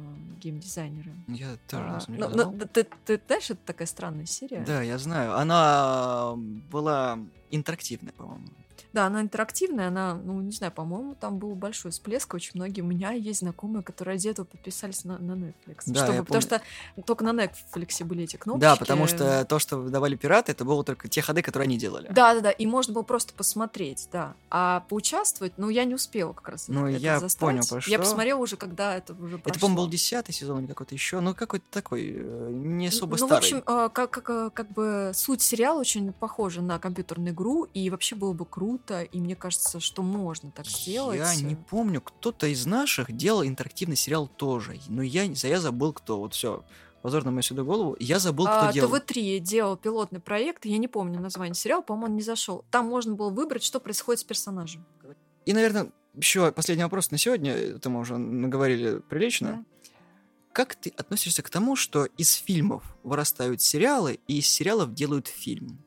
геймдизайнера. 0.42 1.12
Я 1.28 1.58
тоже 1.68 1.84
а, 1.86 2.02
не 2.08 2.18
но, 2.18 2.30
но, 2.30 2.66
ты, 2.66 2.88
ты 3.06 3.22
знаешь, 3.28 3.50
это 3.50 3.60
такая 3.66 3.88
странная 3.88 4.26
серия? 4.26 4.64
Да, 4.66 4.82
я 4.82 4.98
знаю. 4.98 5.38
Она 5.38 6.34
была 6.72 7.20
интерактивная, 7.52 8.14
по-моему. 8.14 8.48
Да, 8.94 9.06
она 9.06 9.22
интерактивная, 9.22 9.90
она, 9.90 10.16
ну, 10.16 10.42
не 10.42 10.52
знаю, 10.52 10.72
по-моему, 10.72 11.16
там 11.16 11.38
был 11.38 11.56
большой 11.56 11.92
всплеск. 11.92 12.34
Очень 12.34 12.52
многие 12.56 12.82
у 12.82 12.86
меня 12.86 13.12
есть 13.12 13.40
знакомые, 13.40 13.84
которые 13.84 14.16
ради 14.16 14.30
этого 14.30 14.46
подписались 14.46 15.04
на, 15.06 15.18
на 15.18 15.34
Netflix. 15.34 15.84
Да, 15.86 16.06
чтобы, 16.06 16.24
потому 16.24 16.42
что 16.42 16.62
только 17.06 17.24
на 17.24 17.32
Netflix 17.32 18.04
были 18.04 18.24
эти 18.24 18.38
кнопочки. 18.38 18.62
Да, 18.62 18.76
потому 18.76 19.08
что 19.08 19.46
то, 19.46 19.60
что 19.60 19.78
выдавали 19.78 20.16
пираты, 20.16 20.52
это 20.52 20.66
было 20.66 20.84
только 20.84 21.08
те 21.08 21.22
ходы, 21.22 21.42
которые 21.42 21.66
они 21.66 21.78
делали. 21.78 22.08
Да, 22.12 22.34
да, 22.34 22.42
да. 22.42 22.52
И 22.52 22.66
можно 22.66 22.94
было 22.94 23.04
просто 23.04 23.34
посмотреть, 23.34 24.08
да. 24.12 24.36
А 24.50 24.82
поучаствовать, 24.90 25.54
ну, 25.58 25.70
я 25.70 25.86
не 25.86 25.96
успела 25.96 26.34
как 26.34 26.50
раз. 26.50 26.68
Ну, 26.68 26.88
это 26.88 26.98
я 26.98 27.20
заставить. 27.20 27.58
понял, 27.58 27.68
про 27.68 27.82
что. 27.82 27.92
Я 27.92 28.00
посмотрела 28.00 28.40
уже, 28.40 28.58
когда 28.58 28.96
это 28.96 29.14
уже 29.14 29.38
прошло. 29.38 29.52
Это, 29.52 29.60
по-моему, 29.60 29.84
был 29.84 29.90
десятый 29.90 30.34
сезон 30.34 30.60
или 30.60 30.68
какой-то 30.68 30.96
еще. 30.96 31.20
Ну, 31.20 31.36
какой-то 31.36 31.66
такой, 31.70 32.14
э, 32.16 32.50
не 32.52 32.88
особо 32.88 33.18
ну, 33.18 33.28
старый. 33.28 33.36
в 33.36 33.38
общем, 33.38 33.58
э, 33.58 33.90
как, 33.94 34.10
как, 34.12 34.30
э, 34.30 34.50
как 34.54 34.72
бы 34.72 35.12
суть 35.14 35.42
сериала 35.42 35.80
очень 35.80 36.12
похожа 36.14 36.62
на 36.62 36.80
компьютерную 36.80 37.34
игру, 37.34 37.66
и 37.74 37.90
вообще 37.90 38.16
было 38.16 38.34
бы 38.34 38.46
круто, 38.46 38.79
и 39.12 39.20
мне 39.20 39.36
кажется, 39.36 39.50
кажется, 39.50 39.80
что 39.80 40.04
можно 40.04 40.52
так 40.52 40.66
сделать. 40.68 41.18
Я 41.18 41.36
не 41.36 41.56
помню, 41.56 42.02
кто-то 42.02 42.48
из 42.48 42.66
наших 42.66 43.12
делал 43.12 43.44
интерактивный 43.44 43.96
сериал 43.96 44.28
тоже, 44.28 44.80
но 44.88 45.02
я, 45.02 45.24
я 45.24 45.60
забыл, 45.60 45.94
кто. 45.94 46.20
Вот 46.20 46.34
все, 46.34 46.64
позор 47.02 47.26
на 47.26 47.32
мою 47.32 47.42
сюда 47.42 47.64
голову. 47.64 47.96
Я 48.00 48.20
забыл, 48.20 48.46
кто 48.46 48.68
а, 48.70 48.74
делал. 48.74 48.92
ТВ-3 48.92 49.40
делал 49.40 49.78
пилотный 49.78 50.20
проект, 50.20 50.66
я 50.66 50.78
не 50.78 50.88
помню 50.88 51.20
название 51.20 51.56
сериала, 51.56 51.82
по-моему, 51.82 52.08
он 52.08 52.16
не 52.16 52.22
зашел. 52.22 52.64
Там 52.72 52.88
можно 52.88 53.16
было 53.16 53.30
выбрать, 53.30 53.64
что 53.64 53.80
происходит 53.80 54.22
с 54.22 54.24
персонажем. 54.24 54.86
И, 55.46 55.54
наверное, 55.54 55.92
еще 56.16 56.52
последний 56.52 56.84
вопрос 56.84 57.12
на 57.12 57.18
сегодня, 57.18 57.54
это 57.54 57.90
мы 57.90 58.00
уже 58.00 58.18
наговорили 58.18 59.00
прилично. 59.00 59.48
Да. 59.48 59.90
Как 60.52 60.76
ты 60.76 60.92
относишься 60.98 61.42
к 61.42 61.50
тому, 61.50 61.76
что 61.76 62.06
из 62.06 62.34
фильмов 62.34 62.84
вырастают 63.04 63.62
сериалы, 63.62 64.20
и 64.28 64.40
из 64.40 64.48
сериалов 64.48 64.94
делают 64.94 65.28
фильм? 65.28 65.84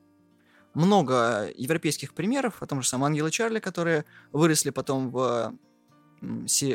Много 0.73 1.49
европейских 1.55 2.13
примеров, 2.13 2.61
о 2.61 2.65
том 2.65 2.81
же 2.81 2.87
самом 2.87 3.05
Ангелы 3.05 3.31
Чарли, 3.31 3.59
которые 3.59 4.05
выросли 4.31 4.69
потом 4.71 5.09
в 5.11 5.53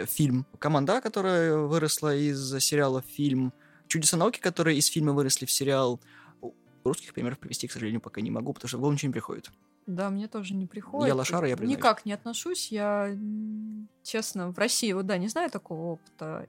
фильм. 0.07 0.47
Команда, 0.59 1.01
которая 1.01 1.57
выросла 1.57 2.15
из 2.15 2.59
сериала 2.61 3.03
фильм. 3.03 3.53
Чудеса 3.87 4.17
науки, 4.17 4.41
которые 4.41 4.77
из 4.77 4.87
фильма 4.87 5.13
выросли 5.13 5.47
в 5.47 5.51
сериал. 5.51 6.01
Русских 6.85 7.13
примеров 7.13 7.39
привести, 7.39 7.67
к 7.67 7.73
сожалению, 7.73 8.01
пока 8.01 8.21
не 8.21 8.31
могу, 8.31 8.53
потому 8.53 8.69
что 8.69 8.77
в 8.79 8.81
голову 8.81 8.95
ничего 8.95 9.09
не 9.09 9.13
приходит. 9.13 9.51
Да, 9.87 10.11
мне 10.11 10.29
тоже 10.29 10.55
не 10.55 10.67
приходит. 10.67 11.09
Я 11.09 11.15
лошара, 11.15 11.49
я 11.49 11.57
признаюсь. 11.57 11.79
Никак 11.79 12.05
не 12.05 12.13
отношусь. 12.13 12.71
Я, 12.71 13.17
честно, 14.03 14.53
в 14.53 14.59
России, 14.59 14.93
вот 14.93 15.07
да, 15.07 15.17
не 15.17 15.29
знаю 15.29 15.51
такого 15.51 15.93
опыта. 15.93 16.47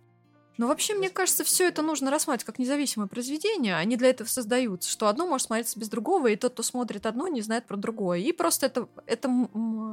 Но 0.59 0.67
вообще, 0.67 0.93
мне 0.93 1.09
кажется, 1.09 1.45
все 1.45 1.69
это 1.69 1.81
нужно 1.81 2.11
рассматривать 2.11 2.45
как 2.45 2.59
независимое 2.59 3.07
произведение. 3.07 3.77
Они 3.77 3.95
для 3.95 4.09
этого 4.09 4.27
создаются, 4.27 4.89
что 4.89 5.07
одно 5.07 5.25
может 5.25 5.47
смотреться 5.47 5.79
без 5.79 5.87
другого, 5.87 6.27
и 6.27 6.35
тот, 6.35 6.51
кто 6.51 6.63
смотрит 6.63 7.05
одно, 7.05 7.29
не 7.29 7.39
знает 7.39 7.65
про 7.65 7.77
другое. 7.77 8.19
И 8.19 8.33
просто 8.33 8.65
это, 8.65 8.89
это 9.05 9.29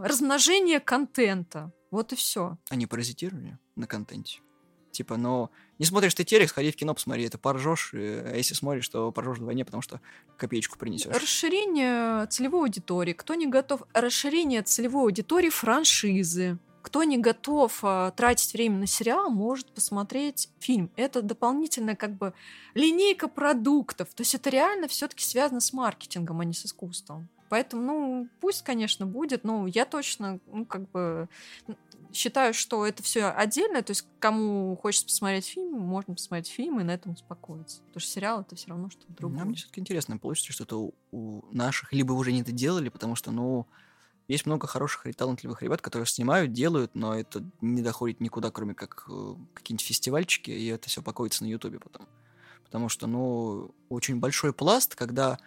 размножение 0.03 0.81
контента. 0.81 1.71
Вот 1.93 2.13
и 2.13 2.17
все. 2.17 2.59
Они 2.69 2.89
паразитировали 2.89 3.57
на 3.77 3.87
контенте. 3.87 4.41
Типа, 4.91 5.17
но 5.17 5.53
не 5.79 5.87
смотришь 5.87 6.15
ты 6.15 6.25
телек, 6.25 6.49
сходи 6.49 6.73
в 6.73 6.77
кино, 6.77 6.95
посмотри, 6.95 7.27
это 7.27 7.39
поржешь, 7.39 7.93
а 7.95 8.35
если 8.35 8.55
смотришь, 8.55 8.89
то 8.89 9.13
поржешь 9.13 9.39
вдвойне, 9.39 9.65
потому 9.65 9.83
что 9.83 10.01
копеечку 10.37 10.79
принесешь. 10.79 11.15
Расширение 11.15 12.27
целевой 12.27 12.63
аудитории. 12.63 13.13
Кто 13.13 13.37
не 13.37 13.47
готов? 13.47 13.83
Расширение 13.93 14.63
целевой 14.63 15.05
аудитории 15.05 15.51
франшизы. 15.51 16.59
Кто 16.87 17.03
не 17.03 17.19
готов 17.19 17.81
э, 17.83 18.13
тратить 18.15 18.53
время 18.53 18.79
на 18.79 18.87
сериал, 18.87 19.29
может 19.29 19.67
посмотреть 19.73 20.49
фильм. 20.61 20.89
Это 20.95 21.21
дополнительная 21.21 21.97
как 21.97 22.15
бы 22.15 22.33
линейка 22.75 23.27
продуктов. 23.27 24.15
То 24.15 24.21
есть 24.21 24.37
это 24.37 24.51
реально 24.51 24.87
все-таки 24.87 25.25
связано 25.25 25.59
с 25.59 25.73
маркетингом, 25.73 26.39
а 26.39 26.45
не 26.45 26.53
с 26.53 26.65
искусством. 26.65 27.29
Поэтому, 27.49 27.83
ну, 27.83 28.29
пусть, 28.41 28.63
конечно, 28.63 29.05
будет, 29.05 29.43
но 29.43 29.67
я 29.67 29.85
точно, 29.85 30.39
ну, 30.47 30.65
как 30.65 30.89
бы... 30.91 31.29
считаю, 32.13 32.55
что 32.55 32.87
это 32.87 33.03
все 33.03 33.25
отдельно, 33.31 33.83
то 33.83 33.91
есть 33.91 34.07
кому 34.21 34.77
хочется 34.81 35.07
посмотреть 35.07 35.47
фильм, 35.47 35.73
можно 35.73 36.15
посмотреть 36.15 36.49
фильм 36.49 36.79
и 36.79 36.85
на 36.85 36.93
этом 36.93 37.15
успокоиться. 37.15 37.81
Потому 37.89 38.01
что 38.01 38.11
сериал 38.13 38.41
это 38.43 38.55
все 38.55 38.69
равно 38.69 38.91
что-то 38.91 39.13
другое. 39.13 39.41
Нам 39.41 39.55
все-таки 39.55 39.81
интересно, 39.81 40.19
получится 40.19 40.53
что-то 40.53 40.81
у, 40.81 40.95
у 41.11 41.43
наших, 41.51 41.93
либо 41.93 42.13
уже 42.13 42.31
не 42.31 42.43
это 42.43 42.53
делали, 42.53 42.91
потому 42.91 43.17
что, 43.17 43.33
ну, 43.33 43.67
есть 44.29 44.47
много 44.47 44.67
хороших 44.67 45.07
и 45.07 45.13
талантливых 45.13 45.63
ребят, 45.63 45.81
которые 45.81 46.07
снимают, 46.07 46.53
делают, 46.53 46.95
но 46.95 47.15
это 47.15 47.45
не 47.61 47.83
доходит 47.83 48.21
никуда, 48.21 48.51
кроме 48.51 48.75
как 48.75 49.07
э, 49.09 49.35
какие-нибудь 49.55 49.87
фестивальчики, 49.87 50.51
и 50.51 50.67
это 50.67 50.89
все 50.89 51.03
покоится 51.03 51.45
на 51.45 51.49
Ютубе 51.49 51.79
потом. 51.79 52.09
Потому 52.65 52.89
что, 52.89 53.07
ну, 53.07 53.75
очень 53.89 54.19
большой 54.19 54.53
пласт, 54.53 54.95
когда 54.97 55.39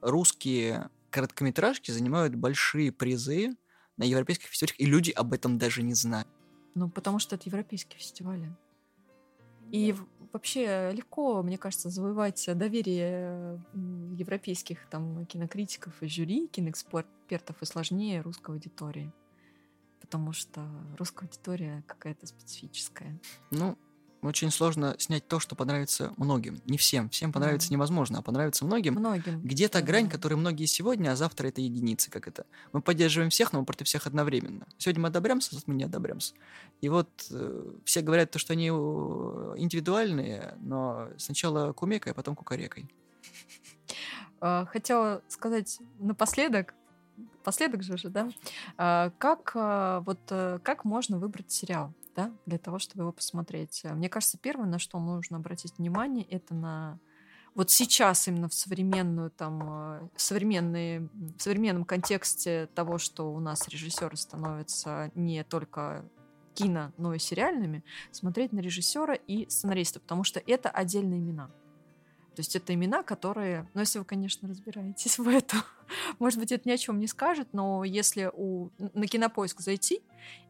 русские 0.00 0.90
короткометражки 1.10 1.90
занимают 1.90 2.34
большие 2.34 2.92
призы 2.92 3.56
на 3.96 4.04
европейских 4.04 4.48
фестивалях, 4.48 4.78
и 4.78 4.86
люди 4.86 5.10
об 5.10 5.32
этом 5.32 5.58
даже 5.58 5.82
не 5.82 5.94
знают. 5.94 6.28
Ну, 6.74 6.88
потому 6.88 7.18
что 7.18 7.34
это 7.34 7.48
европейские 7.48 7.98
фестивали. 7.98 8.54
И 9.72 9.94
вообще 10.32 10.92
легко, 10.92 11.42
мне 11.42 11.58
кажется, 11.58 11.90
завоевать 11.90 12.48
доверие 12.54 13.60
европейских 14.16 14.88
там 14.88 15.26
кинокритиков 15.26 16.02
и 16.02 16.08
жюри, 16.08 16.48
киноэкспертов 16.48 17.60
и 17.60 17.64
сложнее 17.64 18.20
русской 18.20 18.52
аудитории. 18.52 19.12
Потому 20.00 20.32
что 20.32 20.66
русская 20.96 21.26
аудитория 21.26 21.84
какая-то 21.86 22.26
специфическая. 22.26 23.18
Ну, 23.50 23.76
очень 24.22 24.50
сложно 24.50 24.96
снять 24.98 25.26
то, 25.28 25.38
что 25.38 25.54
понравится 25.54 26.12
многим. 26.16 26.60
Не 26.66 26.76
всем. 26.76 27.08
Всем 27.10 27.32
понравится 27.32 27.72
невозможно, 27.72 28.18
а 28.18 28.22
понравится 28.22 28.64
многим. 28.64 28.94
Многим. 28.94 29.40
Где-то 29.42 29.80
грань, 29.80 30.08
которую 30.08 30.38
многие 30.38 30.66
сегодня, 30.66 31.12
а 31.12 31.16
завтра 31.16 31.48
это 31.48 31.60
единицы, 31.60 32.10
как 32.10 32.26
это. 32.26 32.44
Мы 32.72 32.80
поддерживаем 32.80 33.30
всех, 33.30 33.52
но 33.52 33.60
мы 33.60 33.64
против 33.64 33.86
всех 33.86 34.06
одновременно. 34.06 34.66
Сегодня 34.76 35.02
мы 35.02 35.08
одобрямся, 35.08 35.54
завтра 35.54 35.72
мы 35.72 35.78
не 35.78 35.84
одобрямся. 35.84 36.34
И 36.80 36.88
вот 36.88 37.08
э, 37.30 37.72
все 37.84 38.00
говорят 38.00 38.30
то, 38.32 38.38
что 38.38 38.54
они 38.54 38.68
э, 38.68 38.72
индивидуальные, 39.56 40.54
но 40.60 41.08
сначала 41.16 41.72
кумекой, 41.72 42.12
а 42.12 42.14
потом 42.14 42.34
кукарекой. 42.34 42.90
А, 44.40 44.66
хотела 44.66 45.22
сказать 45.28 45.80
напоследок, 45.98 46.74
последок 47.44 47.82
же 47.82 47.94
уже, 47.94 48.08
да, 48.08 48.30
а, 48.76 49.10
как 49.18 49.54
вот 50.04 50.20
э, 50.30 50.58
как 50.62 50.84
можно 50.84 51.18
выбрать 51.18 51.50
сериал? 51.50 51.92
Да, 52.18 52.32
для 52.46 52.58
того, 52.58 52.80
чтобы 52.80 53.04
его 53.04 53.12
посмотреть. 53.12 53.82
Мне 53.84 54.08
кажется, 54.08 54.38
первое, 54.38 54.66
на 54.66 54.80
что 54.80 54.98
нужно 54.98 55.36
обратить 55.36 55.78
внимание, 55.78 56.24
это 56.24 56.52
на 56.52 56.98
вот 57.54 57.70
сейчас 57.70 58.26
именно 58.26 58.48
в 58.48 58.54
современную 58.54 59.30
там 59.30 59.62
э, 59.62 60.08
современные 60.16 61.08
в 61.38 61.40
современном 61.40 61.84
контексте 61.84 62.68
того, 62.74 62.98
что 62.98 63.32
у 63.32 63.38
нас 63.38 63.68
режиссеры 63.68 64.16
становятся 64.16 65.12
не 65.14 65.44
только 65.44 66.04
кино, 66.54 66.92
но 66.98 67.14
и 67.14 67.20
сериальными, 67.20 67.84
смотреть 68.10 68.52
на 68.52 68.58
режиссера 68.58 69.14
и 69.14 69.48
сценариста, 69.48 70.00
потому 70.00 70.24
что 70.24 70.42
это 70.44 70.70
отдельные 70.70 71.20
имена. 71.20 71.46
То 72.34 72.40
есть 72.40 72.56
это 72.56 72.74
имена, 72.74 73.04
которые, 73.04 73.68
ну 73.74 73.80
если 73.80 74.00
вы, 74.00 74.04
конечно, 74.04 74.48
разбираетесь 74.48 75.18
в 75.20 75.28
этом, 75.28 75.60
может 76.18 76.40
быть, 76.40 76.50
это 76.50 76.68
ни 76.68 76.72
о 76.72 76.78
чем 76.78 76.98
не 76.98 77.06
скажет, 77.06 77.48
но 77.52 77.84
если 77.84 78.28
у, 78.32 78.70
на 78.78 79.06
кинопоиск 79.06 79.60
зайти 79.60 80.02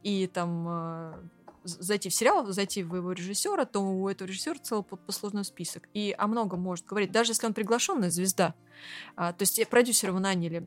и 0.03 0.27
там 0.27 0.67
э, 0.67 1.29
зайти 1.69 2.09
в 2.09 2.15
сериал, 2.15 2.47
зайти 2.47 2.83
в 2.83 2.95
его 2.95 3.13
режиссера, 3.13 3.65
то 3.65 3.81
у 3.81 4.09
этого 4.09 4.29
режиссера 4.29 4.57
целый 4.63 4.85
послужной 4.85 5.45
список. 5.45 5.89
И 5.95 6.15
о 6.17 6.27
многом 6.27 6.61
может 6.61 6.87
говорить, 6.87 7.13
даже 7.13 7.33
если 7.33 7.47
он 7.47 7.55
приглашенная 7.55 8.11
звезда. 8.11 8.55
А, 9.17 9.33
то 9.33 9.43
есть 9.43 9.69
продюсера 9.69 10.13
вы 10.13 10.21
наняли 10.21 10.67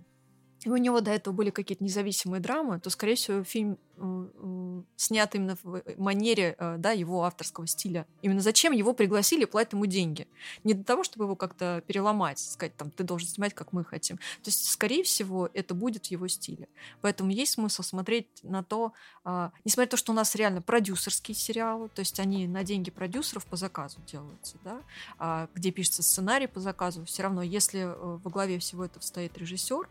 и 0.63 0.69
у 0.69 0.77
него 0.77 1.01
до 1.01 1.09
этого 1.09 1.33
были 1.33 1.49
какие-то 1.49 1.83
независимые 1.83 2.39
драмы, 2.39 2.79
то, 2.79 2.91
скорее 2.91 3.15
всего, 3.15 3.43
фильм 3.43 3.79
э, 3.97 4.81
снят 4.95 5.33
именно 5.33 5.57
в 5.63 5.77
э, 5.77 5.95
манере 5.97 6.55
э, 6.57 6.75
да, 6.77 6.91
его 6.91 7.23
авторского 7.23 7.65
стиля. 7.65 8.05
Именно 8.21 8.41
зачем 8.41 8.71
его 8.71 8.93
пригласили, 8.93 9.45
платят 9.45 9.73
ему 9.73 9.88
деньги. 9.88 10.27
Не 10.63 10.75
для 10.75 10.83
того, 10.83 11.03
чтобы 11.03 11.25
его 11.25 11.35
как-то 11.35 11.83
переломать, 11.88 12.38
сказать, 12.38 12.77
там, 12.77 12.91
ты 12.91 13.03
должен 13.03 13.27
снимать, 13.27 13.55
как 13.55 13.73
мы 13.73 13.83
хотим. 13.83 14.17
То 14.17 14.49
есть, 14.49 14.69
скорее 14.69 15.01
всего, 15.01 15.49
это 15.51 15.73
будет 15.73 16.05
в 16.05 16.11
его 16.11 16.27
стиле. 16.27 16.67
Поэтому 17.01 17.31
есть 17.31 17.53
смысл 17.53 17.81
смотреть 17.81 18.27
на 18.43 18.63
то, 18.63 18.93
а, 19.23 19.51
несмотря 19.65 19.88
на 19.88 19.91
то, 19.91 19.97
что 19.97 20.11
у 20.11 20.15
нас 20.15 20.35
реально 20.35 20.61
продюсерские 20.61 21.33
сериалы, 21.33 21.89
то 21.89 22.01
есть 22.01 22.19
они 22.19 22.47
на 22.47 22.63
деньги 22.63 22.91
продюсеров 22.91 23.47
по 23.47 23.55
заказу 23.55 23.97
делаются, 24.05 24.57
да, 24.63 24.81
а, 25.17 25.49
где 25.55 25.71
пишется 25.71 26.03
сценарий 26.03 26.47
по 26.47 26.59
заказу, 26.59 27.03
все 27.05 27.23
равно, 27.23 27.41
если 27.41 27.95
во 27.97 28.29
главе 28.29 28.59
всего 28.59 28.85
этого 28.85 29.01
стоит 29.01 29.35
режиссер, 29.39 29.88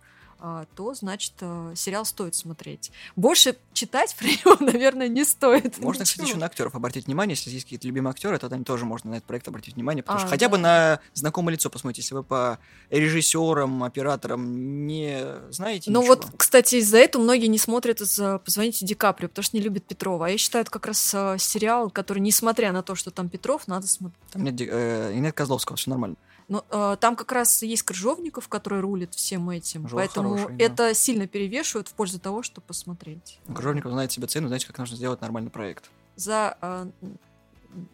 то, 0.74 0.94
значит, 0.94 1.34
э, 1.40 1.72
сериал 1.76 2.04
стоит 2.04 2.34
смотреть. 2.34 2.90
Больше 3.16 3.56
читать 3.72 4.14
про 4.16 4.26
него, 4.26 4.56
наверное, 4.60 5.08
не 5.08 5.24
стоит. 5.24 5.78
Можно, 5.78 6.04
кстати, 6.04 6.26
еще 6.26 6.36
на 6.36 6.46
актеров 6.46 6.74
обратить 6.74 7.06
внимание. 7.06 7.34
Если 7.34 7.50
есть 7.50 7.64
какие-то 7.64 7.86
любимые 7.86 8.10
актеры, 8.10 8.38
то 8.38 8.48
там 8.48 8.64
тоже 8.64 8.84
можно 8.84 9.10
на 9.10 9.14
этот 9.16 9.26
проект 9.26 9.48
обратить 9.48 9.74
внимание. 9.74 10.02
Потому 10.02 10.18
а, 10.18 10.20
что 10.20 10.30
хотя 10.30 10.48
бы 10.48 10.58
на 10.58 11.00
знакомое 11.14 11.54
лицо 11.54 11.68
посмотрите. 11.68 12.02
Если 12.02 12.14
вы 12.14 12.22
по 12.22 12.58
режиссерам, 12.90 13.84
операторам 13.84 14.86
не 14.86 15.22
знаете 15.50 15.90
Ну 15.90 16.00
ничего. 16.00 16.14
вот, 16.14 16.26
кстати, 16.36 16.76
из-за 16.76 16.98
этого 16.98 17.22
многие 17.22 17.46
не 17.46 17.58
смотрят 17.58 18.00
из 18.00 18.18
«Позвоните 18.44 18.86
Ди 18.86 18.94
Каприо», 18.94 19.28
потому 19.28 19.42
что 19.42 19.56
не 19.56 19.62
любят 19.62 19.84
Петрова. 19.84 20.26
А 20.26 20.30
я 20.30 20.38
считаю, 20.38 20.62
это 20.62 20.70
как 20.70 20.86
раз 20.86 21.12
э, 21.14 21.36
сериал, 21.38 21.90
который, 21.90 22.20
несмотря 22.20 22.72
на 22.72 22.82
то, 22.82 22.94
что 22.94 23.10
там 23.10 23.28
Петров, 23.28 23.68
надо 23.68 23.86
смотреть. 23.86 24.20
Там 24.32 24.44
нет, 24.44 24.60
э, 24.60 25.12
и 25.14 25.20
нет 25.20 25.34
Козловского, 25.34 25.76
все 25.76 25.90
нормально. 25.90 26.16
Но 26.50 26.64
э, 26.68 26.96
там 27.00 27.14
как 27.14 27.30
раз 27.30 27.62
есть 27.62 27.84
Крыжовников, 27.84 28.48
который 28.48 28.80
рулит 28.80 29.14
всем 29.14 29.48
этим. 29.50 29.88
Жил 29.88 29.98
поэтому 29.98 30.36
хороший, 30.36 30.58
это 30.58 30.76
да. 30.76 30.94
сильно 30.94 31.28
перевешивает 31.28 31.86
в 31.86 31.92
пользу 31.92 32.18
того, 32.18 32.42
чтобы 32.42 32.66
посмотреть. 32.66 33.38
Крыжовников 33.54 33.92
знает 33.92 34.10
себе 34.10 34.26
цену, 34.26 34.48
знаете, 34.48 34.66
как 34.66 34.76
нужно 34.78 34.96
сделать 34.96 35.20
нормальный 35.20 35.52
проект. 35.52 35.88
За 36.16 36.58
э, 36.60 36.86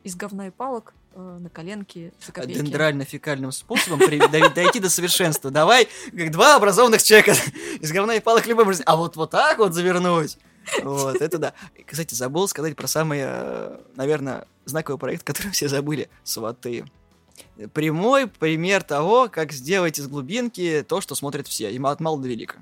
из 0.04 0.16
говна 0.16 0.46
и 0.46 0.50
палок 0.50 0.94
э, 1.12 1.38
на 1.38 1.50
коленке 1.50 2.14
за 2.24 2.32
копейки. 2.32 2.56
Дендрально-фекальным 2.56 3.52
способом 3.52 4.00
дойти 4.00 4.80
до 4.80 4.88
совершенства. 4.88 5.50
Давай, 5.50 5.86
как 6.16 6.30
два 6.30 6.56
образованных 6.56 7.02
человека 7.02 7.34
из 7.80 7.92
говна 7.92 8.14
и 8.14 8.20
палок 8.20 8.46
любым 8.46 8.72
А 8.86 8.96
вот 8.96 9.16
вот 9.16 9.32
так 9.32 9.58
вот 9.58 9.74
завернуть. 9.74 10.38
Вот, 10.82 11.20
это 11.20 11.36
да. 11.36 11.52
Кстати, 11.86 12.14
забыл 12.14 12.48
сказать 12.48 12.74
про 12.74 12.86
самый, 12.86 13.20
э, 13.22 13.80
наверное, 13.96 14.46
знаковый 14.64 14.98
проект, 14.98 15.24
который 15.24 15.50
все 15.52 15.68
забыли. 15.68 16.08
Сваты 16.24 16.86
прямой 17.72 18.26
пример 18.26 18.82
того, 18.82 19.28
как 19.28 19.52
сделать 19.52 19.98
из 19.98 20.08
глубинки 20.08 20.84
то, 20.86 21.00
что 21.00 21.14
смотрят 21.14 21.46
все, 21.46 21.70
и 21.70 21.78
от 21.82 22.00
мала 22.00 22.20
до 22.20 22.28
велика. 22.28 22.58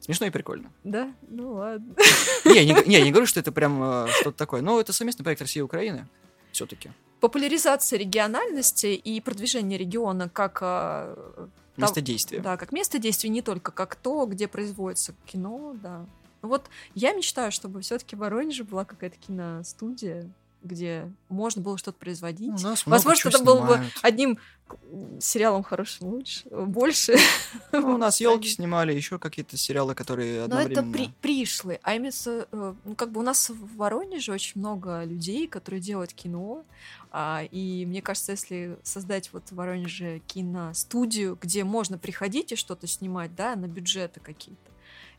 Смешно 0.00 0.26
и 0.26 0.30
прикольно. 0.30 0.72
Да? 0.82 1.14
Ну 1.28 1.52
ладно. 1.52 1.94
Не, 2.44 2.66
не, 2.66 2.74
не, 2.88 3.02
не 3.02 3.10
говорю, 3.12 3.26
что 3.26 3.38
это 3.38 3.52
прям 3.52 3.80
э, 3.82 4.08
что-то 4.20 4.36
такое. 4.36 4.60
Но 4.60 4.80
это 4.80 4.92
совместный 4.92 5.22
проект 5.22 5.40
России 5.40 5.60
и 5.60 5.62
Украины. 5.62 6.08
Все-таки. 6.50 6.90
Популяризация 7.20 8.00
региональности 8.00 8.86
и 8.88 9.20
продвижение 9.20 9.78
региона 9.78 10.28
как 10.28 10.58
э, 10.60 11.46
место 11.76 12.00
действия. 12.00 12.40
Да, 12.40 12.56
как 12.56 12.72
место 12.72 12.98
действия, 12.98 13.30
не 13.30 13.42
только 13.42 13.70
как 13.70 13.94
то, 13.94 14.26
где 14.26 14.48
производится 14.48 15.14
кино, 15.24 15.76
да. 15.80 16.04
Вот 16.42 16.64
я 16.94 17.12
мечтаю, 17.12 17.52
чтобы 17.52 17.80
все-таки 17.82 18.16
в 18.16 18.18
Воронеже 18.18 18.64
была 18.64 18.84
какая-то 18.84 19.16
киностудия, 19.18 20.28
где 20.62 21.10
можно 21.28 21.62
было 21.62 21.78
что-то 21.78 21.98
производить. 21.98 22.50
У 22.50 22.66
нас 22.66 22.86
Возможно, 22.86 23.28
это 23.28 23.42
был 23.42 23.60
бы 23.60 23.80
одним 24.02 24.38
сериалом 25.20 25.62
хорошим 25.62 26.08
лучше, 26.08 26.48
больше. 26.50 27.16
Ну, 27.72 27.94
у 27.94 27.98
нас 27.98 28.20
елки 28.20 28.48
снимали, 28.48 28.92
еще 28.92 29.18
какие-то 29.18 29.56
сериалы, 29.56 29.94
которые 29.94 30.42
одновременно... 30.42 30.82
Но 30.82 30.88
это 30.88 30.92
при 30.92 31.12
пришлые. 31.20 31.80
А 31.82 31.94
именно, 31.94 32.12
э, 32.26 32.74
ну, 32.84 32.94
как 32.94 33.12
бы 33.12 33.20
у 33.20 33.22
нас 33.22 33.50
в 33.50 33.76
Воронеже 33.76 34.32
очень 34.32 34.60
много 34.60 35.04
людей, 35.04 35.46
которые 35.46 35.80
делают 35.80 36.12
кино. 36.12 36.64
А, 37.10 37.42
и 37.50 37.84
мне 37.86 38.02
кажется, 38.02 38.32
если 38.32 38.78
создать 38.82 39.32
вот 39.32 39.44
в 39.50 39.54
Воронеже 39.54 40.20
киностудию, 40.26 41.38
где 41.40 41.64
можно 41.64 41.98
приходить 41.98 42.52
и 42.52 42.56
что-то 42.56 42.86
снимать, 42.86 43.34
да, 43.34 43.56
на 43.56 43.66
бюджеты 43.66 44.20
какие-то, 44.20 44.70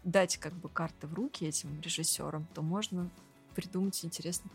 дать 0.04 0.38
как 0.38 0.54
бы 0.54 0.70
карты 0.70 1.08
в 1.08 1.14
руки 1.14 1.46
этим 1.46 1.80
режиссерам, 1.82 2.48
то 2.54 2.62
можно 2.62 3.10
придумать 3.54 4.04
интересно. 4.04 4.50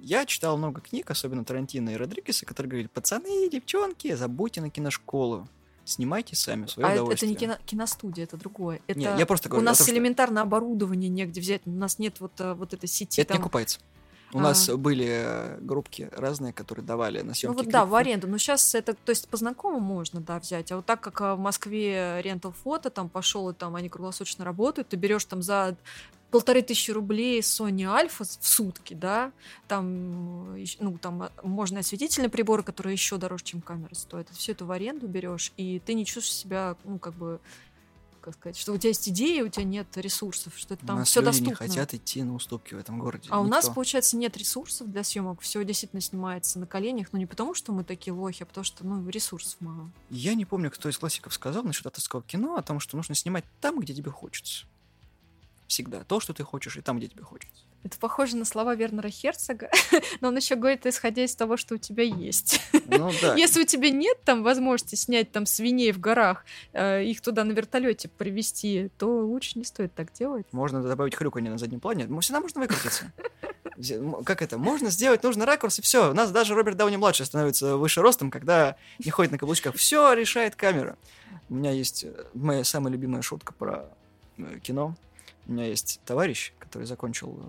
Я 0.00 0.26
читал 0.26 0.56
много 0.56 0.80
книг, 0.80 1.10
особенно 1.10 1.44
Тарантино 1.44 1.90
и 1.90 1.96
Родригеса, 1.96 2.46
которые 2.46 2.70
говорили, 2.70 2.88
пацаны, 2.88 3.48
девчонки, 3.48 4.14
забудьте 4.14 4.60
на 4.60 4.70
киношколу. 4.70 5.48
Снимайте 5.84 6.36
сами 6.36 6.66
свое 6.66 6.86
а 6.86 6.92
удовольствие. 6.92 7.32
это 7.32 7.40
не 7.40 7.46
кино, 7.46 7.58
киностудия, 7.64 8.24
это 8.24 8.36
другое. 8.36 8.82
Это 8.88 8.98
Нет, 8.98 9.18
я 9.18 9.24
просто 9.24 9.48
говорю, 9.48 9.62
у 9.62 9.64
нас 9.64 9.88
элементарно 9.88 10.42
оборудование 10.42 11.08
негде 11.08 11.40
взять, 11.40 11.62
у 11.64 11.70
нас 11.70 11.98
нет 11.98 12.20
вот, 12.20 12.32
э, 12.40 12.52
вот 12.52 12.74
этой 12.74 12.86
сети. 12.86 13.22
Это 13.22 13.28
там... 13.28 13.38
не 13.38 13.42
купается. 13.42 13.80
У 14.32 14.38
а... 14.38 14.42
нас 14.42 14.68
были 14.68 15.06
э, 15.08 15.58
группки 15.60 16.10
разные, 16.12 16.52
которые 16.52 16.84
давали 16.84 17.22
на 17.22 17.32
съемки. 17.32 17.56
Ну 17.56 17.62
вот 17.62 17.72
да, 17.72 17.86
в 17.86 17.94
аренду. 17.94 18.26
Но 18.26 18.36
сейчас 18.36 18.74
это, 18.74 18.92
то 18.92 19.10
есть 19.10 19.28
по 19.28 19.38
знакомым 19.38 19.82
можно, 19.82 20.20
да, 20.20 20.38
взять. 20.38 20.70
А 20.70 20.76
вот 20.76 20.86
так 20.86 21.00
как 21.00 21.20
э, 21.22 21.34
в 21.34 21.38
Москве 21.38 22.20
рентал 22.22 22.52
фото 22.52 22.90
там 22.90 23.08
пошел, 23.08 23.48
и 23.48 23.54
там 23.54 23.74
они 23.74 23.88
круглосуточно 23.88 24.44
работают, 24.44 24.88
ты 24.88 24.96
берешь 24.96 25.24
там 25.24 25.40
за 25.40 25.76
полторы 26.30 26.62
тысячи 26.62 26.90
рублей 26.90 27.40
Sony 27.40 27.82
Alpha 27.84 28.24
в 28.40 28.46
сутки, 28.46 28.94
да, 28.94 29.32
там, 29.66 30.56
ну, 30.80 30.98
там 30.98 31.22
а, 31.22 31.32
можно 31.42 31.80
осветительные 31.80 32.28
приборы, 32.28 32.62
которые 32.62 32.92
еще 32.92 33.16
дороже, 33.16 33.44
чем 33.44 33.60
камера 33.60 33.94
стоит. 33.94 34.28
Все 34.30 34.52
это 34.52 34.64
в 34.64 34.70
аренду 34.70 35.06
берешь, 35.06 35.52
и 35.56 35.80
ты 35.84 35.94
не 35.94 36.04
чувствуешь 36.04 36.34
себя, 36.34 36.76
ну, 36.84 36.98
как 36.98 37.14
бы 37.14 37.40
как 38.20 38.34
сказать, 38.34 38.58
что 38.58 38.72
у 38.72 38.78
тебя 38.78 38.88
есть 38.88 39.08
идеи, 39.08 39.40
у 39.40 39.48
тебя 39.48 39.64
нет 39.64 39.86
ресурсов, 39.96 40.52
что 40.56 40.74
это 40.74 40.84
там 40.84 41.04
все 41.04 41.20
люди 41.20 41.26
доступно. 41.26 41.50
не 41.50 41.54
хотят 41.54 41.94
идти 41.94 42.22
на 42.22 42.34
уступки 42.34 42.74
в 42.74 42.78
этом 42.78 42.98
городе. 42.98 43.28
А 43.30 43.40
у 43.40 43.44
нас, 43.44 43.64
Никто. 43.64 43.74
получается, 43.74 44.16
нет 44.16 44.36
ресурсов 44.36 44.90
для 44.90 45.04
съемок. 45.04 45.40
Все 45.40 45.64
действительно 45.64 46.02
снимается 46.02 46.58
на 46.58 46.66
коленях, 46.66 47.12
но 47.12 47.18
не 47.18 47.26
потому, 47.26 47.54
что 47.54 47.72
мы 47.72 47.84
такие 47.84 48.12
лохи, 48.12 48.42
а 48.42 48.46
потому 48.46 48.64
что 48.64 48.84
ну, 48.84 49.08
ресурсов 49.08 49.56
мало. 49.60 49.90
Я 50.10 50.34
не 50.34 50.44
помню, 50.44 50.70
кто 50.70 50.88
из 50.88 50.98
классиков 50.98 51.32
сказал 51.32 51.62
насчет 51.62 51.86
авторского 51.86 52.22
кино 52.22 52.56
о 52.56 52.62
том, 52.62 52.80
что 52.80 52.96
нужно 52.96 53.14
снимать 53.14 53.44
там, 53.60 53.78
где 53.80 53.94
тебе 53.94 54.10
хочется. 54.10 54.66
Всегда. 55.68 56.02
То, 56.02 56.18
что 56.18 56.32
ты 56.32 56.44
хочешь, 56.44 56.78
и 56.78 56.80
там, 56.80 56.98
где 56.98 57.08
тебе 57.08 57.22
хочется. 57.22 57.62
Это 57.84 57.98
похоже 57.98 58.36
на 58.36 58.46
слова 58.46 58.74
Вернера 58.74 59.10
Херцога, 59.10 59.70
но 60.22 60.28
он 60.28 60.36
еще 60.36 60.56
говорит, 60.56 60.86
исходя 60.86 61.22
из 61.22 61.36
того, 61.36 61.58
что 61.58 61.74
у 61.74 61.78
тебя 61.78 62.02
есть. 62.02 62.60
Ну 62.86 63.12
да. 63.20 63.34
Если 63.36 63.60
у 63.60 63.66
тебя 63.66 63.90
нет 63.90 64.16
там 64.24 64.42
возможности 64.42 64.94
снять 64.94 65.30
там 65.30 65.44
свиней 65.44 65.92
в 65.92 66.00
горах, 66.00 66.46
э, 66.72 67.04
их 67.04 67.20
туда 67.20 67.44
на 67.44 67.52
вертолете 67.52 68.08
привезти, 68.08 68.90
то 68.96 69.20
лучше 69.20 69.58
не 69.58 69.64
стоит 69.64 69.94
так 69.94 70.10
делать. 70.14 70.46
Можно 70.52 70.82
добавить 70.82 71.14
хрюканье 71.14 71.52
на 71.52 71.58
заднем 71.58 71.80
плане. 71.80 72.08
Всегда 72.20 72.40
можно 72.40 72.62
выкрутиться. 72.62 73.12
Как 74.24 74.40
это? 74.40 74.56
Можно 74.56 74.88
сделать 74.88 75.22
нужный 75.22 75.44
ракурс, 75.44 75.78
и 75.78 75.82
все. 75.82 76.10
У 76.10 76.14
нас 76.14 76.30
даже 76.32 76.54
Роберт 76.54 76.78
Дауни-младший 76.78 77.26
становится 77.26 77.76
выше 77.76 78.00
ростом, 78.00 78.30
когда 78.30 78.76
не 78.98 79.10
ходит 79.10 79.32
на 79.32 79.38
каблучках. 79.38 79.76
Все 79.76 80.14
решает 80.14 80.56
камера. 80.56 80.96
У 81.50 81.54
меня 81.54 81.72
есть 81.72 82.04
э, 82.04 82.24
моя 82.32 82.64
самая 82.64 82.90
любимая 82.90 83.20
шутка 83.20 83.52
про 83.52 83.84
э, 84.38 84.58
кино. 84.60 84.96
У 85.48 85.52
меня 85.52 85.66
есть 85.66 86.00
товарищ, 86.04 86.52
который 86.58 86.86
закончил 86.86 87.40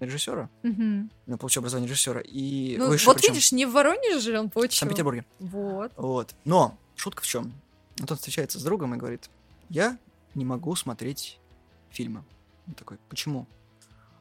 э, 0.00 0.04
режиссера. 0.04 0.50
Он 0.62 1.38
получил 1.38 1.60
образование 1.60 1.88
режиссера. 1.88 2.20
И 2.20 2.76
Ну, 2.78 2.88
выше, 2.88 3.06
вот 3.06 3.16
причем 3.16 3.32
видишь, 3.32 3.50
не 3.52 3.64
в 3.64 3.72
Воронеже 3.72 4.20
же 4.20 4.38
он 4.38 4.50
в 4.50 4.52
получил. 4.52 4.80
Санкт-Петербурге. 4.80 5.24
Вот. 5.38 5.92
Вот. 5.96 6.34
Но 6.44 6.78
шутка 6.94 7.22
в 7.22 7.26
чем? 7.26 7.54
Вот 7.98 8.10
он 8.10 8.16
встречается 8.18 8.58
с 8.60 8.62
другом 8.62 8.94
и 8.94 8.98
говорит, 8.98 9.30
я 9.70 9.98
не 10.34 10.44
могу 10.44 10.76
смотреть 10.76 11.40
фильмы. 11.88 12.24
Он 12.66 12.74
такой, 12.74 12.98
почему? 13.08 13.46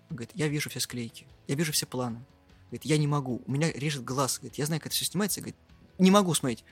Он 0.10 0.16
говорит, 0.16 0.32
я 0.34 0.48
вижу 0.48 0.70
все 0.70 0.80
склейки, 0.80 1.28
я 1.48 1.56
вижу 1.56 1.74
все 1.74 1.86
планы. 1.86 2.24
Говорит, 2.68 2.86
я 2.86 2.98
не 2.98 3.08
могу, 3.08 3.42
у 3.46 3.52
меня 3.52 3.70
режет 3.72 4.06
глаз. 4.06 4.38
Говорит, 4.40 4.58
я 4.58 4.66
знаю, 4.66 4.80
как 4.80 4.88
это 4.88 4.96
все 4.96 5.04
снимается. 5.06 5.42
Говорит, 5.42 5.58
не 5.98 6.10
могу 6.10 6.34
смотреть. 6.34 6.64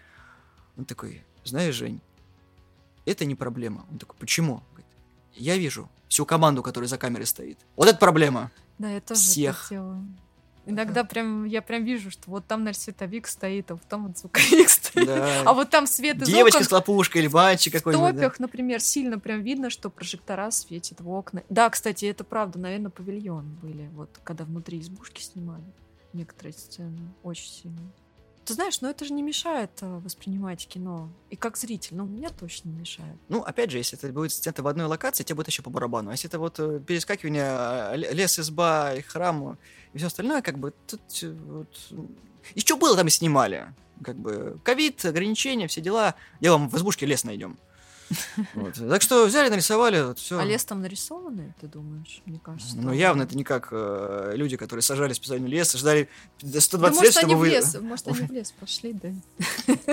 Он 0.78 0.86
такой, 0.86 1.24
знаешь, 1.44 1.76
Жень, 1.76 2.00
это 3.06 3.26
не 3.26 3.36
проблема. 3.36 3.86
Он 3.92 4.00
такой, 4.00 4.16
почему? 4.18 4.64
Я 5.36 5.58
вижу 5.58 5.90
всю 6.08 6.26
команду, 6.26 6.62
которая 6.64 6.88
за 6.88 6.98
камерой 6.98 7.26
стоит. 7.26 7.60
Вот 7.76 7.88
это 7.88 7.98
проблема. 7.98 8.52
Да, 8.78 8.90
я 8.90 9.02
тоже 9.02 9.20
Всех. 9.20 9.62
так 9.62 9.70
делаю. 9.70 10.08
Иногда 10.66 11.04
прям 11.04 11.44
я 11.44 11.62
прям 11.62 11.84
вижу, 11.84 12.10
что 12.10 12.32
вот 12.32 12.46
там, 12.46 12.62
наверное, 12.62 12.80
световик 12.80 13.28
стоит, 13.28 13.70
а 13.72 13.76
вот 13.76 13.84
там 13.84 14.08
вот 14.08 14.18
звуковик 14.18 14.70
стоит. 14.70 15.08
Да. 15.08 15.42
А 15.46 15.54
вот 15.54 15.70
там 15.70 15.88
свет 15.88 16.22
из 16.22 16.28
Девочка 16.28 16.58
окон 16.58 16.66
с 16.66 16.70
хлопушкой 16.70 17.22
или 17.22 17.28
мальчик 17.28 17.74
в 17.74 17.78
какой-нибудь. 17.78 18.16
да. 18.16 18.22
топях, 18.22 18.40
например, 18.40 18.80
сильно 18.80 19.20
прям 19.20 19.42
видно, 19.42 19.70
что 19.70 19.90
прожектора 19.90 20.52
светят 20.52 21.02
в 21.02 21.10
окна. 21.10 21.44
Да, 21.50 21.70
кстати, 21.70 22.06
это 22.06 22.24
правда, 22.24 22.60
наверное, 22.60 22.92
павильон 22.92 23.58
были, 23.62 23.90
вот 23.94 24.22
когда 24.24 24.46
внутри 24.46 24.80
избушки 24.80 25.22
снимали 25.22 25.66
некоторые 26.14 26.54
сцены. 26.54 27.14
Очень 27.24 27.50
сильно. 27.50 27.92
Ты 28.46 28.54
знаешь, 28.56 28.82
но 28.82 28.90
это 28.90 29.06
же 29.06 29.14
не 29.14 29.22
мешает 29.24 29.72
э, 29.82 30.00
воспринимать 30.00 30.68
кино. 30.68 31.10
И 31.30 31.36
как 31.36 31.58
зритель, 31.58 31.96
ну, 31.96 32.06
мне 32.06 32.30
точно 32.30 32.70
не 32.70 32.76
мешает. 32.76 33.16
Ну, 33.30 33.42
опять 33.42 33.72
же, 33.72 33.78
если 33.78 33.98
это 33.98 34.12
будет 34.12 34.32
сцена 34.34 34.56
в 34.58 34.68
одной 34.68 34.86
локации, 34.88 35.24
тебе 35.24 35.36
будет 35.36 35.48
еще 35.48 35.62
по 35.62 35.70
барабану. 35.70 36.10
А 36.10 36.14
если 36.14 36.28
это 36.30 36.40
вот 36.40 36.60
э, 36.60 36.80
перескакивание 36.86 37.46
л- 37.94 38.16
лес, 38.16 38.38
изба 38.40 38.94
храм 39.08 39.58
и 39.94 39.98
все 39.98 40.08
остальное, 40.08 40.42
как 40.42 40.60
бы 40.60 40.74
тут 40.88 41.02
э, 41.24 41.32
вот... 41.32 41.94
И 42.56 42.60
что 42.60 42.76
было 42.76 42.98
там 42.98 43.08
и 43.08 43.10
снимали? 43.10 43.74
Как 44.04 44.18
бы 44.18 44.60
ковид, 44.64 45.06
ограничения, 45.06 45.68
все 45.68 45.80
дела. 45.80 46.16
Я 46.42 46.52
вам 46.52 46.70
в 46.70 46.76
избушке 46.76 47.06
лес 47.06 47.24
найдем. 47.24 47.58
Вот. 48.54 48.74
Так 48.76 49.02
что 49.02 49.26
взяли, 49.26 49.50
нарисовали, 49.50 50.02
вот 50.02 50.20
все. 50.20 50.40
А 50.40 50.44
лес 50.44 50.64
там 50.66 50.82
нарисованный, 50.82 51.54
ты 51.60 51.68
думаешь? 51.68 52.22
Мне 52.26 52.40
кажется. 52.40 52.76
Ну, 52.78 52.92
явно 52.94 53.24
это 53.24 53.36
не 53.36 53.44
как 53.44 53.70
э, 53.72 54.34
люди, 54.36 54.58
которые 54.58 54.82
сажали 54.82 55.14
специально 55.14 55.48
лес, 55.48 55.74
ждали 55.74 56.10
Да 56.42 56.62
120 56.62 56.96
может, 56.98 57.16
лет, 57.16 57.24
они 57.24 57.34
чтобы 57.34 57.36
в 57.36 57.40
вы... 57.40 57.50
лес, 57.50 57.78
может, 57.82 58.08
они 58.08 58.18
в 58.28 58.32
лес 58.32 58.54
пошли, 58.60 58.94
да. 58.94 59.12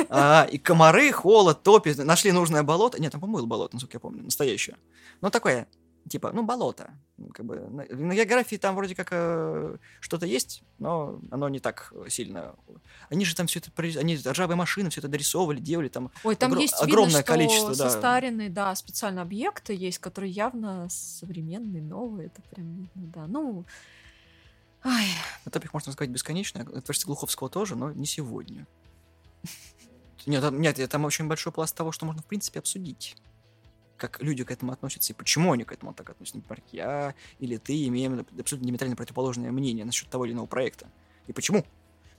А, 0.08 0.48
и 0.50 0.58
комары, 0.58 1.12
холод, 1.12 1.62
топи. 1.62 1.94
Нашли 1.96 2.32
нужное 2.32 2.62
болото. 2.62 3.00
Нет, 3.00 3.12
там, 3.12 3.20
по-моему, 3.20 3.46
болото, 3.46 3.74
насколько 3.74 3.96
я 3.96 4.00
помню, 4.00 4.22
настоящее. 4.22 4.76
Но 5.20 5.30
такое, 5.30 5.66
типа, 6.08 6.32
ну, 6.32 6.42
болото. 6.42 6.90
Как 7.34 7.44
бы, 7.44 7.56
на, 7.56 7.84
на 7.84 8.14
географии 8.14 8.56
там 8.56 8.74
вроде 8.74 8.94
как 8.94 9.08
э, 9.10 9.76
что-то 10.00 10.26
есть, 10.26 10.62
но 10.78 11.20
оно 11.30 11.48
не 11.48 11.60
так 11.60 11.92
сильно. 12.08 12.54
Они 13.10 13.24
же 13.24 13.36
там 13.36 13.46
все 13.46 13.60
это, 13.60 13.70
они 13.98 14.16
ржавые 14.16 14.56
машины 14.56 14.90
все 14.90 15.00
это 15.00 15.08
дорисовывали, 15.08 15.60
делали 15.60 15.88
там. 15.88 16.10
Ой, 16.24 16.36
там 16.36 16.52
Огро- 16.52 16.60
есть 16.60 16.74
огромное 16.80 17.06
видно, 17.06 17.22
что 17.22 17.32
количество, 17.32 17.76
да. 17.76 17.90
состаренные, 17.90 18.48
да, 18.48 18.74
специально 18.74 19.22
объекты 19.22 19.74
есть, 19.74 19.98
которые 19.98 20.30
явно 20.30 20.88
современные, 20.88 21.82
новые, 21.82 22.26
это 22.26 22.42
прям 22.42 22.74
видно, 22.74 23.06
да. 23.12 23.26
Ну, 23.26 23.66
ай, 24.82 25.08
На 25.44 25.50
топик 25.50 25.74
можно 25.74 25.92
сказать 25.92 26.10
бесконечно, 26.10 26.64
творчество 26.64 27.08
Глуховского 27.08 27.50
тоже, 27.50 27.76
но 27.76 27.92
не 27.92 28.06
сегодня. 28.06 28.66
Нет, 30.26 30.42
там, 30.42 30.60
нет, 30.60 30.88
там 30.88 31.04
очень 31.04 31.28
большой 31.28 31.52
пласт 31.52 31.76
того, 31.76 31.92
что 31.92 32.06
можно, 32.06 32.22
в 32.22 32.26
принципе, 32.26 32.58
обсудить. 32.58 33.16
Как 34.00 34.22
люди 34.22 34.44
к 34.44 34.50
этому 34.50 34.72
относятся 34.72 35.12
и 35.12 35.16
почему 35.16 35.52
они 35.52 35.64
к 35.64 35.72
этому 35.72 35.92
так 35.92 36.08
относятся. 36.08 36.38
Например, 36.38 36.62
я 36.72 37.14
или 37.38 37.58
ты 37.58 37.86
имеем 37.86 38.26
абсолютно 38.38 38.66
диаметрально 38.66 38.96
противоположное 38.96 39.52
мнение 39.52 39.84
насчет 39.84 40.08
того 40.08 40.24
или 40.24 40.32
иного 40.32 40.46
проекта. 40.46 40.88
И 41.26 41.34
почему? 41.34 41.66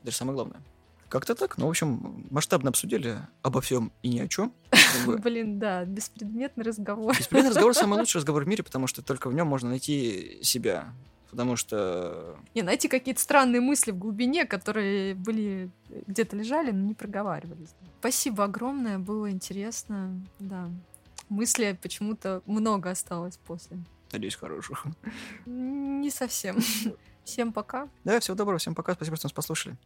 Это 0.04 0.12
же 0.12 0.18
самое 0.18 0.36
главное. 0.36 0.62
Как-то 1.10 1.34
так. 1.34 1.58
Ну, 1.58 1.66
в 1.66 1.70
общем, 1.72 2.28
масштабно 2.30 2.70
обсудили 2.70 3.18
обо 3.42 3.62
всем 3.62 3.92
и 4.04 4.10
ни 4.10 4.20
о 4.20 4.28
чем. 4.28 4.54
блин, 5.08 5.58
да, 5.58 5.86
беспредметный 5.86 6.64
разговор. 6.64 7.18
Беспредметный 7.18 7.50
разговор 7.50 7.74
самый 7.74 7.98
лучший 8.00 8.18
разговор 8.18 8.44
в 8.46 8.48
мире, 8.48 8.64
потому 8.64 8.86
что 8.86 9.02
только 9.02 9.28
в 9.28 9.34
нем 9.34 9.48
можно 9.48 9.70
найти 9.70 10.40
себя. 10.44 10.94
Потому 11.32 11.56
что 11.56 12.38
Не, 12.54 12.62
найти 12.62 12.88
какие-то 12.90 13.20
странные 13.20 13.60
мысли 13.60 13.92
в 13.92 13.98
глубине, 13.98 14.46
которые 14.46 15.16
были 15.16 15.72
где-то 16.08 16.36
лежали, 16.36 16.72
но 16.72 16.86
не 16.86 16.94
проговаривались. 16.94 17.74
Спасибо 18.00 18.44
огромное, 18.44 19.00
было 19.00 19.32
интересно, 19.32 20.22
да. 20.40 20.70
Мысли 21.32 21.80
почему-то 21.82 22.42
много 22.46 22.90
осталось 22.90 23.38
после. 23.38 23.78
надеюсь, 24.12 24.36
хороших. 24.36 24.86
Не 25.46 26.10
совсем. 26.10 26.60
Всем 27.24 27.54
пока. 27.54 27.88
Да, 28.04 28.20
всего 28.20 28.36
доброго, 28.36 28.58
всем 28.60 28.76
пока, 28.76 28.96
спасибо, 28.96 29.16
что 29.16 29.28
нас 29.28 29.32
послушали. 29.32 29.78